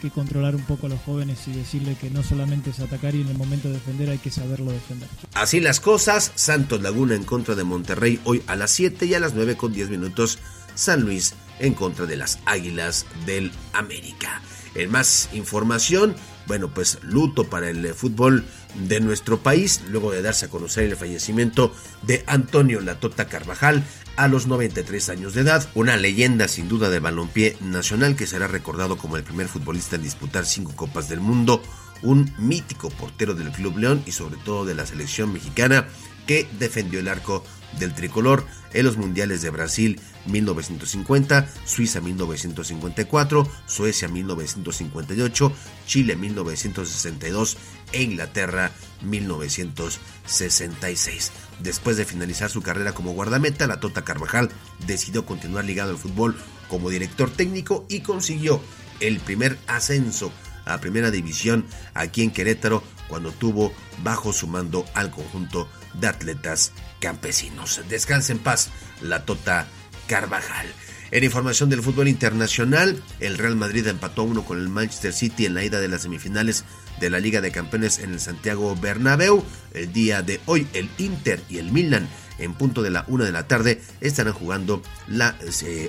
que 0.00 0.10
controlar 0.10 0.56
un 0.56 0.64
poco 0.64 0.86
a 0.86 0.88
los 0.90 1.00
jóvenes 1.00 1.46
y 1.46 1.52
decirle 1.52 1.96
que 2.00 2.10
no 2.10 2.24
solamente 2.24 2.70
es 2.70 2.80
atacar 2.80 3.14
y 3.14 3.20
en 3.20 3.28
el 3.28 3.38
momento 3.38 3.68
de 3.68 3.74
defender 3.74 4.10
hay 4.10 4.18
que 4.18 4.30
saberlo 4.30 4.72
defender. 4.72 5.08
Así 5.34 5.60
las 5.60 5.78
cosas, 5.78 6.32
Santos 6.34 6.82
Laguna 6.82 7.14
en 7.14 7.22
contra 7.22 7.54
de 7.54 7.62
Monterrey 7.62 8.20
hoy 8.24 8.42
a 8.48 8.56
las 8.56 8.72
7 8.72 9.06
y 9.06 9.14
a 9.14 9.20
las 9.20 9.34
9 9.34 9.56
con 9.56 9.72
10 9.72 9.90
minutos 9.90 10.40
San 10.74 11.02
Luis 11.02 11.34
en 11.60 11.74
contra 11.74 12.06
de 12.06 12.16
las 12.16 12.40
Águilas 12.46 13.06
del 13.26 13.52
América. 13.72 14.42
En 14.74 14.90
más 14.90 15.28
información, 15.32 16.16
bueno, 16.46 16.72
pues 16.74 16.98
luto 17.02 17.44
para 17.44 17.70
el 17.70 17.94
fútbol 17.94 18.44
de 18.88 19.00
nuestro 19.00 19.38
país, 19.38 19.82
luego 19.88 20.10
de 20.10 20.22
darse 20.22 20.46
a 20.46 20.48
conocer 20.48 20.84
el 20.84 20.96
fallecimiento 20.96 21.72
de 22.02 22.24
Antonio 22.26 22.80
Latota 22.80 23.28
Carvajal, 23.28 23.84
a 24.16 24.28
los 24.28 24.46
93 24.46 25.08
años 25.08 25.34
de 25.34 25.42
edad, 25.42 25.68
una 25.74 25.96
leyenda 25.96 26.48
sin 26.48 26.68
duda 26.68 26.90
de 26.90 27.00
balompié 27.00 27.56
nacional 27.60 28.16
que 28.16 28.26
será 28.26 28.46
recordado 28.46 28.98
como 28.98 29.16
el 29.16 29.24
primer 29.24 29.48
futbolista 29.48 29.96
en 29.96 30.02
disputar 30.02 30.44
cinco 30.44 30.74
Copas 30.76 31.08
del 31.08 31.20
Mundo, 31.20 31.62
un 32.02 32.32
mítico 32.38 32.90
portero 32.90 33.34
del 33.34 33.50
Club 33.52 33.78
León 33.78 34.02
y 34.06 34.12
sobre 34.12 34.36
todo 34.38 34.64
de 34.64 34.74
la 34.74 34.86
selección 34.86 35.32
mexicana 35.32 35.86
que 36.26 36.46
defendió 36.58 37.00
el 37.00 37.08
arco 37.08 37.44
del 37.78 37.94
tricolor 37.94 38.44
en 38.72 38.84
los 38.84 38.96
mundiales 38.96 39.42
de 39.42 39.50
Brasil 39.50 40.00
1950, 40.26 41.48
Suiza 41.64 42.00
1954, 42.00 43.48
Suecia 43.66 44.08
1958, 44.08 45.52
Chile 45.86 46.16
1962 46.16 47.56
e 47.92 48.02
Inglaterra 48.02 48.72
1966. 49.02 51.30
Después 51.60 51.96
de 51.96 52.04
finalizar 52.04 52.50
su 52.50 52.60
carrera 52.62 52.92
como 52.92 53.12
guardameta, 53.12 53.66
la 53.66 53.80
Tota 53.80 54.04
Carvajal 54.04 54.50
decidió 54.86 55.26
continuar 55.26 55.64
ligado 55.64 55.90
al 55.90 55.98
fútbol 55.98 56.36
como 56.68 56.90
director 56.90 57.30
técnico 57.30 57.84
y 57.88 58.00
consiguió 58.00 58.60
el 59.00 59.18
primer 59.20 59.58
ascenso 59.66 60.30
a 60.64 60.78
primera 60.78 61.10
división 61.10 61.66
aquí 61.94 62.22
en 62.22 62.30
Querétaro 62.30 62.84
cuando 63.08 63.32
tuvo 63.32 63.72
bajo 64.02 64.32
su 64.32 64.46
mando 64.46 64.84
al 64.94 65.10
conjunto 65.10 65.68
de 65.94 66.06
atletas 66.08 66.72
campesinos. 67.00 67.80
Descansa 67.88 68.32
en 68.32 68.38
paz 68.38 68.70
la 69.00 69.24
Tota 69.24 69.66
Carvajal. 70.06 70.66
En 71.10 71.24
información 71.24 71.68
del 71.68 71.82
fútbol 71.82 72.08
internacional, 72.08 73.02
el 73.20 73.36
Real 73.36 73.54
Madrid 73.54 73.86
empató 73.86 74.22
uno 74.22 74.44
con 74.44 74.58
el 74.58 74.70
Manchester 74.70 75.12
City 75.12 75.44
en 75.44 75.52
la 75.52 75.62
ida 75.62 75.78
de 75.78 75.88
las 75.88 76.02
semifinales 76.02 76.64
de 77.00 77.10
la 77.10 77.20
Liga 77.20 77.42
de 77.42 77.52
Campeones 77.52 77.98
en 77.98 78.12
el 78.12 78.20
Santiago 78.20 78.74
Bernabéu. 78.76 79.44
El 79.74 79.92
día 79.92 80.22
de 80.22 80.40
hoy, 80.46 80.66
el 80.72 80.88
Inter 80.96 81.42
y 81.50 81.58
el 81.58 81.70
Milan 81.70 82.08
en 82.38 82.54
punto 82.54 82.82
de 82.82 82.90
la 82.90 83.04
una 83.08 83.24
de 83.24 83.32
la 83.32 83.46
tarde 83.46 83.82
estarán 84.00 84.32
jugando 84.32 84.82
la 85.06 85.36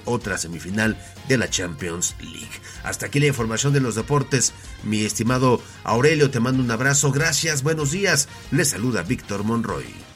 otra 0.05 0.37
semifinal 0.37 0.97
de 1.27 1.37
la 1.37 1.49
Champions 1.49 2.15
League. 2.19 2.49
Hasta 2.83 3.05
aquí 3.05 3.19
la 3.19 3.27
información 3.27 3.73
de 3.73 3.79
los 3.79 3.95
deportes. 3.95 4.53
Mi 4.83 5.05
estimado 5.05 5.61
Aurelio, 5.83 6.31
te 6.31 6.39
mando 6.39 6.61
un 6.61 6.71
abrazo. 6.71 7.11
Gracias, 7.11 7.63
buenos 7.63 7.91
días. 7.91 8.27
Le 8.51 8.65
saluda 8.65 9.03
Víctor 9.03 9.43
Monroy. 9.43 10.12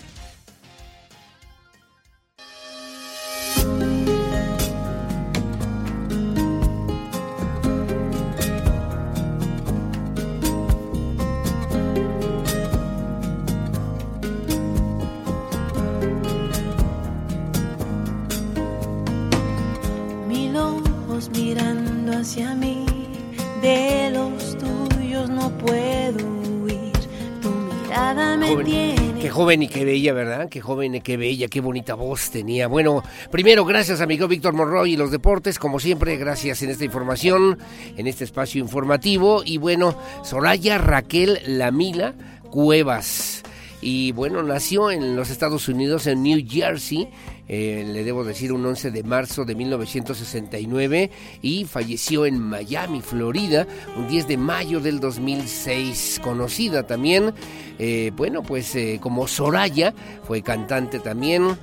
Joven 29.38 29.62
y 29.62 29.68
qué 29.68 29.86
bella, 29.86 30.14
¿verdad? 30.14 30.50
Qué 30.50 30.62
joven 30.62 30.96
y 30.96 31.02
qué 31.02 31.16
bella, 31.16 31.48
qué 31.48 31.62
bonita 31.62 31.94
voz 31.94 32.32
tenía. 32.32 32.68
Bueno, 32.68 33.04
primero, 33.30 33.66
gracias 33.66 34.02
amigo 34.02 34.28
Víctor 34.28 34.56
Monroy 34.56 34.94
y 34.94 34.98
los 34.98 35.12
deportes, 35.12 35.60
como 35.60 35.80
siempre, 35.80 36.18
gracias 36.18 36.64
en 36.64 36.72
esta 36.72 36.86
información, 36.86 37.60
en 37.98 38.08
este 38.08 38.24
espacio 38.24 38.60
informativo. 38.60 39.44
Y 39.46 39.60
bueno, 39.60 39.96
Soraya 40.24 40.80
Raquel 40.80 41.40
Lamila 41.46 42.16
Cuevas. 42.50 43.44
Y 43.82 44.12
bueno, 44.12 44.42
nació 44.42 44.90
en 44.90 45.16
los 45.16 45.30
Estados 45.30 45.68
Unidos, 45.68 46.08
en 46.08 46.24
New 46.24 46.44
Jersey, 46.48 47.10
eh, 47.48 47.86
le 47.88 48.04
debo 48.04 48.24
decir 48.24 48.52
un 48.52 48.66
11 48.66 48.92
de 48.92 49.04
marzo 49.04 49.46
de 49.46 49.56
1969 49.56 51.12
y 51.42 51.66
falleció 51.66 52.26
en 52.26 52.40
Miami, 52.40 53.02
Florida, 53.02 53.68
un 53.96 54.08
10 54.08 54.28
de 54.28 54.38
mayo 54.38 54.80
del 54.80 55.00
2006, 55.00 56.20
conocida 56.24 56.88
también, 56.88 57.34
eh, 57.80 58.12
bueno, 58.16 58.42
pues 58.42 58.76
eh, 58.76 59.00
como 59.02 59.28
Soraya, 59.28 59.94
fue 60.24 60.42
cantante 60.42 61.00
también, 61.00 61.58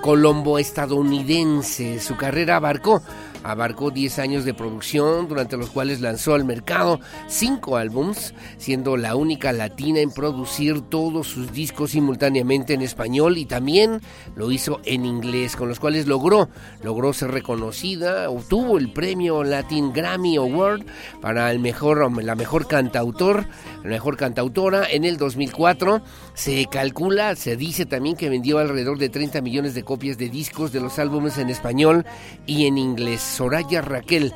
colombo 0.00 0.58
estadounidense, 0.58 2.00
su 2.00 2.16
carrera 2.16 2.56
abarcó 2.56 3.02
abarcó 3.46 3.90
10 3.90 4.18
años 4.18 4.44
de 4.44 4.54
producción, 4.54 5.28
durante 5.28 5.56
los 5.56 5.70
cuales 5.70 6.00
lanzó 6.00 6.34
al 6.34 6.44
mercado 6.44 7.00
5 7.28 7.76
álbums, 7.76 8.34
siendo 8.58 8.96
la 8.96 9.14
única 9.14 9.52
latina 9.52 10.00
en 10.00 10.10
producir 10.10 10.80
todos 10.80 11.28
sus 11.28 11.52
discos 11.52 11.92
simultáneamente 11.92 12.74
en 12.74 12.82
español 12.82 13.38
y 13.38 13.46
también 13.46 14.00
lo 14.34 14.50
hizo 14.50 14.80
en 14.84 15.04
inglés, 15.04 15.54
con 15.54 15.68
los 15.68 15.78
cuales 15.78 16.06
logró, 16.08 16.48
logró 16.82 17.12
ser 17.12 17.30
reconocida, 17.30 18.28
obtuvo 18.30 18.78
el 18.78 18.92
premio 18.92 19.44
Latin 19.44 19.92
Grammy 19.92 20.36
Award 20.36 20.84
para 21.20 21.50
el 21.52 21.60
mejor, 21.60 22.22
la 22.22 22.34
mejor 22.34 22.66
cantautor, 22.66 23.46
la 23.84 23.90
mejor 23.90 24.16
cantautora 24.16 24.86
en 24.90 25.04
el 25.04 25.18
2004. 25.18 26.02
Se 26.36 26.66
calcula, 26.66 27.34
se 27.34 27.56
dice 27.56 27.86
también 27.86 28.14
que 28.14 28.28
vendió 28.28 28.58
alrededor 28.58 28.98
de 28.98 29.08
30 29.08 29.40
millones 29.40 29.74
de 29.74 29.84
copias 29.84 30.18
de 30.18 30.28
discos 30.28 30.70
de 30.70 30.80
los 30.80 30.98
álbumes 30.98 31.38
en 31.38 31.48
español 31.48 32.04
y 32.44 32.66
en 32.66 32.76
inglés. 32.76 33.22
Soraya 33.22 33.80
Raquel 33.80 34.34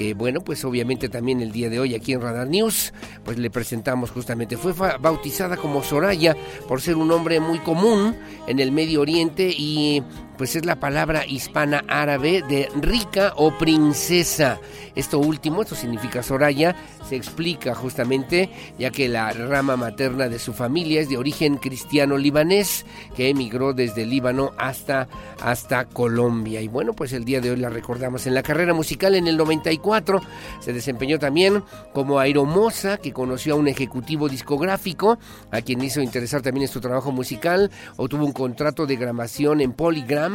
que 0.00 0.14
bueno, 0.14 0.40
pues 0.40 0.64
obviamente 0.64 1.10
también 1.10 1.42
el 1.42 1.52
día 1.52 1.68
de 1.68 1.78
hoy 1.78 1.94
aquí 1.94 2.14
en 2.14 2.22
Radar 2.22 2.46
News, 2.46 2.94
pues 3.22 3.36
le 3.36 3.50
presentamos 3.50 4.10
justamente, 4.10 4.56
fue 4.56 4.72
bautizada 4.98 5.58
como 5.58 5.82
Soraya 5.82 6.34
por 6.66 6.80
ser 6.80 6.96
un 6.96 7.08
nombre 7.08 7.38
muy 7.38 7.58
común 7.58 8.16
en 8.46 8.60
el 8.60 8.72
Medio 8.72 9.02
Oriente 9.02 9.50
y 9.54 10.02
pues 10.40 10.56
es 10.56 10.64
la 10.64 10.80
palabra 10.80 11.26
hispana 11.26 11.84
árabe 11.86 12.42
de 12.48 12.70
rica 12.80 13.34
o 13.36 13.58
princesa. 13.58 14.58
Esto 14.94 15.18
último, 15.18 15.60
esto 15.60 15.74
significa 15.74 16.22
Soraya, 16.22 16.74
se 17.06 17.14
explica 17.14 17.74
justamente 17.74 18.48
ya 18.78 18.90
que 18.90 19.06
la 19.10 19.30
rama 19.32 19.76
materna 19.76 20.30
de 20.30 20.38
su 20.38 20.54
familia 20.54 21.02
es 21.02 21.10
de 21.10 21.18
origen 21.18 21.58
cristiano 21.58 22.16
libanés 22.16 22.86
que 23.14 23.28
emigró 23.28 23.74
desde 23.74 24.06
Líbano 24.06 24.52
hasta, 24.56 25.08
hasta 25.42 25.84
Colombia. 25.84 26.62
Y 26.62 26.68
bueno, 26.68 26.94
pues 26.94 27.12
el 27.12 27.26
día 27.26 27.42
de 27.42 27.50
hoy 27.50 27.56
la 27.58 27.68
recordamos 27.68 28.26
en 28.26 28.34
la 28.34 28.42
carrera 28.42 28.72
musical 28.72 29.16
en 29.16 29.26
el 29.26 29.36
94. 29.36 30.22
Se 30.60 30.72
desempeñó 30.72 31.18
también 31.18 31.62
como 31.92 32.18
aeromoza 32.18 32.96
que 32.96 33.12
conoció 33.12 33.54
a 33.54 33.58
un 33.58 33.68
ejecutivo 33.68 34.26
discográfico 34.26 35.18
a 35.50 35.60
quien 35.60 35.84
hizo 35.84 36.00
interesar 36.00 36.40
también 36.40 36.62
en 36.62 36.72
su 36.72 36.80
trabajo 36.80 37.12
musical. 37.12 37.70
Obtuvo 37.96 38.24
un 38.24 38.32
contrato 38.32 38.86
de 38.86 38.96
grabación 38.96 39.60
en 39.60 39.74
Polygram 39.74 40.29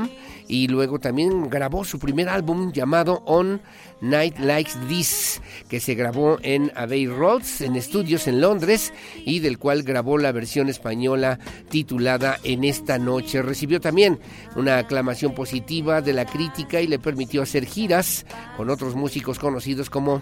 y 0.47 0.67
luego 0.67 0.99
también 0.99 1.49
grabó 1.49 1.83
su 1.83 1.99
primer 1.99 2.29
álbum 2.29 2.71
llamado 2.71 3.23
On 3.25 3.61
Night 4.01 4.37
Likes 4.39 4.73
This, 4.87 5.41
que 5.69 5.79
se 5.79 5.95
grabó 5.95 6.37
en 6.41 6.71
Abbey 6.75 7.07
Roads, 7.07 7.61
en 7.61 7.75
estudios 7.75 8.27
en 8.27 8.41
Londres, 8.41 8.93
y 9.25 9.39
del 9.39 9.57
cual 9.57 9.83
grabó 9.83 10.17
la 10.17 10.31
versión 10.31 10.69
española 10.69 11.39
titulada 11.69 12.37
En 12.43 12.63
esta 12.63 12.99
noche. 12.99 13.41
Recibió 13.41 13.79
también 13.79 14.19
una 14.55 14.77
aclamación 14.77 15.33
positiva 15.33 16.01
de 16.01 16.13
la 16.13 16.25
crítica 16.25 16.81
y 16.81 16.87
le 16.87 16.99
permitió 16.99 17.41
hacer 17.41 17.65
giras 17.65 18.25
con 18.57 18.69
otros 18.69 18.95
músicos 18.95 19.39
conocidos 19.39 19.89
como 19.89 20.21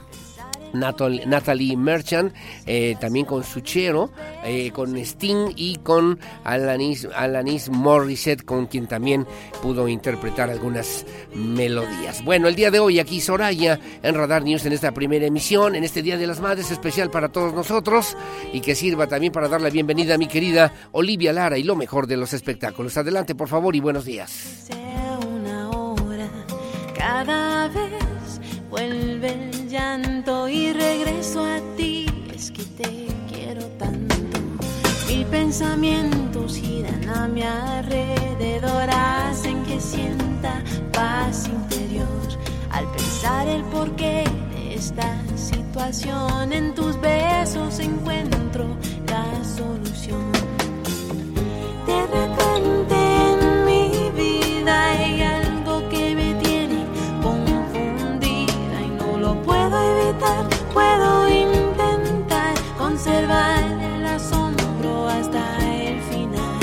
Natalie 0.73 1.77
Merchant, 1.77 2.33
eh, 2.65 2.95
también 2.99 3.25
con 3.25 3.43
Suchero, 3.43 4.11
eh, 4.43 4.71
con 4.71 4.97
Sting 4.97 5.53
y 5.55 5.77
con 5.77 6.19
Alanis, 6.43 7.07
Alanis 7.15 7.69
Morissette, 7.69 8.43
con 8.43 8.65
quien 8.65 8.87
también 8.87 9.25
pudo 9.61 9.87
interpretar 9.87 10.49
algunas 10.49 11.05
melodías. 11.33 12.23
Bueno, 12.23 12.47
el 12.47 12.55
día 12.55 12.71
de 12.71 12.79
hoy 12.79 12.99
aquí 12.99 13.21
Soraya 13.21 13.79
en 14.01 14.15
Radar 14.15 14.43
News 14.43 14.65
en 14.65 14.73
esta 14.73 14.91
primera 14.91 15.25
emisión, 15.25 15.75
en 15.75 15.83
este 15.83 16.01
Día 16.01 16.17
de 16.17 16.27
las 16.27 16.39
Madres 16.39 16.71
especial 16.71 17.09
para 17.09 17.29
todos 17.29 17.53
nosotros 17.53 18.17
y 18.51 18.61
que 18.61 18.75
sirva 18.75 19.07
también 19.07 19.31
para 19.31 19.47
dar 19.47 19.61
la 19.61 19.69
bienvenida 19.69 20.15
a 20.15 20.17
mi 20.17 20.27
querida 20.27 20.73
Olivia 20.91 21.33
Lara 21.33 21.57
y 21.57 21.63
lo 21.63 21.75
mejor 21.75 22.07
de 22.07 22.17
los 22.17 22.33
espectáculos. 22.33 22.97
Adelante, 22.97 23.35
por 23.35 23.47
favor, 23.47 23.75
y 23.75 23.79
buenos 23.79 24.05
días. 24.05 24.67
Una 25.25 25.69
hora 25.69 26.29
cada 26.95 27.67
vez 27.69 28.12
vuelve 28.73 29.29
el 29.51 29.69
llanto 29.69 30.49
y 30.49 30.73
regreso 30.73 31.45
a 31.45 31.59
ti. 31.77 32.07
Es 32.33 32.49
que 32.49 32.63
te 32.63 33.07
quiero 33.31 33.65
tanto. 33.77 34.15
Mil 35.07 35.25
pensamientos 35.27 36.57
giran 36.57 37.07
a 37.07 37.27
mi 37.27 37.43
alrededor, 37.43 38.89
hacen 38.89 39.63
que 39.65 39.79
sienta 39.79 40.63
paz 40.91 41.47
interior. 41.47 42.07
Al 42.71 42.85
pensar 42.93 43.47
el 43.47 43.61
porqué 43.65 44.23
de 44.55 44.73
esta 44.73 45.21
situación, 45.35 46.51
en 46.51 46.73
tus 46.73 46.99
besos 46.99 47.77
encuentro 47.77 48.65
la 49.05 49.27
solución. 49.43 50.31
De 51.85 51.99
repente 52.07 53.02
puedo 60.73 61.29
intentar 61.29 62.53
conservar 62.77 63.63
el 63.63 64.05
asombro 64.05 65.07
hasta 65.09 65.57
el 65.71 66.01
final. 66.01 66.59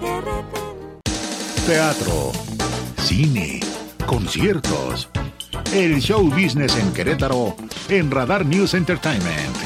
De 0.00 0.20
repente. 0.20 1.10
Teatro, 1.66 2.32
cine, 2.98 3.60
conciertos. 4.06 5.08
El 5.72 6.00
show 6.00 6.22
business 6.30 6.76
en 6.76 6.92
Querétaro 6.92 7.56
en 7.88 8.10
Radar 8.10 8.46
News 8.46 8.74
Entertainment. 8.74 9.56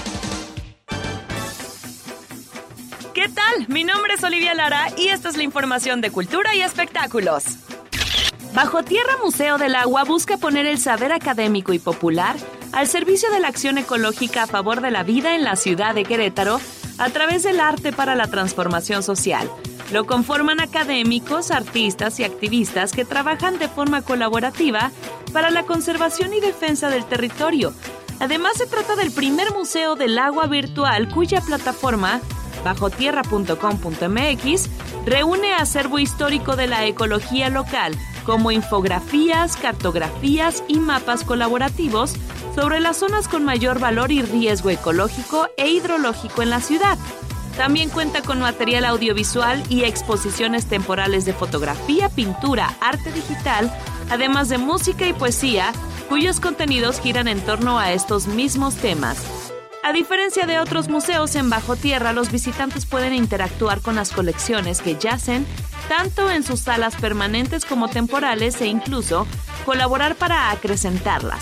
¿Qué 3.15 3.29
tal? 3.29 3.67
Mi 3.69 3.85
nombre 3.85 4.15
es 4.15 4.23
Olivia 4.23 4.55
Lara 4.55 4.87
y 4.97 5.09
esta 5.09 5.29
es 5.29 5.37
la 5.37 5.43
información 5.43 6.01
de 6.01 6.11
cultura 6.11 6.55
y 6.55 6.63
espectáculos. 6.63 7.45
Bajo 8.59 8.83
Tierra 8.83 9.15
Museo 9.23 9.57
del 9.57 9.77
Agua 9.77 10.03
busca 10.03 10.37
poner 10.37 10.67
el 10.67 10.81
saber 10.81 11.13
académico 11.13 11.73
y 11.73 11.79
popular 11.79 12.35
al 12.73 12.89
servicio 12.89 13.31
de 13.31 13.39
la 13.39 13.47
acción 13.47 13.79
ecológica 13.79 14.43
a 14.43 14.49
favor 14.49 14.81
de 14.81 14.91
la 14.91 15.05
vida 15.05 15.37
en 15.37 15.45
la 15.45 15.55
ciudad 15.55 15.95
de 15.95 16.03
Querétaro 16.03 16.59
a 16.99 17.09
través 17.11 17.45
del 17.45 17.61
arte 17.61 17.93
para 17.93 18.17
la 18.17 18.27
transformación 18.27 19.05
social. 19.05 19.49
Lo 19.93 20.07
conforman 20.07 20.59
académicos, 20.59 21.53
artistas 21.53 22.19
y 22.19 22.25
activistas 22.25 22.91
que 22.91 23.05
trabajan 23.05 23.61
de 23.61 23.69
forma 23.69 24.03
colaborativa 24.03 24.91
para 25.33 25.51
la 25.51 25.63
conservación 25.63 26.35
y 26.35 26.41
defensa 26.41 26.91
del 26.91 27.05
territorio. 27.05 27.73
Además, 28.19 28.55
se 28.57 28.67
trata 28.67 28.97
del 28.97 29.13
primer 29.13 29.53
museo 29.53 29.95
del 29.95 30.19
agua 30.19 30.49
virtual 30.49 31.09
cuya 31.11 31.41
plataforma, 31.43 32.21
bajotierra.com.mx, 32.65 34.69
reúne 35.07 35.55
acervo 35.55 36.01
histórico 36.01 36.57
de 36.57 36.67
la 36.67 36.85
ecología 36.87 37.51
local, 37.51 37.97
como 38.29 38.51
infografías, 38.51 39.57
cartografías 39.57 40.63
y 40.69 40.81
mapas 40.81 41.25
colaborativos 41.25 42.13
sobre 42.55 42.79
las 42.79 42.99
zonas 42.99 43.27
con 43.27 43.43
mayor 43.43 43.81
valor 43.81 44.13
y 44.13 44.21
riesgo 44.21 44.69
ecológico 44.69 45.49
e 45.57 45.71
hidrológico 45.71 46.43
en 46.43 46.51
la 46.51 46.61
ciudad. 46.61 46.99
También 47.57 47.89
cuenta 47.89 48.21
con 48.21 48.39
material 48.39 48.85
audiovisual 48.85 49.63
y 49.71 49.85
exposiciones 49.85 50.67
temporales 50.67 51.25
de 51.25 51.33
fotografía, 51.33 52.11
pintura, 52.11 52.77
arte 52.83 53.13
digital, 53.13 53.75
además 54.11 54.51
de 54.51 54.59
música 54.59 55.09
y 55.09 55.15
poesía, 55.15 55.73
cuyos 56.11 56.39
contenidos 56.39 57.01
giran 57.01 57.29
en 57.29 57.41
torno 57.41 57.79
a 57.79 57.93
estos 57.93 58.27
mismos 58.27 58.75
temas. 58.75 59.55
A 59.89 59.93
diferencia 59.95 60.45
de 60.45 60.61
otros 60.61 60.91
museos 60.91 61.35
en 61.35 61.49
bajo 61.49 61.75
tierra, 61.75 62.13
los 62.13 62.31
visitantes 62.31 62.85
pueden 62.85 63.15
interactuar 63.15 63.81
con 63.81 63.97
las 63.97 64.11
colecciones 64.11 64.83
que 64.83 64.97
yacen 64.97 65.47
tanto 65.89 66.31
en 66.31 66.43
sus 66.43 66.61
salas 66.61 66.95
permanentes 66.97 67.65
como 67.65 67.89
temporales 67.89 68.61
e 68.61 68.67
incluso 68.67 69.27
colaborar 69.65 70.15
para 70.17 70.51
acrecentarlas. 70.51 71.41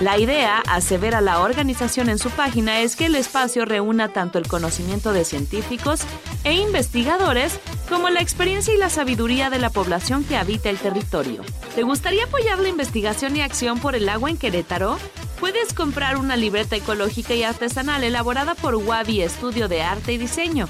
La 0.00 0.16
idea, 0.16 0.62
asevera 0.70 1.20
la 1.20 1.40
organización 1.40 2.08
en 2.08 2.18
su 2.18 2.30
página, 2.30 2.80
es 2.80 2.96
que 2.96 3.04
el 3.06 3.14
espacio 3.14 3.66
reúna 3.66 4.08
tanto 4.08 4.38
el 4.38 4.48
conocimiento 4.48 5.12
de 5.12 5.26
científicos 5.26 6.00
e 6.44 6.54
investigadores 6.54 7.60
como 7.90 8.08
la 8.08 8.22
experiencia 8.22 8.72
y 8.72 8.78
la 8.78 8.88
sabiduría 8.88 9.50
de 9.50 9.58
la 9.58 9.68
población 9.68 10.24
que 10.24 10.38
habita 10.38 10.70
el 10.70 10.78
territorio. 10.78 11.42
¿Te 11.74 11.82
gustaría 11.82 12.24
apoyar 12.24 12.58
la 12.58 12.70
investigación 12.70 13.36
y 13.36 13.42
acción 13.42 13.80
por 13.80 13.94
el 13.94 14.08
agua 14.08 14.30
en 14.30 14.38
Querétaro? 14.38 14.96
Puedes 15.42 15.74
comprar 15.74 16.18
una 16.18 16.36
libreta 16.36 16.76
ecológica 16.76 17.34
y 17.34 17.42
artesanal 17.42 18.04
elaborada 18.04 18.54
por 18.54 18.76
Wabi 18.76 19.22
Estudio 19.22 19.66
de 19.66 19.82
Arte 19.82 20.12
y 20.12 20.16
Diseño. 20.16 20.68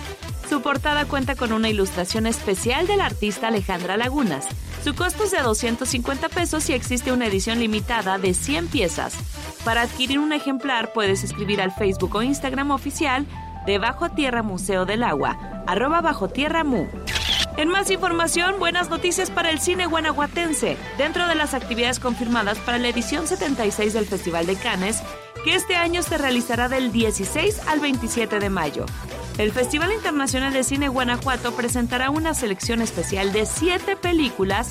Su 0.49 0.63
portada 0.63 1.05
cuenta 1.05 1.37
con 1.37 1.53
una 1.53 1.69
ilustración 1.69 2.27
especial 2.27 2.87
del 2.87 3.03
artista 3.03 3.49
Alejandra 3.49 3.99
Lagunas. 3.99 4.47
Su 4.83 4.95
costo 4.95 5.25
es 5.25 5.31
de 5.31 5.43
250 5.43 6.31
pesos 6.31 6.71
y 6.71 6.73
existe 6.73 7.13
una 7.13 7.27
edición 7.27 7.61
limitada 7.61 8.17
de 8.17 8.33
100 8.33 8.69
piezas. 8.69 9.15
Para 9.63 9.83
adquirir 9.83 10.19
un 10.19 10.33
ejemplar 10.33 10.95
puedes 10.95 11.23
escribir 11.23 11.61
al 11.61 11.73
Facebook 11.73 12.15
o 12.15 12.23
Instagram 12.23 12.71
oficial 12.71 13.27
de 13.67 13.77
Bajo 13.77 14.09
Tierra 14.13 14.43
Museo 14.43 14.87
del 14.87 15.03
Agua, 15.03 15.65
arroba 15.67 16.01
Bajo 16.01 16.31
Tierra 16.31 16.65
Mu. 16.65 16.87
En 17.59 17.69
más 17.69 17.91
información, 17.91 18.59
buenas 18.59 18.89
noticias 18.89 19.31
para 19.31 19.51
el 19.51 19.61
cine 19.61 19.87
guanajuatense. 19.87 20.79
Dentro 20.97 21.29
de 21.29 21.35
las 21.35 21.53
actividades 21.53 22.01
confirmadas 22.01 22.59
para 22.59 22.79
la 22.79 22.89
edición 22.89 23.27
76 23.27 23.93
del 23.93 24.07
Festival 24.07 24.47
de 24.47 24.57
Cannes, 24.57 25.03
que 25.45 25.55
este 25.55 25.77
año 25.77 26.03
se 26.03 26.17
realizará 26.17 26.71
del 26.71 26.93
16 26.93 27.61
al 27.67 27.81
27 27.81 28.39
de 28.39 28.49
mayo. 28.49 28.87
El 29.37 29.53
Festival 29.53 29.93
Internacional 29.93 30.55
de 30.55 30.65
Cine 30.65 30.89
Guanajuato 30.89 31.53
presentará 31.53 32.09
una 32.11 32.33
selección 32.33 32.81
especial 32.81 33.33
de 33.33 33.45
siete 33.45 33.97
películas 33.97 34.71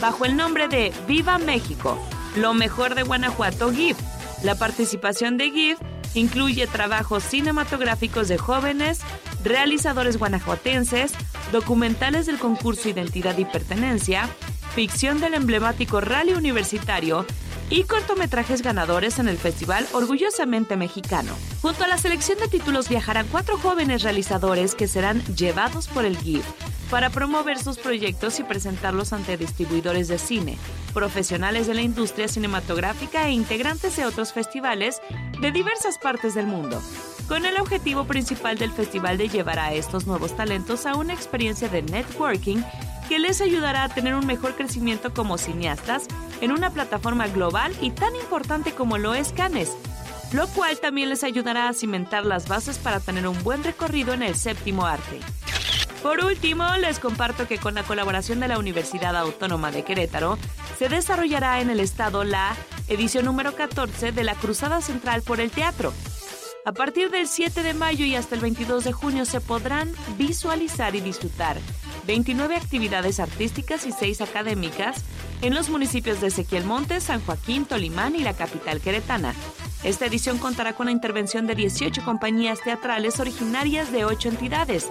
bajo 0.00 0.24
el 0.24 0.34
nombre 0.34 0.68
de 0.68 0.92
Viva 1.06 1.38
México, 1.38 1.98
Lo 2.36 2.54
mejor 2.54 2.94
de 2.94 3.02
Guanajuato 3.02 3.70
GIF. 3.72 3.98
La 4.42 4.54
participación 4.54 5.36
de 5.36 5.50
GIF 5.50 5.78
incluye 6.14 6.66
trabajos 6.66 7.24
cinematográficos 7.24 8.28
de 8.28 8.38
jóvenes, 8.38 9.00
realizadores 9.44 10.18
guanajuatenses, 10.18 11.12
documentales 11.50 12.26
del 12.26 12.38
concurso 12.38 12.88
Identidad 12.88 13.36
y 13.38 13.44
Pertenencia, 13.44 14.28
ficción 14.74 15.20
del 15.20 15.34
emblemático 15.34 16.00
rally 16.00 16.32
universitario 16.32 17.26
y 17.70 17.84
cortometrajes 17.84 18.62
ganadores 18.62 19.18
en 19.18 19.28
el 19.28 19.38
Festival 19.38 19.86
Orgullosamente 19.92 20.76
Mexicano. 20.76 21.32
Junto 21.62 21.84
a 21.84 21.88
la 21.88 21.96
selección 21.96 22.38
de 22.38 22.48
títulos 22.48 22.88
viajarán 22.88 23.26
cuatro 23.28 23.56
jóvenes 23.56 24.02
realizadores 24.02 24.74
que 24.74 24.88
serán 24.88 25.22
llevados 25.34 25.88
por 25.88 26.04
el 26.04 26.16
GIF 26.18 26.44
para 26.90 27.08
promover 27.08 27.58
sus 27.58 27.78
proyectos 27.78 28.38
y 28.38 28.44
presentarlos 28.44 29.14
ante 29.14 29.38
distribuidores 29.38 30.08
de 30.08 30.18
cine, 30.18 30.58
profesionales 30.92 31.66
de 31.66 31.72
la 31.72 31.80
industria 31.80 32.28
cinematográfica 32.28 33.26
e 33.26 33.32
integrantes 33.32 33.96
de 33.96 34.04
otros 34.04 34.34
festivales 34.34 35.00
de 35.40 35.50
diversas 35.50 35.96
partes 35.96 36.34
del 36.34 36.46
mundo, 36.46 36.82
con 37.28 37.46
el 37.46 37.58
objetivo 37.58 38.04
principal 38.04 38.58
del 38.58 38.72
festival 38.72 39.18
de 39.18 39.28
llevar 39.28 39.58
a 39.58 39.72
estos 39.72 40.06
nuevos 40.06 40.36
talentos 40.36 40.86
a 40.86 40.96
una 40.96 41.14
experiencia 41.14 41.68
de 41.68 41.82
networking 41.82 42.58
que 43.08 43.18
les 43.18 43.40
ayudará 43.40 43.84
a 43.84 43.88
tener 43.88 44.14
un 44.14 44.26
mejor 44.26 44.54
crecimiento 44.54 45.12
como 45.12 45.38
cineastas 45.38 46.06
en 46.40 46.52
una 46.52 46.70
plataforma 46.70 47.26
global 47.28 47.74
y 47.80 47.90
tan 47.90 48.14
importante 48.16 48.72
como 48.72 48.98
lo 48.98 49.14
es 49.14 49.32
Cannes, 49.32 49.76
lo 50.32 50.48
cual 50.48 50.78
también 50.78 51.08
les 51.08 51.24
ayudará 51.24 51.68
a 51.68 51.74
cimentar 51.74 52.24
las 52.24 52.48
bases 52.48 52.78
para 52.78 53.00
tener 53.00 53.26
un 53.28 53.42
buen 53.42 53.62
recorrido 53.64 54.12
en 54.12 54.22
el 54.22 54.34
séptimo 54.34 54.86
arte. 54.86 55.20
Por 56.02 56.24
último, 56.24 56.64
les 56.78 56.98
comparto 56.98 57.46
que 57.46 57.58
con 57.58 57.74
la 57.74 57.84
colaboración 57.84 58.40
de 58.40 58.48
la 58.48 58.58
Universidad 58.58 59.16
Autónoma 59.16 59.70
de 59.70 59.84
Querétaro, 59.84 60.36
se 60.76 60.88
desarrollará 60.88 61.60
en 61.60 61.70
el 61.70 61.78
estado 61.78 62.24
la 62.24 62.56
edición 62.88 63.24
número 63.24 63.54
14 63.54 64.10
de 64.10 64.24
la 64.24 64.34
Cruzada 64.34 64.80
Central 64.80 65.22
por 65.22 65.38
el 65.38 65.52
Teatro. 65.52 65.92
A 66.64 66.70
partir 66.72 67.10
del 67.10 67.26
7 67.26 67.64
de 67.64 67.74
mayo 67.74 68.04
y 68.04 68.14
hasta 68.14 68.36
el 68.36 68.40
22 68.40 68.84
de 68.84 68.92
junio 68.92 69.24
se 69.24 69.40
podrán 69.40 69.92
visualizar 70.16 70.94
y 70.94 71.00
disfrutar 71.00 71.58
29 72.06 72.54
actividades 72.54 73.18
artísticas 73.18 73.84
y 73.84 73.90
6 73.90 74.20
académicas 74.20 75.02
en 75.40 75.54
los 75.54 75.70
municipios 75.70 76.20
de 76.20 76.28
Ezequiel 76.28 76.64
Montes, 76.64 77.02
San 77.04 77.20
Joaquín, 77.24 77.64
Tolimán 77.64 78.14
y 78.14 78.20
la 78.20 78.34
capital 78.34 78.80
queretana. 78.80 79.34
Esta 79.82 80.06
edición 80.06 80.38
contará 80.38 80.74
con 80.74 80.86
la 80.86 80.92
intervención 80.92 81.48
de 81.48 81.56
18 81.56 82.04
compañías 82.04 82.60
teatrales 82.62 83.18
originarias 83.18 83.90
de 83.90 84.04
8 84.04 84.28
entidades, 84.28 84.88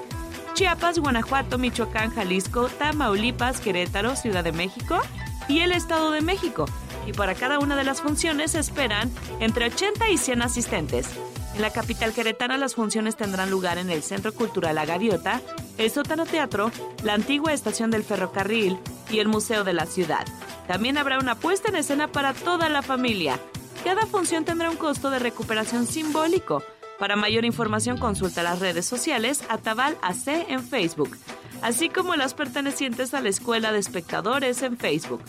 Chiapas, 0.54 1.00
Guanajuato, 1.00 1.58
Michoacán, 1.58 2.12
Jalisco, 2.12 2.68
Tamaulipas, 2.68 3.62
Querétaro, 3.62 4.18
Ciudad 4.18 4.44
de 4.44 4.52
México 4.52 5.00
y 5.48 5.60
el 5.60 5.72
Estado 5.72 6.12
de 6.12 6.20
México. 6.20 6.66
Y 7.08 7.14
para 7.14 7.34
cada 7.34 7.60
una 7.60 7.78
de 7.78 7.86
las 7.86 8.02
funciones 8.02 8.56
esperan 8.56 9.10
entre 9.40 9.68
80 9.68 10.10
y 10.10 10.18
100 10.18 10.42
asistentes. 10.42 11.08
En 11.56 11.62
la 11.62 11.72
capital 11.72 12.14
queretana 12.14 12.58
las 12.58 12.76
funciones 12.76 13.16
tendrán 13.16 13.50
lugar 13.50 13.78
en 13.78 13.90
el 13.90 14.04
Centro 14.04 14.34
Cultural 14.34 14.76
La 14.76 14.86
Gaviota, 14.86 15.42
el 15.78 15.92
Sótano 15.92 16.26
Teatro, 16.26 16.72
la 17.04 17.14
antigua 17.14 17.54
estación 17.54 17.92
del 17.92 18.04
ferrocarril 18.04 18.78
y 19.10 19.20
el 19.20 19.28
Museo 19.28 19.64
de 19.64 19.74
la 19.74 19.86
Ciudad. 19.86 20.26
También 20.68 20.98
habrá 20.98 21.20
una 21.20 21.36
puesta 21.36 21.70
en 21.70 21.76
escena 21.76 22.08
para 22.08 22.34
toda 22.34 22.70
la 22.70 22.82
familia. 22.82 23.40
Cada 23.84 24.06
función 24.06 24.46
tendrá 24.46 24.70
un 24.70 24.78
costo 24.78 25.10
de 25.10 25.20
recuperación 25.20 25.86
simbólico 25.86 26.64
para 27.02 27.16
mayor 27.16 27.46
información 27.46 27.98
consulta 27.98 28.44
las 28.44 28.60
redes 28.60 28.86
sociales 28.86 29.44
Atabal 29.50 29.98
AC 30.04 30.46
en 30.50 30.64
Facebook, 30.64 31.18
así 31.64 31.90
como 31.90 32.16
las 32.16 32.36
pertenecientes 32.36 33.16
a 33.16 33.22
la 33.22 33.30
Escuela 33.30 33.72
de 33.72 33.80
Espectadores 33.80 34.62
en 34.62 34.78
Facebook. 34.78 35.24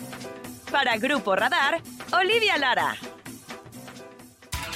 Para 0.70 0.98
Grupo 0.98 1.34
Radar, 1.34 1.80
Olivia 2.12 2.58
Lara. 2.58 2.94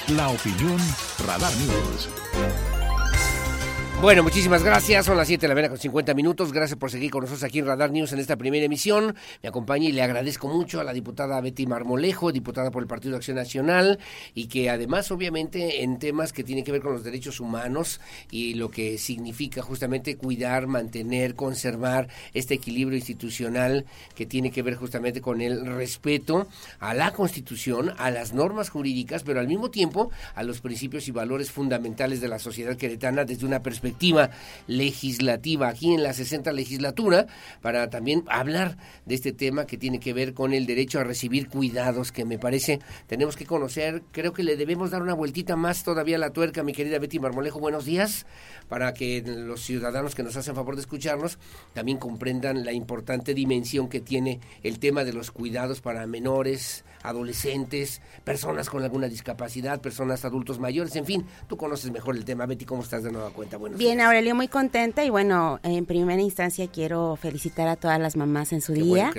La 0.09 0.29
opinión 0.29 0.77
Radar 1.25 1.51
News. 1.57 2.76
Bueno, 3.99 4.21
muchísimas 4.21 4.63
gracias. 4.63 5.07
Son 5.07 5.17
las 5.17 5.27
7 5.27 5.41
de 5.41 5.47
la 5.47 5.55
mañana 5.55 5.69
con 5.69 5.79
50 5.79 6.13
minutos. 6.13 6.53
Gracias 6.53 6.77
por 6.77 6.91
seguir 6.91 7.09
con 7.09 7.21
nosotros 7.21 7.43
aquí 7.43 7.57
en 7.57 7.65
Radar 7.65 7.89
News 7.91 8.13
en 8.13 8.19
esta 8.19 8.35
primera 8.35 8.63
emisión. 8.63 9.15
Me 9.41 9.49
acompaña 9.49 9.89
y 9.89 9.91
le 9.91 10.03
agradezco 10.03 10.47
mucho 10.47 10.79
a 10.79 10.83
la 10.83 10.93
diputada 10.93 11.41
Betty 11.41 11.65
Marmolejo, 11.65 12.31
diputada 12.31 12.69
por 12.69 12.83
el 12.83 12.87
Partido 12.87 13.13
de 13.13 13.17
Acción 13.17 13.37
Nacional, 13.37 13.97
y 14.35 14.49
que 14.49 14.69
además, 14.69 15.09
obviamente, 15.09 15.81
en 15.81 15.97
temas 15.97 16.31
que 16.31 16.43
tienen 16.43 16.63
que 16.63 16.71
ver 16.71 16.81
con 16.81 16.93
los 16.93 17.03
derechos 17.03 17.39
humanos 17.39 17.99
y 18.29 18.53
lo 18.53 18.69
que 18.69 18.99
significa 18.99 19.63
justamente 19.63 20.15
cuidar, 20.15 20.67
mantener, 20.67 21.33
conservar 21.33 22.07
este 22.35 22.53
equilibrio 22.53 22.97
institucional 22.97 23.85
que 24.13 24.27
tiene 24.27 24.51
que 24.51 24.61
ver 24.61 24.75
justamente 24.75 25.21
con 25.21 25.41
el 25.41 25.65
respeto 25.65 26.47
a 26.79 26.93
la 26.93 27.13
Constitución, 27.13 27.93
a 27.97 28.11
las 28.11 28.31
normas 28.31 28.69
jurídicas, 28.69 29.23
pero 29.23 29.39
al 29.39 29.47
mismo 29.47 29.71
tiempo 29.71 30.11
a 30.35 30.43
los 30.43 30.61
principios 30.61 31.07
y 31.07 31.11
valores 31.11 31.49
fundamentales 31.49 32.21
de 32.21 32.27
la 32.27 32.37
sociedad 32.37 32.77
queretana 32.77 33.25
desde 33.25 33.47
una 33.47 33.63
perspectiva 33.63 33.86
perspectiva 33.87 34.29
legislativa 34.67 35.69
aquí 35.69 35.93
en 35.93 36.03
la 36.03 36.13
60 36.13 36.51
legislatura 36.51 37.27
para 37.61 37.89
también 37.89 38.23
hablar 38.27 38.77
de 39.05 39.15
este 39.15 39.31
tema 39.31 39.65
que 39.65 39.77
tiene 39.77 39.99
que 39.99 40.13
ver 40.13 40.33
con 40.33 40.53
el 40.53 40.65
derecho 40.65 40.99
a 40.99 41.03
recibir 41.03 41.47
cuidados 41.47 42.11
que 42.11 42.25
me 42.25 42.37
parece 42.37 42.79
tenemos 43.07 43.37
que 43.37 43.45
conocer. 43.45 44.03
Creo 44.11 44.33
que 44.33 44.43
le 44.43 44.57
debemos 44.57 44.91
dar 44.91 45.01
una 45.01 45.13
vueltita 45.13 45.55
más 45.55 45.83
todavía 45.83 46.17
a 46.17 46.19
la 46.19 46.31
tuerca, 46.31 46.63
mi 46.63 46.73
querida 46.73 46.99
Betty 46.99 47.19
Marmolejo. 47.19 47.59
Buenos 47.59 47.85
días 47.85 48.25
para 48.67 48.93
que 48.93 49.23
los 49.25 49.61
ciudadanos 49.61 50.15
que 50.15 50.23
nos 50.23 50.35
hacen 50.35 50.55
favor 50.55 50.75
de 50.75 50.81
escucharnos 50.81 51.39
también 51.73 51.97
comprendan 51.97 52.65
la 52.65 52.73
importante 52.73 53.33
dimensión 53.33 53.87
que 53.87 54.01
tiene 54.01 54.41
el 54.63 54.79
tema 54.79 55.05
de 55.05 55.13
los 55.13 55.31
cuidados 55.31 55.79
para 55.79 56.05
menores, 56.07 56.83
adolescentes, 57.03 58.01
personas 58.23 58.69
con 58.69 58.83
alguna 58.83 59.07
discapacidad, 59.07 59.81
personas 59.81 60.25
adultos 60.25 60.59
mayores, 60.59 60.95
en 60.95 61.05
fin, 61.05 61.25
tú 61.47 61.57
conoces 61.57 61.91
mejor 61.91 62.15
el 62.15 62.25
tema. 62.25 62.45
Betty, 62.45 62.65
¿cómo 62.65 62.81
estás 62.81 63.03
de 63.03 63.11
nueva 63.11 63.31
cuenta? 63.31 63.57
Buenos 63.57 63.79
Bien, 63.79 64.01
Aurelio, 64.01 64.35
muy 64.35 64.47
contenta 64.47 65.03
y 65.03 65.09
bueno, 65.09 65.59
en 65.63 65.85
primera 65.85 66.21
instancia 66.21 66.67
quiero 66.67 67.15
felicitar 67.15 67.67
a 67.67 67.75
todas 67.75 67.99
las 67.99 68.15
mamás 68.15 68.53
en 68.53 68.61
su 68.61 68.73
día, 68.73 69.11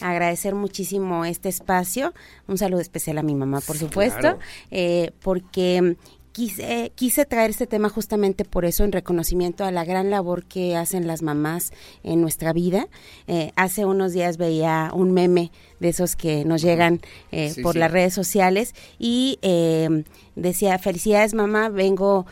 agradecer 0.00 0.54
muchísimo 0.54 1.24
este 1.24 1.48
espacio, 1.48 2.14
un 2.46 2.58
saludo 2.58 2.80
especial 2.80 3.18
a 3.18 3.22
mi 3.22 3.34
mamá, 3.34 3.60
por 3.60 3.76
supuesto, 3.76 4.38
eh, 4.70 5.12
porque 5.20 5.96
quise, 6.36 6.92
quise 6.94 7.24
traer 7.24 7.48
este 7.48 7.66
tema 7.66 7.88
justamente 7.88 8.44
por 8.44 8.66
eso, 8.66 8.84
en 8.84 8.92
reconocimiento 8.92 9.64
a 9.64 9.70
la 9.70 9.86
gran 9.86 10.10
labor 10.10 10.44
que 10.44 10.76
hacen 10.76 11.06
las 11.06 11.22
mamás 11.22 11.72
en 12.02 12.20
nuestra 12.20 12.52
vida. 12.52 12.88
Eh, 13.26 13.52
hace 13.56 13.86
unos 13.86 14.12
días 14.12 14.36
veía 14.36 14.90
un 14.92 15.12
meme 15.12 15.50
de 15.80 15.88
esos 15.88 16.14
que 16.14 16.44
nos 16.44 16.60
llegan 16.60 17.00
eh, 17.32 17.54
por 17.62 17.74
las 17.74 17.90
redes 17.90 18.12
sociales 18.12 18.74
y 18.98 19.38
eh, 19.40 20.04
decía, 20.34 20.78
felicidades 20.78 21.32
mamá, 21.32 21.70
vengo, 21.70 22.26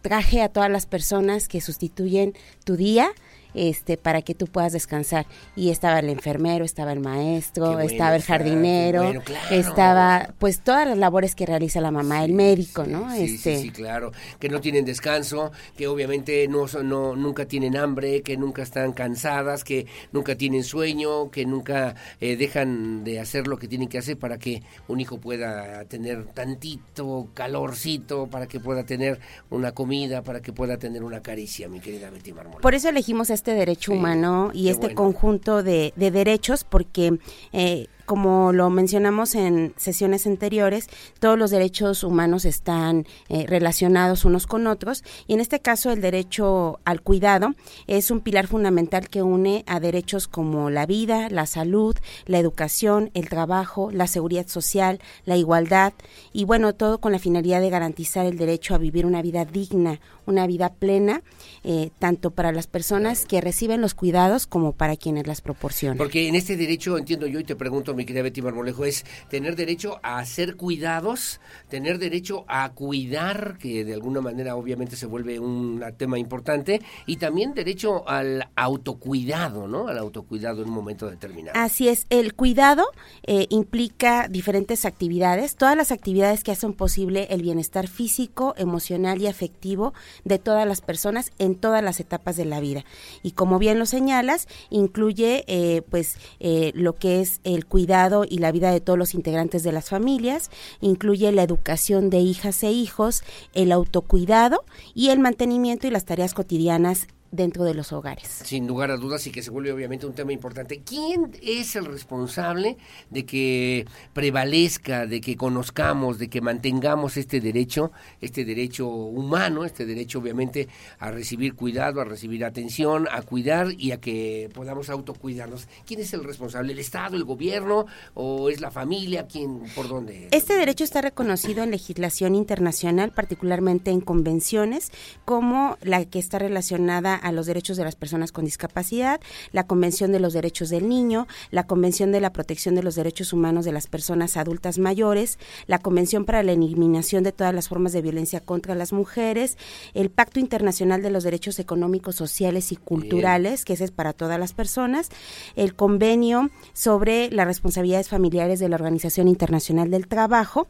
traje 0.00 0.40
a 0.40 0.48
todas 0.48 0.70
las 0.70 0.86
personas 0.86 1.48
que 1.48 1.60
sustituyen 1.60 2.34
tu 2.64 2.76
día 2.76 3.10
este, 3.54 3.96
para 3.96 4.22
que 4.22 4.34
tú 4.34 4.46
puedas 4.46 4.72
descansar. 4.72 5.26
Y 5.56 5.70
estaba 5.70 5.98
el 5.98 6.08
enfermero, 6.08 6.64
estaba 6.64 6.92
el 6.92 7.00
maestro, 7.00 7.80
estaba 7.80 8.16
el 8.16 8.22
jardinero, 8.22 9.12
estaba 9.50 10.34
pues 10.38 10.60
todas 10.60 10.86
las 10.86 10.98
labores 10.98 11.34
que 11.34 11.46
realiza 11.46 11.80
la 11.80 11.90
mamá, 11.90 12.24
el 12.24 12.32
médico, 12.32 12.84
¿no? 12.84 13.14
Sí, 13.14 13.34
este... 13.34 13.58
sí, 13.58 13.70
claro, 13.70 14.12
que 14.38 14.48
no 14.48 14.60
tienen 14.60 14.84
descanso, 14.84 15.52
que 15.76 15.86
obviamente 15.86 16.46
no, 16.48 16.66
no 16.82 17.16
nunca 17.16 17.46
tienen 17.46 17.76
hambre, 17.76 18.22
que 18.22 18.36
nunca 18.36 18.62
están 18.62 18.92
cansadas, 18.92 19.64
que 19.64 19.86
nunca 20.12 20.36
tienen 20.36 20.64
sueño, 20.64 21.30
que 21.30 21.46
nunca 21.46 21.94
eh, 22.20 22.36
dejan 22.36 23.04
de 23.04 23.20
hacer 23.20 23.46
lo 23.46 23.58
que 23.58 23.68
tienen 23.68 23.88
que 23.88 23.98
hacer 23.98 24.18
para 24.18 24.38
que 24.38 24.62
un 24.88 25.00
hijo 25.00 25.18
pueda 25.18 25.84
tener 25.86 26.26
tantito 26.26 27.28
calorcito, 27.34 28.28
para 28.28 28.46
que 28.46 28.60
pueda 28.60 28.84
tener 28.84 29.20
una 29.50 29.72
comida, 29.72 30.22
para 30.22 30.40
que 30.40 30.52
pueda 30.52 30.76
tener 30.76 31.02
una 31.02 31.22
caricia, 31.22 31.68
mi 31.68 31.80
querida 31.80 32.10
Betty 32.10 32.32
Marmol. 32.32 32.60
Por 32.60 32.74
eso 32.74 32.88
elegimos 32.88 33.30
este 33.30 33.41
derecho 33.50 33.92
humano 33.92 34.50
y 34.54 34.68
este 34.68 34.94
conjunto 34.94 35.62
de, 35.62 35.92
de, 35.96 36.10
derechos 36.10 36.64
porque 36.64 37.18
eh, 37.52 37.88
como 38.12 38.52
lo 38.52 38.68
mencionamos 38.68 39.34
en 39.34 39.72
sesiones 39.78 40.26
anteriores, 40.26 40.90
todos 41.18 41.38
los 41.38 41.50
derechos 41.50 42.04
humanos 42.04 42.44
están 42.44 43.06
eh, 43.30 43.46
relacionados 43.48 44.26
unos 44.26 44.46
con 44.46 44.66
otros 44.66 45.02
y 45.26 45.32
en 45.32 45.40
este 45.40 45.60
caso 45.60 45.90
el 45.90 46.02
derecho 46.02 46.78
al 46.84 47.00
cuidado 47.00 47.54
es 47.86 48.10
un 48.10 48.20
pilar 48.20 48.48
fundamental 48.48 49.08
que 49.08 49.22
une 49.22 49.64
a 49.66 49.80
derechos 49.80 50.28
como 50.28 50.68
la 50.68 50.84
vida, 50.84 51.30
la 51.30 51.46
salud, 51.46 51.96
la 52.26 52.38
educación, 52.38 53.10
el 53.14 53.30
trabajo, 53.30 53.90
la 53.90 54.06
seguridad 54.06 54.46
social, 54.46 55.00
la 55.24 55.38
igualdad 55.38 55.94
y 56.34 56.44
bueno, 56.44 56.74
todo 56.74 56.98
con 56.98 57.12
la 57.12 57.18
finalidad 57.18 57.62
de 57.62 57.70
garantizar 57.70 58.26
el 58.26 58.36
derecho 58.36 58.74
a 58.74 58.78
vivir 58.78 59.06
una 59.06 59.22
vida 59.22 59.46
digna, 59.46 60.00
una 60.26 60.46
vida 60.46 60.74
plena, 60.74 61.22
eh, 61.64 61.90
tanto 61.98 62.30
para 62.30 62.52
las 62.52 62.66
personas 62.66 63.24
que 63.24 63.40
reciben 63.40 63.80
los 63.80 63.94
cuidados 63.94 64.46
como 64.46 64.72
para 64.72 64.96
quienes 64.96 65.26
las 65.26 65.40
proporcionan. 65.40 65.96
Porque 65.96 66.28
en 66.28 66.34
este 66.34 66.58
derecho, 66.58 66.98
entiendo 66.98 67.26
yo 67.26 67.40
y 67.40 67.44
te 67.44 67.56
pregunto, 67.56 67.94
mi 68.02 68.06
querida 68.06 68.22
Betty 68.22 68.42
Marmolejo, 68.42 68.84
es 68.84 69.04
tener 69.28 69.54
derecho 69.54 70.00
a 70.02 70.24
ser 70.24 70.56
cuidados, 70.56 71.40
tener 71.68 71.98
derecho 71.98 72.44
a 72.48 72.72
cuidar, 72.72 73.58
que 73.58 73.84
de 73.84 73.94
alguna 73.94 74.20
manera 74.20 74.56
obviamente 74.56 74.96
se 74.96 75.06
vuelve 75.06 75.38
un 75.38 75.84
tema 75.96 76.18
importante, 76.18 76.82
y 77.06 77.16
también 77.16 77.54
derecho 77.54 78.08
al 78.08 78.48
autocuidado, 78.56 79.68
¿no? 79.68 79.86
Al 79.86 79.98
autocuidado 79.98 80.62
en 80.62 80.68
un 80.68 80.74
momento 80.74 81.08
determinado. 81.08 81.58
Así 81.58 81.88
es, 81.88 82.06
el 82.10 82.34
cuidado 82.34 82.86
eh, 83.22 83.46
implica 83.50 84.26
diferentes 84.28 84.84
actividades, 84.84 85.54
todas 85.54 85.76
las 85.76 85.92
actividades 85.92 86.42
que 86.42 86.50
hacen 86.50 86.72
posible 86.72 87.28
el 87.30 87.42
bienestar 87.42 87.86
físico, 87.86 88.54
emocional 88.56 89.22
y 89.22 89.28
afectivo 89.28 89.94
de 90.24 90.38
todas 90.38 90.66
las 90.66 90.80
personas 90.80 91.30
en 91.38 91.54
todas 91.54 91.84
las 91.84 92.00
etapas 92.00 92.36
de 92.36 92.46
la 92.46 92.58
vida. 92.58 92.84
Y 93.22 93.32
como 93.32 93.60
bien 93.60 93.78
lo 93.78 93.86
señalas, 93.86 94.48
incluye 94.70 95.44
eh, 95.46 95.82
pues 95.88 96.16
eh, 96.40 96.72
lo 96.74 96.94
que 96.94 97.20
es 97.20 97.40
el 97.44 97.66
cuidado 97.66 97.81
y 98.28 98.38
la 98.38 98.52
vida 98.52 98.70
de 98.70 98.80
todos 98.80 98.98
los 98.98 99.14
integrantes 99.14 99.62
de 99.62 99.72
las 99.72 99.90
familias, 99.90 100.50
incluye 100.80 101.32
la 101.32 101.42
educación 101.42 102.10
de 102.10 102.18
hijas 102.18 102.62
e 102.62 102.70
hijos, 102.70 103.22
el 103.54 103.72
autocuidado 103.72 104.64
y 104.94 105.10
el 105.10 105.18
mantenimiento 105.18 105.86
y 105.86 105.90
las 105.90 106.04
tareas 106.04 106.34
cotidianas 106.34 107.08
dentro 107.32 107.64
de 107.64 107.74
los 107.74 107.92
hogares. 107.92 108.28
Sin 108.44 108.66
lugar 108.66 108.90
a 108.90 108.96
dudas 108.96 109.26
y 109.26 109.32
que 109.32 109.42
se 109.42 109.50
vuelve 109.50 109.72
obviamente 109.72 110.06
un 110.06 110.12
tema 110.12 110.32
importante. 110.32 110.82
¿Quién 110.84 111.32
es 111.42 111.74
el 111.74 111.86
responsable 111.86 112.76
de 113.10 113.24
que 113.24 113.86
prevalezca, 114.12 115.06
de 115.06 115.20
que 115.20 115.36
conozcamos, 115.36 116.18
de 116.18 116.28
que 116.28 116.40
mantengamos 116.40 117.16
este 117.16 117.40
derecho, 117.40 117.90
este 118.20 118.44
derecho 118.44 118.86
humano, 118.86 119.64
este 119.64 119.86
derecho 119.86 120.18
obviamente 120.18 120.68
a 120.98 121.10
recibir 121.10 121.54
cuidado, 121.54 122.00
a 122.02 122.04
recibir 122.04 122.44
atención, 122.44 123.08
a 123.10 123.22
cuidar 123.22 123.68
y 123.78 123.92
a 123.92 124.00
que 124.00 124.50
podamos 124.54 124.90
autocuidarnos? 124.90 125.66
¿Quién 125.86 126.00
es 126.00 126.12
el 126.12 126.24
responsable? 126.24 126.74
¿El 126.74 126.78
Estado, 126.78 127.16
el 127.16 127.24
gobierno 127.24 127.86
o 128.14 128.50
es 128.50 128.60
la 128.60 128.70
familia? 128.70 129.26
¿Quién, 129.26 129.62
por 129.74 129.88
dónde? 129.88 130.28
Este 130.32 130.54
derecho 130.54 130.84
está 130.84 131.00
reconocido 131.00 131.62
en 131.62 131.70
legislación 131.70 132.34
internacional, 132.34 133.10
particularmente 133.12 133.90
en 133.90 134.02
convenciones, 134.02 134.92
como 135.24 135.78
la 135.80 136.04
que 136.04 136.18
está 136.18 136.38
relacionada 136.38 137.21
a 137.22 137.32
los 137.32 137.46
derechos 137.46 137.76
de 137.76 137.84
las 137.84 137.96
personas 137.96 138.32
con 138.32 138.44
discapacidad, 138.44 139.20
la 139.52 139.66
Convención 139.66 140.12
de 140.12 140.20
los 140.20 140.32
Derechos 140.32 140.68
del 140.68 140.88
Niño, 140.88 141.26
la 141.50 141.66
Convención 141.66 142.12
de 142.12 142.20
la 142.20 142.32
Protección 142.32 142.74
de 142.74 142.82
los 142.82 142.94
Derechos 142.94 143.32
Humanos 143.32 143.64
de 143.64 143.72
las 143.72 143.86
Personas 143.86 144.36
Adultas 144.36 144.78
Mayores, 144.78 145.38
la 145.66 145.78
Convención 145.78 146.24
para 146.24 146.42
la 146.42 146.52
Eliminación 146.52 147.24
de 147.24 147.32
todas 147.32 147.54
las 147.54 147.68
formas 147.68 147.92
de 147.92 148.02
violencia 148.02 148.40
contra 148.40 148.74
las 148.74 148.92
mujeres, 148.92 149.56
el 149.94 150.10
Pacto 150.10 150.40
Internacional 150.40 151.02
de 151.02 151.10
los 151.10 151.24
Derechos 151.24 151.58
Económicos, 151.58 152.16
Sociales 152.16 152.72
y 152.72 152.76
Culturales, 152.76 153.64
que 153.64 153.74
ese 153.74 153.84
es 153.84 153.90
para 153.90 154.12
todas 154.12 154.38
las 154.38 154.52
personas, 154.52 155.08
el 155.56 155.74
Convenio 155.74 156.50
sobre 156.72 157.30
las 157.30 157.46
responsabilidades 157.46 158.08
familiares 158.08 158.60
de 158.60 158.68
la 158.68 158.76
Organización 158.76 159.28
Internacional 159.28 159.90
del 159.90 160.08
Trabajo, 160.08 160.66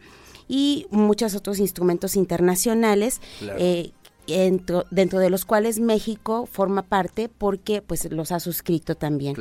y 0.48 0.86
muchos 0.90 1.34
otros 1.34 1.58
instrumentos 1.60 2.16
internacionales 2.16 3.20
eh, 3.58 3.92
dentro, 4.27 4.85
de 4.90 5.31
los 5.31 5.44
cuales 5.44 5.81
México 5.81 6.47
forma 6.51 6.82
parte 6.82 7.28
porque 7.28 7.82
pues 7.82 8.11
los 8.11 8.32
ha 8.32 8.40
suscrito 8.40 8.94
también. 8.94 9.36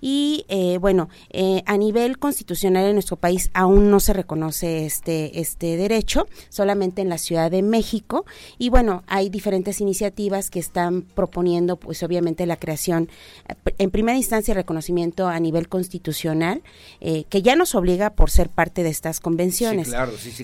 Y 0.00 0.44
eh, 0.48 0.78
bueno, 0.78 1.08
eh, 1.30 1.62
a 1.66 1.76
nivel 1.76 2.18
constitucional 2.18 2.86
en 2.86 2.94
nuestro 2.94 3.16
país 3.16 3.50
aún 3.54 3.90
no 3.90 4.00
se 4.00 4.12
reconoce 4.12 4.86
este, 4.86 5.40
este 5.40 5.76
derecho, 5.76 6.26
solamente 6.48 7.02
en 7.02 7.08
la 7.08 7.18
Ciudad 7.18 7.50
de 7.50 7.62
México. 7.62 8.26
Y 8.58 8.68
bueno, 8.68 9.04
hay 9.06 9.30
diferentes 9.30 9.80
iniciativas 9.80 10.50
que 10.50 10.58
están 10.58 11.02
proponiendo 11.02 11.76
pues 11.76 12.02
obviamente 12.02 12.46
la 12.46 12.56
creación, 12.56 13.08
eh, 13.48 13.54
en 13.78 13.90
primera 13.90 14.16
instancia 14.16 14.54
reconocimiento 14.54 15.28
a 15.28 15.38
nivel 15.40 15.68
constitucional, 15.68 16.62
que 17.00 17.42
ya 17.42 17.56
nos 17.56 17.74
obliga 17.74 18.10
por 18.10 18.30
ser 18.30 18.48
parte 18.48 18.82
de 18.82 18.90
estas 18.90 19.20
convenciones. 19.20 19.92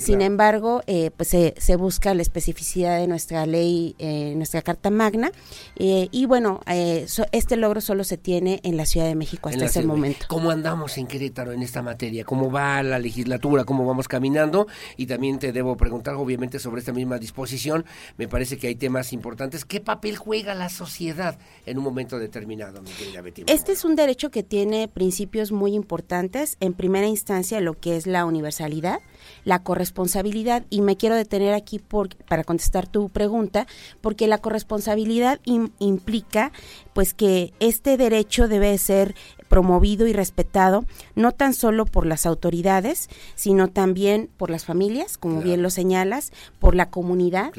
Sin 0.01 0.21
embargo, 0.21 0.83
pues 1.17 1.29
se, 1.29 1.55
se 1.59 1.77
busca 1.77 2.15
la 2.15 2.23
especificidad 2.23 2.99
de 2.99 3.07
nuestra 3.07 3.47
ley 3.47 3.82
eh, 3.99 4.35
nuestra 4.37 4.63
Carta 4.63 4.91
Magna. 4.91 5.33
Eh, 5.77 6.09
y 6.11 6.27
bueno, 6.27 6.61
eh, 6.67 7.07
este 7.33 7.57
logro 7.57 7.81
solo 7.81 8.05
se 8.05 8.17
tiene 8.17 8.61
en 8.63 8.77
la 8.77 8.87
Ciudad 8.87 9.07
de 9.07 9.15
México 9.15 9.49
hasta 9.49 9.65
ese 9.65 9.83
momento. 9.85 10.27
¿Cómo 10.29 10.51
andamos 10.51 10.99
en 10.99 11.07
Querétaro 11.07 11.53
en 11.53 11.63
esta 11.63 11.83
materia? 11.83 12.25
¿Cómo 12.25 12.51
va 12.51 12.83
la 12.83 12.99
legislatura? 12.99 13.65
¿Cómo 13.65 13.87
vamos 13.87 14.09
caminando? 14.09 14.67
Y 14.97 15.07
también 15.07 15.39
te 15.39 15.53
debo 15.53 15.77
preguntar, 15.77 16.15
obviamente, 16.15 16.59
sobre 16.59 16.81
esta 16.81 16.93
misma 16.93 17.19
disposición. 17.19 17.85
Me 18.17 18.29
parece 18.29 18.59
que 18.59 18.69
hay 18.69 18.75
temas 18.75 19.13
importantes. 19.13 19.65
¿Qué 19.65 19.81
papel 19.81 20.17
juega 20.17 20.55
la 20.55 20.69
sociedad 20.69 21.39
en 21.67 21.79
un 21.79 21.85
momento 21.85 22.19
determinado, 22.19 22.83
mi 22.83 22.91
querida 22.91 23.21
Betty? 23.21 23.45
Este 23.47 23.73
es 23.73 23.85
un 23.85 23.97
derecho 23.97 24.31
que 24.31 24.43
tiene 24.43 24.89
principios 24.89 25.53
muy 25.53 25.75
importantes. 25.75 26.57
En 26.61 26.75
primera 26.75 27.07
instancia, 27.07 27.61
lo 27.61 27.79
que 27.79 27.97
es 27.97 28.07
la 28.07 28.25
universalidad, 28.25 29.01
la 29.45 29.63
corresponsabilidad. 29.63 30.65
Y 30.71 30.81
me 30.81 30.97
quiero 30.97 31.15
detener 31.15 31.55
aquí 31.55 31.79
por, 31.79 32.15
para 32.17 32.45
contestar 32.45 32.87
tu 32.87 33.09
pregunta, 33.09 33.67
porque 34.01 34.27
la 34.27 34.39
corresponsabilidad 34.39 35.41
implica 35.45 36.53
pues 36.93 37.15
que 37.15 37.53
este 37.61 37.97
derecho 37.97 38.49
debe 38.49 38.77
ser 38.79 39.15
promovido 39.53 40.07
y 40.07 40.15
respetado 40.15 40.87
no 41.15 41.33
tan 41.33 41.53
solo 41.53 41.85
por 41.85 42.07
las 42.07 42.25
autoridades, 42.25 43.11
sino 43.35 43.69
también 43.69 44.31
por 44.39 44.49
las 44.49 44.65
familias, 44.65 45.19
como 45.19 45.43
bien 45.43 45.61
lo 45.61 45.69
señalas, 45.69 46.33
por 46.59 46.75
la 46.75 46.89
comunidad, 46.89 47.53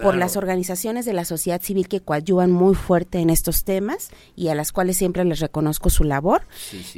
por 0.00 0.14
las 0.14 0.36
organizaciones 0.36 1.04
de 1.04 1.14
la 1.14 1.24
sociedad 1.24 1.60
civil 1.60 1.88
que 1.88 1.98
coadyuvan 1.98 2.52
muy 2.52 2.76
fuerte 2.76 3.18
en 3.18 3.28
estos 3.28 3.64
temas 3.64 4.10
y 4.36 4.48
a 4.48 4.54
las 4.54 4.70
cuales 4.70 4.96
siempre 4.96 5.24
les 5.24 5.40
reconozco 5.40 5.90
su 5.90 6.04
labor. 6.04 6.42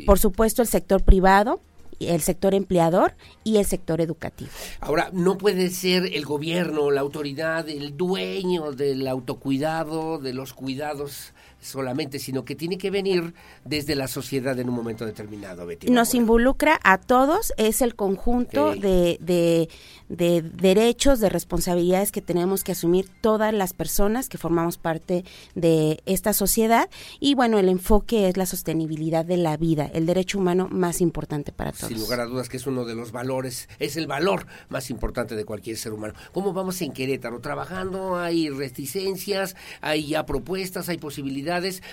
Por 0.05 0.19
supuesto, 0.19 0.61
el 0.61 0.69
sector 0.69 1.03
privado, 1.03 1.61
el 2.01 2.21
sector 2.21 2.55
empleador 2.55 3.15
y 3.43 3.57
el 3.59 3.65
sector 3.65 4.01
educativo. 4.01 4.51
Ahora, 4.81 5.11
no 5.13 5.39
puede 5.39 5.71
ser 5.71 6.07
el 6.15 6.25
gobierno, 6.25 6.91
la 6.91 7.01
autoridad, 7.01 7.69
el 7.69 7.97
dueño 7.97 8.73
del 8.73 9.07
autocuidado, 9.07 10.19
de 10.19 10.35
los 10.35 10.55
cuidados 10.55 11.33
solamente, 11.65 12.19
sino 12.19 12.45
que 12.45 12.55
tiene 12.55 12.77
que 12.79 12.91
venir 12.91 13.35
desde 13.65 13.95
la 13.95 14.07
sociedad 14.07 14.59
en 14.59 14.69
un 14.69 14.75
momento 14.75 15.07
determinado. 15.07 15.67
Betty. 15.67 15.91
Nos 15.91 16.15
involucra 16.15 16.79
a 16.85 16.99
todos, 16.99 17.53
es 17.57 17.81
el 17.81 17.95
conjunto 17.95 18.75
de, 18.75 19.17
de, 19.21 19.69
de, 20.17 20.43
derechos, 20.43 21.21
de 21.21 21.29
responsabilidades 21.29 22.13
que 22.13 22.21
tenemos 22.21 22.65
que 22.65 22.73
asumir 22.73 23.09
todas 23.21 23.53
las 23.53 23.73
personas 23.73 24.29
que 24.29 24.39
formamos 24.39 24.79
parte 24.79 25.25
de 25.55 26.03
esta 26.07 26.33
sociedad 26.33 26.89
y 27.21 27.35
bueno, 27.35 27.59
el 27.59 27.69
enfoque 27.69 28.29
es 28.29 28.37
la 28.37 28.47
sostenibilidad 28.47 29.25
de 29.25 29.37
la 29.37 29.57
vida, 29.57 29.91
el 29.93 30.07
derecho 30.07 30.39
humano 30.39 30.69
más 30.71 31.01
importante 31.01 31.53
para 31.53 31.73
todos. 31.73 31.89
Sin 31.89 31.99
lugar 31.99 32.21
a 32.21 32.27
dudas 32.27 32.49
que 32.49 32.57
es 32.57 32.67
uno 32.67 32.85
de 32.85 32.95
los 32.95 33.13
valores, 33.13 33.69
es 33.79 33.97
el 33.97 34.07
valor 34.07 34.47
más 34.69 34.91
importante 34.91 35.37
de 35.37 35.45
cualquier 35.45 35.77
ser 35.77 35.93
humano. 35.93 36.15
¿Cómo 36.33 36.53
vamos 36.53 36.81
en 36.83 36.93
Querétaro? 36.93 37.41
Trabajando, 37.41 38.17
hay 38.17 38.49
reticencias, 38.49 39.57
hay 39.81 40.09
ya 40.09 40.27
propuestas, 40.27 40.89
hay 40.89 40.99
posibilidades 40.99 41.45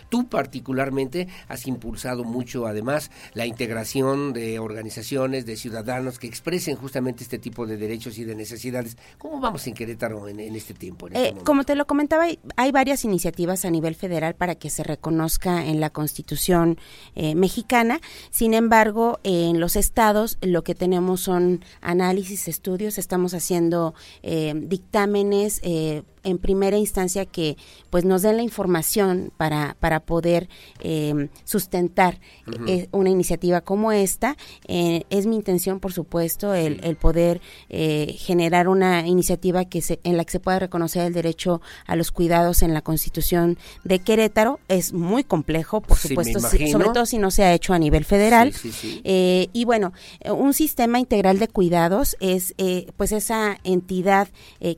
Tú 0.10 0.28
particularmente 0.28 1.28
has 1.48 1.68
impulsado 1.68 2.24
mucho, 2.24 2.68
además, 2.68 3.12
la 3.34 3.46
integración 3.46 4.34
de 4.34 4.60
organizaciones, 4.60 5.46
de 5.46 5.56
ciudadanos 5.56 6.20
que 6.20 6.28
expresen 6.28 6.76
justamente 6.76 7.24
este 7.24 7.40
tipo 7.40 7.66
de 7.66 7.78
derechos 7.78 8.11
y 8.18 8.24
de 8.24 8.36
necesidades. 8.36 8.98
¿Cómo 9.18 9.40
vamos 9.40 9.66
en 9.68 9.74
Querétaro 9.74 10.28
en, 10.28 10.40
este 10.56 10.74
tiempo? 10.74 11.08
Este 11.08 11.30
eh, 11.30 11.36
como 11.44 11.64
te 11.64 11.76
lo 11.76 11.86
comentaba, 11.86 12.26
hay, 12.56 12.72
varias 12.72 13.06
iniciativas 13.06 13.66
a 13.66 13.70
nivel 13.70 13.96
federal 13.96 14.36
para 14.36 14.56
que 14.56 14.70
se 14.70 14.84
reconozca 14.84 15.66
en 15.66 15.80
la 15.80 15.90
Constitución 15.90 16.78
eh, 17.16 17.36
mexicana. 17.36 18.00
Sin 18.30 18.54
embargo, 18.54 19.20
en 19.24 19.60
los 19.60 19.76
estados 19.76 20.38
lo 20.42 20.64
que 20.64 20.76
tenemos 20.76 21.22
son 21.22 21.64
análisis, 21.82 22.48
estudios, 22.48 22.98
estamos 22.98 23.34
haciendo 23.34 23.94
eh, 24.24 24.54
dictámenes 24.56 25.62
en 26.24 26.38
primera 26.38 26.78
instancia 26.78 27.26
que 27.26 27.58
pues 27.90 28.06
nos 28.06 28.22
den 28.22 28.38
la 28.38 28.44
información 28.44 29.32
para, 29.38 29.76
para 29.80 30.00
poder 30.00 30.50
eh, 30.80 31.30
sustentar 31.44 32.20
eh, 32.68 32.88
una 32.92 33.10
iniciativa 33.10 33.62
como 33.62 33.92
esta. 33.92 34.38
Eh, 34.68 35.04
es 35.10 35.26
mi 35.26 35.36
intención, 35.36 35.80
por 35.80 35.94
supuesto, 35.94 36.54
el, 36.54 36.80
el 36.84 36.96
poder 36.96 37.42
generar 37.70 38.68
una 38.68 39.08
iniciativa 39.08 39.66
que 39.66 39.82
se, 39.82 40.00
en 40.04 40.18
la 40.18 40.26
que 40.26 40.32
se 40.32 40.40
pueda 40.40 40.60
reconocer 40.60 41.06
el 41.06 41.14
derecho 41.14 41.62
a 41.86 41.96
los 41.96 42.12
cuidados 42.12 42.62
en 42.62 42.74
la 42.74 42.82
Constitución 42.82 43.58
de 43.84 44.00
Querétaro. 44.00 44.60
Es 44.68 44.94
muy 44.94 45.24
complejo, 45.24 45.82
por 45.82 45.98
supuesto, 45.98 46.40
sobre 46.40 46.90
todo 46.94 47.06
si 47.06 47.18
no 47.18 47.32
se 47.32 47.44
ha 47.44 47.54
hecho 47.54 47.74
a 47.74 47.80
nivel 47.80 48.06
federal. 48.06 48.54
y 49.04 49.66
bueno, 49.66 49.94
un 50.26 50.54
sistema 50.54 51.00
integral 51.00 51.40
de 51.40 51.48
cuidados 51.48 52.16
es 52.20 52.54
pues 52.96 53.12
esa 53.12 53.58
entidad 53.64 54.30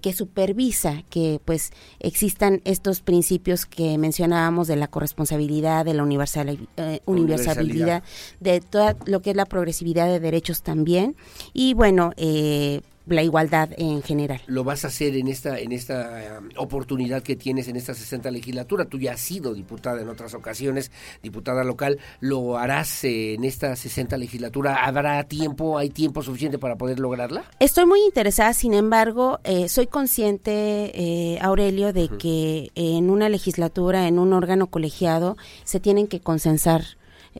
que 0.02 0.14
supervisa 0.14 1.04
que 1.10 1.33
pues 1.40 1.72
existan 2.00 2.62
estos 2.66 3.02
principios 3.02 3.66
que 3.66 3.98
mencionábamos 3.98 4.68
de 4.68 4.76
la 4.76 4.88
corresponsabilidad, 4.88 5.86
de 5.86 5.94
la 5.94 6.04
eh, 6.04 7.00
universalidad, 7.06 8.04
de 8.40 8.62
toda 8.62 8.96
lo 9.06 9.22
que 9.22 9.32
es 9.32 9.36
la 9.36 9.46
progresividad 9.46 10.08
de 10.08 10.20
derechos 10.20 10.64
también. 10.64 11.16
Y 11.54 11.74
bueno, 11.74 12.12
eh, 12.18 12.82
la 13.06 13.24
igualdad 13.24 13.70
en 13.78 14.02
general. 14.02 14.42
Lo 14.48 14.64
vas 14.64 14.86
a 14.86 14.88
hacer 14.88 15.16
en 15.16 15.28
esta 15.28 15.60
en 15.60 15.72
esta 15.72 16.40
um, 16.40 16.50
oportunidad 16.58 17.22
que 17.24 17.36
tienes 17.36 17.68
en 17.68 17.76
esta 17.76 17.94
60 17.94 18.32
legislatura. 18.32 18.86
Tú 18.86 19.00
ya 19.00 19.14
has 19.14 19.20
sido 19.20 19.54
diputada 19.54 20.02
en 20.02 20.10
otras 20.10 20.34
ocasiones, 20.34 20.92
diputada 21.22 21.64
local. 21.64 22.00
¿Lo 22.20 22.58
harás 22.58 23.04
eh, 23.04 23.34
en 23.34 23.44
esta 23.44 23.76
60 23.76 24.18
legislatura? 24.18 24.86
¿Habrá 24.86 25.24
tiempo, 25.26 25.78
hay 25.78 25.90
tiempo 25.90 26.22
suficiente 26.24 26.58
para 26.58 26.76
poder 26.76 27.00
lograrla? 27.00 27.44
Estoy 27.60 27.86
muy 27.86 28.02
interesada, 28.06 28.54
sin 28.54 28.74
embargo, 28.74 29.40
eh, 29.44 29.70
soy 29.70 29.88
consciente, 29.88 30.92
eh, 30.94 31.40
Aurelio, 31.42 31.94
de 31.94 32.10
que 32.10 32.72
en 32.76 33.10
una 33.10 33.30
legislatura, 33.30 34.08
en 34.08 34.20
un 34.20 34.34
órgano 34.34 34.68
colegiado, 34.68 35.38
se 35.64 35.80
tienen 35.80 36.08
que 36.08 36.20
consensar 36.20 36.84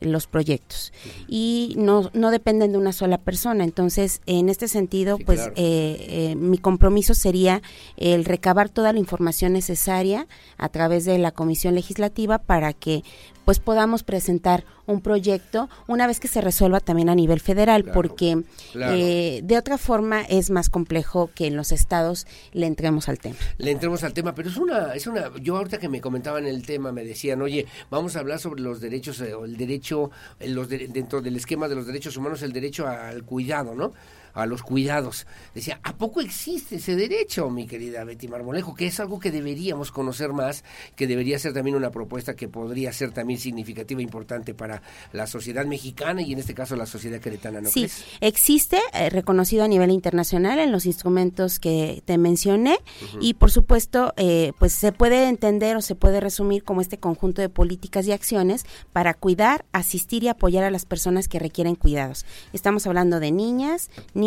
los 0.00 0.26
proyectos. 0.26 0.92
Y 1.28 1.74
no, 1.76 2.10
no 2.14 2.30
dependen 2.30 2.72
de 2.72 2.78
una 2.78 2.92
sola 2.92 3.18
persona. 3.18 3.64
Entonces, 3.64 4.20
en 4.26 4.48
este 4.48 4.68
sentido, 4.68 5.18
pues 5.18 5.40
eh, 5.40 5.52
eh, 5.56 6.34
mi 6.36 6.58
compromiso 6.58 7.14
sería 7.14 7.62
el 7.96 8.24
recabar 8.24 8.68
toda 8.68 8.92
la 8.92 8.98
información 8.98 9.52
necesaria 9.52 10.26
a 10.56 10.68
través 10.68 11.04
de 11.04 11.18
la 11.18 11.30
Comisión 11.30 11.74
Legislativa 11.74 12.38
para 12.38 12.72
que 12.72 13.02
pues 13.44 13.58
podamos 13.58 14.02
presentar 14.02 14.64
un 14.86 15.00
proyecto 15.00 15.68
una 15.86 16.06
vez 16.06 16.20
que 16.20 16.28
se 16.28 16.40
resuelva 16.40 16.80
también 16.80 17.08
a 17.08 17.14
nivel 17.14 17.40
federal, 17.40 17.84
porque 17.84 18.42
eh, 18.74 19.40
de 19.42 19.58
otra 19.58 19.78
forma 19.78 20.22
es 20.22 20.50
más 20.50 20.68
complejo 20.68 21.30
que 21.34 21.46
en 21.46 21.56
los 21.56 21.72
estados 21.72 22.26
le 22.52 22.66
entremos 22.66 23.08
al 23.08 23.18
tema. 23.18 23.36
Le 23.58 23.70
entremos 23.70 24.04
al 24.04 24.12
tema, 24.12 24.34
pero 24.34 24.48
es 24.48 24.56
una, 24.56 24.94
es 24.94 25.06
una, 25.06 25.30
yo 25.40 25.56
ahorita 25.56 25.78
que 25.78 25.88
me 25.88 26.00
comentaban 26.00 26.46
el 26.46 26.64
tema 26.66 26.92
me 26.92 27.04
decían, 27.04 27.40
oye, 27.42 27.66
vamos 27.90 28.16
a 28.16 28.20
hablar 28.20 28.38
sobre 28.38 28.62
los 28.62 28.80
derechos, 28.80 29.20
eh, 29.20 29.34
el 29.42 29.56
derecho, 29.56 30.10
los 30.40 30.68
dentro 30.68 31.22
del 31.22 31.36
esquema 31.36 31.68
de 31.68 31.74
los 31.74 31.86
derechos 31.86 32.16
humanos, 32.16 32.42
el 32.42 32.52
derecho 32.52 32.86
al 32.86 33.24
cuidado, 33.24 33.74
¿no? 33.74 33.92
A 34.34 34.46
los 34.46 34.62
cuidados. 34.62 35.26
Decía, 35.54 35.80
¿a 35.82 35.96
poco 35.96 36.20
existe 36.20 36.76
ese 36.76 36.96
derecho, 36.96 37.48
mi 37.50 37.66
querida 37.66 38.04
Betty 38.04 38.28
Marmolejo? 38.28 38.74
Que 38.74 38.88
es 38.88 39.00
algo 39.00 39.18
que 39.20 39.30
deberíamos 39.30 39.92
conocer 39.92 40.32
más, 40.32 40.64
que 40.96 41.06
debería 41.06 41.38
ser 41.38 41.52
también 41.52 41.76
una 41.76 41.90
propuesta 41.90 42.34
que 42.34 42.48
podría 42.48 42.92
ser 42.92 43.12
también 43.12 43.38
significativa 43.38 44.00
e 44.00 44.04
importante 44.04 44.54
para 44.54 44.82
la 45.12 45.26
sociedad 45.26 45.64
mexicana 45.64 46.22
y 46.22 46.32
en 46.32 46.40
este 46.40 46.54
caso 46.54 46.76
la 46.76 46.86
sociedad 46.86 47.20
queretana, 47.20 47.60
¿no 47.60 47.70
Sí, 47.70 47.86
existe, 48.20 48.78
eh, 48.92 49.10
reconocido 49.10 49.64
a 49.64 49.68
nivel 49.68 49.90
internacional 49.90 50.58
en 50.58 50.72
los 50.72 50.86
instrumentos 50.86 51.60
que 51.60 52.02
te 52.04 52.18
mencioné 52.18 52.78
y 53.20 53.34
por 53.34 53.50
supuesto, 53.50 54.12
eh, 54.16 54.52
pues 54.58 54.72
se 54.72 54.92
puede 54.92 55.28
entender 55.28 55.76
o 55.76 55.82
se 55.82 55.94
puede 55.94 56.20
resumir 56.20 56.64
como 56.64 56.80
este 56.80 56.98
conjunto 56.98 57.40
de 57.40 57.48
políticas 57.48 58.06
y 58.06 58.12
acciones 58.12 58.64
para 58.92 59.14
cuidar, 59.14 59.64
asistir 59.72 60.24
y 60.24 60.28
apoyar 60.28 60.64
a 60.64 60.70
las 60.70 60.84
personas 60.86 61.28
que 61.28 61.38
requieren 61.38 61.74
cuidados. 61.76 62.26
Estamos 62.52 62.86
hablando 62.86 63.20
de 63.20 63.30
niñas, 63.30 63.90
niños, 64.14 64.23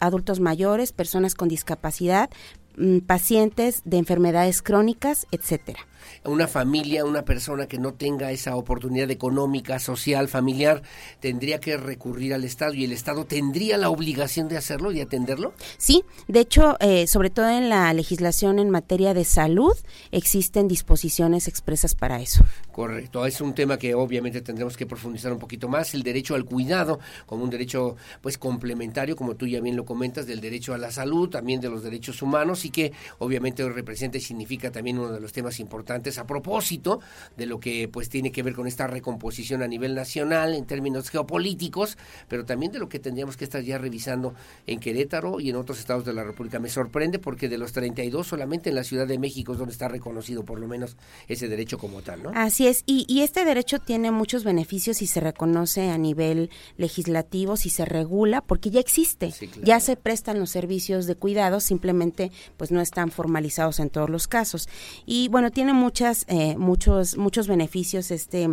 adultos 0.00 0.40
mayores, 0.40 0.92
personas 0.92 1.34
con 1.34 1.48
discapacidad, 1.48 2.30
mm, 2.76 2.98
pacientes 2.98 3.82
de 3.84 3.98
enfermedades 3.98 4.62
crónicas, 4.62 5.26
etcétera 5.30 5.80
una 6.24 6.46
familia, 6.46 7.04
una 7.04 7.24
persona 7.24 7.66
que 7.66 7.78
no 7.78 7.94
tenga 7.94 8.30
esa 8.30 8.56
oportunidad 8.56 9.10
económica, 9.10 9.78
social, 9.78 10.28
familiar, 10.28 10.82
tendría 11.20 11.60
que 11.60 11.76
recurrir 11.76 12.34
al 12.34 12.44
Estado 12.44 12.74
y 12.74 12.84
el 12.84 12.92
Estado 12.92 13.24
tendría 13.24 13.78
la 13.78 13.90
obligación 13.90 14.48
de 14.48 14.56
hacerlo 14.56 14.92
y 14.92 15.00
atenderlo? 15.00 15.52
Sí, 15.76 16.04
de 16.26 16.40
hecho, 16.40 16.76
eh, 16.80 17.06
sobre 17.06 17.30
todo 17.30 17.48
en 17.48 17.68
la 17.68 17.92
legislación 17.92 18.58
en 18.58 18.70
materia 18.70 19.14
de 19.14 19.24
salud, 19.24 19.76
existen 20.10 20.68
disposiciones 20.68 21.48
expresas 21.48 21.94
para 21.94 22.20
eso. 22.20 22.44
Correcto, 22.72 23.26
es 23.26 23.40
un 23.40 23.54
tema 23.54 23.76
que 23.76 23.94
obviamente 23.94 24.40
tendremos 24.40 24.76
que 24.76 24.86
profundizar 24.86 25.32
un 25.32 25.38
poquito 25.38 25.68
más, 25.68 25.94
el 25.94 26.02
derecho 26.02 26.34
al 26.34 26.44
cuidado 26.44 27.00
como 27.26 27.44
un 27.44 27.50
derecho 27.50 27.96
pues 28.20 28.38
complementario, 28.38 29.16
como 29.16 29.34
tú 29.34 29.46
ya 29.46 29.60
bien 29.60 29.76
lo 29.76 29.84
comentas, 29.84 30.26
del 30.26 30.40
derecho 30.40 30.74
a 30.74 30.78
la 30.78 30.90
salud, 30.90 31.28
también 31.28 31.60
de 31.60 31.68
los 31.68 31.82
derechos 31.82 32.22
humanos 32.22 32.64
y 32.64 32.70
que 32.70 32.92
obviamente 33.18 33.68
representa 33.68 34.18
y 34.18 34.20
significa 34.20 34.70
también 34.70 34.98
uno 34.98 35.12
de 35.12 35.20
los 35.20 35.32
temas 35.32 35.60
importantes 35.60 36.07
a 36.16 36.26
propósito 36.26 37.00
de 37.36 37.44
lo 37.44 37.60
que 37.60 37.88
pues 37.88 38.08
tiene 38.08 38.32
que 38.32 38.42
ver 38.42 38.54
con 38.54 38.66
esta 38.66 38.86
recomposición 38.86 39.62
a 39.62 39.68
nivel 39.68 39.94
nacional 39.94 40.54
en 40.54 40.64
términos 40.64 41.10
geopolíticos, 41.10 41.98
pero 42.28 42.46
también 42.46 42.72
de 42.72 42.78
lo 42.78 42.88
que 42.88 42.98
tendríamos 42.98 43.36
que 43.36 43.44
estar 43.44 43.62
ya 43.62 43.76
revisando 43.76 44.34
en 44.66 44.80
Querétaro 44.80 45.40
y 45.40 45.50
en 45.50 45.56
otros 45.56 45.78
estados 45.78 46.06
de 46.06 46.14
la 46.14 46.24
República. 46.24 46.58
Me 46.58 46.70
sorprende 46.70 47.18
porque 47.18 47.50
de 47.50 47.58
los 47.58 47.72
32 47.72 48.26
solamente 48.26 48.70
en 48.70 48.76
la 48.76 48.84
Ciudad 48.84 49.06
de 49.06 49.18
México 49.18 49.52
es 49.52 49.58
donde 49.58 49.72
está 49.72 49.88
reconocido 49.88 50.44
por 50.44 50.58
lo 50.58 50.68
menos 50.68 50.96
ese 51.26 51.48
derecho 51.48 51.76
como 51.76 52.00
tal, 52.00 52.22
¿no? 52.22 52.32
Así 52.34 52.66
es, 52.66 52.84
y, 52.86 53.04
y 53.08 53.20
este 53.20 53.44
derecho 53.44 53.80
tiene 53.80 54.10
muchos 54.10 54.44
beneficios 54.44 55.02
y 55.02 55.06
se 55.06 55.20
reconoce 55.20 55.90
a 55.90 55.98
nivel 55.98 56.50
legislativo, 56.76 57.56
si 57.56 57.70
se 57.70 57.84
regula, 57.84 58.40
porque 58.40 58.70
ya 58.70 58.80
existe, 58.80 59.32
ya 59.62 59.80
se 59.80 59.96
prestan 59.96 60.38
los 60.38 60.50
servicios 60.50 61.06
de 61.06 61.14
cuidado, 61.16 61.60
simplemente 61.60 62.30
pues 62.56 62.70
no 62.70 62.80
están 62.80 63.10
formalizados 63.10 63.80
en 63.80 63.90
todos 63.90 64.10
los 64.10 64.28
casos. 64.28 64.68
Y 65.06 65.28
bueno, 65.28 65.50
tiene 65.50 65.72
mucho 65.98 66.24
eh, 66.28 66.56
muchos, 66.56 67.16
muchos 67.16 67.48
beneficios 67.48 68.10
este 68.10 68.48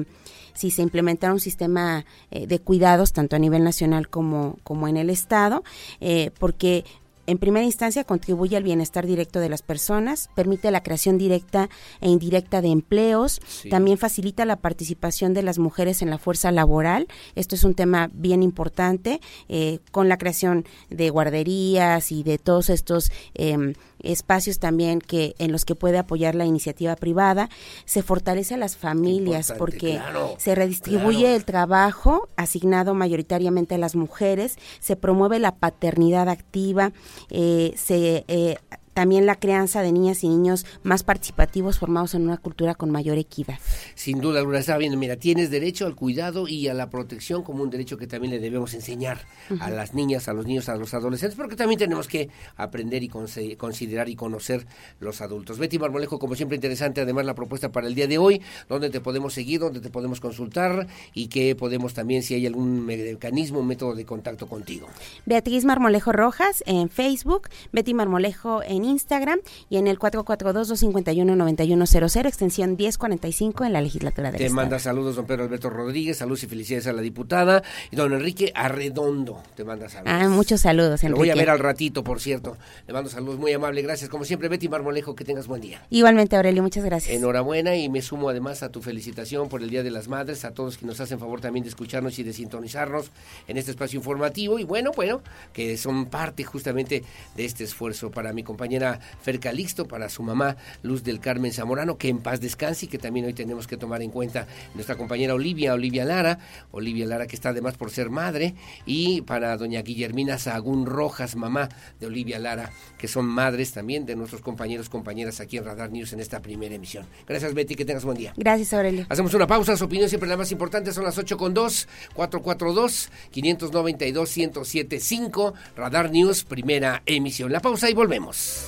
si 0.54 0.72
se 0.72 0.82
implementara 0.82 1.34
un 1.34 1.40
sistema 1.40 2.06
eh, 2.32 2.48
de 2.48 2.60
cuidados 2.60 3.12
tanto 3.12 3.36
a 3.36 3.40
nivel 3.40 3.64
nacional 3.64 4.08
como, 4.08 4.58
como 4.64 4.88
en 4.88 4.96
el 4.96 5.10
Estado, 5.10 5.64
eh, 6.00 6.32
porque 6.40 6.86
en 7.28 7.38
primera 7.40 7.66
instancia 7.66 8.04
contribuye 8.04 8.56
al 8.56 8.64
bienestar 8.64 9.06
directo 9.06 9.40
de 9.40 9.50
las 9.50 9.62
personas, 9.64 10.30
permite 10.36 10.70
la 10.72 10.84
creación 10.84 11.18
directa 11.18 11.70
e 12.00 12.10
indirecta 12.10 12.62
de 12.62 12.70
empleos, 12.70 13.42
también 13.70 13.98
facilita 13.98 14.46
la 14.46 14.58
participación 14.58 15.34
de 15.34 15.42
las 15.42 15.58
mujeres 15.58 16.02
en 16.02 16.10
la 16.10 16.20
fuerza 16.20 16.52
laboral. 16.52 17.08
Esto 17.36 17.56
es 17.56 17.64
un 17.64 17.74
tema 17.74 18.10
bien 18.14 18.44
importante 18.44 19.22
eh, 19.50 19.80
con 19.92 20.08
la 20.08 20.18
creación 20.18 20.66
de 20.90 21.10
guarderías 21.10 22.12
y 22.12 22.24
de 22.24 22.38
todos 22.38 22.70
estos 22.70 23.12
em, 23.34 23.74
espacios 24.02 24.60
también 24.60 25.00
que 25.00 25.36
en 25.40 25.52
los 25.52 25.66
que 25.66 25.76
puede 25.76 25.98
apoyar 25.98 26.36
la 26.36 26.46
iniciativa 26.46 26.96
privada. 26.96 27.50
Se 27.86 28.04
fortalece 28.04 28.56
a 28.56 28.58
las 28.58 28.78
familias 28.78 29.54
porque 29.58 30.00
se 30.38 30.56
redistribuye 30.56 31.36
el 31.36 31.46
trabajo 31.46 32.28
asignado 32.36 32.94
mayoritariamente 32.94 33.76
a 33.76 33.80
las 33.80 33.96
mujeres, 33.96 34.58
se 34.80 34.96
promueve 34.96 35.40
la 35.40 35.56
paternidad 35.56 36.30
activa, 36.30 36.92
eh, 37.30 37.74
se 37.76 38.26
eh, 38.28 38.58
también 38.96 39.26
la 39.26 39.36
crianza 39.36 39.82
de 39.82 39.92
niñas 39.92 40.24
y 40.24 40.30
niños 40.30 40.66
más 40.82 41.04
participativos 41.04 41.78
formados 41.80 42.16
en 42.16 42.24
una 42.24 42.38
cultura 42.38 42.76
con 42.76 42.92
mayor 42.92 43.18
equidad. 43.18 43.60
Sin 43.94 44.22
duda 44.22 44.40
alguna, 44.40 44.60
estaba 44.60 44.80
viendo, 44.80 44.98
mira, 44.98 45.18
tienes 45.18 45.52
derecho 45.52 45.86
al 45.86 45.96
cuidado 45.96 46.48
y 46.48 46.70
a 46.70 46.74
la 46.74 46.90
protección 46.90 47.44
como 47.44 47.62
un 47.62 47.70
derecho 47.70 47.98
que 47.98 48.08
también 48.08 48.32
le 48.32 48.40
debemos 48.40 48.74
enseñar 48.74 49.20
a 49.60 49.70
las 49.70 49.94
niñas, 49.94 50.30
a 50.30 50.34
los 50.34 50.48
niños, 50.48 50.70
a 50.70 50.78
los 50.78 50.94
adolescentes, 50.94 51.36
porque 51.36 51.58
también 51.58 51.78
tenemos 51.78 52.08
que 52.08 52.30
aprender 52.56 53.04
y 53.04 53.10
considerar 53.58 54.08
y 54.08 54.16
conocer 54.16 54.66
los 55.02 55.20
adultos. 55.20 55.60
Betty 55.60 55.78
Marmolejo, 55.78 56.18
como 56.18 56.36
siempre, 56.36 56.56
interesante 56.56 57.02
además 57.02 57.26
la 57.26 57.36
propuesta 57.36 57.74
para 57.74 57.88
el 57.88 57.96
día 57.96 58.08
de 58.08 58.18
hoy, 58.18 58.42
donde 58.70 58.90
te 58.90 59.02
podemos 59.02 59.34
seguir, 59.34 59.60
donde 59.60 59.82
te 59.82 59.90
podemos 59.90 60.22
consultar 60.22 60.88
y 61.14 61.28
que 61.28 61.54
podemos 61.58 61.94
también, 61.94 62.24
si 62.24 62.34
hay 62.34 62.48
algún 62.48 62.86
mecanismo, 62.86 63.60
un 63.60 63.68
método 63.68 63.94
de 63.94 64.06
contacto 64.06 64.48
contigo. 64.48 64.88
Beatriz 65.26 65.66
Marmolejo 65.66 66.14
Rojas 66.14 66.64
en 66.66 66.88
Facebook, 66.88 67.50
Betty 67.74 67.94
Marmolejo 67.94 68.64
en 68.64 68.85
Instagram 68.86 69.40
y 69.70 69.78
en 69.78 69.88
el 69.88 70.00
442-251-9100, 70.00 72.26
extensión 72.26 72.76
1045 72.78 73.66
en 73.66 73.74
la 73.74 73.82
legislatura 73.82 74.32
de 74.32 74.38
Te 74.38 74.50
manda 74.50 74.80
saludos 74.80 75.16
don 75.16 75.26
Pedro 75.26 75.44
Alberto 75.44 75.70
Rodríguez, 75.70 76.18
saludos 76.18 76.44
y 76.44 76.48
felicidades 76.48 76.88
a 76.88 76.94
la 76.94 77.02
diputada. 77.02 77.64
Y 77.92 77.96
don 77.96 78.14
Enrique 78.14 78.52
Arredondo 78.56 79.42
te 79.56 79.64
manda 79.64 79.90
saludos. 79.90 80.14
Ah, 80.16 80.30
muchos 80.30 80.62
saludos, 80.62 81.04
Enrique. 81.04 81.12
Lo 81.12 81.18
voy 81.18 81.30
a 81.30 81.36
ver 81.36 81.50
al 81.50 81.60
ratito, 81.60 82.04
por 82.04 82.20
cierto. 82.20 82.58
Le 82.88 82.94
mando 82.94 83.10
saludos 83.10 83.40
muy 83.40 83.54
amable, 83.54 83.82
gracias. 83.82 84.10
Como 84.10 84.26
siempre, 84.26 84.50
Betty 84.50 84.70
Marmolejo, 84.70 85.16
que 85.16 85.26
tengas 85.26 85.48
buen 85.48 85.62
día. 85.62 85.86
Igualmente, 85.90 86.36
Aurelio, 86.36 86.64
muchas 86.64 86.84
gracias. 86.84 87.16
Enhorabuena 87.16 87.76
y 87.76 87.90
me 87.90 88.02
sumo 88.02 88.30
además 88.30 88.64
a 88.64 88.70
tu 88.70 88.82
felicitación 88.82 89.50
por 89.50 89.62
el 89.62 89.70
Día 89.70 89.84
de 89.84 89.92
las 89.92 90.08
Madres, 90.08 90.46
a 90.46 90.52
todos 90.52 90.78
que 90.78 90.86
nos 90.86 91.00
hacen 91.00 91.20
favor 91.20 91.42
también 91.42 91.64
de 91.64 91.70
escucharnos 91.70 92.18
y 92.20 92.24
de 92.24 92.34
sintonizarnos 92.34 93.12
en 93.48 93.58
este 93.58 93.72
espacio 93.72 93.98
informativo. 93.98 94.60
Y 94.60 94.64
bueno, 94.64 94.92
bueno, 94.96 95.22
que 95.54 95.78
son 95.78 96.08
parte 96.08 96.44
justamente 96.44 97.04
de 97.36 97.46
este 97.46 97.64
esfuerzo 97.64 98.12
para 98.12 98.34
mi 98.34 98.44
compañera 98.76 99.00
Fer 99.22 99.40
Calixto, 99.40 99.88
para 99.88 100.10
su 100.10 100.24
mamá 100.24 100.58
Luz 100.84 101.04
del 101.04 101.20
Carmen 101.20 101.52
Zamorano, 101.52 101.98
que 101.98 102.10
en 102.10 102.20
paz 102.20 102.42
descanse 102.42 102.86
y 102.86 102.90
que 102.90 102.98
también 102.98 103.26
hoy 103.26 103.34
tenemos 103.34 103.68
que 103.68 103.78
tomar 103.78 104.02
en 104.02 104.12
cuenta 104.12 104.48
nuestra 104.74 104.96
compañera 104.96 105.34
Olivia, 105.34 105.74
Olivia 105.74 106.06
Lara, 106.06 106.40
Olivia 106.72 107.06
Lara 107.06 107.28
que 107.28 107.36
está 107.36 107.50
además 107.50 107.78
por 107.78 107.92
ser 107.92 108.10
madre, 108.10 108.56
y 108.86 109.22
para 109.22 109.56
doña 109.58 109.82
Guillermina 109.82 110.38
Sagún 110.38 110.86
Rojas, 110.86 111.36
mamá 111.36 111.70
de 112.00 112.08
Olivia 112.08 112.40
Lara, 112.40 112.72
que 112.98 113.08
son 113.08 113.26
madres 113.26 113.72
también 113.72 114.06
de 114.06 114.16
nuestros 114.16 114.42
compañeros, 114.42 114.90
compañeras 114.90 115.40
aquí 115.40 115.58
en 115.58 115.66
Radar 115.66 115.92
News 115.92 116.14
en 116.14 116.20
esta 116.20 116.42
primera 116.42 116.76
emisión. 116.76 117.06
Gracias 117.28 117.54
Betty, 117.54 117.76
que 117.76 117.86
tengas 117.86 118.04
buen 118.04 118.18
día. 118.18 118.34
Gracias 118.38 118.74
Aurelio. 118.74 119.06
Hacemos 119.10 119.34
una 119.34 119.48
pausa, 119.48 119.78
su 119.78 119.86
opinión 119.86 120.10
siempre 120.10 120.30
la 120.30 120.38
más 120.38 120.52
importante, 120.52 120.92
son 120.92 121.04
las 121.04 121.18
8 121.18 121.38
con 121.38 121.54
2, 121.54 121.88
442 122.14 123.10
592 123.32 124.38
1075 124.38 125.54
Radar 125.76 126.12
News, 126.12 126.44
primera 126.44 127.02
emisión. 127.06 127.52
La 127.52 127.62
pausa 127.62 127.90
y 127.90 127.94
volvemos. 127.94 128.65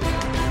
Thank 0.00 0.38
you. 0.38 0.43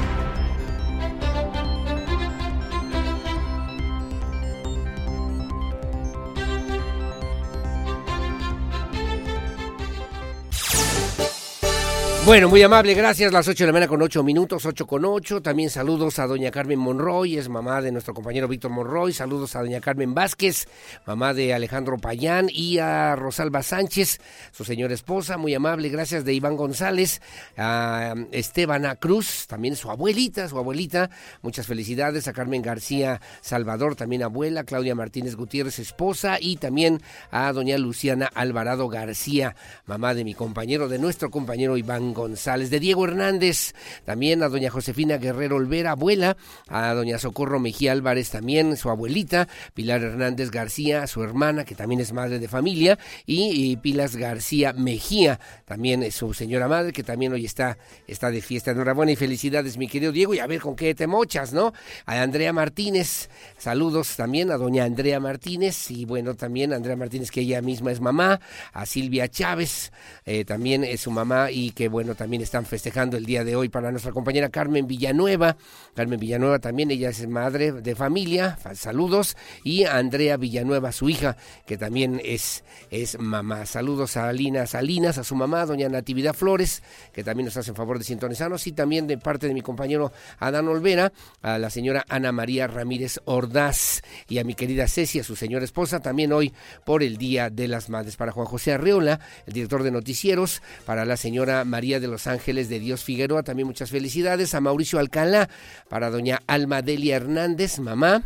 Bueno, 12.26 12.48
muy 12.48 12.62
amable, 12.62 12.94
gracias. 12.94 13.34
Las 13.34 13.50
8 13.50 13.66
de 13.66 13.68
la 13.68 13.74
mañana 13.74 13.90
con 13.90 14.02
8 14.02 14.24
minutos, 14.24 14.66
8 14.66 14.88
con 14.88 15.04
8. 15.04 15.42
También 15.42 15.70
saludos 15.70 16.20
a 16.20 16.26
doña 16.26 16.52
Carmen 16.52 16.80
Monroy, 16.80 17.36
es 17.38 17.50
mamá 17.50 17.82
de 17.82 17.92
nuestro 17.92 18.14
compañero 18.14 18.48
Víctor 18.48 18.72
Monroy. 18.72 19.12
Saludos 19.12 19.58
a 19.58 19.60
doña 19.60 19.82
Carmen 19.82 20.14
Vázquez, 20.14 20.70
mamá 21.06 21.34
de 21.34 21.54
Alejandro 21.54 21.98
Payán. 21.98 22.48
Y 22.50 22.78
a 22.78 23.18
Rosalba 23.18 23.62
Sánchez, 23.62 24.22
su 24.54 24.64
señora 24.64 24.94
esposa, 24.94 25.38
muy 25.38 25.54
amable, 25.54 25.90
gracias. 25.90 26.24
De 26.24 26.34
Iván 26.34 26.56
González, 26.56 27.22
a 27.58 28.16
Estebana 28.32 28.96
Cruz, 28.96 29.46
también 29.48 29.76
su 29.76 29.92
abuelita, 29.92 30.48
su 30.48 30.58
abuelita. 30.58 31.10
Muchas 31.42 31.68
felicidades. 31.68 32.30
A 32.30 32.34
Carmen 32.34 32.62
García 32.62 33.20
Salvador, 33.42 33.96
también 33.96 34.24
abuela. 34.24 34.64
Claudia 34.64 34.96
Martínez 34.96 35.36
Gutiérrez, 35.36 35.78
esposa. 35.78 36.38
Y 36.40 36.56
también 36.56 37.02
a 37.32 37.52
doña 37.52 37.78
Luciana 37.78 38.30
Alvarado 38.34 38.88
García, 38.88 39.58
mamá 39.86 40.14
de 40.14 40.24
mi 40.24 40.34
compañero, 40.34 40.88
de 40.88 41.00
nuestro 41.00 41.30
compañero 41.30 41.76
Iván 41.76 42.13
González, 42.14 42.70
de 42.70 42.80
Diego 42.80 43.06
Hernández, 43.06 43.74
también 44.06 44.44
a 44.44 44.50
doña 44.50 44.70
Josefina 44.70 45.18
Guerrero 45.18 45.56
Olvera, 45.56 45.92
abuela, 45.92 46.38
a 46.68 46.94
doña 46.94 47.18
Socorro 47.18 47.60
Mejía 47.60 47.92
Álvarez 47.92 48.30
también, 48.30 48.78
su 48.78 48.90
abuelita, 48.90 49.48
Pilar 49.74 50.02
Hernández 50.02 50.52
García, 50.52 51.08
su 51.08 51.24
hermana, 51.24 51.66
que 51.66 51.76
también 51.76 52.02
es 52.02 52.14
madre 52.14 52.40
de 52.40 52.48
familia, 52.48 52.98
y, 53.26 53.78
Pilas 53.78 54.16
García 54.16 54.74
Mejía, 54.74 55.40
también 55.66 56.04
es 56.04 56.16
su 56.16 56.34
señora 56.34 56.68
madre, 56.68 56.94
que 56.94 57.04
también 57.04 57.34
hoy 57.34 57.46
está, 57.46 57.78
está 58.08 58.30
de 58.30 58.42
fiesta. 58.42 58.72
Enhorabuena 58.72 59.12
y 59.12 59.16
felicidades, 59.16 59.78
mi 59.78 59.88
querido 59.88 60.12
Diego, 60.12 60.34
y 60.34 60.40
a 60.40 60.48
ver 60.48 60.62
con 60.62 60.76
qué 60.76 60.94
te 60.94 61.08
mochas, 61.08 61.54
¿no? 61.54 61.74
A 62.06 62.22
Andrea 62.22 62.54
Martínez, 62.54 63.30
saludos 63.58 64.16
también 64.16 64.52
a 64.52 64.58
doña 64.58 64.84
Andrea 64.84 65.20
Martínez, 65.20 65.90
y 65.92 66.06
bueno, 66.06 66.36
también 66.36 66.74
a 66.74 66.76
Andrea 66.76 66.96
Martínez, 66.96 67.32
que 67.32 67.42
ella 67.42 67.62
misma 67.62 67.92
es 67.92 68.02
mamá, 68.02 68.40
a 68.74 68.86
Silvia 68.86 69.28
Chávez, 69.28 69.92
eh, 70.26 70.46
también 70.46 70.84
es 70.84 71.02
su 71.02 71.12
mamá, 71.12 71.52
y 71.52 71.72
que 71.72 71.88
bueno, 71.88 72.03
bueno, 72.04 72.16
también 72.16 72.42
están 72.42 72.66
festejando 72.66 73.16
el 73.16 73.26
día 73.26 73.46
de 73.46 73.56
hoy 73.56 73.70
para 73.70 73.90
nuestra 73.90 74.12
compañera 74.12 74.50
Carmen 74.50 74.88
Villanueva. 74.88 75.56
Carmen 75.96 76.20
Villanueva 76.20 76.60
también, 76.60 76.92
ella 76.92 77.08
es 77.08 77.26
madre 77.30 77.72
de 77.72 77.96
familia, 77.96 78.60
saludos. 78.74 79.38
Y 79.64 79.86
Andrea 79.86 80.36
Villanueva, 80.36 80.92
su 80.92 81.08
hija, 81.08 81.38
que 81.66 81.78
también 81.78 82.20
es, 82.22 82.66
es 82.92 83.18
mamá. 83.18 83.66
Saludos 83.66 84.18
a 84.18 84.28
Alina 84.28 84.68
Salinas, 84.68 85.18
a 85.18 85.24
su 85.24 85.34
mamá, 85.34 85.66
doña 85.66 85.88
Natividad 85.88 86.34
Flores, 86.34 86.84
que 87.14 87.24
también 87.24 87.46
nos 87.46 87.56
hacen 87.56 87.74
favor 87.74 88.00
de 88.00 88.04
sintonizarnos. 88.04 88.68
Y 88.68 88.74
también 88.74 89.08
de 89.08 89.18
parte 89.18 89.48
de 89.48 89.54
mi 89.54 89.62
compañero 89.62 90.12
Adán 90.40 90.68
Olvera, 90.68 91.14
a 91.42 91.58
la 91.58 91.70
señora 91.70 92.04
Ana 92.10 92.34
María 92.34 92.68
Ramírez 92.68 93.22
Ordaz 93.24 94.02
y 94.28 94.40
a 94.40 94.44
mi 94.44 94.56
querida 94.56 94.90
Cecia, 94.90 95.24
su 95.24 95.38
señora 95.38 95.64
esposa, 95.64 96.02
también 96.02 96.34
hoy 96.34 96.52
por 96.84 97.02
el 97.02 97.16
Día 97.16 97.50
de 97.50 97.70
las 97.70 97.88
Madres. 97.88 98.18
Para 98.18 98.34
Juan 98.34 98.48
José 98.48 98.74
Arreola, 98.74 99.22
el 99.48 99.54
director 99.54 99.84
de 99.84 99.92
noticieros, 99.92 100.62
para 100.86 101.06
la 101.06 101.16
señora 101.16 101.64
María 101.64 101.93
de 102.00 102.08
los 102.08 102.28
Ángeles 102.28 102.70
de 102.70 102.80
Dios 102.80 103.04
Figueroa, 103.04 103.44
también 103.44 103.68
muchas 103.68 103.90
felicidades. 103.90 104.54
A 104.54 104.62
Mauricio 104.62 105.00
Alcalá, 105.00 105.50
para 105.90 106.10
doña 106.10 106.42
Alma 106.48 106.82
Delia 106.82 107.16
Hernández, 107.16 107.80
mamá. 107.80 108.24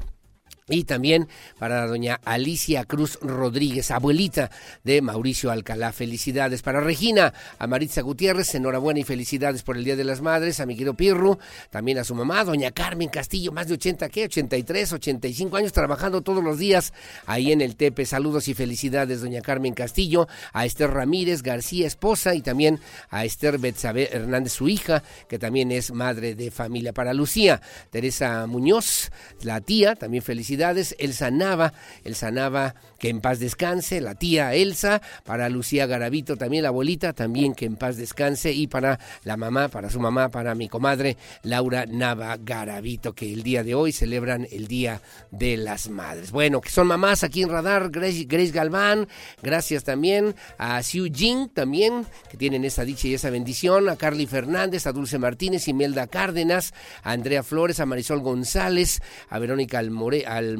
Y 0.69 0.83
también 0.83 1.29
para 1.59 1.87
doña 1.87 2.19
Alicia 2.25 2.83
Cruz 2.83 3.17
Rodríguez, 3.21 3.89
abuelita 3.89 4.51
de 4.83 5.01
Mauricio 5.01 5.49
Alcalá. 5.49 5.93
Felicidades 5.93 6.61
para 6.61 6.81
Regina, 6.81 7.33
a 7.57 7.67
Maritza 7.67 8.01
Gutiérrez, 8.01 8.53
enhorabuena 8.53 8.99
y 8.99 9.05
felicidades 9.05 9.63
por 9.63 9.77
el 9.77 9.85
Día 9.85 9.95
de 9.95 10.03
las 10.03 10.19
Madres, 10.19 10.59
a 10.59 10.65
mi 10.65 10.73
querido 10.73 10.93
Pirru, 10.93 11.37
también 11.69 11.99
a 11.99 12.03
su 12.03 12.15
mamá, 12.15 12.43
doña 12.43 12.71
Carmen 12.71 13.07
Castillo, 13.07 13.53
más 13.53 13.69
de 13.69 13.75
80, 13.75 14.09
¿qué? 14.09 14.25
83, 14.25 14.91
85 14.91 15.55
años 15.55 15.71
trabajando 15.71 16.21
todos 16.21 16.43
los 16.43 16.57
días 16.57 16.91
ahí 17.27 17.53
en 17.53 17.61
el 17.61 17.77
Tepe. 17.77 18.05
Saludos 18.05 18.49
y 18.49 18.53
felicidades, 18.53 19.21
doña 19.21 19.39
Carmen 19.39 19.73
Castillo, 19.73 20.27
a 20.51 20.65
Esther 20.65 20.91
Ramírez 20.91 21.43
García, 21.43 21.87
esposa, 21.87 22.35
y 22.35 22.41
también 22.41 22.81
a 23.09 23.23
Esther 23.23 23.57
Betsabe 23.57 24.09
Hernández, 24.11 24.51
su 24.51 24.67
hija, 24.67 25.01
que 25.29 25.39
también 25.39 25.71
es 25.71 25.93
madre 25.93 26.35
de 26.35 26.51
familia. 26.51 26.91
Para 26.91 27.13
Lucía, 27.13 27.61
Teresa 27.89 28.45
Muñoz, 28.47 29.11
la 29.43 29.61
tía, 29.61 29.95
también 29.95 30.21
felicidades 30.21 30.56
Elsa 30.99 31.29
Nava, 31.31 31.71
Elsa 32.05 32.31
Nava, 32.31 32.73
que 32.99 33.09
en 33.09 33.21
paz 33.21 33.39
descanse, 33.39 34.01
la 34.01 34.15
tía 34.15 34.53
Elsa, 34.53 35.01
para 35.23 35.49
Lucía 35.49 35.85
Garavito 35.85 36.35
también, 36.35 36.63
la 36.63 36.69
abuelita, 36.69 37.13
también 37.13 37.53
que 37.53 37.65
en 37.65 37.75
paz 37.75 37.97
descanse, 37.97 38.53
y 38.53 38.67
para 38.67 38.99
la 39.23 39.37
mamá, 39.37 39.67
para 39.67 39.89
su 39.89 39.99
mamá, 39.99 40.29
para 40.29 40.55
mi 40.55 40.69
comadre 40.69 41.17
Laura 41.43 41.85
Nava 41.85 42.37
Garavito, 42.37 43.13
que 43.13 43.31
el 43.31 43.43
día 43.43 43.63
de 43.63 43.75
hoy 43.75 43.91
celebran 43.91 44.47
el 44.51 44.67
Día 44.67 45.01
de 45.31 45.57
las 45.57 45.89
Madres. 45.89 46.31
Bueno, 46.31 46.61
que 46.61 46.69
son 46.69 46.87
mamás 46.87 47.23
aquí 47.23 47.43
en 47.43 47.49
Radar, 47.49 47.89
Grace, 47.89 48.51
Galván, 48.51 49.07
gracias 49.41 49.83
también 49.83 50.35
a 50.57 50.81
Xiu 50.81 51.07
Jing, 51.13 51.49
también, 51.49 52.05
que 52.29 52.37
tienen 52.37 52.65
esa 52.65 52.83
dicha 52.83 53.07
y 53.07 53.13
esa 53.13 53.29
bendición, 53.29 53.89
a 53.89 53.95
Carly 53.95 54.25
Fernández, 54.25 54.87
a 54.87 54.91
Dulce 54.91 55.17
Martínez, 55.17 55.67
Imelda 55.67 56.07
Cárdenas, 56.07 56.73
a 57.03 57.11
Andrea 57.11 57.43
Flores, 57.43 57.79
a 57.79 57.85
Marisol 57.85 58.21
González, 58.21 59.01
a 59.29 59.39
Verónica 59.39 59.79
Almore, 59.79 60.25
al 60.25 60.57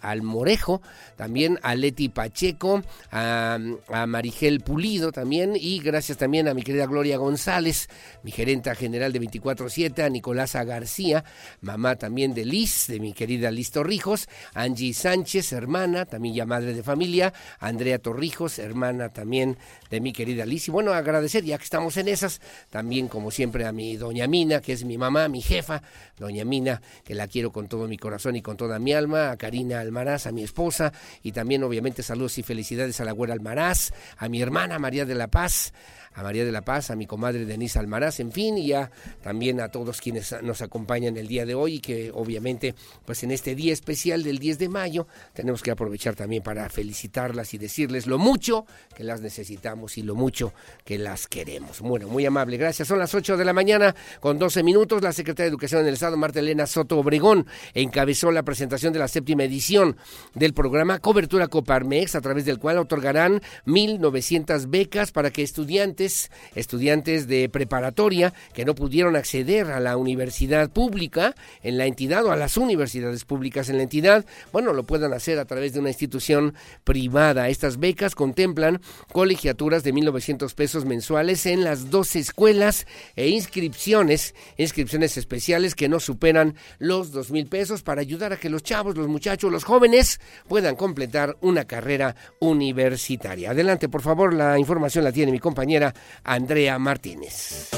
Almorejo, 0.00 0.82
también 1.16 1.58
a 1.66 1.74
Leti 1.74 2.08
Pacheco, 2.08 2.80
a, 3.10 3.58
Marigel 4.06 4.60
Pulido 4.60 5.10
también, 5.10 5.54
y 5.56 5.80
gracias 5.80 6.16
también 6.16 6.46
a 6.46 6.54
mi 6.54 6.62
querida 6.62 6.86
Gloria 6.86 7.16
González, 7.16 7.88
mi 8.22 8.30
gerenta 8.30 8.76
general 8.76 9.12
de 9.12 9.20
24-7, 9.20 10.04
a 10.04 10.08
Nicolasa 10.08 10.62
García, 10.62 11.24
mamá 11.62 11.96
también 11.96 12.34
de 12.34 12.44
Liz, 12.44 12.86
de 12.86 13.00
mi 13.00 13.12
querida 13.12 13.50
Liz 13.50 13.72
Torrijos, 13.72 14.28
Angie 14.54 14.94
Sánchez, 14.94 15.52
hermana, 15.52 16.04
también 16.04 16.36
ya 16.36 16.46
madre 16.46 16.72
de 16.72 16.84
familia, 16.84 17.34
Andrea 17.58 17.98
Torrijos, 17.98 18.60
hermana 18.60 19.08
también 19.08 19.58
de 19.90 20.00
mi 20.00 20.12
querida 20.12 20.46
Liz. 20.46 20.68
Y 20.68 20.70
bueno, 20.70 20.92
agradecer, 20.92 21.42
ya 21.42 21.58
que 21.58 21.64
estamos 21.64 21.96
en 21.96 22.06
esas, 22.06 22.40
también 22.70 23.08
como 23.08 23.32
siempre 23.32 23.66
a 23.66 23.72
mi 23.72 23.96
doña 23.96 24.28
Mina, 24.28 24.60
que 24.60 24.72
es 24.72 24.84
mi 24.84 24.98
mamá, 24.98 25.26
mi 25.26 25.42
jefa, 25.42 25.82
doña 26.16 26.44
Mina, 26.44 26.80
que 27.04 27.16
la 27.16 27.26
quiero 27.26 27.50
con 27.50 27.66
todo 27.66 27.88
mi 27.88 27.98
corazón 27.98 28.36
y 28.36 28.42
con 28.42 28.56
toda 28.56 28.78
mi 28.78 28.92
alma, 28.92 29.32
a 29.32 29.36
Karina 29.36 29.80
Almaraz, 29.80 30.28
a 30.28 30.32
mi 30.32 30.44
esposa, 30.44 30.92
y 31.24 31.32
también 31.32 31.55
obviamente 31.62 32.02
saludos 32.02 32.38
y 32.38 32.42
felicidades 32.42 33.00
a 33.00 33.04
la 33.04 33.12
güera 33.12 33.34
Almaraz, 33.34 33.92
a 34.16 34.28
mi 34.28 34.42
hermana 34.42 34.78
María 34.78 35.04
de 35.04 35.14
la 35.14 35.28
Paz, 35.28 35.72
a 36.16 36.22
María 36.22 36.44
de 36.44 36.52
la 36.52 36.62
Paz, 36.62 36.90
a 36.90 36.96
mi 36.96 37.06
comadre 37.06 37.44
Denise 37.44 37.78
Almaraz, 37.78 38.20
en 38.20 38.32
fin, 38.32 38.56
y 38.58 38.72
a, 38.72 38.90
también 39.22 39.60
a 39.60 39.68
todos 39.68 40.00
quienes 40.00 40.34
nos 40.42 40.62
acompañan 40.62 41.16
el 41.16 41.28
día 41.28 41.44
de 41.44 41.54
hoy 41.54 41.74
y 41.74 41.80
que 41.80 42.10
obviamente 42.12 42.74
pues 43.04 43.22
en 43.22 43.30
este 43.30 43.54
día 43.54 43.72
especial 43.72 44.22
del 44.22 44.38
10 44.38 44.58
de 44.58 44.68
mayo 44.68 45.06
tenemos 45.34 45.62
que 45.62 45.70
aprovechar 45.70 46.16
también 46.16 46.42
para 46.42 46.68
felicitarlas 46.70 47.52
y 47.54 47.58
decirles 47.58 48.06
lo 48.06 48.18
mucho 48.18 48.66
que 48.94 49.04
las 49.04 49.20
necesitamos 49.20 49.98
y 49.98 50.02
lo 50.02 50.14
mucho 50.14 50.54
que 50.84 50.98
las 50.98 51.26
queremos. 51.26 51.80
Bueno, 51.80 52.08
muy 52.08 52.24
amable, 52.24 52.56
gracias. 52.56 52.88
Son 52.88 52.98
las 52.98 53.14
8 53.14 53.36
de 53.36 53.44
la 53.44 53.52
mañana 53.52 53.94
con 54.20 54.38
12 54.38 54.62
minutos. 54.62 55.02
La 55.02 55.12
secretaria 55.12 55.44
de 55.44 55.50
Educación 55.50 55.82
en 55.82 55.88
el 55.88 55.94
Estado, 55.94 56.16
Marta 56.16 56.40
Elena 56.40 56.66
Soto 56.66 56.98
Obregón, 56.98 57.46
encabezó 57.74 58.30
la 58.30 58.42
presentación 58.42 58.92
de 58.92 58.98
la 58.98 59.08
séptima 59.08 59.44
edición 59.44 59.96
del 60.34 60.54
programa 60.54 60.98
Cobertura 60.98 61.48
Coparmex, 61.48 62.14
a 62.14 62.20
través 62.22 62.46
del 62.46 62.58
cual 62.58 62.78
otorgarán 62.78 63.42
1.900 63.66 64.70
becas 64.70 65.12
para 65.12 65.30
que 65.30 65.42
estudiantes 65.42 66.05
estudiantes, 66.54 67.26
de 67.26 67.48
preparatoria 67.48 68.32
que 68.52 68.64
no 68.64 68.74
pudieron 68.74 69.16
acceder 69.16 69.70
a 69.70 69.80
la 69.80 69.96
universidad 69.96 70.70
pública 70.70 71.34
en 71.62 71.78
la 71.78 71.86
entidad 71.86 72.24
o 72.24 72.32
a 72.32 72.36
las 72.36 72.56
universidades 72.56 73.24
públicas 73.24 73.68
en 73.68 73.76
la 73.76 73.82
entidad, 73.82 74.24
bueno, 74.52 74.72
lo 74.72 74.84
puedan 74.84 75.12
hacer 75.12 75.38
a 75.38 75.44
través 75.44 75.72
de 75.72 75.80
una 75.80 75.90
institución 75.90 76.54
privada. 76.84 77.48
Estas 77.48 77.78
becas 77.78 78.14
contemplan 78.14 78.80
colegiaturas 79.12 79.82
de 79.82 79.92
1.900 79.92 80.54
pesos 80.54 80.84
mensuales 80.84 81.46
en 81.46 81.64
las 81.64 81.90
dos 81.90 82.16
escuelas 82.16 82.86
e 83.14 83.28
inscripciones, 83.28 84.34
inscripciones 84.56 85.16
especiales 85.16 85.74
que 85.74 85.88
no 85.88 86.00
superan 86.00 86.54
los 86.78 87.12
2.000 87.12 87.48
pesos 87.48 87.82
para 87.82 88.00
ayudar 88.00 88.32
a 88.32 88.36
que 88.36 88.50
los 88.50 88.62
chavos, 88.62 88.96
los 88.96 89.08
muchachos, 89.08 89.50
los 89.50 89.64
jóvenes 89.64 90.20
puedan 90.48 90.76
completar 90.76 91.36
una 91.40 91.64
carrera 91.64 92.16
universitaria. 92.40 93.50
Adelante, 93.50 93.88
por 93.88 94.02
favor, 94.02 94.34
la 94.34 94.58
información 94.58 95.04
la 95.04 95.12
tiene 95.12 95.32
mi 95.32 95.38
compañera 95.38 95.94
Andrea 96.24 96.78
Martínez. 96.78 97.70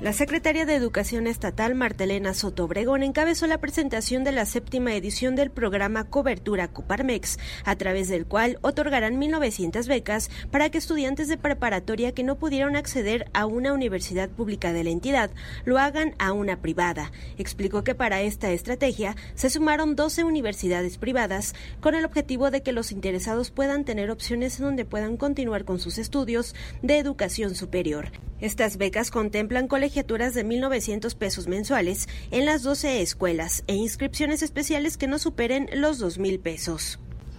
La 0.00 0.12
secretaria 0.12 0.64
de 0.64 0.76
Educación 0.76 1.26
Estatal, 1.26 1.74
Martelena 1.74 2.32
Soto 2.32 2.66
Obregón, 2.66 3.02
encabezó 3.02 3.48
la 3.48 3.58
presentación 3.58 4.22
de 4.22 4.30
la 4.30 4.46
séptima 4.46 4.94
edición 4.94 5.34
del 5.34 5.50
programa 5.50 6.04
Cobertura 6.04 6.68
Coparmex, 6.68 7.36
a 7.64 7.74
través 7.74 8.06
del 8.06 8.24
cual 8.24 8.60
otorgarán 8.62 9.20
1.900 9.20 9.88
becas 9.88 10.30
para 10.52 10.70
que 10.70 10.78
estudiantes 10.78 11.26
de 11.26 11.36
preparatoria 11.36 12.12
que 12.12 12.22
no 12.22 12.38
pudieron 12.38 12.76
acceder 12.76 13.28
a 13.32 13.46
una 13.46 13.72
universidad 13.72 14.28
pública 14.28 14.72
de 14.72 14.84
la 14.84 14.90
entidad 14.90 15.32
lo 15.64 15.78
hagan 15.78 16.14
a 16.20 16.30
una 16.30 16.62
privada. 16.62 17.10
Explicó 17.36 17.82
que 17.82 17.96
para 17.96 18.22
esta 18.22 18.52
estrategia 18.52 19.16
se 19.34 19.50
sumaron 19.50 19.96
12 19.96 20.22
universidades 20.22 20.96
privadas 20.96 21.56
con 21.80 21.96
el 21.96 22.04
objetivo 22.04 22.52
de 22.52 22.62
que 22.62 22.70
los 22.70 22.92
interesados 22.92 23.50
puedan 23.50 23.84
tener 23.84 24.12
opciones 24.12 24.60
en 24.60 24.66
donde 24.66 24.84
puedan 24.84 25.16
continuar 25.16 25.64
con 25.64 25.80
sus 25.80 25.98
estudios 25.98 26.54
de 26.82 26.98
educación 26.98 27.56
superior. 27.56 28.12
Estas 28.40 28.76
becas 28.76 29.10
contemplan 29.10 29.66
colegiaturas 29.88 30.34
de 30.34 30.44
1.900 30.44 31.14
pesos 31.14 31.46
mensuales 31.46 32.08
en 32.30 32.44
las 32.44 32.62
12 32.62 33.00
escuelas 33.00 33.64
e 33.68 33.74
inscripciones 33.74 34.42
especiales 34.42 34.98
que 34.98 35.06
no 35.06 35.18
superen 35.18 35.70
los 35.72 35.98
2.000 35.98 36.42
pesos. 36.42 36.98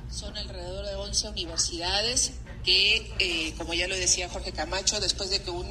Son 0.10 0.36
alrededor 0.36 0.84
de 0.84 0.96
11 0.96 1.30
universidades 1.30 2.32
que, 2.66 3.14
eh, 3.20 3.54
como 3.56 3.76
ya 3.76 3.88
lo 3.88 3.96
decía 3.96 4.30
Jorge 4.30 4.52
Camacho, 4.52 5.00
después 5.00 5.30
de 5.30 5.44
que 5.44 5.52
un 5.52 5.68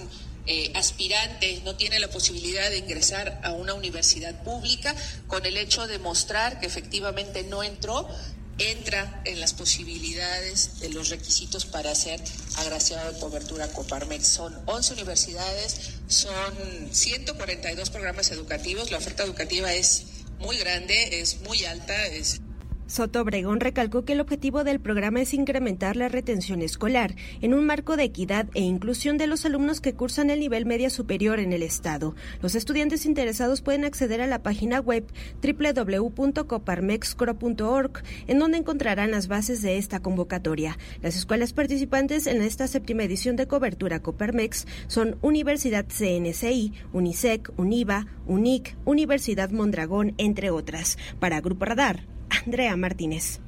eh, 0.46 0.70
aspirante 0.76 1.60
no 1.64 1.74
tiene 1.74 1.98
la 1.98 2.08
posibilidad 2.10 2.70
de 2.70 2.78
ingresar 2.78 3.40
a 3.42 3.50
una 3.50 3.74
universidad 3.74 4.44
pública, 4.44 4.94
con 5.26 5.46
el 5.46 5.56
hecho 5.56 5.88
de 5.88 5.98
mostrar 5.98 6.60
que 6.60 6.66
efectivamente 6.66 7.42
no 7.42 7.64
entró, 7.64 8.08
entra 8.58 9.22
en 9.24 9.40
las 9.40 9.54
posibilidades 9.54 10.80
de 10.80 10.90
los 10.90 11.08
requisitos 11.08 11.64
para 11.64 11.94
ser 11.94 12.20
agraciado 12.56 13.12
de 13.12 13.20
cobertura 13.20 13.68
Coparmex. 13.72 14.26
Son 14.26 14.56
11 14.66 14.94
universidades, 14.94 15.92
son 16.08 16.54
142 16.90 17.90
programas 17.90 18.30
educativos, 18.30 18.90
la 18.90 18.98
oferta 18.98 19.22
educativa 19.22 19.72
es 19.72 20.04
muy 20.38 20.56
grande, 20.58 21.20
es 21.20 21.40
muy 21.42 21.64
alta, 21.64 22.06
es 22.06 22.40
Soto 22.88 23.20
Obregón 23.20 23.60
recalcó 23.60 24.04
que 24.06 24.14
el 24.14 24.20
objetivo 24.20 24.64
del 24.64 24.80
programa 24.80 25.20
es 25.20 25.34
incrementar 25.34 25.94
la 25.94 26.08
retención 26.08 26.62
escolar 26.62 27.14
en 27.42 27.52
un 27.52 27.66
marco 27.66 27.98
de 27.98 28.04
equidad 28.04 28.46
e 28.54 28.62
inclusión 28.62 29.18
de 29.18 29.26
los 29.26 29.44
alumnos 29.44 29.82
que 29.82 29.92
cursan 29.92 30.30
el 30.30 30.40
nivel 30.40 30.64
media 30.64 30.88
superior 30.88 31.38
en 31.38 31.52
el 31.52 31.62
Estado. 31.62 32.14
Los 32.40 32.54
estudiantes 32.54 33.04
interesados 33.04 33.60
pueden 33.60 33.84
acceder 33.84 34.22
a 34.22 34.26
la 34.26 34.42
página 34.42 34.80
web 34.80 35.04
www.coparmexcro.org, 35.42 38.02
en 38.26 38.38
donde 38.38 38.56
encontrarán 38.56 39.10
las 39.10 39.28
bases 39.28 39.60
de 39.60 39.76
esta 39.76 40.00
convocatoria. 40.00 40.78
Las 41.02 41.14
escuelas 41.14 41.52
participantes 41.52 42.26
en 42.26 42.40
esta 42.40 42.66
séptima 42.68 43.02
edición 43.02 43.36
de 43.36 43.46
cobertura 43.46 44.00
Coparmex 44.00 44.66
son 44.86 45.18
Universidad 45.20 45.84
CNCI, 45.86 46.72
UNICEC, 46.94 47.52
UNIVA, 47.58 48.06
UNIC, 48.26 48.78
Universidad 48.86 49.50
Mondragón, 49.50 50.14
entre 50.16 50.50
otras. 50.50 50.96
Para 51.20 51.42
Grupo 51.42 51.66
Radar, 51.66 52.06
Andrea 52.30 52.76
Martínez. 52.76 53.40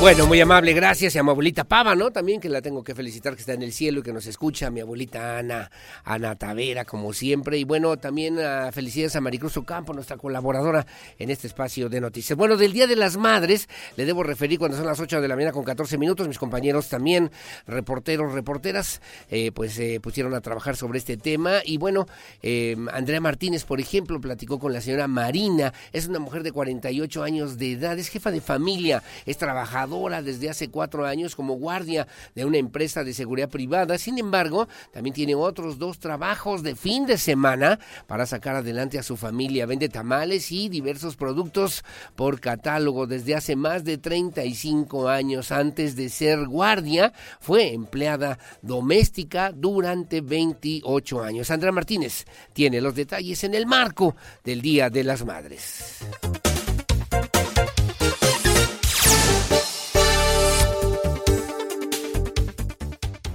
Bueno, 0.00 0.26
muy 0.26 0.40
amable, 0.40 0.72
gracias. 0.72 1.14
Y 1.14 1.18
a 1.18 1.22
mi 1.22 1.28
abuelita 1.28 1.64
Pava, 1.64 1.94
¿no? 1.94 2.10
También 2.10 2.40
que 2.40 2.48
la 2.48 2.62
tengo 2.62 2.82
que 2.82 2.94
felicitar, 2.94 3.34
que 3.34 3.40
está 3.40 3.52
en 3.52 3.62
el 3.62 3.70
cielo 3.70 4.00
y 4.00 4.02
que 4.02 4.14
nos 4.14 4.26
escucha. 4.26 4.70
Mi 4.70 4.80
abuelita 4.80 5.36
Ana, 5.36 5.70
Ana 6.04 6.36
Tavera, 6.36 6.86
como 6.86 7.12
siempre. 7.12 7.58
Y 7.58 7.64
bueno, 7.64 7.98
también 7.98 8.40
a 8.40 8.72
felicidades 8.72 9.14
a 9.16 9.20
Maricruz 9.20 9.58
Ocampo, 9.58 9.92
nuestra 9.92 10.16
colaboradora 10.16 10.86
en 11.18 11.28
este 11.28 11.48
espacio 11.48 11.90
de 11.90 12.00
noticias. 12.00 12.34
Bueno, 12.34 12.56
del 12.56 12.72
Día 12.72 12.86
de 12.86 12.96
las 12.96 13.18
Madres, 13.18 13.68
le 13.96 14.06
debo 14.06 14.22
referir 14.22 14.58
cuando 14.58 14.78
son 14.78 14.86
las 14.86 14.98
8 14.98 15.20
de 15.20 15.28
la 15.28 15.36
mañana 15.36 15.52
con 15.52 15.64
14 15.64 15.98
minutos. 15.98 16.26
Mis 16.26 16.38
compañeros 16.38 16.88
también, 16.88 17.30
reporteros, 17.66 18.32
reporteras, 18.32 19.02
eh, 19.28 19.52
pues 19.52 19.78
eh, 19.78 20.00
pusieron 20.02 20.32
a 20.32 20.40
trabajar 20.40 20.76
sobre 20.76 20.98
este 20.98 21.18
tema. 21.18 21.58
Y 21.62 21.76
bueno, 21.76 22.06
eh, 22.42 22.74
Andrea 22.94 23.20
Martínez, 23.20 23.66
por 23.66 23.80
ejemplo, 23.80 24.18
platicó 24.18 24.58
con 24.58 24.72
la 24.72 24.80
señora 24.80 25.08
Marina. 25.08 25.74
Es 25.92 26.08
una 26.08 26.20
mujer 26.20 26.42
de 26.42 26.52
48 26.52 27.22
años 27.22 27.58
de 27.58 27.72
edad, 27.72 27.98
es 27.98 28.08
jefa 28.08 28.30
de 28.30 28.40
familia, 28.40 29.02
es 29.26 29.36
trabajadora 29.36 29.89
desde 29.90 30.48
hace 30.48 30.70
cuatro 30.70 31.04
años 31.04 31.34
como 31.34 31.54
guardia 31.54 32.06
de 32.34 32.44
una 32.44 32.58
empresa 32.58 33.02
de 33.02 33.12
seguridad 33.12 33.48
privada. 33.48 33.98
Sin 33.98 34.18
embargo, 34.18 34.68
también 34.92 35.14
tiene 35.14 35.34
otros 35.34 35.78
dos 35.78 35.98
trabajos 35.98 36.62
de 36.62 36.76
fin 36.76 37.06
de 37.06 37.18
semana 37.18 37.80
para 38.06 38.24
sacar 38.24 38.54
adelante 38.54 38.98
a 38.98 39.02
su 39.02 39.16
familia. 39.16 39.66
Vende 39.66 39.88
tamales 39.88 40.52
y 40.52 40.68
diversos 40.68 41.16
productos 41.16 41.84
por 42.14 42.40
catálogo 42.40 43.06
desde 43.06 43.34
hace 43.34 43.56
más 43.56 43.84
de 43.84 43.98
35 43.98 45.08
años. 45.08 45.50
Antes 45.50 45.96
de 45.96 46.08
ser 46.08 46.46
guardia, 46.46 47.12
fue 47.40 47.72
empleada 47.72 48.38
doméstica 48.62 49.52
durante 49.52 50.20
28 50.20 51.22
años. 51.22 51.48
Sandra 51.48 51.72
Martínez 51.72 52.26
tiene 52.52 52.80
los 52.80 52.94
detalles 52.94 53.42
en 53.42 53.54
el 53.54 53.66
marco 53.66 54.14
del 54.44 54.62
Día 54.62 54.88
de 54.88 55.04
las 55.04 55.24
Madres. 55.24 55.98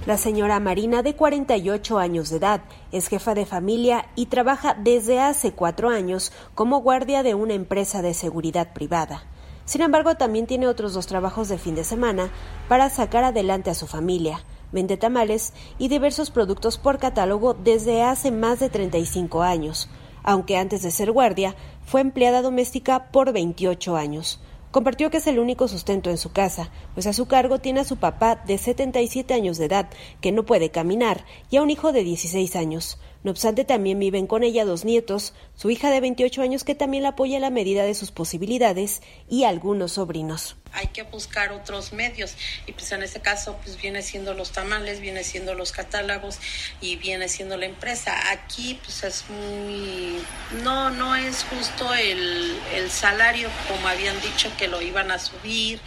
La 0.06 0.16
señora 0.16 0.60
Marina, 0.60 1.02
de 1.02 1.16
48 1.16 1.98
años 1.98 2.30
de 2.30 2.36
edad, 2.36 2.60
es 2.92 3.08
jefa 3.08 3.34
de 3.34 3.44
familia 3.44 4.06
y 4.14 4.26
trabaja 4.26 4.74
desde 4.74 5.18
hace 5.18 5.50
cuatro 5.50 5.88
años 5.88 6.30
como 6.54 6.78
guardia 6.78 7.24
de 7.24 7.34
una 7.34 7.54
empresa 7.54 8.02
de 8.02 8.14
seguridad 8.14 8.72
privada. 8.72 9.24
Sin 9.64 9.82
embargo, 9.82 10.14
también 10.14 10.46
tiene 10.46 10.68
otros 10.68 10.94
dos 10.94 11.08
trabajos 11.08 11.48
de 11.48 11.58
fin 11.58 11.74
de 11.74 11.82
semana 11.82 12.30
para 12.68 12.88
sacar 12.88 13.24
adelante 13.24 13.68
a 13.68 13.74
su 13.74 13.88
familia. 13.88 14.44
Vende 14.70 14.96
tamales 14.96 15.52
y 15.76 15.88
diversos 15.88 16.30
productos 16.30 16.78
por 16.78 16.98
catálogo 16.98 17.54
desde 17.54 18.04
hace 18.04 18.30
más 18.30 18.60
de 18.60 18.68
35 18.68 19.42
años, 19.42 19.90
aunque 20.22 20.56
antes 20.56 20.82
de 20.82 20.92
ser 20.92 21.10
guardia 21.10 21.56
fue 21.84 22.00
empleada 22.00 22.42
doméstica 22.42 23.10
por 23.10 23.32
28 23.32 23.96
años. 23.96 24.40
Compartió 24.70 25.10
que 25.10 25.18
es 25.18 25.26
el 25.26 25.38
único 25.38 25.68
sustento 25.68 26.10
en 26.10 26.18
su 26.18 26.32
casa, 26.32 26.70
pues 26.94 27.06
a 27.06 27.12
su 27.12 27.26
cargo 27.26 27.58
tiene 27.58 27.80
a 27.80 27.84
su 27.84 27.96
papá 27.96 28.42
de 28.46 28.58
77 28.58 29.32
años 29.32 29.58
de 29.58 29.66
edad, 29.66 29.88
que 30.20 30.32
no 30.32 30.44
puede 30.44 30.70
caminar, 30.70 31.24
y 31.50 31.56
a 31.56 31.62
un 31.62 31.70
hijo 31.70 31.92
de 31.92 32.02
16 32.04 32.56
años. 32.56 32.98
No 33.26 33.32
obstante, 33.32 33.64
también 33.64 33.98
viven 33.98 34.28
con 34.28 34.44
ella 34.44 34.64
dos 34.64 34.84
nietos, 34.84 35.34
su 35.56 35.68
hija 35.68 35.90
de 35.90 36.00
28 36.00 36.42
años 36.42 36.62
que 36.62 36.76
también 36.76 37.02
la 37.02 37.08
apoya 37.08 37.38
a 37.38 37.40
la 37.40 37.50
medida 37.50 37.82
de 37.82 37.92
sus 37.96 38.12
posibilidades 38.12 39.02
y 39.28 39.42
algunos 39.42 39.94
sobrinos. 39.94 40.54
Hay 40.72 40.86
que 40.86 41.02
buscar 41.02 41.50
otros 41.50 41.92
medios 41.92 42.36
y 42.68 42.72
pues 42.72 42.92
en 42.92 43.02
este 43.02 43.18
caso 43.18 43.58
pues 43.64 43.82
viene 43.82 44.02
siendo 44.02 44.32
los 44.32 44.52
tamales, 44.52 45.00
viene 45.00 45.24
siendo 45.24 45.54
los 45.54 45.72
catálogos 45.72 46.38
y 46.80 46.94
viene 46.94 47.28
siendo 47.28 47.56
la 47.56 47.66
empresa. 47.66 48.14
Aquí 48.30 48.78
pues 48.84 49.02
es 49.02 49.24
muy... 49.28 50.22
no, 50.62 50.90
no 50.90 51.16
es 51.16 51.42
justo 51.50 51.92
el, 51.94 52.56
el 52.74 52.90
salario 52.92 53.48
como 53.66 53.88
habían 53.88 54.20
dicho 54.20 54.52
que 54.56 54.68
lo 54.68 54.80
iban 54.80 55.10
a 55.10 55.18
subir 55.18 55.80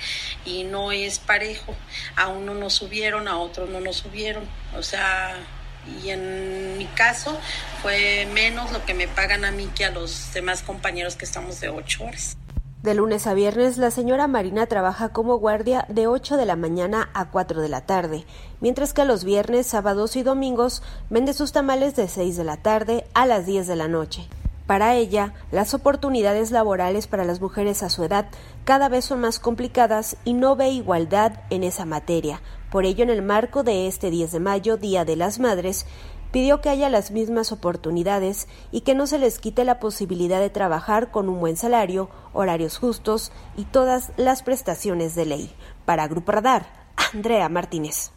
y 0.43 0.65
no 0.65 0.91
es 0.91 1.19
parejo. 1.19 1.73
A 2.17 2.27
uno 2.27 2.53
no 2.53 2.69
subieron, 2.69 3.29
a 3.29 3.37
otro 3.37 3.65
no 3.65 3.79
nos 3.79 3.95
subieron. 3.95 4.43
O 4.75 4.83
sea, 4.83 5.37
y 6.01 6.09
en 6.09 6.77
mi 6.77 6.85
caso 6.85 7.37
fue 7.81 8.27
menos 8.33 8.71
lo 8.71 8.85
que 8.85 8.93
me 8.93 9.07
pagan 9.07 9.45
a 9.45 9.51
mí 9.51 9.69
que 9.75 9.85
a 9.85 9.91
los 9.91 10.33
demás 10.33 10.61
compañeros 10.61 11.15
que 11.15 11.25
estamos 11.25 11.59
de 11.59 11.69
ocho 11.69 12.03
horas. 12.03 12.37
De 12.83 12.93
lunes 12.93 13.27
a 13.27 13.33
viernes, 13.33 13.77
la 13.77 13.91
señora 13.91 14.27
Marina 14.27 14.65
trabaja 14.65 15.09
como 15.09 15.37
guardia 15.37 15.85
de 15.89 16.07
8 16.07 16.37
de 16.37 16.45
la 16.45 16.55
mañana 16.55 17.09
a 17.13 17.29
4 17.29 17.61
de 17.61 17.67
la 17.67 17.81
tarde, 17.81 18.25
mientras 18.61 18.93
que 18.93 19.03
los 19.03 19.25
viernes, 19.25 19.67
sábados 19.67 20.15
y 20.15 20.23
domingos 20.23 20.81
vende 21.09 21.33
sus 21.33 21.51
tamales 21.51 21.97
de 21.97 22.07
6 22.07 22.37
de 22.37 22.43
la 22.45 22.55
tarde 22.55 23.05
a 23.13 23.25
las 23.25 23.45
10 23.45 23.67
de 23.67 23.75
la 23.75 23.89
noche. 23.89 24.29
Para 24.65 24.95
ella, 24.95 25.33
las 25.51 25.73
oportunidades 25.73 26.51
laborales 26.51 27.07
para 27.07 27.25
las 27.25 27.41
mujeres 27.41 27.83
a 27.83 27.89
su 27.89 28.05
edad 28.05 28.27
cada 28.63 28.87
vez 28.87 29.03
son 29.03 29.19
más 29.19 29.39
complicadas 29.39 30.15
y 30.23 30.31
no 30.31 30.55
ve 30.55 30.69
igualdad 30.69 31.33
en 31.49 31.63
esa 31.63 31.83
materia. 31.83 32.39
Por 32.71 32.85
ello, 32.85 33.03
en 33.03 33.09
el 33.09 33.21
marco 33.21 33.63
de 33.63 33.87
este 33.87 34.11
10 34.11 34.31
de 34.31 34.39
mayo, 34.39 34.77
Día 34.77 35.05
de 35.05 35.15
las 35.15 35.39
Madres, 35.39 35.85
pidió 36.31 36.61
que 36.61 36.69
haya 36.69 36.89
las 36.89 37.11
mismas 37.11 37.51
oportunidades 37.51 38.47
y 38.71 38.81
que 38.81 38.95
no 38.95 39.07
se 39.07 39.17
les 39.17 39.39
quite 39.39 39.63
la 39.63 39.79
posibilidad 39.79 40.39
de 40.39 40.49
trabajar 40.49 41.11
con 41.11 41.29
un 41.29 41.39
buen 41.39 41.57
salario, 41.57 42.09
horarios 42.33 42.77
justos 42.77 43.31
y 43.57 43.65
todas 43.65 44.11
las 44.17 44.43
prestaciones 44.43 45.15
de 45.15 45.25
ley. 45.25 45.55
Para 45.85 46.07
Grupo 46.07 46.31
Radar, 46.31 46.67
Andrea 47.13 47.49
Martínez. 47.49 48.11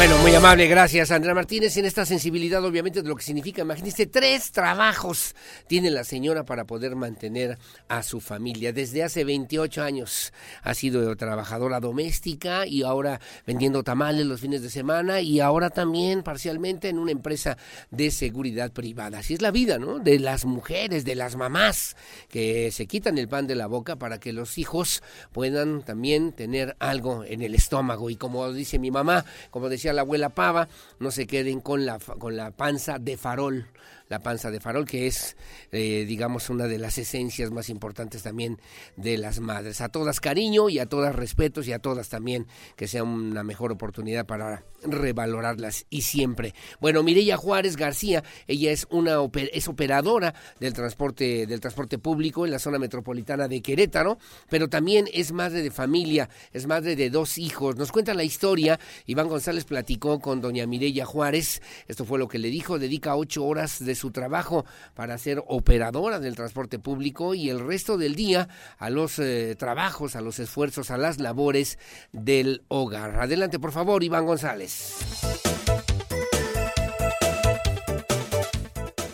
Bueno, 0.00 0.16
muy 0.22 0.34
amable, 0.34 0.66
gracias 0.66 1.10
Andrea 1.10 1.34
Martínez. 1.34 1.76
En 1.76 1.84
esta 1.84 2.06
sensibilidad, 2.06 2.64
obviamente, 2.64 3.02
de 3.02 3.08
lo 3.10 3.16
que 3.16 3.22
significa, 3.22 3.60
imagínese, 3.60 4.06
tres 4.06 4.50
trabajos 4.50 5.34
tiene 5.66 5.90
la 5.90 6.04
señora 6.04 6.42
para 6.46 6.64
poder 6.64 6.96
mantener 6.96 7.58
a 7.86 8.02
su 8.02 8.18
familia. 8.22 8.72
Desde 8.72 9.02
hace 9.02 9.24
28 9.24 9.82
años 9.82 10.32
ha 10.62 10.72
sido 10.72 11.14
trabajadora 11.16 11.80
doméstica 11.80 12.66
y 12.66 12.82
ahora 12.82 13.20
vendiendo 13.46 13.82
tamales 13.82 14.24
los 14.24 14.40
fines 14.40 14.62
de 14.62 14.70
semana 14.70 15.20
y 15.20 15.40
ahora 15.40 15.68
también 15.68 16.22
parcialmente 16.22 16.88
en 16.88 16.98
una 16.98 17.12
empresa 17.12 17.58
de 17.90 18.10
seguridad 18.10 18.72
privada. 18.72 19.18
Así 19.18 19.34
es 19.34 19.42
la 19.42 19.50
vida, 19.50 19.78
¿no? 19.78 19.98
De 19.98 20.18
las 20.18 20.46
mujeres, 20.46 21.04
de 21.04 21.14
las 21.14 21.36
mamás 21.36 21.94
que 22.30 22.72
se 22.72 22.86
quitan 22.86 23.18
el 23.18 23.28
pan 23.28 23.46
de 23.46 23.54
la 23.54 23.66
boca 23.66 23.96
para 23.96 24.18
que 24.18 24.32
los 24.32 24.56
hijos 24.56 25.02
puedan 25.30 25.82
también 25.82 26.32
tener 26.32 26.74
algo 26.78 27.22
en 27.22 27.42
el 27.42 27.54
estómago. 27.54 28.08
Y 28.08 28.16
como 28.16 28.50
dice 28.50 28.78
mi 28.78 28.90
mamá, 28.90 29.26
como 29.50 29.68
decía 29.68 29.89
la 29.92 30.02
abuela 30.02 30.30
Pava, 30.30 30.68
no 30.98 31.10
se 31.10 31.26
queden 31.26 31.60
con 31.60 31.86
la, 31.86 31.98
con 31.98 32.36
la 32.36 32.50
panza 32.50 32.98
de 32.98 33.16
farol 33.16 33.66
la 34.10 34.18
panza 34.18 34.50
de 34.50 34.60
farol, 34.60 34.84
que 34.84 35.06
es, 35.06 35.36
eh, 35.70 36.04
digamos, 36.06 36.50
una 36.50 36.66
de 36.66 36.78
las 36.78 36.98
esencias 36.98 37.52
más 37.52 37.70
importantes 37.70 38.24
también 38.24 38.60
de 38.96 39.16
las 39.16 39.38
madres. 39.38 39.80
A 39.80 39.88
todas 39.88 40.20
cariño 40.20 40.68
y 40.68 40.80
a 40.80 40.86
todas 40.86 41.14
respetos 41.14 41.68
y 41.68 41.72
a 41.72 41.78
todas 41.78 42.08
también 42.08 42.46
que 42.76 42.88
sea 42.88 43.04
una 43.04 43.44
mejor 43.44 43.70
oportunidad 43.70 44.26
para 44.26 44.64
revalorarlas 44.82 45.86
y 45.90 46.02
siempre. 46.02 46.54
Bueno, 46.80 47.02
Mireya 47.02 47.36
Juárez 47.36 47.76
García, 47.76 48.24
ella 48.48 48.72
es 48.72 48.86
una 48.90 49.18
es 49.52 49.68
operadora 49.68 50.34
del 50.58 50.72
transporte 50.72 51.46
del 51.46 51.60
transporte 51.60 51.98
público 51.98 52.44
en 52.44 52.50
la 52.50 52.58
zona 52.58 52.78
metropolitana 52.78 53.46
de 53.46 53.62
Querétaro, 53.62 54.18
pero 54.48 54.68
también 54.68 55.06
es 55.12 55.32
madre 55.32 55.62
de 55.62 55.70
familia, 55.70 56.28
es 56.52 56.66
madre 56.66 56.96
de 56.96 57.10
dos 57.10 57.38
hijos. 57.38 57.76
Nos 57.76 57.92
cuenta 57.92 58.14
la 58.14 58.24
historia. 58.24 58.80
Iván 59.06 59.28
González 59.28 59.64
platicó 59.64 60.18
con 60.18 60.40
doña 60.40 60.66
Mireya 60.66 61.04
Juárez. 61.04 61.62
Esto 61.86 62.04
fue 62.04 62.18
lo 62.18 62.26
que 62.26 62.38
le 62.38 62.48
dijo. 62.48 62.78
Dedica 62.78 63.14
ocho 63.14 63.44
horas 63.44 63.84
de 63.84 63.99
su 64.00 64.10
trabajo 64.10 64.64
para 64.94 65.18
ser 65.18 65.42
operadora 65.46 66.18
del 66.18 66.34
transporte 66.34 66.78
público 66.78 67.34
y 67.34 67.50
el 67.50 67.60
resto 67.60 67.98
del 67.98 68.14
día 68.14 68.48
a 68.78 68.90
los 68.90 69.18
eh, 69.18 69.54
trabajos, 69.58 70.16
a 70.16 70.20
los 70.20 70.38
esfuerzos, 70.38 70.90
a 70.90 70.96
las 70.96 71.20
labores 71.20 71.78
del 72.12 72.62
hogar. 72.68 73.20
Adelante, 73.20 73.58
por 73.58 73.72
favor, 73.72 74.02
Iván 74.02 74.26
González. 74.26 74.96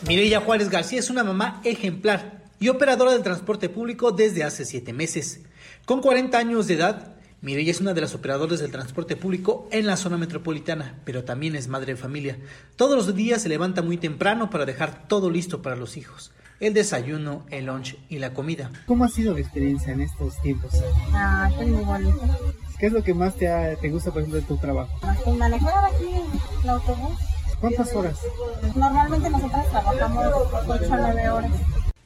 Mireya 0.07 0.41
Juárez 0.41 0.71
García 0.71 1.01
es 1.01 1.11
una 1.11 1.25
mamá 1.25 1.61
ejemplar 1.65 2.45
y 2.61 2.69
operadora 2.69 3.13
del 3.13 3.25
transporte 3.25 3.69
público 3.69 4.13
desde 4.13 4.45
hace 4.45 4.65
siete 4.65 4.93
meses. 4.93 5.41
Con 5.85 6.01
40 6.01 6.39
años 6.39 6.69
de 6.69 6.75
edad, 6.75 7.16
Mireya 7.47 7.71
es 7.71 7.81
una 7.81 7.95
de 7.95 8.01
las 8.01 8.13
operadoras 8.13 8.59
del 8.59 8.73
transporte 8.73 9.15
público 9.15 9.69
en 9.71 9.87
la 9.87 9.97
zona 9.97 10.19
metropolitana, 10.19 10.97
pero 11.05 11.23
también 11.23 11.55
es 11.55 11.69
madre 11.69 11.93
de 11.93 11.97
familia. 11.97 12.39
Todos 12.75 12.97
los 12.97 13.15
días 13.15 13.41
se 13.41 13.49
levanta 13.49 13.83
muy 13.83 13.99
temprano 13.99 14.51
para 14.51 14.65
dejar 14.65 15.07
todo 15.07 15.31
listo 15.31 15.63
para 15.63 15.77
los 15.77 15.97
hijos. 15.97 16.33
El 16.59 16.75
desayuno, 16.75 17.47
el 17.51 17.67
lunch 17.67 17.99
y 18.09 18.19
la 18.19 18.35
comida. 18.35 18.73
¿Cómo 18.87 19.05
ha 19.05 19.09
sido 19.09 19.33
la 19.33 19.39
experiencia 19.39 19.93
en 19.93 20.01
estos 20.01 20.43
tiempos? 20.43 20.73
Ah, 21.13 21.49
pues 21.55 21.69
muy 21.69 21.85
bonito. 21.85 22.21
¿Qué 22.81 22.87
es 22.87 22.93
lo 22.93 23.05
que 23.05 23.15
más 23.15 23.37
te, 23.37 23.47
te 23.81 23.91
gusta, 23.91 24.11
por 24.11 24.23
ejemplo, 24.23 24.41
de 24.41 24.47
tu 24.49 24.57
trabajo? 24.57 24.99
Manejar 25.39 25.85
aquí 25.85 26.17
el 26.65 26.69
autobús. 26.69 27.17
¿Cuántas 27.61 27.95
horas? 27.95 28.19
Normalmente 28.75 29.31
nosotros 29.31 29.71
trabajamos 29.71 30.27
8 30.67 30.93
a 30.93 30.97
9 30.97 31.31
horas. 31.31 31.53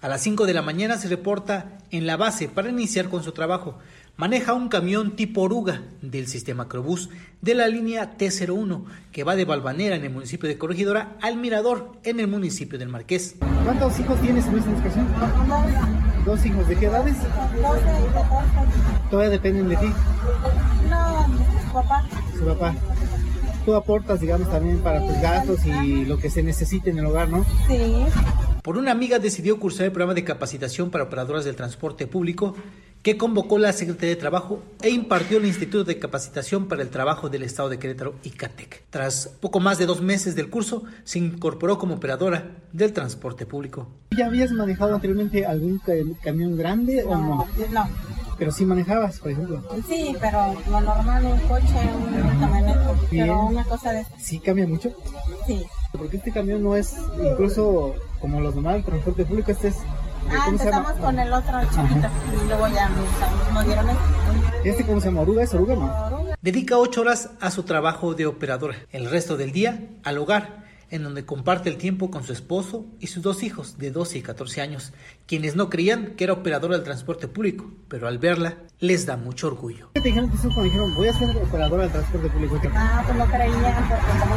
A 0.02 0.08
las 0.08 0.22
5 0.22 0.46
de 0.46 0.54
la 0.54 0.62
mañana 0.62 0.96
se 0.96 1.08
reporta 1.08 1.78
en 1.90 2.06
la 2.06 2.16
base 2.16 2.48
para 2.48 2.70
iniciar 2.70 3.10
con 3.10 3.22
su 3.22 3.32
trabajo. 3.32 3.78
Maneja 4.20 4.52
un 4.52 4.68
camión 4.68 5.16
tipo 5.16 5.40
oruga 5.40 5.80
del 6.02 6.26
sistema 6.26 6.68
Crobús 6.68 7.08
de 7.40 7.54
la 7.54 7.68
línea 7.68 8.18
T01 8.18 8.84
que 9.12 9.24
va 9.24 9.34
de 9.34 9.46
Balvanera 9.46 9.96
en 9.96 10.04
el 10.04 10.10
municipio 10.10 10.46
de 10.46 10.58
Corregidora 10.58 11.16
al 11.22 11.38
Mirador 11.38 11.92
en 12.04 12.20
el 12.20 12.28
municipio 12.28 12.78
del 12.78 12.90
Marqués. 12.90 13.36
¿Cuántos 13.64 13.98
hijos 13.98 14.20
tienes 14.20 14.44
en 14.44 14.58
esta 14.58 14.70
educación? 14.72 15.08
¿Dos 16.26 16.44
hijos 16.44 16.68
de 16.68 16.76
qué 16.76 16.84
edades? 16.84 17.16
12 17.16 17.28
y 17.30 18.12
14. 18.12 18.48
¿Todavía 19.08 19.30
dependen 19.30 19.70
de 19.70 19.76
ti? 19.76 19.86
No, 20.90 21.26
su 21.66 21.72
papá. 21.72 22.08
Su 22.38 22.44
papá. 22.44 22.74
Tú 23.64 23.74
aportas, 23.74 24.20
digamos, 24.20 24.50
también 24.50 24.80
para 24.80 25.00
tus 25.00 25.18
gastos 25.22 25.64
y 25.64 26.04
lo 26.04 26.18
que 26.18 26.28
se 26.28 26.42
necesite 26.42 26.90
en 26.90 26.98
el 26.98 27.06
hogar, 27.06 27.30
¿no? 27.30 27.42
Sí. 27.68 28.04
Por 28.62 28.76
una 28.76 28.90
amiga 28.90 29.18
decidió 29.18 29.58
cursar 29.58 29.86
el 29.86 29.92
programa 29.92 30.12
de 30.12 30.24
capacitación 30.24 30.90
para 30.90 31.04
operadoras 31.04 31.46
del 31.46 31.56
transporte 31.56 32.06
público 32.06 32.54
que 33.02 33.16
convocó 33.16 33.58
la 33.58 33.72
Secretaría 33.72 34.14
de 34.14 34.20
Trabajo 34.20 34.62
e 34.82 34.90
impartió 34.90 35.38
el 35.38 35.46
Instituto 35.46 35.84
de 35.84 35.98
Capacitación 35.98 36.68
para 36.68 36.82
el 36.82 36.90
Trabajo 36.90 37.30
del 37.30 37.42
Estado 37.42 37.70
de 37.70 37.78
Querétaro, 37.78 38.14
ICATEC. 38.24 38.84
Tras 38.90 39.28
poco 39.40 39.58
más 39.58 39.78
de 39.78 39.86
dos 39.86 40.02
meses 40.02 40.34
del 40.34 40.50
curso, 40.50 40.84
se 41.04 41.18
incorporó 41.18 41.78
como 41.78 41.94
operadora 41.94 42.56
del 42.72 42.92
transporte 42.92 43.46
público. 43.46 43.88
¿Ya 44.16 44.26
habías 44.26 44.52
manejado 44.52 44.94
anteriormente 44.94 45.46
algún 45.46 45.80
camión 46.22 46.56
grande 46.56 47.04
o 47.04 47.16
no? 47.16 47.46
No. 47.72 47.88
Pero 48.38 48.52
sí 48.52 48.64
manejabas, 48.64 49.18
por 49.18 49.30
ejemplo. 49.30 49.62
Sí, 49.88 50.14
pero 50.20 50.54
lo 50.70 50.80
normal, 50.80 51.24
un 51.24 51.38
coche, 51.40 51.66
un 51.94 52.40
camioneta. 52.40 52.94
Pero 53.10 53.46
una 53.46 53.64
cosa 53.64 53.92
de... 53.92 54.06
¿Sí 54.18 54.38
cambia 54.40 54.66
mucho? 54.66 54.94
Sí. 55.46 55.62
Porque 55.92 56.18
este 56.18 56.32
camión 56.32 56.62
no 56.62 56.76
es 56.76 56.96
incluso 57.22 57.94
como 58.20 58.40
los 58.40 58.54
normales, 58.54 58.84
transporte 58.84 59.24
público, 59.24 59.50
este 59.50 59.68
es... 59.68 59.76
Ah, 60.30 60.46
empezamos 60.48 60.92
con 60.92 61.18
el 61.18 61.32
otro 61.32 61.60
chiquito 61.62 62.08
y 62.42 62.48
luego 62.48 62.68
ya 62.68 62.88
nos, 62.88 63.54
nos 63.54 63.64
dieron 63.66 63.88
este. 63.90 64.68
¿Este 64.70 64.86
cómo 64.86 65.00
se 65.00 65.06
llama? 65.06 65.22
¿Oruga? 65.22 65.42
¿Es 65.42 65.54
oruga 65.54 65.74
no? 65.74 66.26
Dedica 66.42 66.78
ocho 66.78 67.02
horas 67.02 67.30
a 67.40 67.50
su 67.50 67.64
trabajo 67.64 68.14
de 68.14 68.26
operadora, 68.26 68.76
el 68.92 69.10
resto 69.10 69.36
del 69.36 69.52
día 69.52 69.88
al 70.04 70.18
hogar 70.18 70.60
en 70.90 71.04
donde 71.04 71.24
comparte 71.24 71.68
el 71.68 71.76
tiempo 71.76 72.10
con 72.10 72.24
su 72.24 72.32
esposo 72.32 72.84
y 72.98 73.06
sus 73.06 73.22
dos 73.22 73.42
hijos 73.42 73.78
de 73.78 73.90
12 73.90 74.18
y 74.18 74.22
14 74.22 74.60
años, 74.60 74.92
quienes 75.26 75.56
no 75.56 75.70
creían 75.70 76.14
que 76.16 76.24
era 76.24 76.32
operadora 76.32 76.74
del 76.74 76.84
transporte 76.84 77.28
público, 77.28 77.70
pero 77.88 78.08
al 78.08 78.18
verla 78.18 78.56
les 78.80 79.06
da 79.06 79.16
mucho 79.16 79.46
orgullo. 79.46 79.90
¿Qué 79.94 80.00
te 80.00 80.08
dijeron 80.08 80.30
cuando 80.30 80.62
dijeron 80.62 80.94
voy 80.94 81.08
a 81.08 81.12
ser 81.12 81.36
operadora 81.36 81.84
del 81.84 81.92
transporte 81.92 82.28
público? 82.28 82.60
Ah, 82.74 83.02
pues 83.06 83.16
no 83.18 83.26
creían 83.26 83.88
porque 83.88 84.04
como 84.20 84.36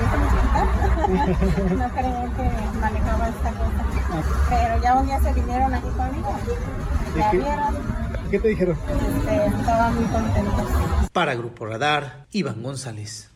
no 1.77 1.89
creían 1.95 2.33
que 2.35 2.79
manejaba 2.79 3.29
esta 3.29 3.51
cosa. 3.51 3.82
Pero 4.49 4.81
ya 4.81 4.93
un 4.95 5.05
día 5.05 5.19
se 5.21 5.33
vinieron 5.33 5.73
aquí 5.73 5.87
conmigo, 5.89 6.35
ya 7.17 7.31
qué? 7.31 7.37
vieron. 7.37 7.75
¿Qué 8.31 8.39
te 8.39 8.47
dijeron? 8.47 8.77
Este, 8.89 9.45
estaban 9.45 9.95
muy 9.95 10.05
contentos. 10.05 11.09
Para 11.11 11.35
Grupo 11.35 11.65
Radar, 11.65 12.25
Iván 12.31 12.63
González. 12.63 13.32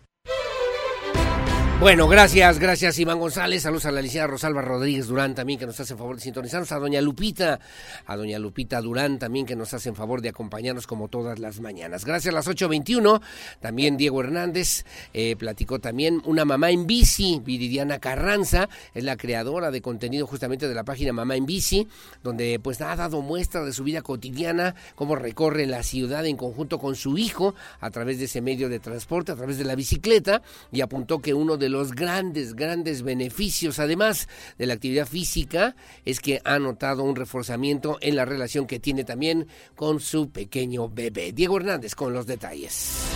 Bueno, 1.80 2.08
gracias, 2.08 2.58
gracias 2.58 2.98
Iván 2.98 3.20
González, 3.20 3.62
saludos 3.62 3.86
a 3.86 3.92
la 3.92 4.02
licenciada 4.02 4.26
Rosalba 4.26 4.64
Rodríguez 4.64 5.06
Durán 5.06 5.36
también 5.36 5.60
que 5.60 5.68
nos 5.68 5.80
hace 5.80 5.96
favor 5.96 6.16
de 6.16 6.24
sintonizarnos, 6.24 6.72
a 6.72 6.80
doña 6.80 7.02
Lupita, 7.02 7.60
a 8.08 8.18
doña 8.18 8.40
Lupita 8.40 8.82
Durán 8.82 9.20
también 9.20 9.46
que 9.46 9.56
nos 9.56 9.76
hacen 9.76 9.94
favor 9.96 10.22
de 10.22 10.30
acompañarnos 10.30 10.88
como 10.88 11.08
todas 11.08 11.38
las 11.38 11.60
mañanas. 11.60 12.04
Gracias 12.04 12.34
a 12.34 12.36
las 12.36 12.48
8.21, 12.48 13.22
también 13.60 13.96
Diego 13.96 14.22
Hernández 14.22 14.86
eh, 15.14 15.36
platicó 15.38 15.78
también. 15.78 16.20
Una 16.26 16.46
mamá 16.46 16.72
en 16.72 16.88
bici, 16.88 17.44
Viridiana 17.46 18.00
Carranza, 18.00 18.70
es 18.96 19.04
la 19.04 19.16
creadora 19.16 19.70
de 19.70 19.80
contenido 19.80 20.26
justamente 20.26 20.68
de 20.68 20.74
la 20.74 20.84
página 20.84 21.14
Mamá 21.14 21.36
en 21.36 21.46
Bici, 21.46 21.88
donde 22.24 22.60
pues 22.60 22.82
ha 22.82 22.96
dado 22.96 23.22
muestra 23.22 23.64
de 23.64 23.72
su 23.72 23.84
vida 23.84 24.02
cotidiana, 24.02 24.74
cómo 24.96 25.16
recorre 25.16 25.68
la 25.68 25.84
ciudad 25.84 26.26
en 26.26 26.38
conjunto 26.38 26.80
con 26.80 26.96
su 26.96 27.20
hijo 27.20 27.54
a 27.80 27.92
través 27.92 28.18
de 28.18 28.26
ese 28.26 28.42
medio 28.42 28.68
de 28.68 28.80
transporte, 28.80 29.32
a 29.32 29.36
través 29.36 29.60
de 29.60 29.64
la 29.64 29.76
bicicleta, 29.76 30.42
y 30.72 30.82
apuntó 30.82 31.20
que 31.20 31.36
uno 31.36 31.56
de 31.56 31.67
los 31.70 31.94
grandes, 31.94 32.56
grandes 32.56 33.04
beneficios, 33.04 33.80
además 33.80 34.28
de 34.58 34.66
la 34.66 34.74
actividad 34.74 35.08
física, 35.08 35.76
es 36.06 36.20
que 36.20 36.42
ha 36.44 36.60
notado 36.60 37.04
un 37.04 37.16
reforzamiento 37.16 37.98
en 38.02 38.16
la 38.16 38.26
relación 38.26 38.68
que 38.68 38.80
tiene 38.80 39.04
también 39.04 39.48
con 39.76 40.00
su 40.00 40.30
pequeño 40.30 40.90
bebé. 40.90 41.32
Diego 41.32 41.58
Hernández 41.58 41.96
con 41.96 42.14
los 42.14 42.28
detalles. 42.28 43.08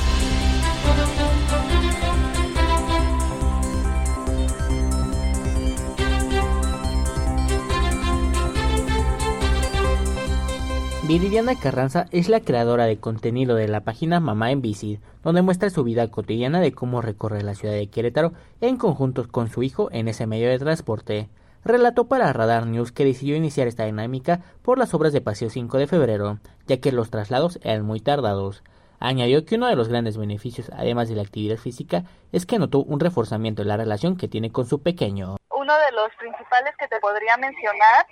Viridiana 11.03 11.59
Carranza 11.59 12.05
es 12.11 12.29
la 12.29 12.41
creadora 12.41 12.85
de 12.85 12.99
contenido 12.99 13.55
de 13.55 13.67
la 13.67 13.81
página 13.81 14.19
Mamá 14.19 14.51
en 14.51 14.61
Bici, 14.61 14.99
donde 15.23 15.41
muestra 15.41 15.71
su 15.71 15.83
vida 15.83 16.07
cotidiana 16.11 16.59
de 16.59 16.73
cómo 16.73 17.01
recorre 17.01 17.41
la 17.41 17.55
ciudad 17.55 17.73
de 17.73 17.89
Querétaro 17.89 18.33
en 18.61 18.77
conjunto 18.77 19.27
con 19.27 19.49
su 19.49 19.63
hijo 19.63 19.89
en 19.91 20.07
ese 20.07 20.27
medio 20.27 20.47
de 20.47 20.59
transporte. 20.59 21.27
Relató 21.65 22.07
para 22.07 22.31
Radar 22.31 22.67
News 22.67 22.91
que 22.91 23.03
decidió 23.03 23.35
iniciar 23.35 23.67
esta 23.67 23.85
dinámica 23.85 24.41
por 24.61 24.77
las 24.77 24.93
obras 24.93 25.11
de 25.11 25.21
Paseo 25.21 25.49
5 25.49 25.79
de 25.79 25.87
febrero, 25.87 26.37
ya 26.67 26.79
que 26.79 26.91
los 26.91 27.09
traslados 27.09 27.59
eran 27.63 27.83
muy 27.83 27.99
tardados. 27.99 28.63
Añadió 28.99 29.43
que 29.43 29.55
uno 29.55 29.67
de 29.67 29.75
los 29.75 29.87
grandes 29.87 30.17
beneficios, 30.17 30.69
además 30.71 31.09
de 31.09 31.15
la 31.15 31.23
actividad 31.23 31.57
física, 31.57 32.03
es 32.31 32.45
que 32.45 32.59
notó 32.59 32.77
un 32.77 32.99
reforzamiento 32.99 33.63
en 33.63 33.69
la 33.69 33.77
relación 33.77 34.17
que 34.17 34.27
tiene 34.27 34.51
con 34.51 34.67
su 34.67 34.83
pequeño. 34.83 35.37
Uno 35.49 35.73
de 35.79 35.91
los 35.93 36.13
principales 36.19 36.75
que 36.77 36.87
te 36.87 36.99
podría 36.99 37.37
mencionar 37.37 38.05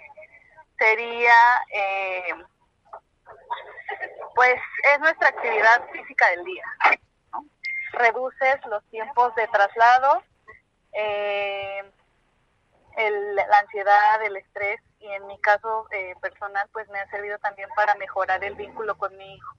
sería 0.80 1.36
eh, 1.72 2.34
pues 4.40 4.56
es 4.94 5.00
nuestra 5.02 5.28
actividad 5.28 5.90
física 5.92 6.30
del 6.30 6.46
día. 6.46 6.64
¿no? 7.34 7.46
Reduces 7.92 8.66
los 8.68 8.82
tiempos 8.86 9.36
de 9.36 9.46
traslado, 9.50 10.24
eh, 10.94 11.84
el, 12.96 13.36
la 13.36 13.60
ansiedad, 13.60 14.24
el 14.24 14.38
estrés 14.38 14.80
y 15.00 15.12
en 15.12 15.28
mi 15.28 15.38
caso 15.42 15.88
eh, 15.92 16.16
personal 16.22 16.70
pues 16.72 16.88
me 16.88 17.02
ha 17.02 17.10
servido 17.10 17.38
también 17.40 17.68
para 17.76 17.96
mejorar 17.96 18.42
el 18.46 18.56
vínculo 18.56 18.98
con 18.98 19.18
mi 19.18 19.36
hijo. 19.36 19.56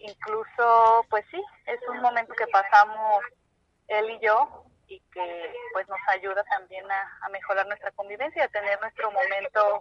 Incluso 0.00 1.06
pues 1.08 1.24
sí, 1.30 1.42
es 1.64 1.80
un 1.88 2.02
momento 2.02 2.34
que 2.34 2.48
pasamos 2.48 3.24
él 3.88 4.10
y 4.10 4.18
yo 4.20 4.66
y 4.86 5.00
que 5.14 5.54
pues 5.72 5.88
nos 5.88 6.00
ayuda 6.08 6.44
también 6.44 6.84
a, 6.92 7.18
a 7.22 7.28
mejorar 7.30 7.66
nuestra 7.66 7.90
convivencia, 7.92 8.44
a 8.44 8.48
tener 8.48 8.78
nuestro 8.82 9.10
momento 9.10 9.80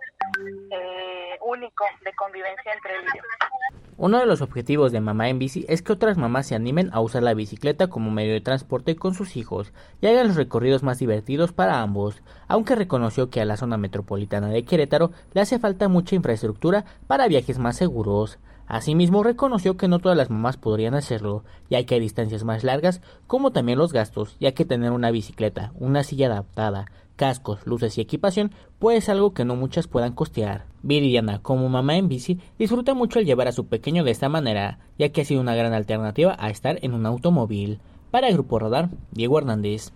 eh, 0.72 1.38
único 1.42 1.84
de 2.04 2.14
convivencia 2.14 2.72
entre 2.72 3.04
yo. 3.04 3.81
Uno 3.98 4.20
de 4.20 4.26
los 4.26 4.42
objetivos 4.42 4.92
de 4.92 5.02
Mamá 5.02 5.30
en 5.30 5.38
Bici 5.38 5.66
es 5.68 5.82
que 5.82 5.94
otras 5.94 6.18
mamás 6.18 6.48
se 6.48 6.56
animen 6.56 6.90
a 6.94 7.02
usar 7.02 7.24
la 7.24 7.34
bicicleta 7.34 7.88
como 7.88 8.10
medio 8.10 8.34
de 8.34 8.42
transporte 8.42 8.96
con 8.96 9.14
sus 9.14 9.38
hijos 9.38 9.74
y 10.02 10.08
hagan 10.08 10.28
los 10.28 10.38
recorridos 10.38 10.82
más 10.82 10.98
divertidos 10.98 11.52
para 11.52 11.82
ambos, 11.82 12.22
aunque 12.48 12.76
reconoció 12.76 13.30
que 13.30 13.42
a 13.42 13.46
la 13.46 13.58
zona 13.58 13.78
metropolitana 13.78 14.48
de 14.48 14.64
Querétaro 14.64 15.12
le 15.34 15.42
hace 15.42 15.60
falta 15.60 15.88
mucha 15.88 16.16
infraestructura 16.16 16.86
para 17.08 17.28
viajes 17.28 17.60
más 17.60 17.78
seguros. 17.78 18.40
Asimismo, 18.66 19.22
reconoció 19.22 19.76
que 19.76 19.90
no 19.90 20.00
todas 20.00 20.18
las 20.18 20.30
mamás 20.30 20.56
podrían 20.56 20.94
hacerlo, 20.94 21.44
ya 21.70 21.86
que 21.86 21.96
hay 21.96 22.00
distancias 22.00 22.46
más 22.46 22.64
largas, 22.64 23.02
como 23.28 23.52
también 23.52 23.78
los 23.78 23.92
gastos, 23.92 24.38
ya 24.40 24.54
que 24.54 24.64
tener 24.64 24.94
una 24.94 25.12
bicicleta, 25.12 25.74
una 25.76 26.04
silla 26.04 26.28
adaptada, 26.28 26.86
cascos, 27.16 27.66
luces 27.66 27.98
y 27.98 28.02
equipación, 28.02 28.52
pues 28.80 29.00
es 29.00 29.10
algo 29.10 29.34
que 29.34 29.46
no 29.46 29.56
muchas 29.56 29.88
puedan 29.88 30.14
costear. 30.14 30.66
Viridiana, 30.84 31.40
como 31.42 31.70
mamá 31.70 31.98
en 31.98 32.10
bici, 32.10 32.40
disfruta 32.58 32.94
mucho 32.94 33.20
el 33.20 33.26
llevar 33.26 33.48
a 33.48 33.52
su 33.52 33.68
pequeño 33.68 34.04
de 34.04 34.12
esta 34.12 34.30
manera, 34.30 34.80
ya 34.98 35.10
que 35.10 35.22
ha 35.22 35.26
sido 35.26 35.42
una 35.42 35.56
gran 35.56 35.74
alternativa 35.74 36.36
a 36.40 36.50
estar 36.50 36.80
en 36.82 36.94
un 36.94 37.06
automóvil. 37.06 37.80
Para 38.10 38.28
el 38.28 38.34
Grupo 38.34 38.60
Radar, 38.60 38.90
Diego 39.12 39.38
Hernández. 39.38 39.94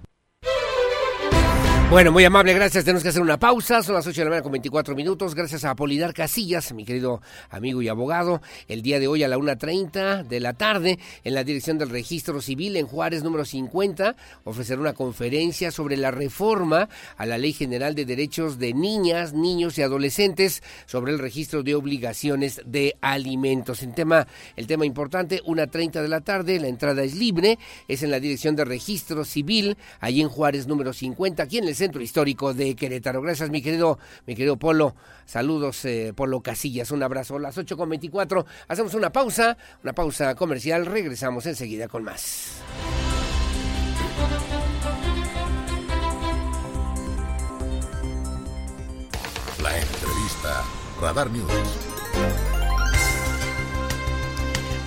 Bueno, 1.91 2.11
muy 2.11 2.25
amable, 2.25 2.51
gracias. 2.53 2.83
Tenemos 2.83 3.03
que 3.03 3.09
hacer 3.09 3.21
una 3.21 3.37
pausa. 3.37 3.83
Son 3.83 3.93
las 3.93 4.07
8 4.07 4.19
de 4.19 4.25
la 4.25 4.29
mañana 4.31 4.43
con 4.43 4.51
24 4.51 4.95
minutos. 4.95 5.35
Gracias 5.35 5.63
a 5.65 5.75
Polidar 5.75 6.15
Casillas, 6.15 6.73
mi 6.73 6.83
querido 6.83 7.21
amigo 7.51 7.79
y 7.79 7.87
abogado. 7.87 8.41
El 8.67 8.81
día 8.81 8.99
de 8.99 9.07
hoy 9.07 9.21
a 9.21 9.27
la 9.27 9.37
1.30 9.37 10.23
de 10.23 10.39
la 10.39 10.53
tarde, 10.53 10.97
en 11.23 11.35
la 11.35 11.43
dirección 11.43 11.77
del 11.77 11.91
registro 11.91 12.41
civil 12.41 12.75
en 12.75 12.87
Juárez 12.87 13.23
número 13.23 13.45
50, 13.45 14.15
ofrecerá 14.45 14.81
una 14.81 14.93
conferencia 14.93 15.69
sobre 15.69 15.95
la 15.95 16.09
reforma 16.09 16.89
a 17.17 17.25
la 17.27 17.37
Ley 17.37 17.53
General 17.53 17.93
de 17.93 18.05
Derechos 18.05 18.57
de 18.57 18.73
Niñas, 18.73 19.33
Niños 19.33 19.77
y 19.77 19.83
Adolescentes 19.83 20.63
sobre 20.87 21.13
el 21.13 21.19
registro 21.19 21.61
de 21.61 21.75
obligaciones 21.75 22.61
de 22.65 22.95
alimentos. 22.99 23.83
En 23.83 23.93
tema, 23.93 24.27
el 24.55 24.65
tema 24.65 24.87
importante, 24.87 25.41
1.30 25.43 26.01
de 26.01 26.09
la 26.09 26.21
tarde, 26.21 26.59
la 26.59 26.67
entrada 26.67 27.03
es 27.03 27.13
libre, 27.13 27.59
es 27.87 28.01
en 28.01 28.09
la 28.09 28.19
dirección 28.19 28.55
del 28.55 28.65
registro 28.65 29.23
civil, 29.23 29.77
allí 29.99 30.21
en 30.21 30.29
Juárez 30.29 30.65
número 30.65 30.91
50, 30.91 31.43
aquí 31.43 31.59
en 31.59 31.67
el 31.67 31.74
Centro 31.75 32.01
Histórico 32.01 32.53
de 32.53 32.75
Querétaro. 32.75 33.21
Gracias, 33.21 33.49
mi 33.49 33.61
querido, 33.61 33.99
mi 34.25 34.35
querido 34.35 34.57
Polo. 34.57 34.95
Saludos, 35.25 35.85
eh, 35.85 36.13
Polo 36.15 36.41
Casillas. 36.41 36.91
Un 36.91 37.03
abrazo. 37.03 37.39
Las 37.39 37.57
8.24. 37.57 38.45
Hacemos 38.67 38.93
una 38.93 39.11
pausa, 39.11 39.57
una 39.83 39.93
pausa 39.93 40.35
comercial. 40.35 40.85
Regresamos 40.85 41.45
enseguida 41.45 41.87
con 41.87 42.03
más. 42.03 42.61
La 49.61 49.79
entrevista. 49.79 50.63
Radar 51.01 51.29
News. 51.31 52.54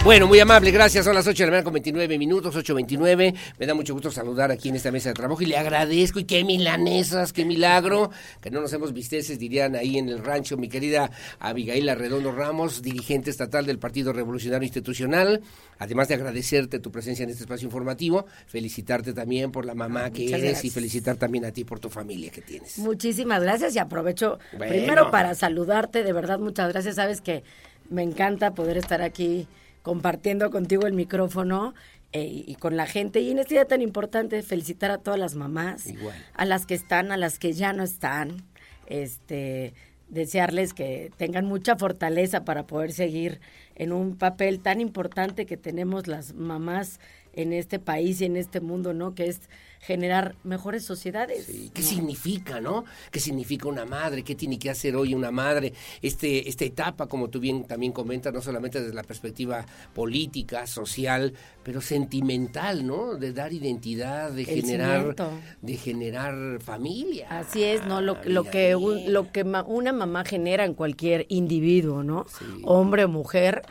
Bueno, 0.08 0.26
muy 0.26 0.40
amable, 0.40 0.70
gracias. 0.70 1.04
Son 1.04 1.14
las 1.14 1.26
8 1.26 1.36
de 1.36 1.44
la 1.44 1.50
mañana 1.50 1.64
con 1.64 1.74
29 1.74 2.16
minutos, 2.16 2.56
8.29. 2.56 3.34
Me 3.58 3.66
da 3.66 3.74
mucho 3.74 3.92
gusto 3.92 4.10
saludar 4.10 4.50
aquí 4.50 4.70
en 4.70 4.76
esta 4.76 4.90
mesa 4.90 5.10
de 5.10 5.14
trabajo 5.14 5.42
y 5.42 5.44
le 5.44 5.58
agradezco. 5.58 6.18
Y 6.18 6.24
qué 6.24 6.44
milanesas, 6.44 7.34
qué 7.34 7.44
milagro. 7.44 8.10
Que 8.40 8.50
no 8.50 8.62
nos 8.62 8.72
hemos 8.72 8.94
visteces, 8.94 9.38
dirían 9.38 9.76
ahí 9.76 9.98
en 9.98 10.08
el 10.08 10.24
rancho, 10.24 10.56
mi 10.56 10.70
querida 10.70 11.10
Abigail 11.40 11.86
Arredondo 11.90 12.32
Ramos, 12.32 12.80
dirigente 12.80 13.28
estatal 13.28 13.66
del 13.66 13.78
Partido 13.78 14.14
Revolucionario 14.14 14.64
Institucional. 14.64 15.42
Además 15.78 16.08
de 16.08 16.14
agradecerte 16.14 16.78
tu 16.78 16.90
presencia 16.90 17.24
en 17.24 17.28
este 17.28 17.42
espacio 17.42 17.66
informativo, 17.66 18.24
felicitarte 18.46 19.12
también 19.12 19.52
por 19.52 19.66
la 19.66 19.74
mamá 19.74 20.08
que 20.10 20.32
eres 20.32 20.64
y 20.64 20.70
felicitar 20.70 21.16
también 21.16 21.44
a 21.44 21.52
ti 21.52 21.64
por 21.64 21.80
tu 21.80 21.90
familia 21.90 22.30
que 22.30 22.40
tienes. 22.40 22.78
Muchísimas 22.78 23.42
gracias 23.42 23.76
y 23.76 23.78
aprovecho 23.78 24.38
primero 24.56 25.10
para 25.10 25.34
saludarte. 25.34 26.02
De 26.02 26.14
verdad, 26.14 26.38
muchas 26.38 26.72
gracias. 26.72 26.94
Sabes 26.94 27.20
que 27.20 27.44
me 27.90 28.02
encanta 28.02 28.54
poder 28.54 28.78
estar 28.78 29.02
aquí 29.02 29.46
compartiendo 29.82 30.50
contigo 30.50 30.86
el 30.86 30.92
micrófono 30.92 31.74
eh, 32.12 32.44
y 32.46 32.54
con 32.56 32.76
la 32.76 32.86
gente. 32.86 33.20
Y 33.20 33.30
en 33.30 33.38
este 33.38 33.54
día 33.54 33.64
tan 33.66 33.82
importante, 33.82 34.42
felicitar 34.42 34.90
a 34.90 34.98
todas 34.98 35.20
las 35.20 35.34
mamás, 35.34 35.86
a 36.34 36.44
las 36.44 36.66
que 36.66 36.74
están, 36.74 37.12
a 37.12 37.16
las 37.16 37.38
que 37.38 37.52
ya 37.52 37.72
no 37.72 37.82
están. 37.82 38.44
Este, 38.86 39.74
desearles 40.08 40.72
que 40.72 41.12
tengan 41.16 41.44
mucha 41.44 41.76
fortaleza 41.76 42.44
para 42.44 42.66
poder 42.66 42.92
seguir 42.92 43.40
en 43.74 43.92
un 43.92 44.16
papel 44.16 44.60
tan 44.60 44.80
importante 44.80 45.46
que 45.46 45.56
tenemos 45.56 46.06
las 46.06 46.34
mamás 46.34 46.98
en 47.34 47.52
este 47.52 47.78
país 47.78 48.20
y 48.20 48.24
en 48.24 48.36
este 48.36 48.60
mundo, 48.60 48.94
¿no? 48.94 49.14
Que 49.14 49.26
es 49.26 49.42
generar 49.80 50.34
mejores 50.44 50.84
sociedades. 50.84 51.46
¿Qué 51.72 51.82
significa, 51.82 52.60
no? 52.60 52.84
¿Qué 53.10 53.20
significa 53.20 53.68
una 53.68 53.84
madre? 53.84 54.22
¿Qué 54.22 54.34
tiene 54.34 54.58
que 54.58 54.70
hacer 54.70 54.96
hoy 54.96 55.14
una 55.14 55.30
madre? 55.30 55.72
Este, 56.02 56.48
esta 56.48 56.64
etapa, 56.64 57.06
como 57.06 57.28
tú 57.28 57.40
bien 57.40 57.64
también 57.64 57.92
comentas, 57.92 58.32
no 58.32 58.40
solamente 58.40 58.80
desde 58.80 58.94
la 58.94 59.02
perspectiva 59.02 59.64
política, 59.94 60.66
social, 60.66 61.32
pero 61.62 61.80
sentimental, 61.80 62.86
¿no? 62.86 63.16
De 63.16 63.32
dar 63.32 63.52
identidad, 63.52 64.30
de 64.32 64.44
generar, 64.44 65.14
de 65.62 65.76
generar 65.76 66.60
familia. 66.60 67.26
Así 67.30 67.62
es, 67.62 67.84
¿no? 67.86 68.00
Lo, 68.00 68.18
lo 68.24 68.44
que 68.44 68.72
lo 68.72 69.32
que 69.32 69.42
una 69.66 69.92
mamá 69.92 70.24
genera 70.24 70.64
en 70.64 70.74
cualquier 70.74 71.26
individuo, 71.28 72.02
¿no? 72.02 72.26
Hombre 72.64 73.04
o 73.04 73.08
mujer 73.08 73.62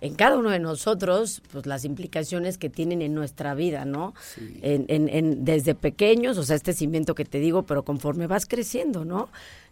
en 0.00 0.14
cada 0.14 0.36
uno 0.36 0.50
de 0.50 0.58
nosotros, 0.58 1.42
pues 1.52 1.66
las 1.66 1.84
implicaciones 1.84 2.58
que 2.58 2.68
tienen 2.68 3.02
en 3.02 3.14
nuestra 3.14 3.54
vida, 3.54 3.84
¿no? 3.84 4.14
En, 4.62 4.86
en, 4.88 5.44
desde 5.44 5.74
pequeños, 5.74 6.36
o 6.38 6.42
sea, 6.42 6.56
este 6.56 6.72
cimiento 6.72 7.14
que 7.14 7.24
te 7.24 7.38
digo, 7.38 7.64
pero 7.64 7.84
conforme 7.84 8.26
vas 8.26 8.46
creciendo, 8.46 9.04
¿no? 9.04 9.28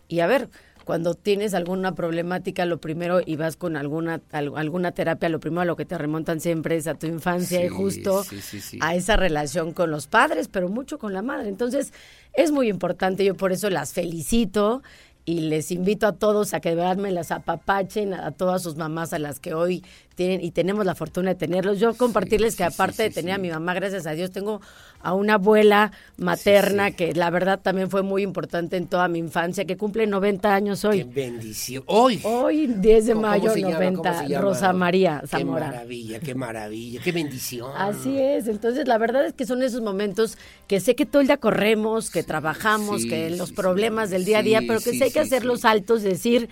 Y 0.09 0.20
a 0.20 0.26
ver, 0.26 0.48
cuando 0.84 1.14
tienes 1.14 1.55
alguna 1.55 1.94
problemática, 1.94 2.66
lo 2.66 2.78
primero, 2.78 3.20
y 3.24 3.36
vas 3.36 3.56
con 3.56 3.76
alguna, 3.76 4.20
alguna 4.32 4.92
terapia, 4.92 5.28
lo 5.28 5.40
primero 5.40 5.62
a 5.62 5.64
lo 5.64 5.76
que 5.76 5.84
te 5.84 5.96
remontan 5.98 6.40
siempre 6.40 6.76
es 6.76 6.86
a 6.86 6.94
tu 6.94 7.06
infancia 7.06 7.64
y 7.64 7.68
justo 7.68 8.24
a 8.80 8.94
esa 8.94 9.16
relación 9.16 9.72
con 9.72 9.90
los 9.90 10.06
padres, 10.06 10.48
pero 10.48 10.68
mucho 10.68 10.98
con 10.98 11.12
la 11.12 11.22
madre. 11.22 11.48
Entonces, 11.48 11.92
es 12.34 12.51
muy 12.51 12.68
importante, 12.68 13.24
yo 13.24 13.34
por 13.34 13.52
eso 13.52 13.70
las 13.70 13.92
felicito 13.92 14.82
y 15.24 15.40
les 15.40 15.70
invito 15.70 16.06
a 16.06 16.12
todos 16.12 16.52
a 16.52 16.60
que 16.60 16.74
me 16.74 17.10
las 17.10 17.30
apapachen, 17.30 18.12
a 18.12 18.30
todas 18.32 18.62
sus 18.62 18.76
mamás 18.76 19.12
a 19.14 19.18
las 19.18 19.40
que 19.40 19.55
hoy 19.55 19.82
tienen 20.14 20.44
y 20.44 20.50
tenemos 20.50 20.86
la 20.86 20.94
fortuna 20.94 21.30
de 21.30 21.34
tenerlos. 21.34 21.78
Yo 21.78 21.94
compartirles 21.94 22.56
que 22.56 22.64
aparte 22.64 23.02
de 23.02 23.10
tener 23.10 23.34
a 23.34 23.38
mi 23.38 23.50
mamá, 23.50 23.74
gracias 23.74 24.06
a 24.06 24.12
Dios, 24.12 24.30
tengo 24.30 24.60
a 25.00 25.12
una 25.12 25.34
abuela 25.34 25.92
materna 26.16 26.90
que 26.92 27.12
la 27.14 27.30
verdad 27.30 27.60
también 27.60 27.90
fue 27.90 28.02
muy 28.02 28.22
importante 28.22 28.76
en 28.76 28.86
toda 28.86 29.06
mi 29.08 29.18
infancia, 29.18 29.64
que 29.64 29.76
cumple 29.76 30.06
90 30.06 30.54
años 30.54 30.84
hoy. 30.84 31.04
¡Qué 31.04 31.04
bendición! 31.04 31.84
Hoy. 31.86 32.20
Hoy, 32.24 32.66
10 32.66 33.06
de 33.06 33.14
mayo, 33.14 33.52
90, 33.54 34.28
Rosa 34.40 34.72
María 34.72 35.22
Zamora. 35.26 35.66
Qué 35.66 35.72
maravilla, 35.72 36.20
qué 36.20 36.34
maravilla, 36.34 37.00
qué 37.02 37.12
bendición. 37.12 37.70
Así 37.76 38.18
es, 38.18 38.48
entonces 38.48 38.88
la 38.88 38.98
verdad 38.98 39.26
es 39.26 39.34
que 39.34 39.44
son 39.44 39.62
esos 39.62 39.82
momentos 39.82 40.38
que 40.66 40.80
sé 40.80 40.94
que 40.94 41.06
todo 41.06 41.20
el 41.20 41.28
día 41.28 41.36
corremos, 41.36 42.10
que 42.10 42.22
trabajamos, 42.22 43.04
que 43.04 43.30
los 43.30 43.52
problemas 43.52 44.10
del 44.10 44.24
día 44.24 44.38
a 44.38 44.42
día, 44.42 44.60
pero 44.66 44.80
que 44.80 44.92
sí 44.92 45.02
hay 45.02 45.10
que 45.10 45.20
hacer 45.20 45.44
los 45.44 45.64
altos, 45.64 46.02
decir 46.02 46.48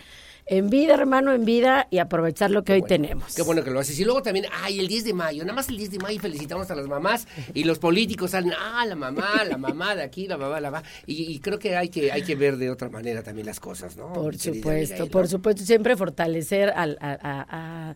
en 0.47 0.70
vida, 0.70 0.94
hermano, 0.94 1.32
en 1.32 1.44
vida 1.44 1.86
y 1.90 1.98
aprovechar 1.98 2.51
lo 2.51 2.64
que 2.64 2.73
hoy 2.73 2.82
tenemos. 2.82 3.35
Qué 3.35 3.43
bueno 3.43 3.62
que 3.62 3.70
lo 3.70 3.81
haces. 3.81 3.98
Y 3.98 4.05
luego 4.05 4.23
también, 4.23 4.47
ay, 4.52 4.81
el 4.81 4.89
10 4.89 5.05
de 5.05 5.14
mayo, 5.14 5.44
nada 5.44 5.55
más 5.55 5.69
el 5.69 5.77
10 5.77 5.93
de 5.93 5.98
mayo 5.98 6.20
felicitamos 6.20 6.70
a 6.70 6.74
las 6.74 6.86
mamás 6.86 7.27
y 7.55 7.64
los 7.64 7.78
políticos 7.78 8.32
salen, 8.32 8.52
ah, 8.59 8.85
la 8.86 8.97
mamá, 8.97 9.44
la 9.48 9.56
mamá 9.56 9.94
de 9.94 10.02
aquí, 10.02 10.27
la 10.27 10.36
mamá, 10.36 10.60
la 10.60 10.70
mamá. 10.70 10.85
Y, 11.06 11.39
creo 11.40 11.59
que 11.59 11.77
hay 11.77 11.89
que 11.89 12.12
hay 12.12 12.23
que 12.23 12.35
ver 12.35 12.56
de 12.56 12.70
otra 12.70 12.89
manera 12.89 13.23
también 13.23 13.47
las 13.47 13.60
cosas, 13.60 13.97
¿no? 13.97 14.12
Por 14.12 14.36
supuesto, 14.36 15.09
por 15.09 15.28
supuesto, 15.28 15.64
siempre 15.64 15.97
fortalecer 15.97 16.70
a, 16.70 16.86
a, 17.01 17.94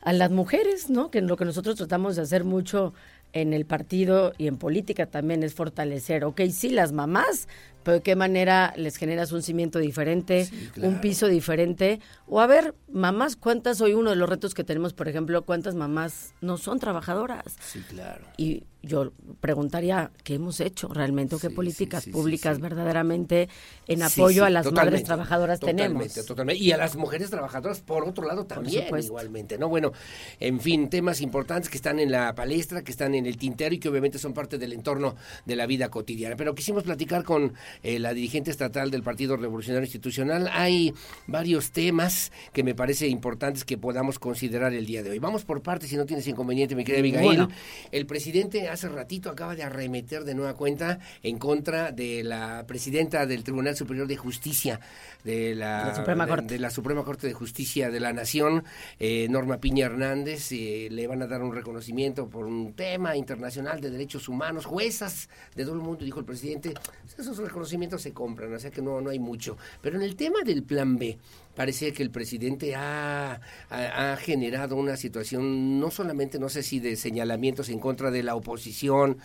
a 0.00 0.12
las 0.12 0.30
mujeres, 0.30 0.90
¿no? 0.90 1.10
Que 1.10 1.20
lo 1.20 1.36
que 1.36 1.44
nosotros 1.44 1.76
tratamos 1.76 2.16
de 2.16 2.22
hacer 2.22 2.44
mucho 2.44 2.94
en 3.32 3.52
el 3.52 3.66
partido 3.66 4.32
y 4.38 4.46
en 4.46 4.56
política 4.56 5.06
también 5.06 5.42
es 5.42 5.54
fortalecer, 5.54 6.24
ok, 6.24 6.42
sí, 6.52 6.70
las 6.70 6.92
mamás, 6.92 7.48
pero 7.84 7.98
de 7.98 8.02
qué 8.02 8.16
manera 8.16 8.72
les 8.76 8.96
generas 8.96 9.30
un 9.30 9.42
cimiento 9.42 9.78
diferente, 9.78 10.48
un 10.78 11.00
piso 11.00 11.28
diferente, 11.28 12.00
o 12.26 12.40
a 12.40 12.46
ver, 12.46 12.74
mamás, 12.90 13.36
¿cuántas 13.36 13.80
hoy 13.80 13.94
uno 13.94 14.10
de 14.10 14.16
los 14.16 14.28
retos 14.28 14.54
que 14.54 14.64
tenemos, 14.64 14.94
por 14.94 15.08
ejemplo, 15.08 15.42
cuántas 15.42 15.74
mamás 15.74 16.34
no 16.40 16.56
son 16.56 16.80
trabajadoras? 16.80 17.56
Sí, 17.60 17.80
claro. 17.88 18.24
Y 18.36 18.64
yo 18.84 19.12
preguntaría 19.40 20.10
qué 20.22 20.34
hemos 20.34 20.60
hecho 20.60 20.88
realmente 20.88 21.34
o 21.34 21.38
qué 21.38 21.50
políticas 21.50 22.06
públicas 22.06 22.60
verdaderamente 22.60 23.48
en 23.86 24.02
apoyo 24.02 24.44
a 24.44 24.50
las 24.50 24.70
madres 24.72 25.04
trabajadoras 25.04 25.60
tenemos. 25.60 26.12
Totalmente. 26.14 26.62
Y 26.62 26.72
a 26.72 26.76
las 26.76 26.96
mujeres 26.96 27.30
trabajadoras, 27.30 27.80
por 27.80 28.04
otro 28.08 28.26
lado, 28.26 28.46
también 28.46 28.84
igualmente. 29.02 29.58
¿no? 29.58 29.68
Bueno, 29.68 29.92
en 30.40 30.60
fin, 30.60 30.88
temas 30.88 31.20
importantes 31.20 31.68
que 31.68 31.76
están 31.76 31.98
en 31.98 32.10
la 32.10 32.34
palestra, 32.34 32.82
que 32.82 32.92
están 32.92 33.14
en 33.14 33.26
el 33.26 33.36
tintero 33.36 33.74
y 33.74 33.78
que 33.78 33.88
obviamente 33.88 34.18
son 34.18 34.32
parte 34.32 34.58
del 34.58 34.72
entorno 34.72 35.16
de 35.44 35.56
la 35.56 35.66
vida 35.66 35.90
cotidiana. 35.90 36.36
Pero 36.36 36.54
quisimos 36.54 36.82
platicar 36.82 37.24
con 37.24 37.54
eh, 37.82 37.98
la 37.98 38.14
dirigente 38.14 38.50
estatal 38.50 38.90
del 38.90 39.02
Partido 39.02 39.36
Revolucionario 39.36 39.84
Institucional. 39.84 40.48
Hay 40.52 40.94
varios 41.26 41.70
temas 41.70 42.32
que 42.52 42.62
me 42.62 42.74
parece 42.74 43.08
importantes 43.08 43.64
que 43.64 43.78
podamos 43.78 44.18
considerar 44.18 44.72
el 44.72 44.86
día 44.86 45.02
de 45.02 45.10
hoy. 45.10 45.18
Vamos 45.18 45.44
por 45.44 45.62
partes, 45.62 45.90
si 45.90 45.96
no 45.96 46.06
tienes 46.06 46.26
inconveniente, 46.26 46.74
mi 46.74 46.84
querida 46.84 47.00
Abigail. 47.00 47.48
El 47.90 48.06
presidente 48.06 48.68
hace 48.74 48.88
ratito 48.88 49.30
acaba 49.30 49.54
de 49.54 49.62
arremeter 49.62 50.24
de 50.24 50.34
nueva 50.34 50.54
cuenta 50.54 50.98
en 51.22 51.38
contra 51.38 51.92
de 51.92 52.22
la 52.22 52.64
presidenta 52.66 53.26
del 53.26 53.42
Tribunal 53.42 53.76
Superior 53.76 54.06
de 54.06 54.16
Justicia 54.16 54.80
de 55.24 55.54
la, 55.54 55.94
Suprema, 55.94 56.26
Corte. 56.26 56.54
De, 56.54 56.58
la 56.58 56.70
Suprema 56.70 57.02
Corte 57.04 57.26
de 57.26 57.32
Justicia 57.32 57.90
de 57.90 58.00
la 58.00 58.12
Nación, 58.12 58.64
eh, 58.98 59.26
Norma 59.30 59.58
Piña 59.58 59.86
Hernández, 59.86 60.52
eh, 60.52 60.88
le 60.90 61.06
van 61.06 61.22
a 61.22 61.26
dar 61.26 61.42
un 61.42 61.54
reconocimiento 61.54 62.28
por 62.28 62.46
un 62.46 62.74
tema 62.74 63.16
internacional 63.16 63.80
de 63.80 63.90
derechos 63.90 64.28
humanos, 64.28 64.66
juezas 64.66 65.28
de 65.54 65.64
todo 65.64 65.74
el 65.74 65.80
mundo, 65.80 66.04
dijo 66.04 66.20
el 66.20 66.26
presidente, 66.26 66.74
esos 67.16 67.38
reconocimientos 67.38 68.02
se 68.02 68.12
compran, 68.12 68.52
o 68.52 68.58
sea 68.58 68.70
que 68.70 68.82
no, 68.82 69.00
no 69.00 69.10
hay 69.10 69.18
mucho. 69.18 69.56
Pero 69.80 69.96
en 69.96 70.02
el 70.02 70.16
tema 70.16 70.40
del 70.44 70.62
plan 70.62 70.98
B, 70.98 71.18
parece 71.54 71.92
que 71.92 72.02
el 72.02 72.10
presidente 72.10 72.74
ha, 72.74 73.40
ha, 73.70 74.16
generado 74.16 74.76
una 74.76 74.96
situación, 74.96 75.78
no 75.78 75.90
solamente, 75.90 76.38
no 76.38 76.48
sé 76.48 76.62
si 76.62 76.80
de 76.80 76.96
señalamientos 76.96 77.68
en 77.68 77.78
contra 77.78 78.10
de 78.10 78.22
la 78.22 78.34
oposición, 78.34 79.18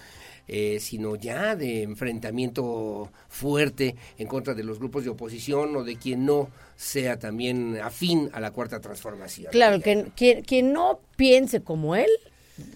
eh, 0.47 0.80
sino 0.80 1.15
ya 1.15 1.56
de 1.56 1.84
enfrentamiento 1.84 3.11
fuerte 3.27 3.95
en 4.18 4.27
contra 4.27 4.56
de 4.56 4.64
los 4.64 4.80
grupos 4.80 5.03
de 5.03 5.11
oposición 5.11 5.76
o 5.76 5.84
de 5.84 5.95
quien 5.97 6.26
no 6.26 6.49
sea 6.76 7.19
también 7.19 7.80
afín 7.84 8.31
a 8.34 8.39
la 8.39 8.49
cuarta 8.51 8.80
transformación. 8.80 9.51
Claro, 9.51 9.80
que 9.80 10.07
quien, 10.15 10.41
quien 10.41 10.73
no 10.73 11.01
piense 11.15 11.61
como 11.61 11.95
él, 11.95 12.10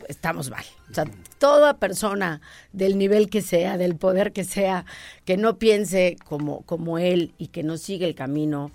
estamos 0.08 0.50
mal. 0.50 0.64
O 0.92 0.94
sea, 0.94 1.06
toda 1.40 1.78
persona 1.78 2.42
del 2.72 2.98
nivel 2.98 3.30
que 3.30 3.42
sea, 3.42 3.78
del 3.78 3.96
poder 3.96 4.34
que 4.34 4.44
sea, 4.44 4.86
que 5.26 5.38
no 5.38 5.58
piense 5.58 6.18
como, 6.26 6.62
como 6.62 6.98
él 7.00 7.34
y 7.38 7.48
que 7.48 7.64
no 7.64 7.78
siga 7.78 8.06
el 8.06 8.16
camino 8.16 8.72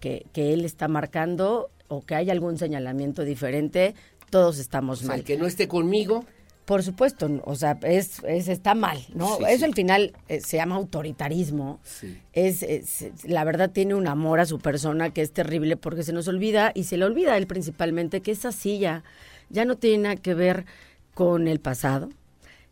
que, 0.00 0.26
que 0.32 0.52
él 0.52 0.64
está 0.64 0.88
marcando 0.88 1.70
o 1.88 2.00
que 2.02 2.14
haya 2.14 2.32
algún 2.32 2.56
señalamiento 2.58 3.22
diferente, 3.24 3.94
todos 4.30 4.58
estamos 4.58 4.98
O 4.98 5.02
sea, 5.02 5.08
mal. 5.08 5.18
el 5.20 5.24
que 5.24 5.36
no 5.36 5.46
esté 5.46 5.68
conmigo, 5.68 6.24
Por 6.64 6.84
supuesto, 6.84 7.28
o 7.46 7.56
sea, 7.56 7.78
es, 7.82 8.22
es- 8.22 8.46
está 8.46 8.74
mal, 8.76 8.98
¿no? 9.12 9.38
Sí, 9.38 9.44
Eso 9.48 9.58
sí. 9.58 9.64
al 9.64 9.74
final 9.74 10.12
eh, 10.28 10.40
se 10.40 10.56
llama 10.58 10.76
autoritarismo. 10.76 11.80
Es, 12.32 12.62
es- 12.62 13.06
la 13.24 13.42
verdad 13.42 13.70
tiene 13.70 13.96
un 13.96 14.06
amor 14.06 14.38
a 14.38 14.46
su 14.46 14.60
persona 14.60 15.10
que 15.10 15.20
es 15.22 15.32
terrible 15.32 15.76
porque 15.76 16.04
se 16.04 16.12
nos 16.12 16.28
olvida 16.28 16.70
y 16.74 16.84
se 16.84 16.96
le 16.96 17.06
olvida 17.06 17.32
a 17.32 17.38
él 17.38 17.48
principalmente 17.48 18.20
que 18.20 18.30
esa 18.30 18.52
silla 18.52 19.02
ya 19.48 19.64
no 19.64 19.76
tiene 19.78 20.04
nada 20.04 20.16
que 20.16 20.34
ver 20.34 20.64
con 21.12 21.48
el 21.48 21.58
pasado, 21.58 22.08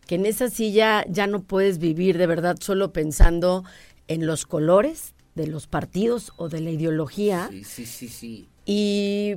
que 0.07 0.15
en 0.15 0.27
esa 0.27 0.49
silla 0.49 1.05
ya 1.09 1.27
no 1.27 1.43
puedes 1.43 1.79
vivir 1.79 2.19
de 2.19 2.29
verdad 2.29 2.57
solo 2.61 2.93
pensando 2.93 3.65
en 4.07 4.27
los 4.27 4.47
colores 4.47 5.13
de 5.39 5.47
los 5.47 5.67
partidos 5.67 6.35
o 6.37 6.51
de 6.51 6.61
la 6.61 6.71
ideología 6.71 7.49
sí, 7.51 7.65
sí, 7.65 7.87
sí, 7.87 8.09
sí. 8.09 8.49
y 8.67 9.37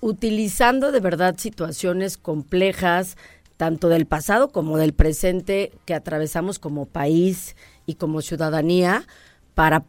utilizando 0.00 0.92
de 0.92 1.00
verdad 1.00 1.36
situaciones 1.36 2.16
complejas, 2.16 3.16
tanto 3.56 3.88
del 3.88 4.06
pasado 4.06 4.48
como 4.48 4.78
del 4.78 4.94
presente, 4.94 5.72
que 5.84 5.94
atravesamos 5.94 6.58
como 6.58 6.86
país 6.86 7.56
y 7.86 7.94
como 7.94 8.22
ciudadanía 8.22 9.06
para, 9.54 9.84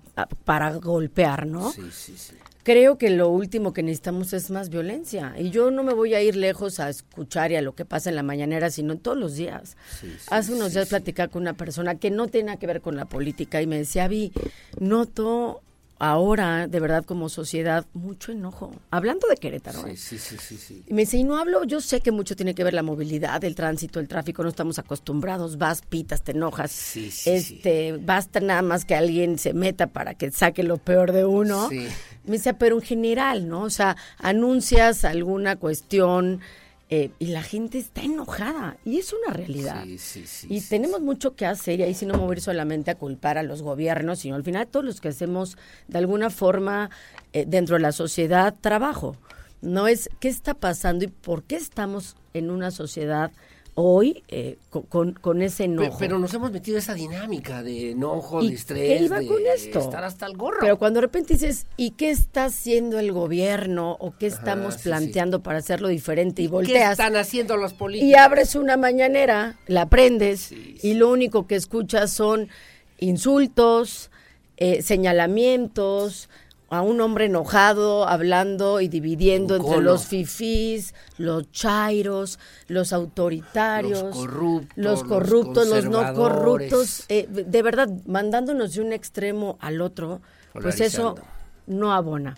para 0.46 0.74
golpear, 0.76 1.46
¿no? 1.46 1.72
Sí, 1.72 1.84
sí, 1.92 2.18
sí. 2.18 2.36
Creo 2.68 2.98
que 2.98 3.10
lo 3.10 3.30
último 3.30 3.72
que 3.72 3.82
necesitamos 3.82 4.34
es 4.34 4.52
más 4.52 4.68
violencia. 4.68 5.34
Y 5.38 5.52
yo 5.52 5.72
no 5.72 5.84
me 5.84 5.94
voy 5.94 6.14
a 6.16 6.22
ir 6.22 6.36
lejos 6.36 6.82
a 6.82 6.90
escuchar 6.90 7.50
y 7.54 7.56
a 7.56 7.62
lo 7.62 7.76
que 7.76 7.86
pasa 7.86 8.10
en 8.10 8.18
la 8.18 8.24
mañanera, 8.24 8.70
sino 8.70 8.98
todos 8.98 9.18
los 9.18 9.36
días. 9.36 9.78
Hace 10.30 10.54
unos 10.54 10.74
días 10.74 10.90
platicaba 10.90 11.32
con 11.32 11.44
una 11.44 11.54
persona 11.54 11.96
que 11.96 12.12
no 12.12 12.28
tiene 12.28 12.48
nada 12.48 12.60
que 12.60 12.68
ver 12.68 12.82
con 12.82 12.98
la 12.98 13.06
política 13.06 13.62
y 13.62 13.68
me 13.68 13.78
decía, 13.78 14.10
Vi, 14.10 14.34
noto 14.82 15.62
ahora, 16.00 16.68
de 16.68 16.80
verdad, 16.80 17.04
como 17.06 17.30
sociedad, 17.30 17.86
mucho 17.94 18.32
enojo. 18.32 18.74
Hablando 18.92 19.28
de 19.28 19.38
Querétaro. 19.38 19.88
¿eh? 19.88 19.98
Sí, 19.98 20.18
sí, 20.18 20.38
sí, 20.38 20.38
sí, 20.40 20.58
sí. 20.58 20.84
Y 20.88 20.94
me 20.94 21.02
dice, 21.02 21.18
y 21.18 21.24
no 21.24 21.38
hablo, 21.38 21.64
yo 21.64 21.82
sé 21.82 22.02
que 22.02 22.12
mucho 22.12 22.36
tiene 22.36 22.56
que 22.56 22.64
ver 22.64 22.74
la 22.74 22.84
movilidad, 22.84 23.44
el 23.44 23.56
tránsito, 23.56 24.00
el 24.00 24.08
tráfico, 24.08 24.44
no 24.44 24.50
estamos 24.50 24.80
acostumbrados, 24.80 25.58
vas, 25.58 25.82
pitas, 25.82 26.22
te 26.24 26.32
enojas. 26.32 26.96
este, 26.98 27.98
basta 27.98 28.40
nada 28.40 28.62
más 28.62 28.86
que 28.86 28.96
alguien 28.96 29.38
se 29.38 29.54
meta 29.54 29.88
para 29.88 30.14
que 30.14 30.32
saque 30.32 30.64
lo 30.64 30.78
peor 30.78 31.12
de 31.12 31.26
uno. 31.26 31.70
Sí. 31.70 31.88
Me 32.26 32.34
dice, 32.34 32.54
pero 32.54 32.76
en 32.76 32.82
general, 32.82 33.48
¿no? 33.48 33.64
O 33.64 33.70
sea, 33.70 33.96
anuncias 34.18 35.06
alguna 35.06 35.56
cuestión 35.56 36.42
eh, 36.90 37.12
y 37.20 37.28
la 37.28 37.44
gente 37.44 37.78
está 37.78 38.02
enojada. 38.02 38.78
Y 38.86 38.98
es 38.98 39.14
una 39.14 39.34
realidad. 39.34 39.84
Sí, 39.84 39.98
sí, 39.98 40.24
sí. 40.26 40.48
Y 40.50 40.62
tenemos 40.62 41.02
mucho 41.02 41.36
que 41.36 41.46
hacer 41.46 41.80
y 41.80 41.84
ahí 41.84 41.94
sí 41.94 42.06
no 42.06 42.14
me 42.14 42.22
voy 42.22 42.32
a 42.32 42.38
ir 42.38 42.42
solamente 42.42 42.92
a 42.92 42.96
culpar 42.96 43.38
a 43.38 43.44
los 43.44 43.62
gobiernos, 43.62 44.20
sino 44.20 44.36
al 44.36 44.44
final 44.44 44.68
todos 44.68 44.86
los 44.86 45.02
que 45.02 45.10
hacemos 45.10 45.58
de 45.88 45.98
alguna 45.98 46.30
forma 46.30 46.90
eh, 47.34 47.46
dentro 47.46 47.76
de 47.76 47.82
la 47.82 47.92
sociedad 47.92 48.56
trabajo. 48.62 49.18
No 49.62 49.88
es 49.88 50.10
qué 50.20 50.30
está 50.30 50.54
pasando 50.54 51.04
y 51.04 51.08
por 51.08 51.44
qué 51.44 51.56
estamos 51.56 52.16
en 52.34 52.52
una 52.52 52.72
sociedad 52.72 53.32
hoy 53.80 54.24
eh, 54.30 54.58
con, 54.90 55.12
con- 55.14 55.42
ese 55.44 55.66
enojo. 55.66 55.98
Pero, 56.00 56.18
nos 56.18 56.34
hemos 56.34 56.52
metido 56.52 56.80
esa 56.80 56.96
dinámica 56.96 57.62
de 57.62 57.92
enojo, 57.92 58.42
¿Y 58.42 58.50
de 58.50 58.56
estrés, 58.56 58.98
qué 59.00 59.06
iba 59.06 59.20
de 59.20 59.28
con 59.28 59.38
esto? 59.46 59.78
estar 59.78 60.04
hasta 60.04 60.26
el 60.26 60.36
gorro. 60.36 60.58
Pero 60.62 60.80
cuando 60.80 60.98
de 60.98 61.02
repente 61.06 61.36
dices, 61.36 61.68
¿y 61.78 61.92
qué 61.92 62.10
está 62.10 62.46
haciendo 62.46 62.98
el 62.98 63.12
gobierno? 63.12 63.96
¿O 64.00 64.16
qué 64.18 64.26
estamos 64.26 64.74
sí, 64.74 64.80
sí. 64.80 64.90
planteando 64.90 65.44
para 65.44 65.60
hacerlo 65.60 65.90
diferente? 65.90 66.42
Y 66.42 66.46
¿Qué 66.46 66.52
volteas 66.52 66.92
están 66.94 67.16
haciendo 67.18 67.56
los 67.56 67.74
políticos? 67.74 68.10
y 68.10 68.16
abres 68.16 68.56
una 68.56 68.78
mañanera, 68.78 69.58
la 69.68 69.88
prendes 69.88 70.52
y 70.52 70.96
lo 70.96 71.12
único 71.12 71.46
que 71.46 71.56
escuchas 71.56 72.12
son 72.12 72.50
insultos, 72.98 74.10
eh, 74.58 74.82
señalamientos, 74.82 76.30
a 76.70 76.82
un 76.82 77.00
hombre 77.02 77.26
enojado 77.26 78.08
hablando 78.08 78.82
y 78.82 78.88
dividiendo 78.88 79.56
Un 79.56 79.62
entre 79.62 79.82
los 79.82 80.06
fifís, 80.06 80.94
los 81.18 81.52
chairos, 81.52 82.40
los 82.68 82.94
autoritarios, 82.94 84.04
Los 84.04 84.16
corruptos, 84.16 84.74
los 84.76 85.04
corruptos, 85.04 85.68
los, 85.68 85.86
no 85.86 86.14
corruptos, 86.14 87.06
eh, 87.10 87.28
de 87.30 87.62
verdad, 87.62 87.90
mandándonos 88.06 88.74
de 88.74 88.82
un 88.82 88.94
extremo 88.94 89.58
al 89.62 89.82
otro, 89.82 90.22
pues 90.54 90.82
eso 90.82 91.16
no 91.68 91.94
abona 91.94 92.38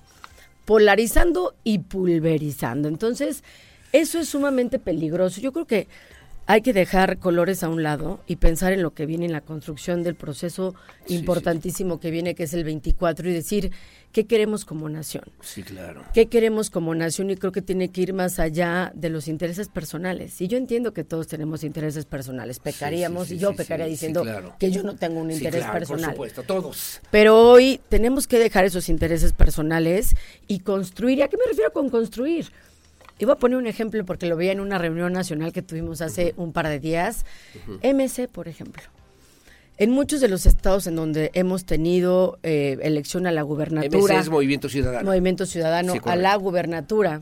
polarizando 0.70 1.56
y 1.64 1.80
pulverizando. 1.80 2.90
Entonces, 2.90 3.44
eso 3.92 4.20
es 4.20 4.30
sumamente 4.30 4.78
peligroso. 4.78 5.42
Yo 5.42 5.52
creo 5.52 5.66
que 5.66 5.88
hay 6.50 6.64
que 6.64 6.74
dejar 6.74 7.20
colores 7.20 7.62
a 7.62 7.70
un 7.70 7.84
lado 7.84 8.22
y 8.26 8.38
pensar 8.38 8.74
en 8.74 8.82
lo 8.82 8.96
que 8.96 9.06
viene 9.06 9.28
en 9.28 9.32
la 9.32 9.42
construcción 9.42 10.02
del 10.02 10.16
proceso 10.16 10.74
importantísimo 11.08 12.00
que 12.00 12.10
viene, 12.10 12.34
que 12.34 12.42
es 12.42 12.56
el 12.56 12.64
24, 12.64 13.30
y 13.30 13.34
decir 13.34 13.72
qué 14.12 14.26
queremos 14.26 14.66
como 14.66 14.90
nación. 14.90 15.26
Sí, 15.42 15.62
claro. 15.62 16.04
¿Qué 16.12 16.26
queremos 16.26 16.72
como 16.72 16.96
nación? 16.96 17.30
Y 17.30 17.36
creo 17.36 17.52
que 17.52 17.62
tiene 17.62 17.90
que 17.90 18.02
ir 18.02 18.14
más 18.14 18.40
allá 18.40 18.92
de 18.96 19.12
los 19.12 19.28
intereses 19.28 19.68
personales. 19.70 20.42
Y 20.42 20.48
yo 20.48 20.58
entiendo 20.58 20.92
que 20.92 21.04
todos 21.04 21.28
tenemos 21.28 21.64
intereses 21.64 22.06
personales. 22.06 22.58
Pecaríamos, 22.58 23.28
sí, 23.28 23.36
y 23.36 23.38
yo 23.38 23.56
pecaría 23.56 23.86
diciendo 23.86 24.24
claro. 24.24 24.56
que 24.58 24.72
yo 24.72 24.82
no 24.82 24.96
tengo 24.96 25.20
un 25.22 25.30
Sí, 25.30 25.36
interés 25.36 25.62
claro, 25.62 25.78
personal. 25.78 26.16
Por 26.16 26.30
supuesto, 26.30 26.42
todos. 26.42 27.00
Pero 27.12 27.38
hoy 27.40 27.80
tenemos 27.90 28.26
que 28.26 28.40
dejar 28.40 28.66
esos 28.66 28.90
intereses 28.90 29.34
personales 29.34 30.16
y 30.48 30.62
construir. 30.62 31.20
¿Y 31.20 31.22
a 31.22 31.28
qué 31.28 31.38
me 31.38 31.46
refiero 31.46 31.72
con 31.72 31.92
construir? 31.92 32.48
Y 33.20 33.26
voy 33.26 33.34
a 33.34 33.36
poner 33.36 33.58
un 33.58 33.68
ejemplo 33.68 34.04
porque 34.06 34.26
lo 34.26 34.36
veía 34.38 34.54
en 34.54 34.60
una 34.62 34.78
reunión 34.78 35.12
nacional 35.14 35.52
que 35.54 35.62
tuvimos 35.62 36.02
hace 36.02 36.34
un 36.38 36.54
par 36.54 36.68
de 36.70 36.80
días. 36.80 37.26
MC, 37.84 38.28
por 38.30 38.48
ejemplo. 38.48 38.82
En 39.78 39.92
muchos 39.92 40.20
de 40.22 40.28
los 40.30 40.46
estados 40.46 40.88
en 40.88 40.96
donde 40.96 41.30
hemos 41.34 41.66
tenido 41.66 42.40
eh, 42.44 42.78
elección 42.82 43.28
a 43.28 43.32
la 43.32 43.42
gubernatura, 43.44 44.16
MC 44.16 44.20
es 44.22 44.30
Movimiento 44.30 44.70
Ciudadano. 44.70 45.06
Movimiento 45.10 45.46
Ciudadano 45.46 45.94
Sí, 45.94 46.00
a 46.04 46.16
la 46.16 46.36
gubernatura, 46.36 47.22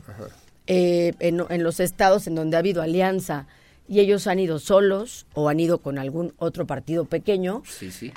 eh, 0.66 1.12
en, 1.20 1.42
en 1.50 1.62
los 1.62 1.78
estados 1.80 2.26
en 2.26 2.34
donde 2.34 2.56
ha 2.56 2.60
habido 2.60 2.82
alianza 2.82 3.46
y 3.88 4.00
ellos 4.00 4.26
han 4.26 4.38
ido 4.38 4.58
solos 4.58 5.26
o 5.34 5.48
han 5.48 5.60
ido 5.60 5.78
con 5.78 5.98
algún 5.98 6.34
otro 6.38 6.66
partido 6.66 7.04
pequeño, 7.06 7.62
Sí, 7.64 7.90
sí. 7.92 8.12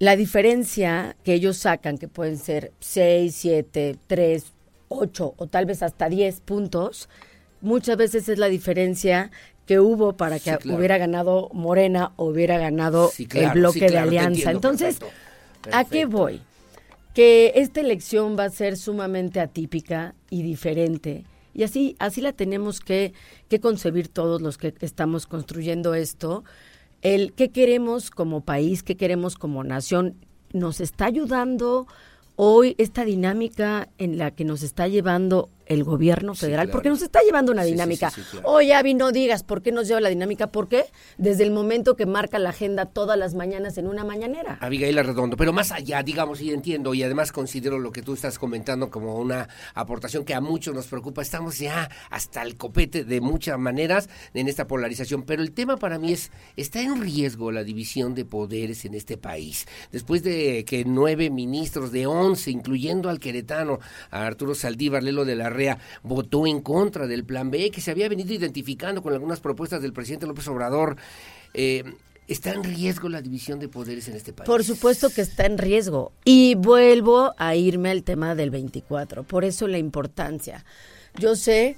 la 0.00 0.16
diferencia 0.16 1.16
que 1.24 1.34
ellos 1.34 1.56
sacan, 1.56 1.98
que 1.98 2.08
pueden 2.08 2.36
ser 2.36 2.72
6, 2.80 3.34
7, 3.34 3.96
3, 4.08 4.44
8 4.88 5.34
o 5.36 5.46
tal 5.46 5.66
vez 5.66 5.82
hasta 5.82 6.08
10 6.08 6.40
puntos, 6.40 7.08
muchas 7.60 7.96
veces 7.96 8.28
es 8.28 8.38
la 8.38 8.48
diferencia 8.48 9.30
que 9.66 9.80
hubo 9.80 10.16
para 10.16 10.38
que 10.38 10.50
Sí, 10.52 10.56
claro. 10.58 10.78
hubiera 10.78 10.98
ganado 10.98 11.50
Morena 11.52 12.12
o 12.16 12.26
hubiera 12.26 12.56
ganado 12.58 13.08
Sí, 13.08 13.26
claro, 13.26 13.48
el 13.48 13.60
bloque 13.60 13.80
sí, 13.80 13.86
claro, 13.86 13.92
de 13.94 13.98
alianza. 14.18 14.30
entiendo, 14.50 14.50
Entonces, 14.56 14.98
perfecto, 14.98 15.76
¿a 15.76 15.84
qué 15.84 16.06
voy? 16.06 16.40
Que 17.14 17.52
esta 17.56 17.80
elección 17.80 18.36
va 18.38 18.44
a 18.44 18.50
ser 18.50 18.76
sumamente 18.76 19.40
atípica 19.40 20.14
y 20.30 20.42
diferente. 20.42 21.24
Y 21.52 21.64
así, 21.64 21.96
así 21.98 22.20
la 22.20 22.32
tenemos 22.32 22.80
que, 22.80 23.12
que 23.48 23.58
concebir 23.60 24.08
todos 24.08 24.40
los 24.40 24.56
que 24.58 24.72
estamos 24.80 25.26
construyendo 25.26 25.94
esto. 25.94 26.44
El 27.02 27.32
qué 27.32 27.50
queremos 27.50 28.10
como 28.10 28.42
país, 28.42 28.82
qué 28.82 28.96
queremos 28.96 29.34
como 29.36 29.64
nación, 29.64 30.14
nos 30.52 30.80
está 30.80 31.06
ayudando 31.06 31.86
hoy 32.40 32.76
esta 32.78 33.04
dinámica 33.04 33.88
en 33.98 34.16
la 34.16 34.30
que 34.30 34.44
nos 34.44 34.62
está 34.62 34.86
llevando 34.86 35.50
el 35.68 35.84
gobierno 35.84 36.34
federal, 36.34 36.66
claro. 36.66 36.72
porque 36.72 36.88
nos 36.88 37.02
está 37.02 37.20
llevando 37.22 37.52
una 37.52 37.64
dinámica. 37.64 38.10
sí, 38.10 38.22
sí, 38.22 38.28
claro. 38.32 38.48
Oye, 38.48 38.74
Avi, 38.74 38.94
no 38.94 39.12
digas 39.12 39.42
por 39.42 39.62
qué 39.62 39.72
nos 39.72 39.86
lleva 39.86 40.00
la 40.00 40.08
dinámica, 40.08 40.48
¿por 40.48 40.68
qué? 40.68 40.86
Desde 41.18 41.44
el 41.44 41.50
momento 41.50 41.96
que 41.96 42.06
marca 42.06 42.38
la 42.38 42.50
agenda 42.50 42.86
todas 42.86 43.18
las 43.18 43.34
mañanas 43.34 43.78
en 43.78 43.86
una 43.86 44.04
mañanera. 44.04 44.58
Abigail 44.60 44.98
Arredondo, 44.98 45.36
pero 45.36 45.52
más 45.52 45.72
allá, 45.72 46.02
digamos, 46.02 46.40
y 46.40 46.52
entiendo, 46.52 46.94
y 46.94 47.02
además 47.02 47.32
considero 47.32 47.78
lo 47.78 47.92
que 47.92 48.02
tú 48.02 48.14
estás 48.14 48.38
comentando 48.38 48.90
como 48.90 49.16
una 49.16 49.48
aportación 49.74 50.24
que 50.24 50.34
a 50.34 50.40
muchos 50.40 50.74
nos 50.74 50.86
preocupa. 50.86 51.22
Estamos 51.22 51.58
ya 51.58 51.90
hasta 52.10 52.42
el 52.42 52.56
copete 52.56 53.04
de 53.04 53.20
muchas 53.20 53.58
maneras 53.58 54.08
en 54.34 54.48
esta 54.48 54.66
polarización, 54.66 55.24
pero 55.24 55.42
el 55.42 55.52
tema 55.52 55.76
para 55.76 55.98
mí 55.98 56.12
es, 56.12 56.30
¿está 56.56 56.80
en 56.80 57.00
riesgo 57.00 57.52
la 57.52 57.64
división 57.64 58.14
de 58.14 58.24
poderes 58.24 58.84
en 58.84 58.94
este 58.94 59.16
país? 59.16 59.66
Después 59.92 60.22
de 60.22 60.64
que 60.64 60.84
nueve 60.84 61.30
ministros 61.30 61.92
de 61.92 62.06
once, 62.06 62.50
incluyendo 62.50 63.10
al 63.10 63.20
queretano, 63.20 63.78
a 64.10 64.26
Arturo 64.26 64.54
Saldívar, 64.54 65.02
Lelo 65.02 65.24
de 65.24 65.36
la 65.36 65.50
Votó 66.02 66.46
en 66.46 66.60
contra 66.60 67.06
del 67.06 67.24
plan 67.24 67.50
B, 67.50 67.70
que 67.70 67.80
se 67.80 67.90
había 67.90 68.08
venido 68.08 68.32
identificando 68.32 69.02
con 69.02 69.12
algunas 69.12 69.40
propuestas 69.40 69.82
del 69.82 69.92
presidente 69.92 70.26
López 70.26 70.46
Obrador. 70.48 70.96
Eh, 71.54 71.84
¿Está 72.28 72.52
en 72.52 72.62
riesgo 72.62 73.08
la 73.08 73.22
división 73.22 73.58
de 73.58 73.68
poderes 73.68 74.06
en 74.08 74.14
este 74.14 74.34
país? 74.34 74.46
Por 74.46 74.62
supuesto 74.62 75.08
que 75.08 75.22
está 75.22 75.46
en 75.46 75.56
riesgo. 75.56 76.12
Y 76.24 76.56
vuelvo 76.56 77.32
a 77.38 77.56
irme 77.56 77.90
al 77.90 78.02
tema 78.02 78.34
del 78.34 78.50
24. 78.50 79.22
Por 79.22 79.44
eso 79.44 79.66
la 79.66 79.78
importancia. 79.78 80.64
Yo 81.18 81.36
sé 81.36 81.76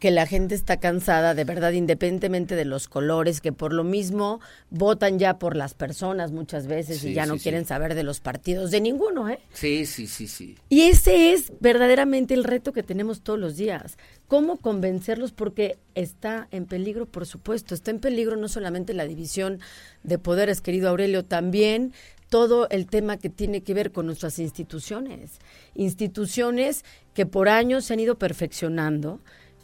que 0.00 0.10
la 0.10 0.26
gente 0.26 0.54
está 0.54 0.78
cansada, 0.78 1.34
de 1.34 1.44
verdad, 1.44 1.72
independientemente 1.72 2.56
de 2.56 2.64
los 2.64 2.88
colores, 2.88 3.42
que 3.42 3.52
por 3.52 3.74
lo 3.74 3.84
mismo 3.84 4.40
votan 4.70 5.18
ya 5.18 5.38
por 5.38 5.56
las 5.56 5.74
personas 5.74 6.32
muchas 6.32 6.66
veces 6.66 7.04
y 7.04 7.12
ya 7.12 7.26
no 7.26 7.36
quieren 7.36 7.66
saber 7.66 7.94
de 7.94 8.02
los 8.02 8.18
partidos, 8.18 8.70
de 8.70 8.80
ninguno, 8.80 9.28
¿eh? 9.28 9.40
Sí, 9.52 9.84
sí, 9.84 10.06
sí, 10.06 10.26
sí. 10.26 10.56
Y 10.70 10.82
ese 10.82 11.34
es 11.34 11.52
verdaderamente 11.60 12.32
el 12.32 12.44
reto 12.44 12.72
que 12.72 12.82
tenemos 12.82 13.20
todos 13.20 13.38
los 13.38 13.58
días. 13.58 13.98
¿Cómo 14.26 14.56
convencerlos? 14.56 15.32
Porque 15.32 15.78
está 15.94 16.48
en 16.50 16.64
peligro, 16.64 17.04
por 17.04 17.26
supuesto, 17.26 17.74
está 17.74 17.90
en 17.90 18.00
peligro 18.00 18.36
no 18.36 18.48
solamente 18.48 18.94
la 18.94 19.04
división 19.04 19.60
de 20.02 20.18
poderes, 20.18 20.62
querido 20.62 20.88
Aurelio, 20.88 21.26
también 21.26 21.92
todo 22.30 22.68
el 22.70 22.86
tema 22.86 23.18
que 23.18 23.28
tiene 23.28 23.62
que 23.62 23.74
ver 23.74 23.92
con 23.92 24.06
nuestras 24.06 24.38
instituciones. 24.38 25.40
Instituciones 25.74 26.86
que 27.12 27.26
por 27.26 27.50
años 27.50 27.84
se 27.84 27.92
han 27.92 28.00
ido 28.00 28.16
perfeccionando, 28.16 29.20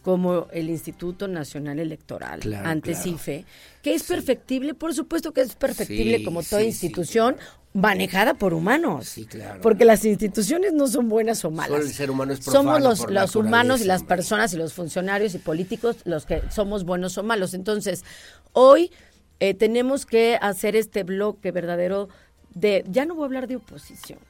como 0.07 0.47
el 0.53 0.71
Instituto 0.71 1.27
Nacional 1.27 1.81
Electoral, 1.81 2.41
antes 2.65 3.05
IFE, 3.07 3.45
que 3.83 3.93
es 3.93 4.05
perfectible, 4.05 4.73
por 4.73 4.95
supuesto 4.95 5.33
que 5.33 5.41
es 5.41 5.57
perfectible 5.57 6.23
como 6.23 6.45
toda 6.45 6.63
institución 6.63 7.35
manejada 7.73 8.35
por 8.35 8.55
humanos. 8.55 9.09
Sí, 9.09 9.27
claro. 9.27 9.61
Porque 9.61 9.85
las 9.85 10.05
instituciones 10.05 10.75
no 10.75 10.87
son 10.87 11.09
buenas 11.09 11.45
o 11.45 11.51
malas. 11.51 11.71
Solo 11.73 11.83
el 11.83 11.93
ser 11.93 12.13
humano 12.13 12.35
es 12.35 12.45
somos 12.45 12.81
los, 12.81 13.01
por 13.01 13.11
los 13.11 13.35
humanos 13.35 13.81
y 13.81 13.85
las 13.85 14.05
personas 14.05 14.55
y 14.55 14.59
los 14.59 14.75
funcionarios 14.75 15.35
y 15.35 15.39
políticos 15.39 15.97
los 16.05 16.25
que 16.25 16.41
somos 16.53 16.85
buenos 16.85 17.19
o 17.19 17.25
malos. 17.25 17.53
Entonces, 17.53 18.05
hoy 18.53 18.93
eh, 19.41 19.55
tenemos 19.55 20.07
que 20.07 20.39
hacer 20.41 20.77
este 20.77 21.03
bloque 21.03 21.51
verdadero 21.51 22.09
de, 22.55 22.85
ya 22.89 23.07
no 23.07 23.17
voy 23.17 23.25
a 23.25 23.27
hablar 23.27 23.49
de 23.49 23.57
oposición, 23.57 24.21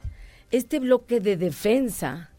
este 0.49 0.79
bloque 0.79 1.19
de 1.19 1.37
defensa 1.37 2.31
¿De 2.31 2.36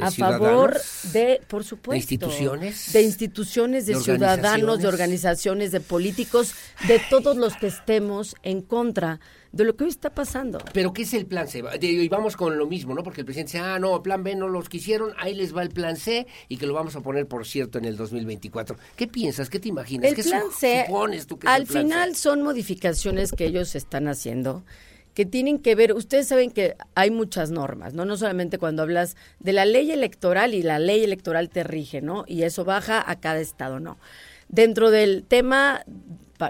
a 0.00 0.10
favor 0.10 0.80
de, 1.12 1.40
por 1.48 1.64
supuesto, 1.64 1.92
¿De 1.92 1.98
instituciones? 1.98 2.92
de 2.92 3.02
instituciones, 3.02 3.86
de, 3.86 3.94
¿De 3.94 4.00
ciudadanos, 4.00 4.78
de 4.80 4.88
organizaciones? 4.88 5.70
de 5.72 5.80
políticos, 5.80 6.54
de 6.88 7.00
todos 7.10 7.36
los 7.36 7.56
que 7.56 7.66
estemos 7.66 8.34
en 8.42 8.62
contra 8.62 9.20
de 9.52 9.64
lo 9.64 9.76
que 9.76 9.84
hoy 9.84 9.90
está 9.90 10.08
pasando. 10.14 10.58
Pero 10.72 10.94
¿qué 10.94 11.02
es 11.02 11.12
el 11.12 11.26
plan 11.26 11.46
C? 11.46 11.62
Y 11.82 12.08
vamos 12.08 12.38
con 12.38 12.56
lo 12.56 12.66
mismo, 12.66 12.94
¿no? 12.94 13.02
Porque 13.02 13.20
el 13.20 13.26
presidente 13.26 13.52
dice, 13.58 13.64
ah, 13.64 13.78
no, 13.78 14.02
plan 14.02 14.24
B 14.24 14.34
no 14.34 14.48
los 14.48 14.70
quisieron, 14.70 15.12
ahí 15.18 15.34
les 15.34 15.54
va 15.54 15.62
el 15.62 15.68
plan 15.68 15.96
C 15.96 16.26
y 16.48 16.56
que 16.56 16.66
lo 16.66 16.72
vamos 16.72 16.96
a 16.96 17.00
poner, 17.02 17.26
por 17.26 17.46
cierto, 17.46 17.76
en 17.76 17.84
el 17.84 17.96
2024. 17.98 18.76
¿Qué 18.96 19.06
piensas? 19.08 19.50
¿Qué 19.50 19.60
te 19.60 19.68
imaginas? 19.68 20.08
El 20.08 20.16
¿Qué 20.16 20.22
plan 20.22 20.44
su- 20.50 20.58
C, 20.58 20.84
supones 20.86 21.26
tú 21.26 21.38
que 21.38 21.46
es 21.46 21.52
al 21.52 21.62
el 21.62 21.66
plan 21.68 21.82
final 21.84 22.08
C? 22.14 22.22
son 22.22 22.40
modificaciones 22.42 23.32
que 23.32 23.44
ellos 23.44 23.74
están 23.74 24.08
haciendo 24.08 24.64
que 25.14 25.26
tienen 25.26 25.58
que 25.58 25.74
ver, 25.74 25.92
ustedes 25.92 26.26
saben 26.28 26.50
que 26.50 26.76
hay 26.94 27.10
muchas 27.10 27.50
normas, 27.50 27.92
¿no? 27.94 28.04
No 28.04 28.16
solamente 28.16 28.58
cuando 28.58 28.82
hablas 28.82 29.16
de 29.40 29.52
la 29.52 29.64
ley 29.64 29.90
electoral 29.90 30.54
y 30.54 30.62
la 30.62 30.78
ley 30.78 31.04
electoral 31.04 31.50
te 31.50 31.64
rige, 31.64 32.00
¿no? 32.00 32.24
Y 32.26 32.42
eso 32.44 32.64
baja 32.64 33.02
a 33.10 33.20
cada 33.20 33.40
estado, 33.40 33.78
¿no? 33.80 33.98
Dentro 34.48 34.90
del 34.90 35.24
tema 35.26 35.84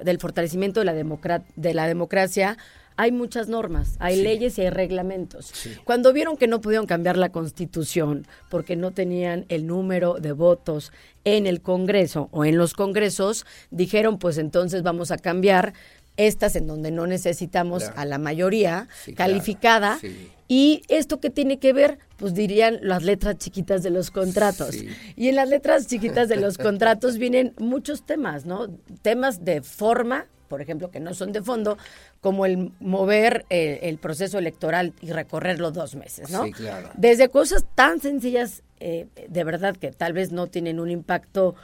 del 0.04 0.18
fortalecimiento 0.18 0.80
de 0.80 0.86
la, 0.86 0.94
democra- 0.94 1.44
de 1.56 1.74
la 1.74 1.86
democracia, 1.86 2.56
hay 2.96 3.10
muchas 3.10 3.48
normas, 3.48 3.96
hay 4.00 4.16
leyes 4.22 4.58
y 4.58 4.62
hay 4.62 4.70
reglamentos. 4.70 5.52
Cuando 5.84 6.12
vieron 6.12 6.36
que 6.36 6.46
no 6.46 6.60
pudieron 6.60 6.86
cambiar 6.86 7.16
la 7.16 7.30
constitución 7.30 8.26
porque 8.50 8.76
no 8.76 8.90
tenían 8.92 9.44
el 9.48 9.66
número 9.66 10.14
de 10.20 10.32
votos 10.32 10.92
en 11.24 11.46
el 11.46 11.62
Congreso 11.62 12.28
o 12.32 12.44
en 12.44 12.58
los 12.58 12.74
congresos, 12.74 13.46
dijeron 13.70 14.18
pues 14.18 14.36
entonces 14.38 14.82
vamos 14.82 15.10
a 15.10 15.16
cambiar 15.18 15.72
estas 16.16 16.56
en 16.56 16.66
donde 16.66 16.90
no 16.90 17.06
necesitamos 17.06 17.84
Claro. 17.84 18.00
a 18.00 18.04
la 18.04 18.18
mayoría 18.18 18.88
Sí, 19.04 19.14
claro, 19.14 19.30
calificada. 19.32 19.98
sí. 20.00 20.30
Y 20.48 20.82
esto 20.88 21.18
que 21.18 21.30
tiene 21.30 21.58
que 21.58 21.72
ver, 21.72 21.98
pues 22.18 22.34
dirían 22.34 22.78
las 22.82 23.02
letras 23.02 23.38
chiquitas 23.38 23.82
de 23.82 23.88
los 23.88 24.10
contratos. 24.10 24.74
Y 25.16 25.28
en 25.28 25.36
las 25.36 25.48
letras 25.48 25.86
chiquitas 25.86 26.28
de 26.28 26.36
los 26.36 26.58
contratos 26.58 27.16
vienen 27.16 27.54
muchos 27.58 28.04
temas, 28.04 28.44
¿no? 28.44 28.68
Temas 29.00 29.46
de 29.46 29.62
forma, 29.62 30.26
por 30.48 30.60
ejemplo, 30.60 30.90
que 30.90 31.00
no 31.00 31.14
son 31.14 31.32
de 31.32 31.40
fondo, 31.40 31.78
como 32.20 32.44
el 32.44 32.70
mover 32.80 33.46
eh, 33.48 33.78
el 33.84 33.96
proceso 33.96 34.36
electoral 34.38 34.92
y 35.00 35.10
recorrerlo 35.12 35.70
dos 35.70 35.94
meses, 35.94 36.28
¿no? 36.28 36.44
Sí, 36.44 36.52
claro. 36.52 36.90
Desde 36.98 37.30
cosas 37.30 37.64
tan 37.74 38.00
sencillas, 38.02 38.62
eh, 38.78 39.06
de 39.28 39.44
verdad 39.44 39.74
que 39.74 39.90
tal 39.90 40.12
vez 40.12 40.32
no 40.32 40.48
tienen 40.48 40.80
un 40.80 40.90
impacto 40.90 41.54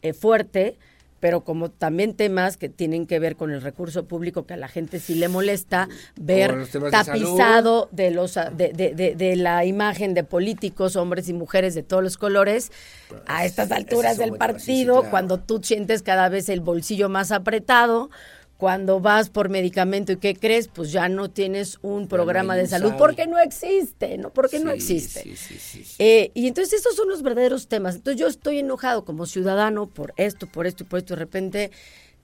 eh, 0.00 0.14
fuerte, 0.14 0.78
pero 1.20 1.42
como 1.42 1.70
también 1.70 2.14
temas 2.14 2.56
que 2.56 2.68
tienen 2.68 3.06
que 3.06 3.18
ver 3.18 3.36
con 3.36 3.50
el 3.50 3.60
recurso 3.62 4.06
público 4.06 4.46
que 4.46 4.54
a 4.54 4.56
la 4.56 4.68
gente 4.68 5.00
sí 5.00 5.14
le 5.14 5.28
molesta 5.28 5.88
ver 6.16 6.56
de 6.56 6.90
tapizado 6.90 7.88
de 7.92 8.10
los 8.10 8.34
de, 8.34 8.72
de- 8.72 8.94
de- 8.94 9.14
de 9.14 9.36
la 9.36 9.64
imagen 9.64 10.14
de 10.14 10.24
políticos, 10.24 10.96
hombres 10.96 11.28
y 11.28 11.32
mujeres 11.32 11.74
de 11.74 11.82
todos 11.82 12.02
los 12.02 12.16
colores, 12.16 12.70
a 13.26 13.44
estas 13.44 13.70
alturas 13.72 14.16
del 14.18 14.28
sí, 14.28 14.32
sí, 14.34 14.38
partido, 14.38 14.94
claro. 14.96 15.10
cuando 15.10 15.38
tú 15.38 15.60
sientes 15.62 16.02
cada 16.02 16.28
vez 16.28 16.48
el 16.48 16.60
bolsillo 16.60 17.08
más 17.08 17.32
apretado, 17.32 18.10
cuando 18.58 18.98
vas 18.98 19.30
por 19.30 19.48
medicamento 19.50 20.10
y 20.10 20.16
qué 20.16 20.34
crees, 20.34 20.66
pues 20.66 20.90
ya 20.90 21.08
no 21.08 21.30
tienes 21.30 21.78
un 21.80 22.08
programa 22.08 22.56
de 22.56 22.66
salud 22.66 22.92
porque 22.98 23.28
no 23.28 23.38
existe, 23.38 24.18
¿no? 24.18 24.30
Porque 24.30 24.58
no 24.58 24.72
existe. 24.72 25.22
sí, 25.36 25.58
sí. 25.60 25.84
Eh, 26.00 26.32
y 26.34 26.48
entonces 26.48 26.74
estos 26.74 26.96
son 26.96 27.08
los 27.08 27.22
verdaderos 27.22 27.68
temas. 27.68 27.94
Entonces 27.94 28.20
yo 28.20 28.26
estoy 28.26 28.58
enojado 28.58 29.04
como 29.04 29.26
ciudadano 29.26 29.86
por 29.86 30.12
esto, 30.16 30.48
por 30.48 30.66
esto 30.66 30.82
y 30.82 30.86
por 30.88 30.98
esto. 30.98 31.14
De 31.14 31.20
repente, 31.20 31.70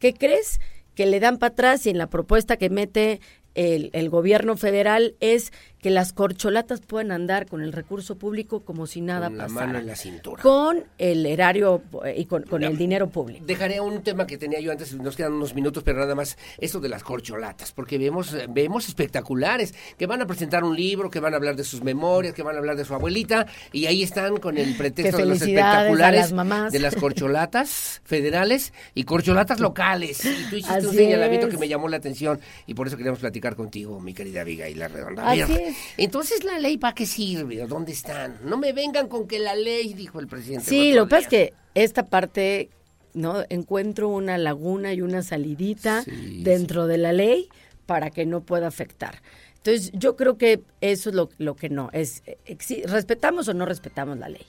¿qué 0.01 0.12
crees? 0.12 0.59
Que 0.97 1.06
le 1.06 1.20
dan 1.20 1.39
para 1.39 1.52
atrás 1.52 1.86
y 1.86 1.90
en 1.90 1.98
la 1.98 2.09
propuesta 2.09 2.56
que 2.56 2.69
mete 2.69 3.20
el, 3.55 3.90
el 3.93 4.11
gobierno 4.11 4.56
federal 4.56 5.15
es 5.20 5.52
que 5.85 5.90
las 5.90 6.15
corcholatas 6.15 6.81
puedan 6.81 7.12
andar 7.12 7.44
con 7.47 7.61
el 7.61 7.70
recurso 7.70 8.16
público 8.16 8.61
como 8.61 8.86
si 8.86 9.02
nada 9.02 9.28
Con 9.28 9.36
la 9.36 9.44
pasara. 9.44 9.66
mano 9.66 9.78
en 9.81 9.86
la 9.86 9.97
cintura. 9.97 10.43
Con 10.43 10.82
el 10.97 11.27
erario 11.27 11.82
eh, 12.06 12.15
y 12.16 12.24
con, 12.24 12.44
con 12.44 12.65
el 12.65 12.78
dinero 12.78 13.11
público. 13.11 13.44
Dejaré 13.44 13.81
un 13.81 14.02
tema 14.02 14.27
que 14.27 14.39
tenía 14.39 14.61
yo 14.61 14.73
antes, 14.73 14.94
nos 14.94 15.15
quedan 15.15 15.35
unos 15.35 15.55
minutos, 15.55 15.82
pero 15.82 15.98
nada 15.98 16.15
más, 16.15 16.39
esto 16.56 16.81
de 16.81 16.89
las 16.89 17.02
corcholatas, 17.02 17.73
porque 17.73 17.98
vemos, 17.98 18.32
eh, 18.32 18.47
vemos 18.48 18.89
espectaculares, 18.89 19.74
que 19.98 20.06
van 20.06 20.23
a 20.23 20.27
presentar 20.27 20.65
un 20.65 20.74
libro, 20.74 21.11
que 21.11 21.20
van 21.20 21.35
a 21.35 21.36
hablar 21.36 21.55
de 21.55 21.65
sus 21.65 21.85
memorias, 21.85 22.32
que 22.32 22.43
van 22.43 22.55
a 22.56 22.61
hablar 22.61 22.77
de 22.77 22.86
su 22.86 22.94
abuelita, 22.94 23.47
y 23.70 23.85
ahí 23.85 24.02
están 24.02 24.39
con 24.39 24.56
el 24.56 24.74
pretexto 24.78 25.19
de 25.19 25.27
los 25.27 25.43
espectaculares 25.43 26.20
las 26.23 26.32
mamás. 26.32 26.73
de 26.73 26.78
las 26.78 26.97
corcholatas 26.97 28.01
federales 28.06 28.73
y 28.94 29.05
corcholatas 29.05 29.61
locales. 29.61 30.24
Y 30.24 30.48
tú 30.48 30.56
hiciste 30.56 30.86
un 30.86 30.94
señalamiento 30.94 31.48
es. 31.48 31.52
que 31.52 31.59
me 31.59 31.69
llamó 31.69 31.89
la 31.89 31.98
atención, 31.98 32.40
y 32.66 32.73
por 32.73 32.86
eso 32.86 32.97
queríamos 32.97 33.20
platicar 33.20 33.55
contigo, 33.55 34.01
mi 34.01 34.15
querida 34.15 34.40
Abigail 34.40 34.78
la 34.78 34.89
Redonda. 34.89 35.31
Así 35.31 35.43
es. 35.43 35.74
Entonces 35.97 36.45
la 36.45 36.59
ley 36.59 36.79
para 36.79 36.95
qué 36.95 37.07
sirve, 37.07 37.67
¿dónde 37.67 37.93
están? 37.93 38.39
No 38.45 38.57
me 38.57 38.73
vengan 38.73 39.09
con 39.09 39.27
que 39.27 39.39
la 39.39 39.55
ley, 39.55 39.95
dijo 39.95 40.21
el 40.21 40.27
presidente. 40.27 40.67
Sí, 40.67 40.93
lo 40.93 41.05
que 41.05 41.11
pasa 41.11 41.23
es 41.23 41.29
que 41.29 41.53
esta 41.75 42.07
parte, 42.07 42.71
¿no? 43.15 43.45
Encuentro 43.49 44.09
una 44.09 44.39
laguna 44.39 44.93
y 44.93 45.01
una 45.03 45.23
salidita 45.23 46.05
dentro 46.07 46.87
de 46.87 46.99
la 46.99 47.13
ley 47.13 47.49
para 47.87 48.11
que 48.11 48.27
no 48.27 48.43
pueda 48.43 48.67
afectar. 48.67 49.21
Entonces, 49.57 49.93
yo 49.95 50.15
creo 50.17 50.37
que 50.37 50.61
eso 50.81 51.09
es 51.09 51.17
lo, 51.17 51.31
lo 51.39 51.57
que 51.57 51.71
no. 51.71 51.89
es 51.93 52.23
eh, 52.27 52.85
¿Respetamos 52.87 53.49
o 53.49 53.55
no 53.55 53.65
respetamos 53.65 54.19
la 54.19 54.29
ley? 54.29 54.45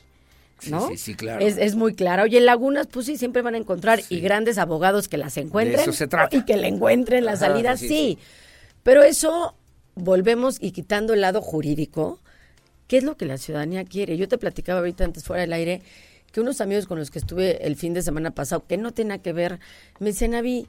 Sí, 0.59 0.71
¿no? 0.71 0.87
sí, 0.89 0.97
sí, 0.97 1.15
claro. 1.15 1.45
Es, 1.45 1.57
es 1.57 1.75
muy 1.75 1.95
clara. 1.95 2.23
Oye, 2.23 2.39
lagunas, 2.41 2.87
pues 2.87 3.05
sí, 3.05 3.17
siempre 3.17 3.41
van 3.41 3.55
a 3.55 3.57
encontrar 3.57 4.01
y 4.09 4.19
grandes 4.19 4.57
abogados 4.57 5.07
que 5.07 5.17
las 5.17 5.37
encuentren 5.37 5.79
eso 5.79 5.93
se 5.93 6.07
trata. 6.07 6.35
y 6.35 6.43
que 6.43 6.57
le 6.57 6.67
encuentren 6.67 7.25
la 7.25 7.33
Ajá, 7.33 7.47
salida, 7.47 7.77
sí, 7.77 7.87
sí. 7.87 8.17
Pero 8.83 9.03
eso, 9.03 9.55
volvemos 9.95 10.57
y 10.61 10.71
quitando 10.71 11.13
el 11.13 11.21
lado 11.21 11.41
jurídico, 11.41 12.19
¿qué 12.87 12.97
es 12.97 13.03
lo 13.03 13.17
que 13.17 13.25
la 13.25 13.37
ciudadanía 13.37 13.85
quiere? 13.85 14.17
Yo 14.17 14.27
te 14.27 14.37
platicaba 14.37 14.79
ahorita 14.79 15.03
antes 15.05 15.23
fuera 15.23 15.41
del 15.41 15.53
aire 15.53 15.81
que 16.31 16.41
unos 16.41 16.59
amigos 16.59 16.85
con 16.85 16.99
los 16.99 17.11
que 17.11 17.19
estuve 17.19 17.65
el 17.65 17.77
fin 17.77 17.93
de 17.93 18.01
semana 18.01 18.31
pasado, 18.31 18.65
que 18.67 18.77
no 18.77 18.91
tenía 18.91 19.19
que 19.19 19.31
ver, 19.31 19.59
me 19.99 20.07
decían, 20.07 20.33
Avi, 20.35 20.67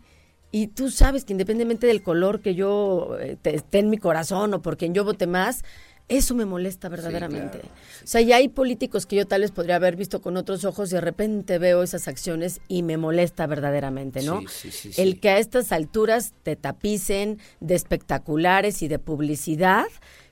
y 0.52 0.68
tú 0.68 0.90
sabes 0.90 1.24
que 1.24 1.32
independientemente 1.32 1.88
del 1.88 2.02
color 2.04 2.40
que 2.40 2.54
yo 2.54 3.18
eh, 3.20 3.36
te- 3.42 3.56
esté 3.56 3.80
en 3.80 3.90
mi 3.90 3.98
corazón 3.98 4.54
o 4.54 4.62
por 4.62 4.76
quien 4.76 4.94
yo 4.94 5.04
vote 5.04 5.26
más, 5.26 5.64
eso 6.08 6.34
me 6.34 6.44
molesta 6.44 6.88
verdaderamente. 6.88 7.58
O 7.58 8.06
sea, 8.06 8.20
ya 8.20 8.36
hay 8.36 8.48
políticos 8.48 9.06
que 9.06 9.16
yo 9.16 9.26
tal 9.26 9.40
vez 9.40 9.50
podría 9.50 9.76
haber 9.76 9.96
visto 9.96 10.20
con 10.20 10.36
otros 10.36 10.64
ojos 10.64 10.90
y 10.92 10.94
de 10.94 11.00
repente 11.00 11.58
veo 11.58 11.82
esas 11.82 12.06
acciones 12.06 12.60
y 12.68 12.82
me 12.82 12.96
molesta 12.96 13.46
verdaderamente, 13.46 14.22
¿no? 14.22 14.40
Sí, 14.42 14.46
sí, 14.48 14.70
sí, 14.70 14.92
sí. 14.92 15.02
El 15.02 15.18
que 15.18 15.30
a 15.30 15.38
estas 15.38 15.72
alturas 15.72 16.32
te 16.42 16.54
tapicen 16.54 17.38
de 17.60 17.74
espectaculares 17.74 18.82
y 18.82 18.88
de 18.88 18.98
publicidad 18.98 19.86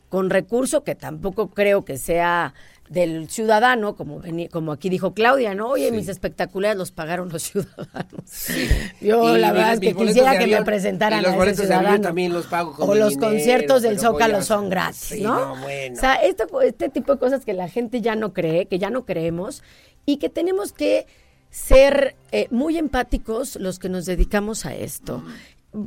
con 0.09 0.31
recurso 0.31 0.85
que 0.85 0.95
tampoco 0.95 1.51
creo 1.51 1.85
que 1.85 1.99
sea 1.99 2.55
del 2.89 3.31
ciudadano, 3.31 3.97
como 3.97 4.21
veni- 4.21 4.49
como 4.51 4.71
aquí 4.73 4.89
dijo 4.91 5.15
Claudia, 5.15 5.55
¿no? 5.55 5.69
Oye, 5.71 5.91
mis 5.91 6.09
espectaculares 6.09 6.77
los 6.77 6.91
pagaron 6.91 7.31
los 7.31 7.43
ciudadanos. 7.51 8.47
Yo 9.01 9.37
Y 9.37 9.41
la 9.41 9.53
verdad 9.53 9.75
es 9.75 9.81
que 9.81 9.95
quisiera 9.95 10.39
que 10.39 10.47
me 10.47 10.63
presentaran 10.65 11.21
y 11.21 11.23
los 11.23 11.29
a 11.33 11.35
ese 11.35 11.39
boletos 11.39 11.69
de 11.69 11.75
avión 11.75 11.81
ciudadano. 11.83 12.03
también 12.03 12.33
los 12.33 12.47
pago 12.47 12.73
con 12.75 12.91
o 12.91 12.95
los 12.95 13.11
dinero, 13.11 13.29
conciertos 13.31 13.83
del 13.83 13.99
Zócalo 13.99 14.37
a- 14.39 14.43
son 14.43 14.69
gratis, 14.69 14.99
Sí, 15.01 15.23
¿no? 15.23 15.55
no, 15.57 15.63
bueno. 15.63 15.97
O 15.97 16.01
sea, 16.01 16.15
este, 16.17 16.45
este 16.65 16.89
tipo 16.91 17.15
de 17.15 17.19
cosas 17.19 17.45
que 17.45 17.55
la 17.55 17.69
gente 17.69 18.01
ya 18.01 18.17
no 18.17 18.33
cree, 18.33 18.67
que 18.67 18.79
ya 18.79 18.91
no 18.91 19.05
creemos 19.07 19.63
y 20.07 20.19
que 20.19 20.29
tenemos 20.29 20.73
que 20.73 21.07
ser 21.51 22.17
eh, 22.33 22.49
muy 22.51 22.77
empáticos 22.79 23.57
los 23.57 23.79
que 23.79 23.89
nos 23.89 24.05
dedicamos 24.07 24.67
a 24.67 24.75
esto. 24.75 25.25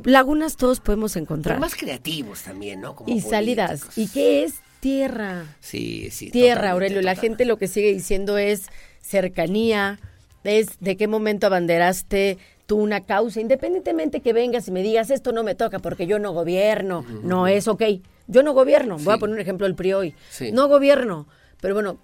Lagunas 0.04 0.56
todos 0.56 0.80
podemos 0.80 1.16
encontrar. 1.16 1.56
Pero 1.56 1.60
más 1.60 1.74
creativos 1.74 2.42
también, 2.42 2.80
¿no? 2.80 2.94
Como 2.96 3.08
y 3.14 3.20
salidas. 3.20 3.82
¿Y 3.96 4.08
qué 4.08 4.44
es 4.44 4.54
tierra? 4.80 5.56
Sí, 5.60 6.10
sí. 6.10 6.30
tierra, 6.30 6.54
totalmente, 6.54 6.72
Aurelio. 6.72 7.02
La 7.02 7.14
gente 7.14 7.44
lo 7.44 7.56
que 7.56 7.68
sigue 7.68 7.92
diciendo 7.92 8.38
es 8.38 8.68
cercanía, 9.00 9.98
es 10.44 10.80
de 10.80 10.96
qué 10.96 11.08
momento 11.08 11.46
abanderaste 11.46 12.38
tú 12.66 12.76
una 12.76 13.04
causa, 13.04 13.40
independientemente 13.40 14.20
que 14.20 14.32
vengas 14.32 14.68
y 14.68 14.72
me 14.72 14.82
digas, 14.82 15.10
esto 15.10 15.32
no 15.32 15.42
me 15.42 15.54
toca 15.54 15.78
porque 15.78 16.06
yo 16.06 16.18
no 16.18 16.32
gobierno, 16.32 17.04
no 17.22 17.46
es 17.46 17.66
ok. 17.66 17.82
Yo 18.26 18.42
no 18.42 18.52
gobierno, 18.52 18.98
voy 18.98 19.14
a 19.14 19.18
poner 19.18 19.36
un 19.36 19.40
ejemplo 19.40 19.66
del 19.66 19.74
PRI 19.74 19.92
hoy. 19.94 20.14
No 20.52 20.68
gobierno, 20.68 21.26
pero 21.62 21.72
bueno, 21.72 21.98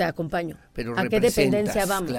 te 0.00 0.04
acompaño. 0.04 0.56
¿A 0.96 1.08
qué 1.08 1.20
dependencia 1.20 1.84
vamos? 1.84 2.10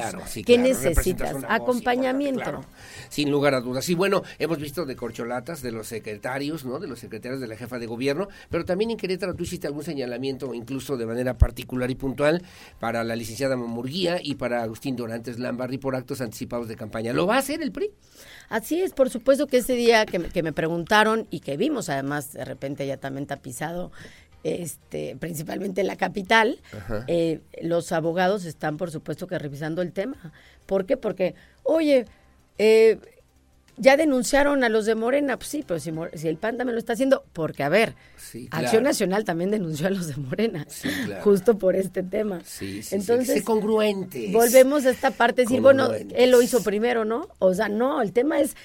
¿Qué 0.45 0.55
necesitas? 0.59 1.37
Acompañamiento. 1.49 2.63
Sin 3.09 3.31
lugar 3.31 3.55
a 3.55 3.61
dudas. 3.61 3.89
Y 3.89 3.95
bueno, 3.95 4.21
hemos 4.37 4.59
visto 4.59 4.85
de 4.85 4.95
corcholatas 4.95 5.63
de 5.63 5.71
los 5.71 5.87
secretarios, 5.87 6.63
¿no? 6.63 6.77
De 6.77 6.87
los 6.87 6.99
secretarios 6.99 7.41
de 7.41 7.47
la 7.47 7.55
jefa 7.55 7.79
de 7.79 7.87
gobierno, 7.87 8.27
pero 8.51 8.65
también 8.65 8.91
en 8.91 8.97
Querétaro 8.97 9.33
tú 9.33 9.45
hiciste 9.45 9.65
algún 9.65 9.83
señalamiento, 9.83 10.53
incluso 10.53 10.95
de 10.95 11.07
manera 11.07 11.39
particular 11.39 11.89
y 11.89 11.95
puntual, 11.95 12.43
para 12.79 13.03
la 13.03 13.15
licenciada 13.15 13.55
Murguía 13.55 14.19
y 14.21 14.35
para 14.35 14.61
Agustín 14.61 14.95
Dorantes 14.95 15.39
Lambarri 15.39 15.79
por 15.79 15.95
actos 15.95 16.21
anticipados 16.21 16.67
de 16.67 16.75
campaña. 16.75 17.13
¿Lo 17.13 17.25
va 17.25 17.37
a 17.37 17.39
hacer 17.39 17.63
el 17.63 17.71
PRI? 17.71 17.89
Así 18.49 18.79
es, 18.79 18.93
por 18.93 19.09
supuesto 19.09 19.47
que 19.47 19.57
ese 19.57 19.73
día 19.73 20.05
que 20.05 20.19
que 20.19 20.43
me 20.43 20.53
preguntaron 20.53 21.25
y 21.31 21.39
que 21.39 21.57
vimos 21.57 21.89
además 21.89 22.33
de 22.33 22.45
repente 22.45 22.85
ya 22.85 22.97
también 22.97 23.25
tapizado 23.25 23.91
este, 24.43 25.15
principalmente 25.19 25.81
en 25.81 25.87
la 25.87 25.95
capital, 25.95 26.59
eh, 27.07 27.41
los 27.61 27.91
abogados 27.91 28.45
están, 28.45 28.77
por 28.77 28.91
supuesto, 28.91 29.27
que 29.27 29.37
revisando 29.37 29.81
el 29.81 29.91
tema. 29.91 30.17
¿Por 30.65 30.85
qué? 30.85 30.97
Porque, 30.97 31.35
oye, 31.63 32.05
eh, 32.57 32.99
ya 33.77 33.97
denunciaron 33.97 34.63
a 34.63 34.69
los 34.69 34.85
de 34.85 34.95
Morena, 34.95 35.37
pues 35.37 35.49
sí, 35.49 35.63
pero 35.65 35.79
si, 35.79 35.89
el 36.27 36.37
PAN 36.37 36.57
también 36.57 36.75
lo 36.75 36.79
está 36.79 36.93
haciendo, 36.93 37.23
porque 37.33 37.63
a 37.63 37.69
ver, 37.69 37.95
Acción 38.51 38.83
Nacional 38.83 39.23
también 39.23 39.49
denunció 39.49 39.87
a 39.87 39.89
los 39.89 40.07
de 40.07 40.17
Morena, 40.17 40.67
justo 41.23 41.57
por 41.57 41.75
este 41.75 42.03
tema. 42.03 42.41
Entonces, 42.91 43.39
sí, 43.39 43.41
congruente. 43.41 44.31
Volvemos 44.31 44.85
a 44.85 44.91
esta 44.91 45.11
parte, 45.11 45.43
decir, 45.43 45.61
bueno, 45.61 45.89
él 45.93 46.31
lo 46.31 46.41
hizo 46.41 46.61
primero, 46.61 47.05
¿no? 47.05 47.29
O 47.39 47.53
sea, 47.53 47.69
no, 47.69 48.01
el 48.01 48.13
tema 48.13 48.39
es 48.39 48.55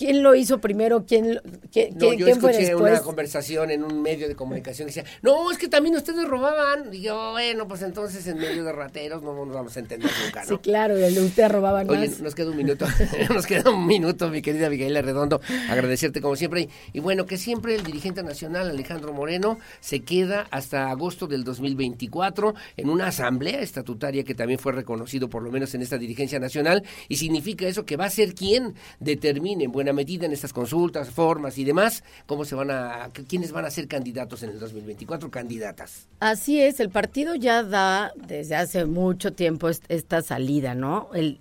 ¿Quién 0.00 0.22
lo 0.22 0.34
hizo 0.34 0.62
primero? 0.62 1.04
¿Quién, 1.04 1.42
quién, 1.70 1.98
no, 1.98 2.14
yo 2.14 2.26
escuché 2.26 2.74
una 2.74 3.02
conversación 3.02 3.70
en 3.70 3.84
un 3.84 4.00
medio 4.00 4.28
de 4.28 4.34
comunicación 4.34 4.88
que 4.88 4.94
decía, 4.94 5.12
no, 5.20 5.50
es 5.50 5.58
que 5.58 5.68
también 5.68 5.94
ustedes 5.94 6.26
robaban. 6.26 6.94
Y 6.94 7.02
yo, 7.02 7.32
bueno, 7.32 7.68
pues 7.68 7.82
entonces 7.82 8.26
en 8.26 8.38
medio 8.38 8.64
de 8.64 8.72
rateros 8.72 9.22
no 9.22 9.34
nos 9.44 9.54
vamos 9.54 9.76
a 9.76 9.80
entender 9.80 10.10
nunca, 10.24 10.40
¿no? 10.40 10.48
Sí, 10.48 10.56
claro, 10.62 10.96
el 10.96 11.14
de 11.14 11.20
usted 11.20 11.50
robaban 11.50 11.90
Oye, 11.90 12.10
nos 12.22 12.34
queda 12.34 12.48
un 12.48 12.56
minuto, 12.56 12.86
nos 13.34 13.44
queda 13.44 13.70
un 13.70 13.86
minuto, 13.86 14.30
mi 14.30 14.40
querida 14.40 14.70
Miguel 14.70 14.94
Redondo, 15.04 15.42
agradecerte 15.68 16.22
como 16.22 16.34
siempre. 16.34 16.70
Y, 16.94 17.00
bueno, 17.00 17.26
que 17.26 17.36
siempre 17.36 17.74
el 17.74 17.82
dirigente 17.82 18.22
nacional, 18.22 18.70
Alejandro 18.70 19.12
Moreno, 19.12 19.58
se 19.80 20.00
queda 20.00 20.46
hasta 20.50 20.90
agosto 20.90 21.26
del 21.26 21.44
2024 21.44 22.54
en 22.78 22.88
una 22.88 23.08
asamblea 23.08 23.60
estatutaria 23.60 24.24
que 24.24 24.34
también 24.34 24.58
fue 24.58 24.72
reconocido 24.72 25.28
por 25.28 25.42
lo 25.42 25.50
menos 25.50 25.74
en 25.74 25.82
esta 25.82 25.98
dirigencia 25.98 26.38
nacional. 26.38 26.84
Y 27.06 27.16
significa 27.16 27.68
eso 27.68 27.84
que 27.84 27.98
va 27.98 28.06
a 28.06 28.10
ser 28.10 28.34
quien 28.34 28.72
determine 28.98 29.64
en 29.64 29.72
buena 29.72 29.89
medida 29.92 30.26
en 30.26 30.32
estas 30.32 30.52
consultas, 30.52 31.10
formas 31.10 31.58
y 31.58 31.64
demás, 31.64 32.04
cómo 32.26 32.44
se 32.44 32.54
van 32.54 32.70
a, 32.70 33.10
quiénes 33.28 33.52
van 33.52 33.64
a 33.64 33.70
ser 33.70 33.88
candidatos 33.88 34.42
en 34.42 34.50
el 34.50 34.58
2024, 34.58 35.30
candidatas. 35.30 36.08
Así 36.20 36.60
es, 36.60 36.80
el 36.80 36.90
partido 36.90 37.34
ya 37.34 37.62
da 37.62 38.12
desde 38.16 38.56
hace 38.56 38.84
mucho 38.84 39.32
tiempo 39.32 39.68
esta 39.68 40.22
salida, 40.22 40.74
¿no? 40.74 41.10
El, 41.14 41.40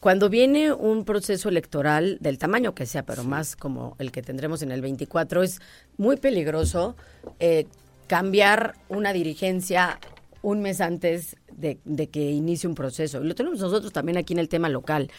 cuando 0.00 0.28
viene 0.28 0.72
un 0.72 1.04
proceso 1.04 1.48
electoral 1.48 2.18
del 2.20 2.38
tamaño 2.38 2.74
que 2.74 2.86
sea, 2.86 3.04
pero 3.04 3.24
más 3.24 3.56
como 3.56 3.96
el 3.98 4.12
que 4.12 4.22
tendremos 4.22 4.62
en 4.62 4.70
el 4.70 4.80
24, 4.80 5.42
es 5.42 5.60
muy 5.96 6.16
peligroso 6.16 6.96
eh, 7.40 7.66
cambiar 8.06 8.74
una 8.88 9.12
dirigencia 9.12 9.98
un 10.42 10.62
mes 10.62 10.80
antes 10.80 11.36
de, 11.56 11.78
de, 11.84 12.06
que 12.06 12.30
inicie 12.30 12.68
un 12.68 12.76
proceso. 12.76 13.20
Y 13.20 13.26
lo 13.26 13.34
tenemos 13.34 13.58
nosotros 13.58 13.92
también 13.92 14.16
aquí 14.16 14.32
en 14.32 14.38
el 14.38 14.48
tema 14.48 14.68
local. 14.68 15.10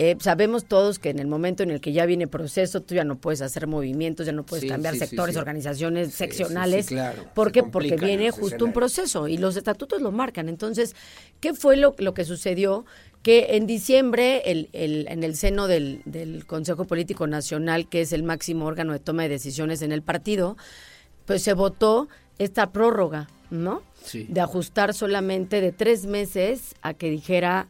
Eh, 0.00 0.16
sabemos 0.20 0.64
todos 0.64 1.00
que 1.00 1.10
en 1.10 1.18
el 1.18 1.26
momento 1.26 1.64
en 1.64 1.72
el 1.72 1.80
que 1.80 1.92
ya 1.92 2.06
viene 2.06 2.28
proceso, 2.28 2.80
tú 2.82 2.94
ya 2.94 3.02
no 3.02 3.16
puedes 3.16 3.42
hacer 3.42 3.66
movimientos, 3.66 4.26
ya 4.26 4.32
no 4.32 4.44
puedes 4.44 4.70
cambiar 4.70 4.96
sectores, 4.96 5.36
organizaciones 5.36 6.14
seccionales. 6.14 6.86
claro. 6.86 7.24
¿Por 7.34 7.50
qué? 7.50 7.64
Porque 7.64 7.96
viene 7.96 8.30
justo 8.30 8.64
un 8.64 8.72
proceso 8.72 9.26
y 9.26 9.38
los 9.38 9.56
estatutos 9.56 10.00
lo 10.00 10.12
marcan. 10.12 10.48
Entonces, 10.48 10.94
¿qué 11.40 11.52
fue 11.52 11.76
lo, 11.76 11.96
lo 11.98 12.14
que 12.14 12.24
sucedió? 12.24 12.86
Que 13.22 13.56
en 13.56 13.66
diciembre, 13.66 14.42
el, 14.46 14.68
el, 14.72 15.08
en 15.08 15.24
el 15.24 15.34
seno 15.34 15.66
del, 15.66 16.02
del 16.04 16.46
Consejo 16.46 16.84
Político 16.84 17.26
Nacional, 17.26 17.88
que 17.88 18.02
es 18.02 18.12
el 18.12 18.22
máximo 18.22 18.66
órgano 18.66 18.92
de 18.92 19.00
toma 19.00 19.24
de 19.24 19.30
decisiones 19.30 19.82
en 19.82 19.90
el 19.90 20.02
partido, 20.02 20.56
pues 21.26 21.42
se 21.42 21.54
votó 21.54 22.08
esta 22.38 22.70
prórroga, 22.70 23.28
¿no? 23.50 23.82
De 24.12 24.40
ajustar 24.40 24.94
solamente 24.94 25.60
de 25.60 25.72
tres 25.72 26.06
meses 26.06 26.76
a 26.82 26.94
que 26.94 27.10
dijera 27.10 27.68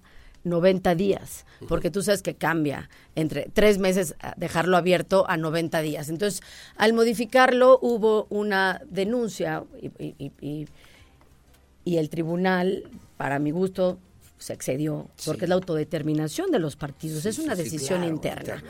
90 0.49 0.95
días, 0.95 1.45
porque 1.69 1.91
tú 1.91 2.03
sabes 2.03 2.23
que 2.23 2.35
cambia 2.35 2.89
entre 3.15 3.49
tres 3.53 3.79
meses 3.79 4.15
dejarlo 4.37 4.77
abierto 4.77 5.25
a 5.29 5.37
90 5.37 5.81
días. 5.81 6.09
Entonces, 6.09 6.43
al 6.77 6.93
modificarlo 6.93 7.79
hubo 7.81 8.27
una 8.31 8.81
denuncia 8.89 9.65
y, 9.81 10.33
y, 10.41 11.97
el 11.97 12.11
tribunal, 12.11 12.85
para 13.17 13.39
mi 13.39 13.51
gusto, 13.51 13.99
se 14.39 14.53
excedió, 14.53 15.09
porque 15.25 15.47
es 15.47 15.49
la 15.49 15.55
autodeterminación 15.55 16.51
de 16.51 16.59
los 16.59 16.77
partidos, 16.77 17.27
es 17.27 17.39
una 17.39 17.55
decisión 17.55 18.05
interna. 18.05 18.63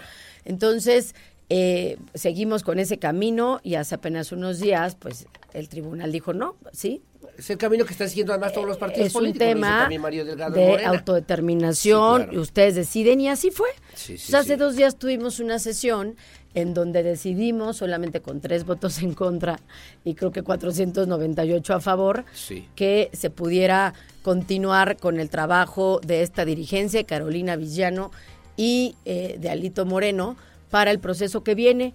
Entonces, 0.45 1.15
eh, 1.51 1.97
seguimos 2.15 2.63
con 2.63 2.79
ese 2.79 2.99
camino 2.99 3.61
y 3.63 3.77
hace 3.77 3.95
apenas 3.95 4.33
unos 4.33 4.61
días, 4.61 4.97
pues 4.97 5.27
el 5.55 5.69
tribunal 5.69 6.13
dijo 6.13 6.35
no, 6.35 6.57
sí, 6.73 7.03
es 7.39 7.49
el 7.51 7.57
camino 7.57 7.85
que 7.85 7.93
están 7.93 8.09
siguiendo 8.09 8.33
además 8.33 8.53
todos 8.53 8.67
los 8.67 8.77
partidos 8.79 9.07
es 9.07 9.13
políticos. 9.13 9.47
un 9.47 9.55
tema 9.55 9.89
de 10.51 10.85
autodeterminación 10.85 12.31
y 12.33 12.39
ustedes 12.39 12.75
deciden 12.75 13.21
y 13.21 13.29
así 13.29 13.51
fue. 13.51 13.69
hace 14.35 14.57
dos 14.57 14.75
días 14.75 14.97
tuvimos 14.97 15.39
una 15.39 15.61
sesión 15.61 16.17
en 16.55 16.75
donde 16.75 17.05
decidimos 17.05 17.77
solamente 17.77 18.21
con 18.21 18.41
tres 18.41 18.65
votos 18.65 19.01
en 19.03 19.15
contra 19.15 19.61
y 20.05 20.15
creo 20.15 20.33
que 20.33 20.43
498 20.43 21.75
a 21.75 21.81
favor 21.81 22.25
que 22.75 23.09
se 23.13 23.31
pudiera 23.31 23.95
continuar 24.23 24.97
con 24.97 25.21
el 25.21 25.31
trabajo 25.31 26.01
de 26.05 26.23
esta 26.23 26.45
dirigencia, 26.45 27.05
Carolina 27.05 27.55
Villano 27.55 28.11
y 28.57 28.97
eh, 29.05 29.37
de 29.39 29.49
Alito 29.49 29.87
Moreno, 29.87 30.37
para 30.71 30.91
el 30.91 30.99
proceso 30.99 31.45
que 31.45 31.55
viene. 31.55 31.95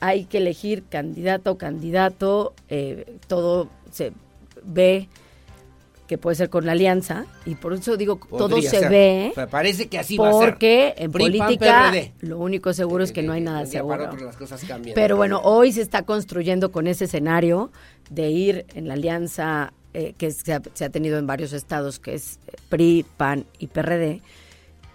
Hay 0.00 0.24
que 0.24 0.38
elegir 0.38 0.82
candidato 0.88 1.52
o 1.52 1.58
candidato, 1.58 2.54
eh, 2.68 3.16
todo 3.28 3.68
se 3.92 4.12
ve 4.64 5.08
que 6.10 6.18
puede 6.18 6.34
ser 6.34 6.50
con 6.50 6.66
la 6.66 6.72
alianza 6.72 7.26
y 7.46 7.54
por 7.54 7.72
eso 7.72 7.96
digo 7.96 8.18
todo 8.36 8.60
se 8.60 8.88
ve 8.88 9.32
parece 9.48 9.86
que 9.88 9.96
así 9.96 10.16
va 10.16 10.30
a 10.30 10.32
ser. 10.32 10.50
porque 10.50 10.94
en 10.98 11.12
política 11.12 11.92
lo 12.18 12.40
único 12.40 12.72
seguro 12.72 13.04
es 13.04 13.12
que 13.12 13.22
no 13.22 13.32
hay 13.32 13.40
nada 13.40 13.64
seguro. 13.64 14.10
pero 14.92 15.16
bueno 15.16 15.40
hoy 15.44 15.70
se 15.70 15.82
está 15.82 16.02
construyendo 16.02 16.72
con 16.72 16.88
ese 16.88 17.04
escenario 17.04 17.70
de 18.10 18.28
ir 18.28 18.66
en 18.74 18.88
la 18.88 18.94
alianza 18.94 19.72
eh, 19.94 20.14
que 20.18 20.32
se 20.32 20.52
ha, 20.52 20.60
se 20.74 20.84
ha, 20.84 20.90
tenido 20.90 21.16
en 21.16 21.28
varios 21.28 21.52
estados 21.52 22.00
que 22.00 22.14
es 22.14 22.40
PRI 22.68 23.06
PAN 23.16 23.46
y 23.60 23.68
PRD 23.68 24.20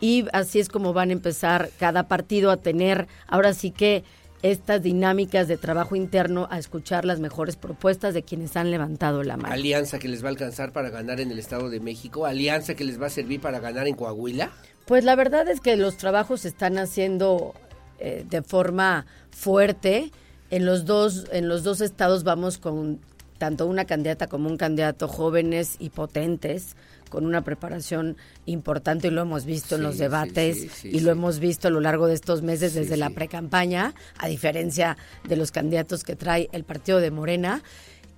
y 0.02 0.26
así 0.34 0.60
es 0.60 0.68
como 0.68 0.92
van 0.92 1.12
a 1.12 1.14
empezar 1.14 1.70
cada 1.80 2.10
partido 2.10 2.52
a 2.52 2.58
tener 2.58 3.08
ahora 3.28 3.54
sí 3.54 3.72
que 3.72 4.04
estas 4.51 4.84
dinámicas 4.84 5.47
de 5.47 5.57
trabajo 5.57 5.95
interno 5.95 6.47
a 6.51 6.59
escuchar 6.59 7.03
las 7.03 7.19
mejores 7.19 7.55
propuestas 7.55 8.13
de 8.13 8.22
quienes 8.22 8.55
han 8.55 8.69
levantado 8.69 9.23
la 9.23 9.38
mano. 9.38 9.51
Alianza 9.51 9.97
que 9.97 10.07
les 10.07 10.23
va 10.23 10.27
a 10.27 10.30
alcanzar 10.30 10.72
para 10.72 10.91
ganar 10.91 11.19
en 11.19 11.31
el 11.31 11.39
Estado 11.39 11.72
de 11.72 11.80
México, 11.80 12.27
alianza 12.27 12.76
que 12.76 12.84
les 12.84 13.01
va 13.01 13.07
a 13.07 13.09
servir 13.09 13.41
para 13.41 13.59
ganar 13.59 13.88
en 13.88 13.95
Coahuila. 13.95 14.51
Pues 14.85 15.03
la 15.03 15.15
verdad 15.15 15.47
es 15.49 15.61
que 15.61 15.76
los 15.77 15.97
trabajos 15.97 16.41
se 16.41 16.49
están 16.49 16.77
haciendo 16.77 17.55
eh, 17.97 18.23
de 18.30 18.43
forma 18.43 19.07
fuerte. 19.31 20.11
En 20.51 20.63
los 20.63 20.85
dos 20.85 21.26
en 21.31 21.49
los 21.49 21.63
dos 21.63 21.81
estados 21.81 22.23
vamos 22.23 22.59
con 22.59 22.99
tanto 23.39 23.65
una 23.65 23.85
candidata 23.85 24.27
como 24.27 24.47
un 24.47 24.57
candidato 24.57 25.07
jóvenes 25.07 25.76
y 25.80 25.89
potentes 25.89 26.76
con 27.10 27.26
una 27.26 27.41
preparación 27.41 28.18
importante 28.45 29.07
y 29.07 29.11
lo 29.11 29.22
hemos 29.22 29.45
visto 29.45 29.76
en 29.76 29.84
los 29.84 29.98
debates 29.98 30.84
y 30.84 30.99
lo 30.99 31.11
hemos 31.11 31.40
visto 31.40 31.68
a 31.68 31.72
lo 31.72 31.80
largo 31.80 32.07
de 32.07 32.14
estos 32.14 32.41
meses 32.41 32.73
desde 32.73 32.98
la 32.98 33.10
precampaña, 33.10 33.94
a 34.18 34.27
diferencia 34.27 34.98
de 35.27 35.36
los 35.36 35.52
candidatos 35.52 36.03
que 36.03 36.15
trae 36.15 36.49
el 36.52 36.64
partido 36.64 36.99
de 36.99 37.11
Morena. 37.11 37.64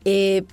Eh, 0.06 0.44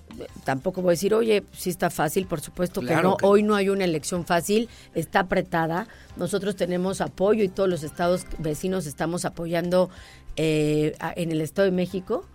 tampoco 0.44 0.82
voy 0.82 0.90
a 0.90 0.94
decir, 0.94 1.14
oye, 1.14 1.44
sí 1.52 1.70
está 1.70 1.88
fácil, 1.88 2.26
por 2.26 2.40
supuesto 2.40 2.80
que 2.80 2.96
no. 2.96 3.16
Hoy 3.22 3.42
no 3.42 3.54
hay 3.54 3.68
una 3.68 3.84
elección 3.84 4.26
fácil, 4.26 4.68
está 4.94 5.20
apretada. 5.20 5.86
Nosotros 6.16 6.56
tenemos 6.56 7.00
apoyo 7.00 7.44
y 7.44 7.48
todos 7.48 7.68
los 7.68 7.84
estados 7.84 8.26
vecinos 8.38 8.86
estamos 8.86 9.24
apoyando 9.24 9.90
eh, 10.36 10.96
en 11.16 11.30
el 11.30 11.40
Estado 11.40 11.66
de 11.66 11.72
México 11.72 12.26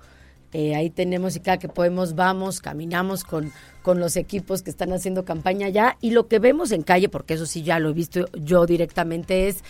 eh, 0.51 0.75
ahí 0.75 0.89
tenemos 0.89 1.35
y 1.35 1.41
cada 1.41 1.59
que 1.59 1.69
podemos 1.69 2.15
vamos, 2.15 2.59
caminamos 2.59 3.23
con, 3.23 3.51
con 3.83 3.99
los 3.99 4.15
equipos 4.15 4.63
que 4.63 4.71
están 4.71 4.91
haciendo 4.93 5.23
campaña 5.23 5.69
ya 5.69 5.97
y 6.01 6.11
lo 6.11 6.27
que 6.27 6.39
vemos 6.39 6.71
en 6.71 6.81
calle, 6.81 7.07
porque 7.07 7.35
eso 7.35 7.45
sí 7.45 7.61
ya 7.61 7.79
lo 7.79 7.89
he 7.89 7.93
visto 7.93 8.27
yo 8.33 8.65
directamente, 8.65 9.47
es 9.47 9.63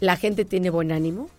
la 0.00 0.16
gente 0.16 0.44
tiene 0.44 0.70
buen 0.70 0.92
ánimo, 0.92 1.30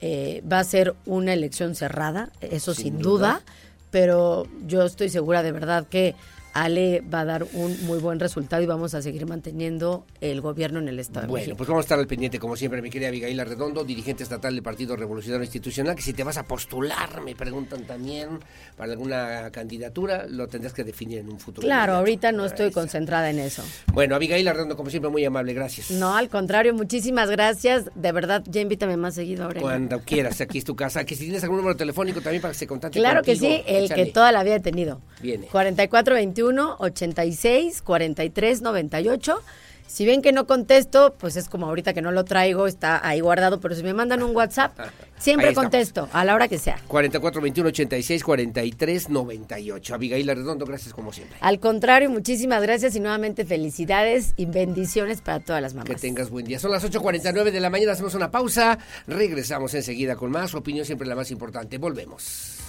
eh, 0.00 0.42
va 0.50 0.58
a 0.58 0.64
ser 0.64 0.94
una 1.06 1.32
elección 1.32 1.74
cerrada, 1.74 2.30
eso 2.42 2.74
sin, 2.74 2.98
duda. 2.98 3.42
pero 3.90 4.46
yo 4.66 4.84
estoy 4.84 5.08
segura 5.08 5.42
de 5.42 5.52
verdad 5.52 5.86
que 5.88 6.14
Ale 6.56 7.02
va 7.02 7.20
a 7.20 7.24
dar 7.26 7.46
un 7.52 7.84
muy 7.84 7.98
buen 7.98 8.18
resultado 8.18 8.62
y 8.62 8.66
vamos 8.66 8.94
a 8.94 9.02
seguir 9.02 9.26
manteniendo 9.26 10.06
el 10.22 10.40
gobierno 10.40 10.78
en 10.78 10.88
el 10.88 10.98
Estado. 10.98 11.26
Bueno, 11.26 11.54
pues 11.54 11.68
vamos 11.68 11.82
a 11.82 11.84
estar 11.84 11.98
al 11.98 12.06
pendiente, 12.06 12.38
como 12.38 12.56
siempre, 12.56 12.80
mi 12.80 12.88
querida 12.88 13.08
Abigail 13.08 13.38
Arredondo, 13.38 13.84
dirigente 13.84 14.22
estatal 14.22 14.54
del 14.54 14.62
Partido 14.62 14.96
Revolucionario 14.96 15.44
Institucional, 15.44 15.94
que 15.94 16.00
si 16.00 16.14
te 16.14 16.24
vas 16.24 16.38
a 16.38 16.44
postular, 16.44 17.20
me 17.20 17.34
preguntan 17.34 17.82
también, 17.82 18.38
para 18.74 18.92
alguna 18.92 19.50
candidatura, 19.50 20.24
lo 20.26 20.48
tendrás 20.48 20.72
que 20.72 20.82
definir 20.82 21.18
en 21.18 21.28
un 21.28 21.38
futuro. 21.38 21.66
Claro, 21.66 21.92
ahorita 21.96 22.32
no 22.32 22.46
estoy 22.46 22.70
concentrada 22.70 23.28
en 23.28 23.38
eso. 23.38 23.62
Bueno, 23.92 24.14
Abigail 24.14 24.48
Arredondo, 24.48 24.78
como 24.78 24.88
siempre, 24.88 25.10
muy 25.10 25.26
amable, 25.26 25.52
gracias. 25.52 25.90
No, 25.90 26.16
al 26.16 26.30
contrario, 26.30 26.72
muchísimas 26.72 27.30
gracias. 27.30 27.90
De 27.94 28.12
verdad, 28.12 28.42
ya 28.46 28.62
invítame 28.62 28.96
más 28.96 29.14
seguido, 29.14 29.44
ahora. 29.44 29.60
Cuando 29.60 30.00
quieras, 30.06 30.40
aquí 30.40 30.56
es 30.56 30.64
tu 30.64 30.74
casa. 30.74 31.04
Que 31.04 31.16
si 31.16 31.24
tienes 31.24 31.42
algún 31.42 31.58
número 31.58 31.76
telefónico 31.76 32.22
también 32.22 32.40
para 32.40 32.52
que 32.52 32.58
se 32.58 32.66
contacte 32.66 32.98
Claro 32.98 33.22
que 33.22 33.36
sí, 33.36 33.62
el 33.66 33.92
que 33.92 34.06
toda 34.06 34.32
la 34.32 34.42
vida 34.42 34.56
he 34.56 34.60
tenido. 34.60 35.02
Viene. 35.20 35.48
4421 35.48 36.45
86 36.78 37.82
43 37.82 38.62
98. 38.62 39.42
Si 39.86 40.04
ven 40.04 40.20
que 40.20 40.32
no 40.32 40.46
contesto, 40.46 41.14
pues 41.18 41.36
es 41.36 41.48
como 41.48 41.66
ahorita 41.66 41.94
que 41.94 42.02
no 42.02 42.10
lo 42.10 42.24
traigo, 42.24 42.66
está 42.66 43.06
ahí 43.06 43.20
guardado, 43.20 43.60
pero 43.60 43.74
si 43.74 43.82
me 43.82 43.94
mandan 43.94 44.22
un 44.22 44.34
WhatsApp, 44.34 44.78
siempre 45.18 45.54
contesto, 45.54 46.08
a 46.12 46.24
la 46.24 46.34
hora 46.34 46.48
que 46.48 46.58
sea. 46.58 46.78
44 46.88 47.40
21 47.40 47.68
86 47.68 48.24
43 48.24 49.08
98. 49.08 49.94
Abigail 49.94 50.26
Redondo, 50.26 50.66
gracias 50.66 50.92
como 50.92 51.12
siempre. 51.12 51.38
Al 51.40 51.60
contrario, 51.60 52.10
muchísimas 52.10 52.60
gracias 52.62 52.96
y 52.96 53.00
nuevamente 53.00 53.44
felicidades 53.44 54.34
y 54.36 54.46
bendiciones 54.46 55.20
para 55.20 55.40
todas 55.40 55.62
las 55.62 55.74
mamás. 55.74 55.88
Que 55.88 55.94
tengas 55.94 56.30
buen 56.30 56.44
día. 56.44 56.58
Son 56.58 56.72
las 56.72 56.84
8.49 56.84 57.52
de 57.52 57.60
la 57.60 57.70
mañana, 57.70 57.92
hacemos 57.92 58.14
una 58.14 58.30
pausa, 58.30 58.78
regresamos 59.06 59.72
enseguida 59.74 60.16
con 60.16 60.30
más. 60.30 60.54
opinión 60.54 60.84
siempre 60.84 61.06
la 61.06 61.14
más 61.14 61.30
importante. 61.30 61.78
Volvemos. 61.78 62.65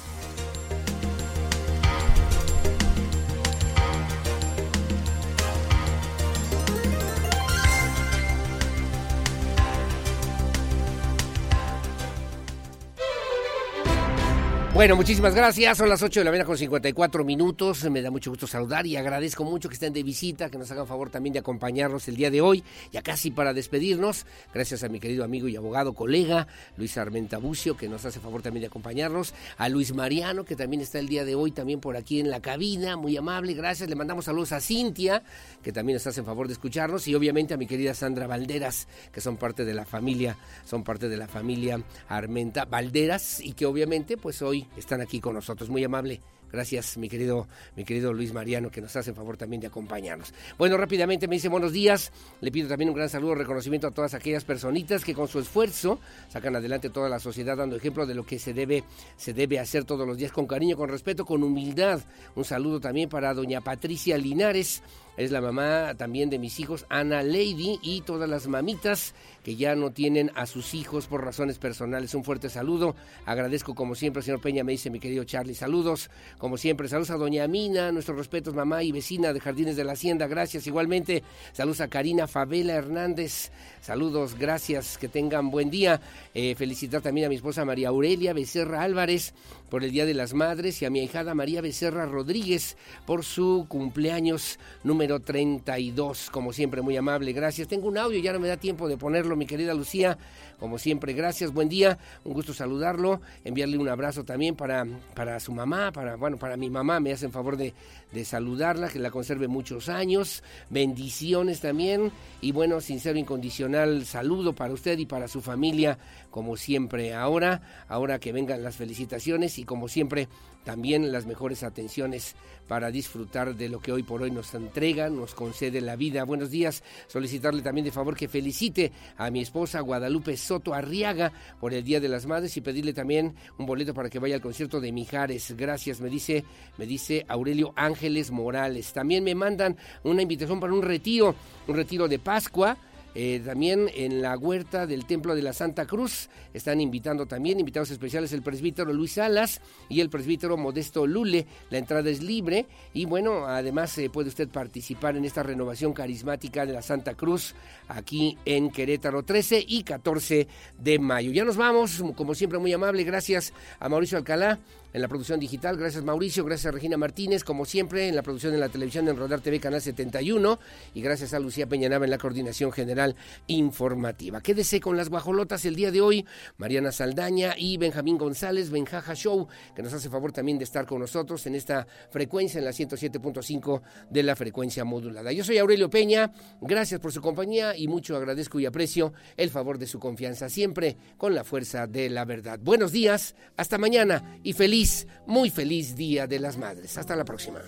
Bueno, 14.77 14.95
muchísimas 14.95 15.33
gracias. 15.33 15.79
Son 15.79 15.89
las 15.89 16.03
8 16.03 16.19
de 16.19 16.23
la 16.23 16.29
mañana 16.29 16.45
con 16.45 16.55
54 16.55 17.23
minutos. 17.23 17.89
Me 17.89 18.03
da 18.03 18.11
mucho 18.11 18.29
gusto 18.29 18.45
saludar 18.45 18.85
y 18.85 18.95
agradezco 18.95 19.43
mucho 19.43 19.69
que 19.69 19.73
estén 19.73 19.91
de 19.91 20.03
visita, 20.03 20.51
que 20.51 20.59
nos 20.59 20.69
hagan 20.69 20.85
favor 20.85 21.09
también 21.09 21.33
de 21.33 21.39
acompañarnos 21.39 22.07
el 22.07 22.15
día 22.15 22.29
de 22.29 22.41
hoy, 22.41 22.63
ya 22.91 23.01
casi 23.01 23.31
para 23.31 23.55
despedirnos. 23.55 24.27
Gracias 24.53 24.83
a 24.83 24.87
mi 24.87 24.99
querido 24.99 25.23
amigo 25.23 25.47
y 25.47 25.55
abogado, 25.55 25.93
colega 25.93 26.45
Luis 26.77 26.95
Armenta 26.99 27.39
Bucio, 27.39 27.75
que 27.75 27.89
nos 27.89 28.05
hace 28.05 28.19
favor 28.19 28.43
también 28.43 28.61
de 28.61 28.67
acompañarnos. 28.67 29.33
A 29.57 29.67
Luis 29.67 29.95
Mariano, 29.95 30.45
que 30.45 30.55
también 30.55 30.83
está 30.83 30.99
el 30.99 31.07
día 31.07 31.25
de 31.25 31.33
hoy 31.33 31.49
también 31.49 31.79
por 31.79 31.97
aquí 31.97 32.19
en 32.19 32.29
la 32.29 32.39
cabina. 32.39 32.97
Muy 32.97 33.17
amable, 33.17 33.55
gracias. 33.55 33.89
Le 33.89 33.95
mandamos 33.95 34.25
saludos 34.25 34.51
a 34.51 34.61
Cintia, 34.61 35.23
que 35.63 35.71
también 35.71 35.95
nos 35.95 36.05
hace 36.05 36.21
favor 36.21 36.45
de 36.45 36.53
escucharnos. 36.53 37.07
Y 37.07 37.15
obviamente 37.15 37.55
a 37.55 37.57
mi 37.57 37.65
querida 37.65 37.95
Sandra 37.95 38.27
Valderas, 38.27 38.87
que 39.11 39.21
son 39.21 39.37
parte 39.37 39.65
de 39.65 39.73
la 39.73 39.85
familia, 39.85 40.37
son 40.65 40.83
parte 40.83 41.09
de 41.09 41.17
la 41.17 41.27
familia 41.27 41.81
Armenta 42.09 42.65
Valderas 42.65 43.39
y 43.39 43.53
que 43.53 43.65
obviamente 43.65 44.17
pues 44.17 44.43
hoy 44.43 44.66
están 44.75 45.01
aquí 45.01 45.19
con 45.19 45.35
nosotros. 45.35 45.69
Muy 45.69 45.83
amable. 45.83 46.21
Gracias, 46.51 46.97
mi 46.97 47.09
querido, 47.09 47.47
mi 47.75 47.83
querido 47.83 48.13
Luis 48.13 48.31
Mariano, 48.31 48.71
que 48.71 48.79
nos 48.79 48.95
hace 48.95 49.13
favor 49.13 49.35
también 49.35 49.59
de 49.59 49.67
acompañarnos. 49.67 50.33
Bueno, 50.57 50.77
rápidamente 50.77 51.27
me 51.27 51.35
dice 51.35 51.49
buenos 51.49 51.73
días. 51.73 52.11
Le 52.39 52.51
pido 52.51 52.69
también 52.69 52.89
un 52.89 52.95
gran 52.95 53.09
saludo, 53.09 53.35
reconocimiento 53.35 53.87
a 53.87 53.91
todas 53.91 54.13
aquellas 54.13 54.45
personitas 54.45 55.03
que 55.03 55.13
con 55.13 55.27
su 55.27 55.39
esfuerzo 55.39 55.99
sacan 56.29 56.55
adelante 56.55 56.89
toda 56.89 57.09
la 57.09 57.19
sociedad, 57.19 57.57
dando 57.57 57.75
ejemplo 57.75 58.05
de 58.05 58.15
lo 58.15 58.25
que 58.25 58.39
se 58.39 58.53
debe, 58.53 58.85
se 59.17 59.33
debe 59.33 59.59
hacer 59.59 59.83
todos 59.83 60.07
los 60.07 60.17
días 60.17 60.31
con 60.31 60.47
cariño, 60.47 60.77
con 60.77 60.89
respeto, 60.89 61.25
con 61.25 61.43
humildad. 61.43 61.99
Un 62.35 62.45
saludo 62.45 62.79
también 62.79 63.09
para 63.09 63.33
doña 63.33 63.59
Patricia 63.59 64.17
Linares, 64.17 64.81
es 65.17 65.31
la 65.31 65.41
mamá 65.41 65.95
también 65.97 66.29
de 66.29 66.39
mis 66.39 66.59
hijos, 66.59 66.85
Ana 66.89 67.23
Lady, 67.23 67.79
y 67.81 68.01
todas 68.01 68.29
las 68.29 68.47
mamitas 68.47 69.15
que 69.43 69.55
ya 69.55 69.75
no 69.75 69.91
tienen 69.91 70.31
a 70.35 70.45
sus 70.45 70.73
hijos 70.73 71.07
por 71.07 71.23
razones 71.23 71.57
personales. 71.57 72.13
Un 72.13 72.23
fuerte 72.23 72.49
saludo. 72.49 72.95
Agradezco 73.25 73.75
como 73.75 73.95
siempre, 73.95 74.21
señor 74.21 74.41
Peña, 74.41 74.63
me 74.63 74.73
dice 74.73 74.89
mi 74.89 74.99
querido 74.99 75.23
Charlie. 75.23 75.55
Saludos, 75.55 76.09
como 76.37 76.57
siempre. 76.57 76.87
Saludos 76.87 77.11
a 77.11 77.15
doña 77.17 77.47
Mina, 77.47 77.91
nuestros 77.91 78.17
respetos, 78.17 78.53
mamá 78.53 78.83
y 78.83 78.91
vecina 78.91 79.33
de 79.33 79.39
Jardines 79.39 79.75
de 79.75 79.83
la 79.83 79.93
Hacienda. 79.93 80.27
Gracias. 80.27 80.67
Igualmente, 80.67 81.23
saludos 81.53 81.81
a 81.81 81.87
Karina 81.87 82.27
Favela 82.27 82.73
Hernández. 82.73 83.51
Saludos, 83.81 84.35
gracias. 84.37 84.97
Que 84.97 85.07
tengan 85.07 85.49
buen 85.49 85.69
día. 85.69 85.99
Eh, 86.33 86.55
felicitar 86.55 87.01
también 87.01 87.25
a 87.25 87.29
mi 87.29 87.35
esposa 87.35 87.65
María 87.65 87.89
Aurelia 87.89 88.33
Becerra 88.33 88.83
Álvarez 88.83 89.33
por 89.69 89.83
el 89.83 89.91
Día 89.91 90.05
de 90.05 90.13
las 90.13 90.33
Madres 90.33 90.81
y 90.81 90.85
a 90.85 90.89
mi 90.89 90.99
ahijada 90.99 91.35
María 91.35 91.61
Becerra 91.61 92.05
Rodríguez 92.05 92.77
por 93.05 93.23
su 93.23 93.65
cumpleaños 93.67 94.59
número 94.83 95.19
32. 95.19 96.29
Como 96.31 96.53
siempre, 96.53 96.81
muy 96.81 96.97
amable, 96.97 97.33
gracias. 97.33 97.67
Tengo 97.67 97.87
un 97.87 97.97
audio, 97.97 98.19
ya 98.19 98.33
no 98.33 98.39
me 98.39 98.47
da 98.47 98.57
tiempo 98.57 98.87
de 98.87 98.97
ponerlo, 98.97 99.35
mi 99.35 99.45
querida 99.45 99.73
Lucía. 99.73 100.17
Como 100.59 100.79
siempre, 100.79 101.13
gracias, 101.13 101.53
buen 101.53 101.69
día, 101.69 101.99
un 102.23 102.33
gusto 102.33 102.51
saludarlo, 102.51 103.21
enviarle 103.43 103.77
un 103.77 103.89
abrazo 103.89 104.25
también 104.25 104.55
para, 104.55 104.85
para 105.13 105.39
su 105.39 105.51
mamá, 105.51 105.91
para, 105.91 106.15
bueno, 106.15 106.37
para 106.37 106.57
mi 106.57 106.69
mamá, 106.69 106.99
me 106.99 107.11
hacen 107.11 107.31
favor 107.31 107.57
de, 107.57 107.75
de 108.11 108.25
saludarla, 108.25 108.89
que 108.89 108.97
la 108.97 109.11
conserve 109.11 109.47
muchos 109.47 109.87
años, 109.87 110.43
bendiciones 110.69 111.61
también 111.61 112.11
y 112.41 112.51
bueno, 112.53 112.81
sincero, 112.81 113.19
incondicional 113.19 114.05
saludo 114.05 114.53
para 114.53 114.73
usted 114.73 114.97
y 114.97 115.05
para 115.05 115.27
su 115.27 115.41
familia, 115.41 115.99
como 116.31 116.57
siempre. 116.57 117.13
Ahora, 117.13 117.85
ahora 117.87 118.19
que 118.19 118.31
vengan 118.31 118.63
las 118.63 118.77
felicitaciones 118.77 119.59
y 119.59 119.63
como 119.63 119.87
siempre, 119.87 120.27
también 120.63 121.13
las 121.13 121.25
mejores 121.25 121.63
atenciones 121.63 122.35
para 122.67 122.91
disfrutar 122.91 123.55
de 123.55 123.69
lo 123.69 123.79
que 123.79 123.93
hoy 123.93 124.03
por 124.03 124.21
hoy 124.21 124.31
nos 124.31 124.53
entrega, 124.53 125.09
nos 125.09 125.33
concede 125.33 125.79
la 125.79 125.95
vida. 125.95 126.25
Buenos 126.25 126.51
días, 126.51 126.83
solicitarle 127.07 127.61
también 127.61 127.85
de 127.85 127.91
favor 127.91 128.17
que 128.17 128.27
felicite 128.27 128.91
a 129.15 129.31
mi 129.31 129.39
esposa 129.41 129.79
Guadalupe 129.79 130.35
Soto 130.47 130.73
Arriaga 130.73 131.33
por 131.59 131.73
el 131.73 131.83
Día 131.83 131.99
de 131.99 132.07
las 132.07 132.25
Madres 132.25 132.55
y 132.55 132.61
pedirle 132.61 132.93
también 132.93 133.35
un 133.57 133.65
boleto 133.65 133.93
para 133.93 134.09
que 134.09 134.19
vaya 134.19 134.35
al 134.35 134.41
concierto 134.41 134.79
de 134.79 134.93
Mijares. 134.93 135.55
Gracias, 135.57 135.99
me 135.99 136.09
dice, 136.09 136.45
me 136.77 136.85
dice 136.85 137.25
Aurelio 137.27 137.73
Ángeles 137.75 138.31
Morales. 138.31 138.93
También 138.93 139.23
me 139.23 139.35
mandan 139.35 139.75
una 140.03 140.21
invitación 140.21 140.59
para 140.59 140.73
un 140.73 140.81
retiro, 140.81 141.35
un 141.67 141.75
retiro 141.75 142.07
de 142.07 142.19
Pascua 142.19 142.77
eh, 143.15 143.41
también 143.43 143.89
en 143.95 144.21
la 144.21 144.37
huerta 144.37 144.85
del 144.85 145.05
Templo 145.05 145.35
de 145.35 145.41
la 145.41 145.53
Santa 145.53 145.85
Cruz 145.85 146.29
están 146.53 146.81
invitando 146.81 147.25
también, 147.25 147.59
invitados 147.59 147.91
especiales 147.91 148.31
el 148.33 148.41
presbítero 148.41 148.93
Luis 148.93 149.13
Salas 149.13 149.61
y 149.89 150.01
el 150.01 150.09
presbítero 150.09 150.57
Modesto 150.57 151.07
Lule. 151.07 151.47
La 151.69 151.77
entrada 151.77 152.09
es 152.09 152.21
libre 152.21 152.67
y 152.93 153.05
bueno, 153.05 153.45
además 153.45 153.97
eh, 153.97 154.09
puede 154.09 154.29
usted 154.29 154.49
participar 154.49 155.17
en 155.17 155.25
esta 155.25 155.43
renovación 155.43 155.93
carismática 155.93 156.65
de 156.65 156.73
la 156.73 156.81
Santa 156.81 157.15
Cruz 157.15 157.55
aquí 157.87 158.37
en 158.45 158.69
Querétaro 158.69 159.23
13 159.23 159.65
y 159.67 159.83
14 159.83 160.47
de 160.77 160.99
mayo. 160.99 161.31
Ya 161.31 161.45
nos 161.45 161.57
vamos, 161.57 162.03
como 162.15 162.35
siempre 162.35 162.59
muy 162.59 162.73
amable, 162.73 163.03
gracias 163.03 163.53
a 163.79 163.89
Mauricio 163.89 164.17
Alcalá 164.17 164.59
en 164.93 165.01
la 165.01 165.07
producción 165.07 165.39
digital. 165.39 165.77
Gracias 165.77 166.03
Mauricio, 166.03 166.43
gracias 166.45 166.73
Regina 166.73 166.97
Martínez, 166.97 167.43
como 167.43 167.65
siempre, 167.65 168.07
en 168.07 168.15
la 168.15 168.23
producción 168.23 168.53
de 168.53 168.59
la 168.59 168.69
televisión 168.69 169.07
en 169.07 169.17
Rodar 169.17 169.41
TV 169.41 169.59
Canal 169.59 169.81
71 169.81 170.59
y 170.93 171.01
gracias 171.01 171.33
a 171.33 171.39
Lucía 171.39 171.67
Peñanaba 171.67 172.05
en 172.05 172.11
la 172.11 172.17
coordinación 172.17 172.71
general 172.71 173.15
informativa. 173.47 174.41
Quédese 174.41 174.79
con 174.79 174.97
las 174.97 175.09
guajolotas 175.09 175.65
el 175.65 175.75
día 175.75 175.91
de 175.91 176.01
hoy, 176.01 176.25
Mariana 176.57 176.91
Saldaña 176.91 177.55
y 177.57 177.77
Benjamín 177.77 178.17
González, 178.17 178.69
Benjaja 178.69 179.13
Show, 179.13 179.47
que 179.75 179.83
nos 179.83 179.93
hace 179.93 180.09
favor 180.09 180.31
también 180.31 180.57
de 180.57 180.63
estar 180.63 180.85
con 180.85 180.99
nosotros 180.99 181.45
en 181.47 181.55
esta 181.55 181.87
frecuencia, 182.09 182.59
en 182.59 182.65
la 182.65 182.71
107.5 182.71 183.81
de 184.09 184.23
la 184.23 184.35
frecuencia 184.35 184.83
modulada. 184.83 185.31
Yo 185.31 185.43
soy 185.43 185.57
Aurelio 185.57 185.89
Peña, 185.89 186.31
gracias 186.61 186.99
por 186.99 187.11
su 187.11 187.21
compañía 187.21 187.75
y 187.75 187.87
mucho 187.87 188.15
agradezco 188.15 188.59
y 188.59 188.65
aprecio 188.65 189.13
el 189.35 189.49
favor 189.49 189.77
de 189.77 189.87
su 189.87 189.99
confianza, 189.99 190.49
siempre 190.49 190.97
con 191.17 191.35
la 191.35 191.43
fuerza 191.43 191.87
de 191.87 192.09
la 192.09 192.25
verdad. 192.25 192.59
Buenos 192.61 192.91
días, 192.91 193.35
hasta 193.55 193.77
mañana 193.77 194.39
y 194.43 194.53
feliz 194.77 195.07
muy 195.25 195.49
feliz 195.49 195.95
Día 195.95 196.27
de 196.27 196.39
las 196.39 196.55
Madres. 196.55 196.97
Hasta 196.97 197.15
la 197.15 197.25
próxima. 197.25 197.59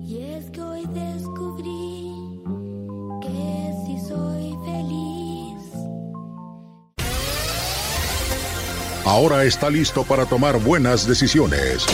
Y 0.00 0.18
es 0.18 0.50
que 0.50 0.60
hoy 0.60 0.86
descubrí 0.92 2.42
que 3.22 3.72
si 3.86 4.06
soy 4.06 4.54
feliz. 4.66 5.62
Ahora 9.04 9.44
está 9.44 9.70
listo 9.70 10.04
para 10.04 10.26
tomar 10.26 10.60
buenas 10.60 11.06
decisiones. 11.06 11.86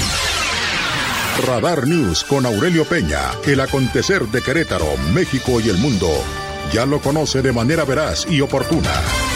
Radar 1.46 1.86
News 1.86 2.24
con 2.24 2.46
Aurelio 2.46 2.84
Peña, 2.84 3.30
el 3.46 3.60
acontecer 3.60 4.26
de 4.26 4.42
Querétaro, 4.42 4.96
México 5.14 5.60
y 5.60 5.68
el 5.68 5.78
mundo. 5.78 6.08
Ya 6.72 6.84
lo 6.84 7.00
conoce 7.00 7.42
de 7.42 7.52
manera 7.52 7.84
veraz 7.84 8.26
y 8.28 8.40
oportuna. 8.40 9.35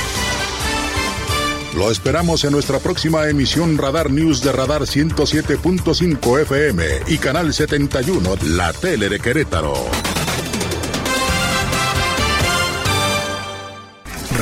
Lo 1.74 1.90
esperamos 1.90 2.44
en 2.44 2.52
nuestra 2.52 2.80
próxima 2.80 3.28
emisión 3.28 3.78
Radar 3.78 4.10
News 4.10 4.42
de 4.42 4.50
Radar 4.50 4.82
107.5 4.82 6.40
FM 6.40 6.84
y 7.06 7.18
Canal 7.18 7.54
71, 7.54 8.36
la 8.48 8.72
tele 8.72 9.08
de 9.08 9.20
Querétaro. 9.20 9.74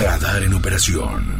Radar 0.01 0.43
en 0.43 0.55
operación. 0.55 1.38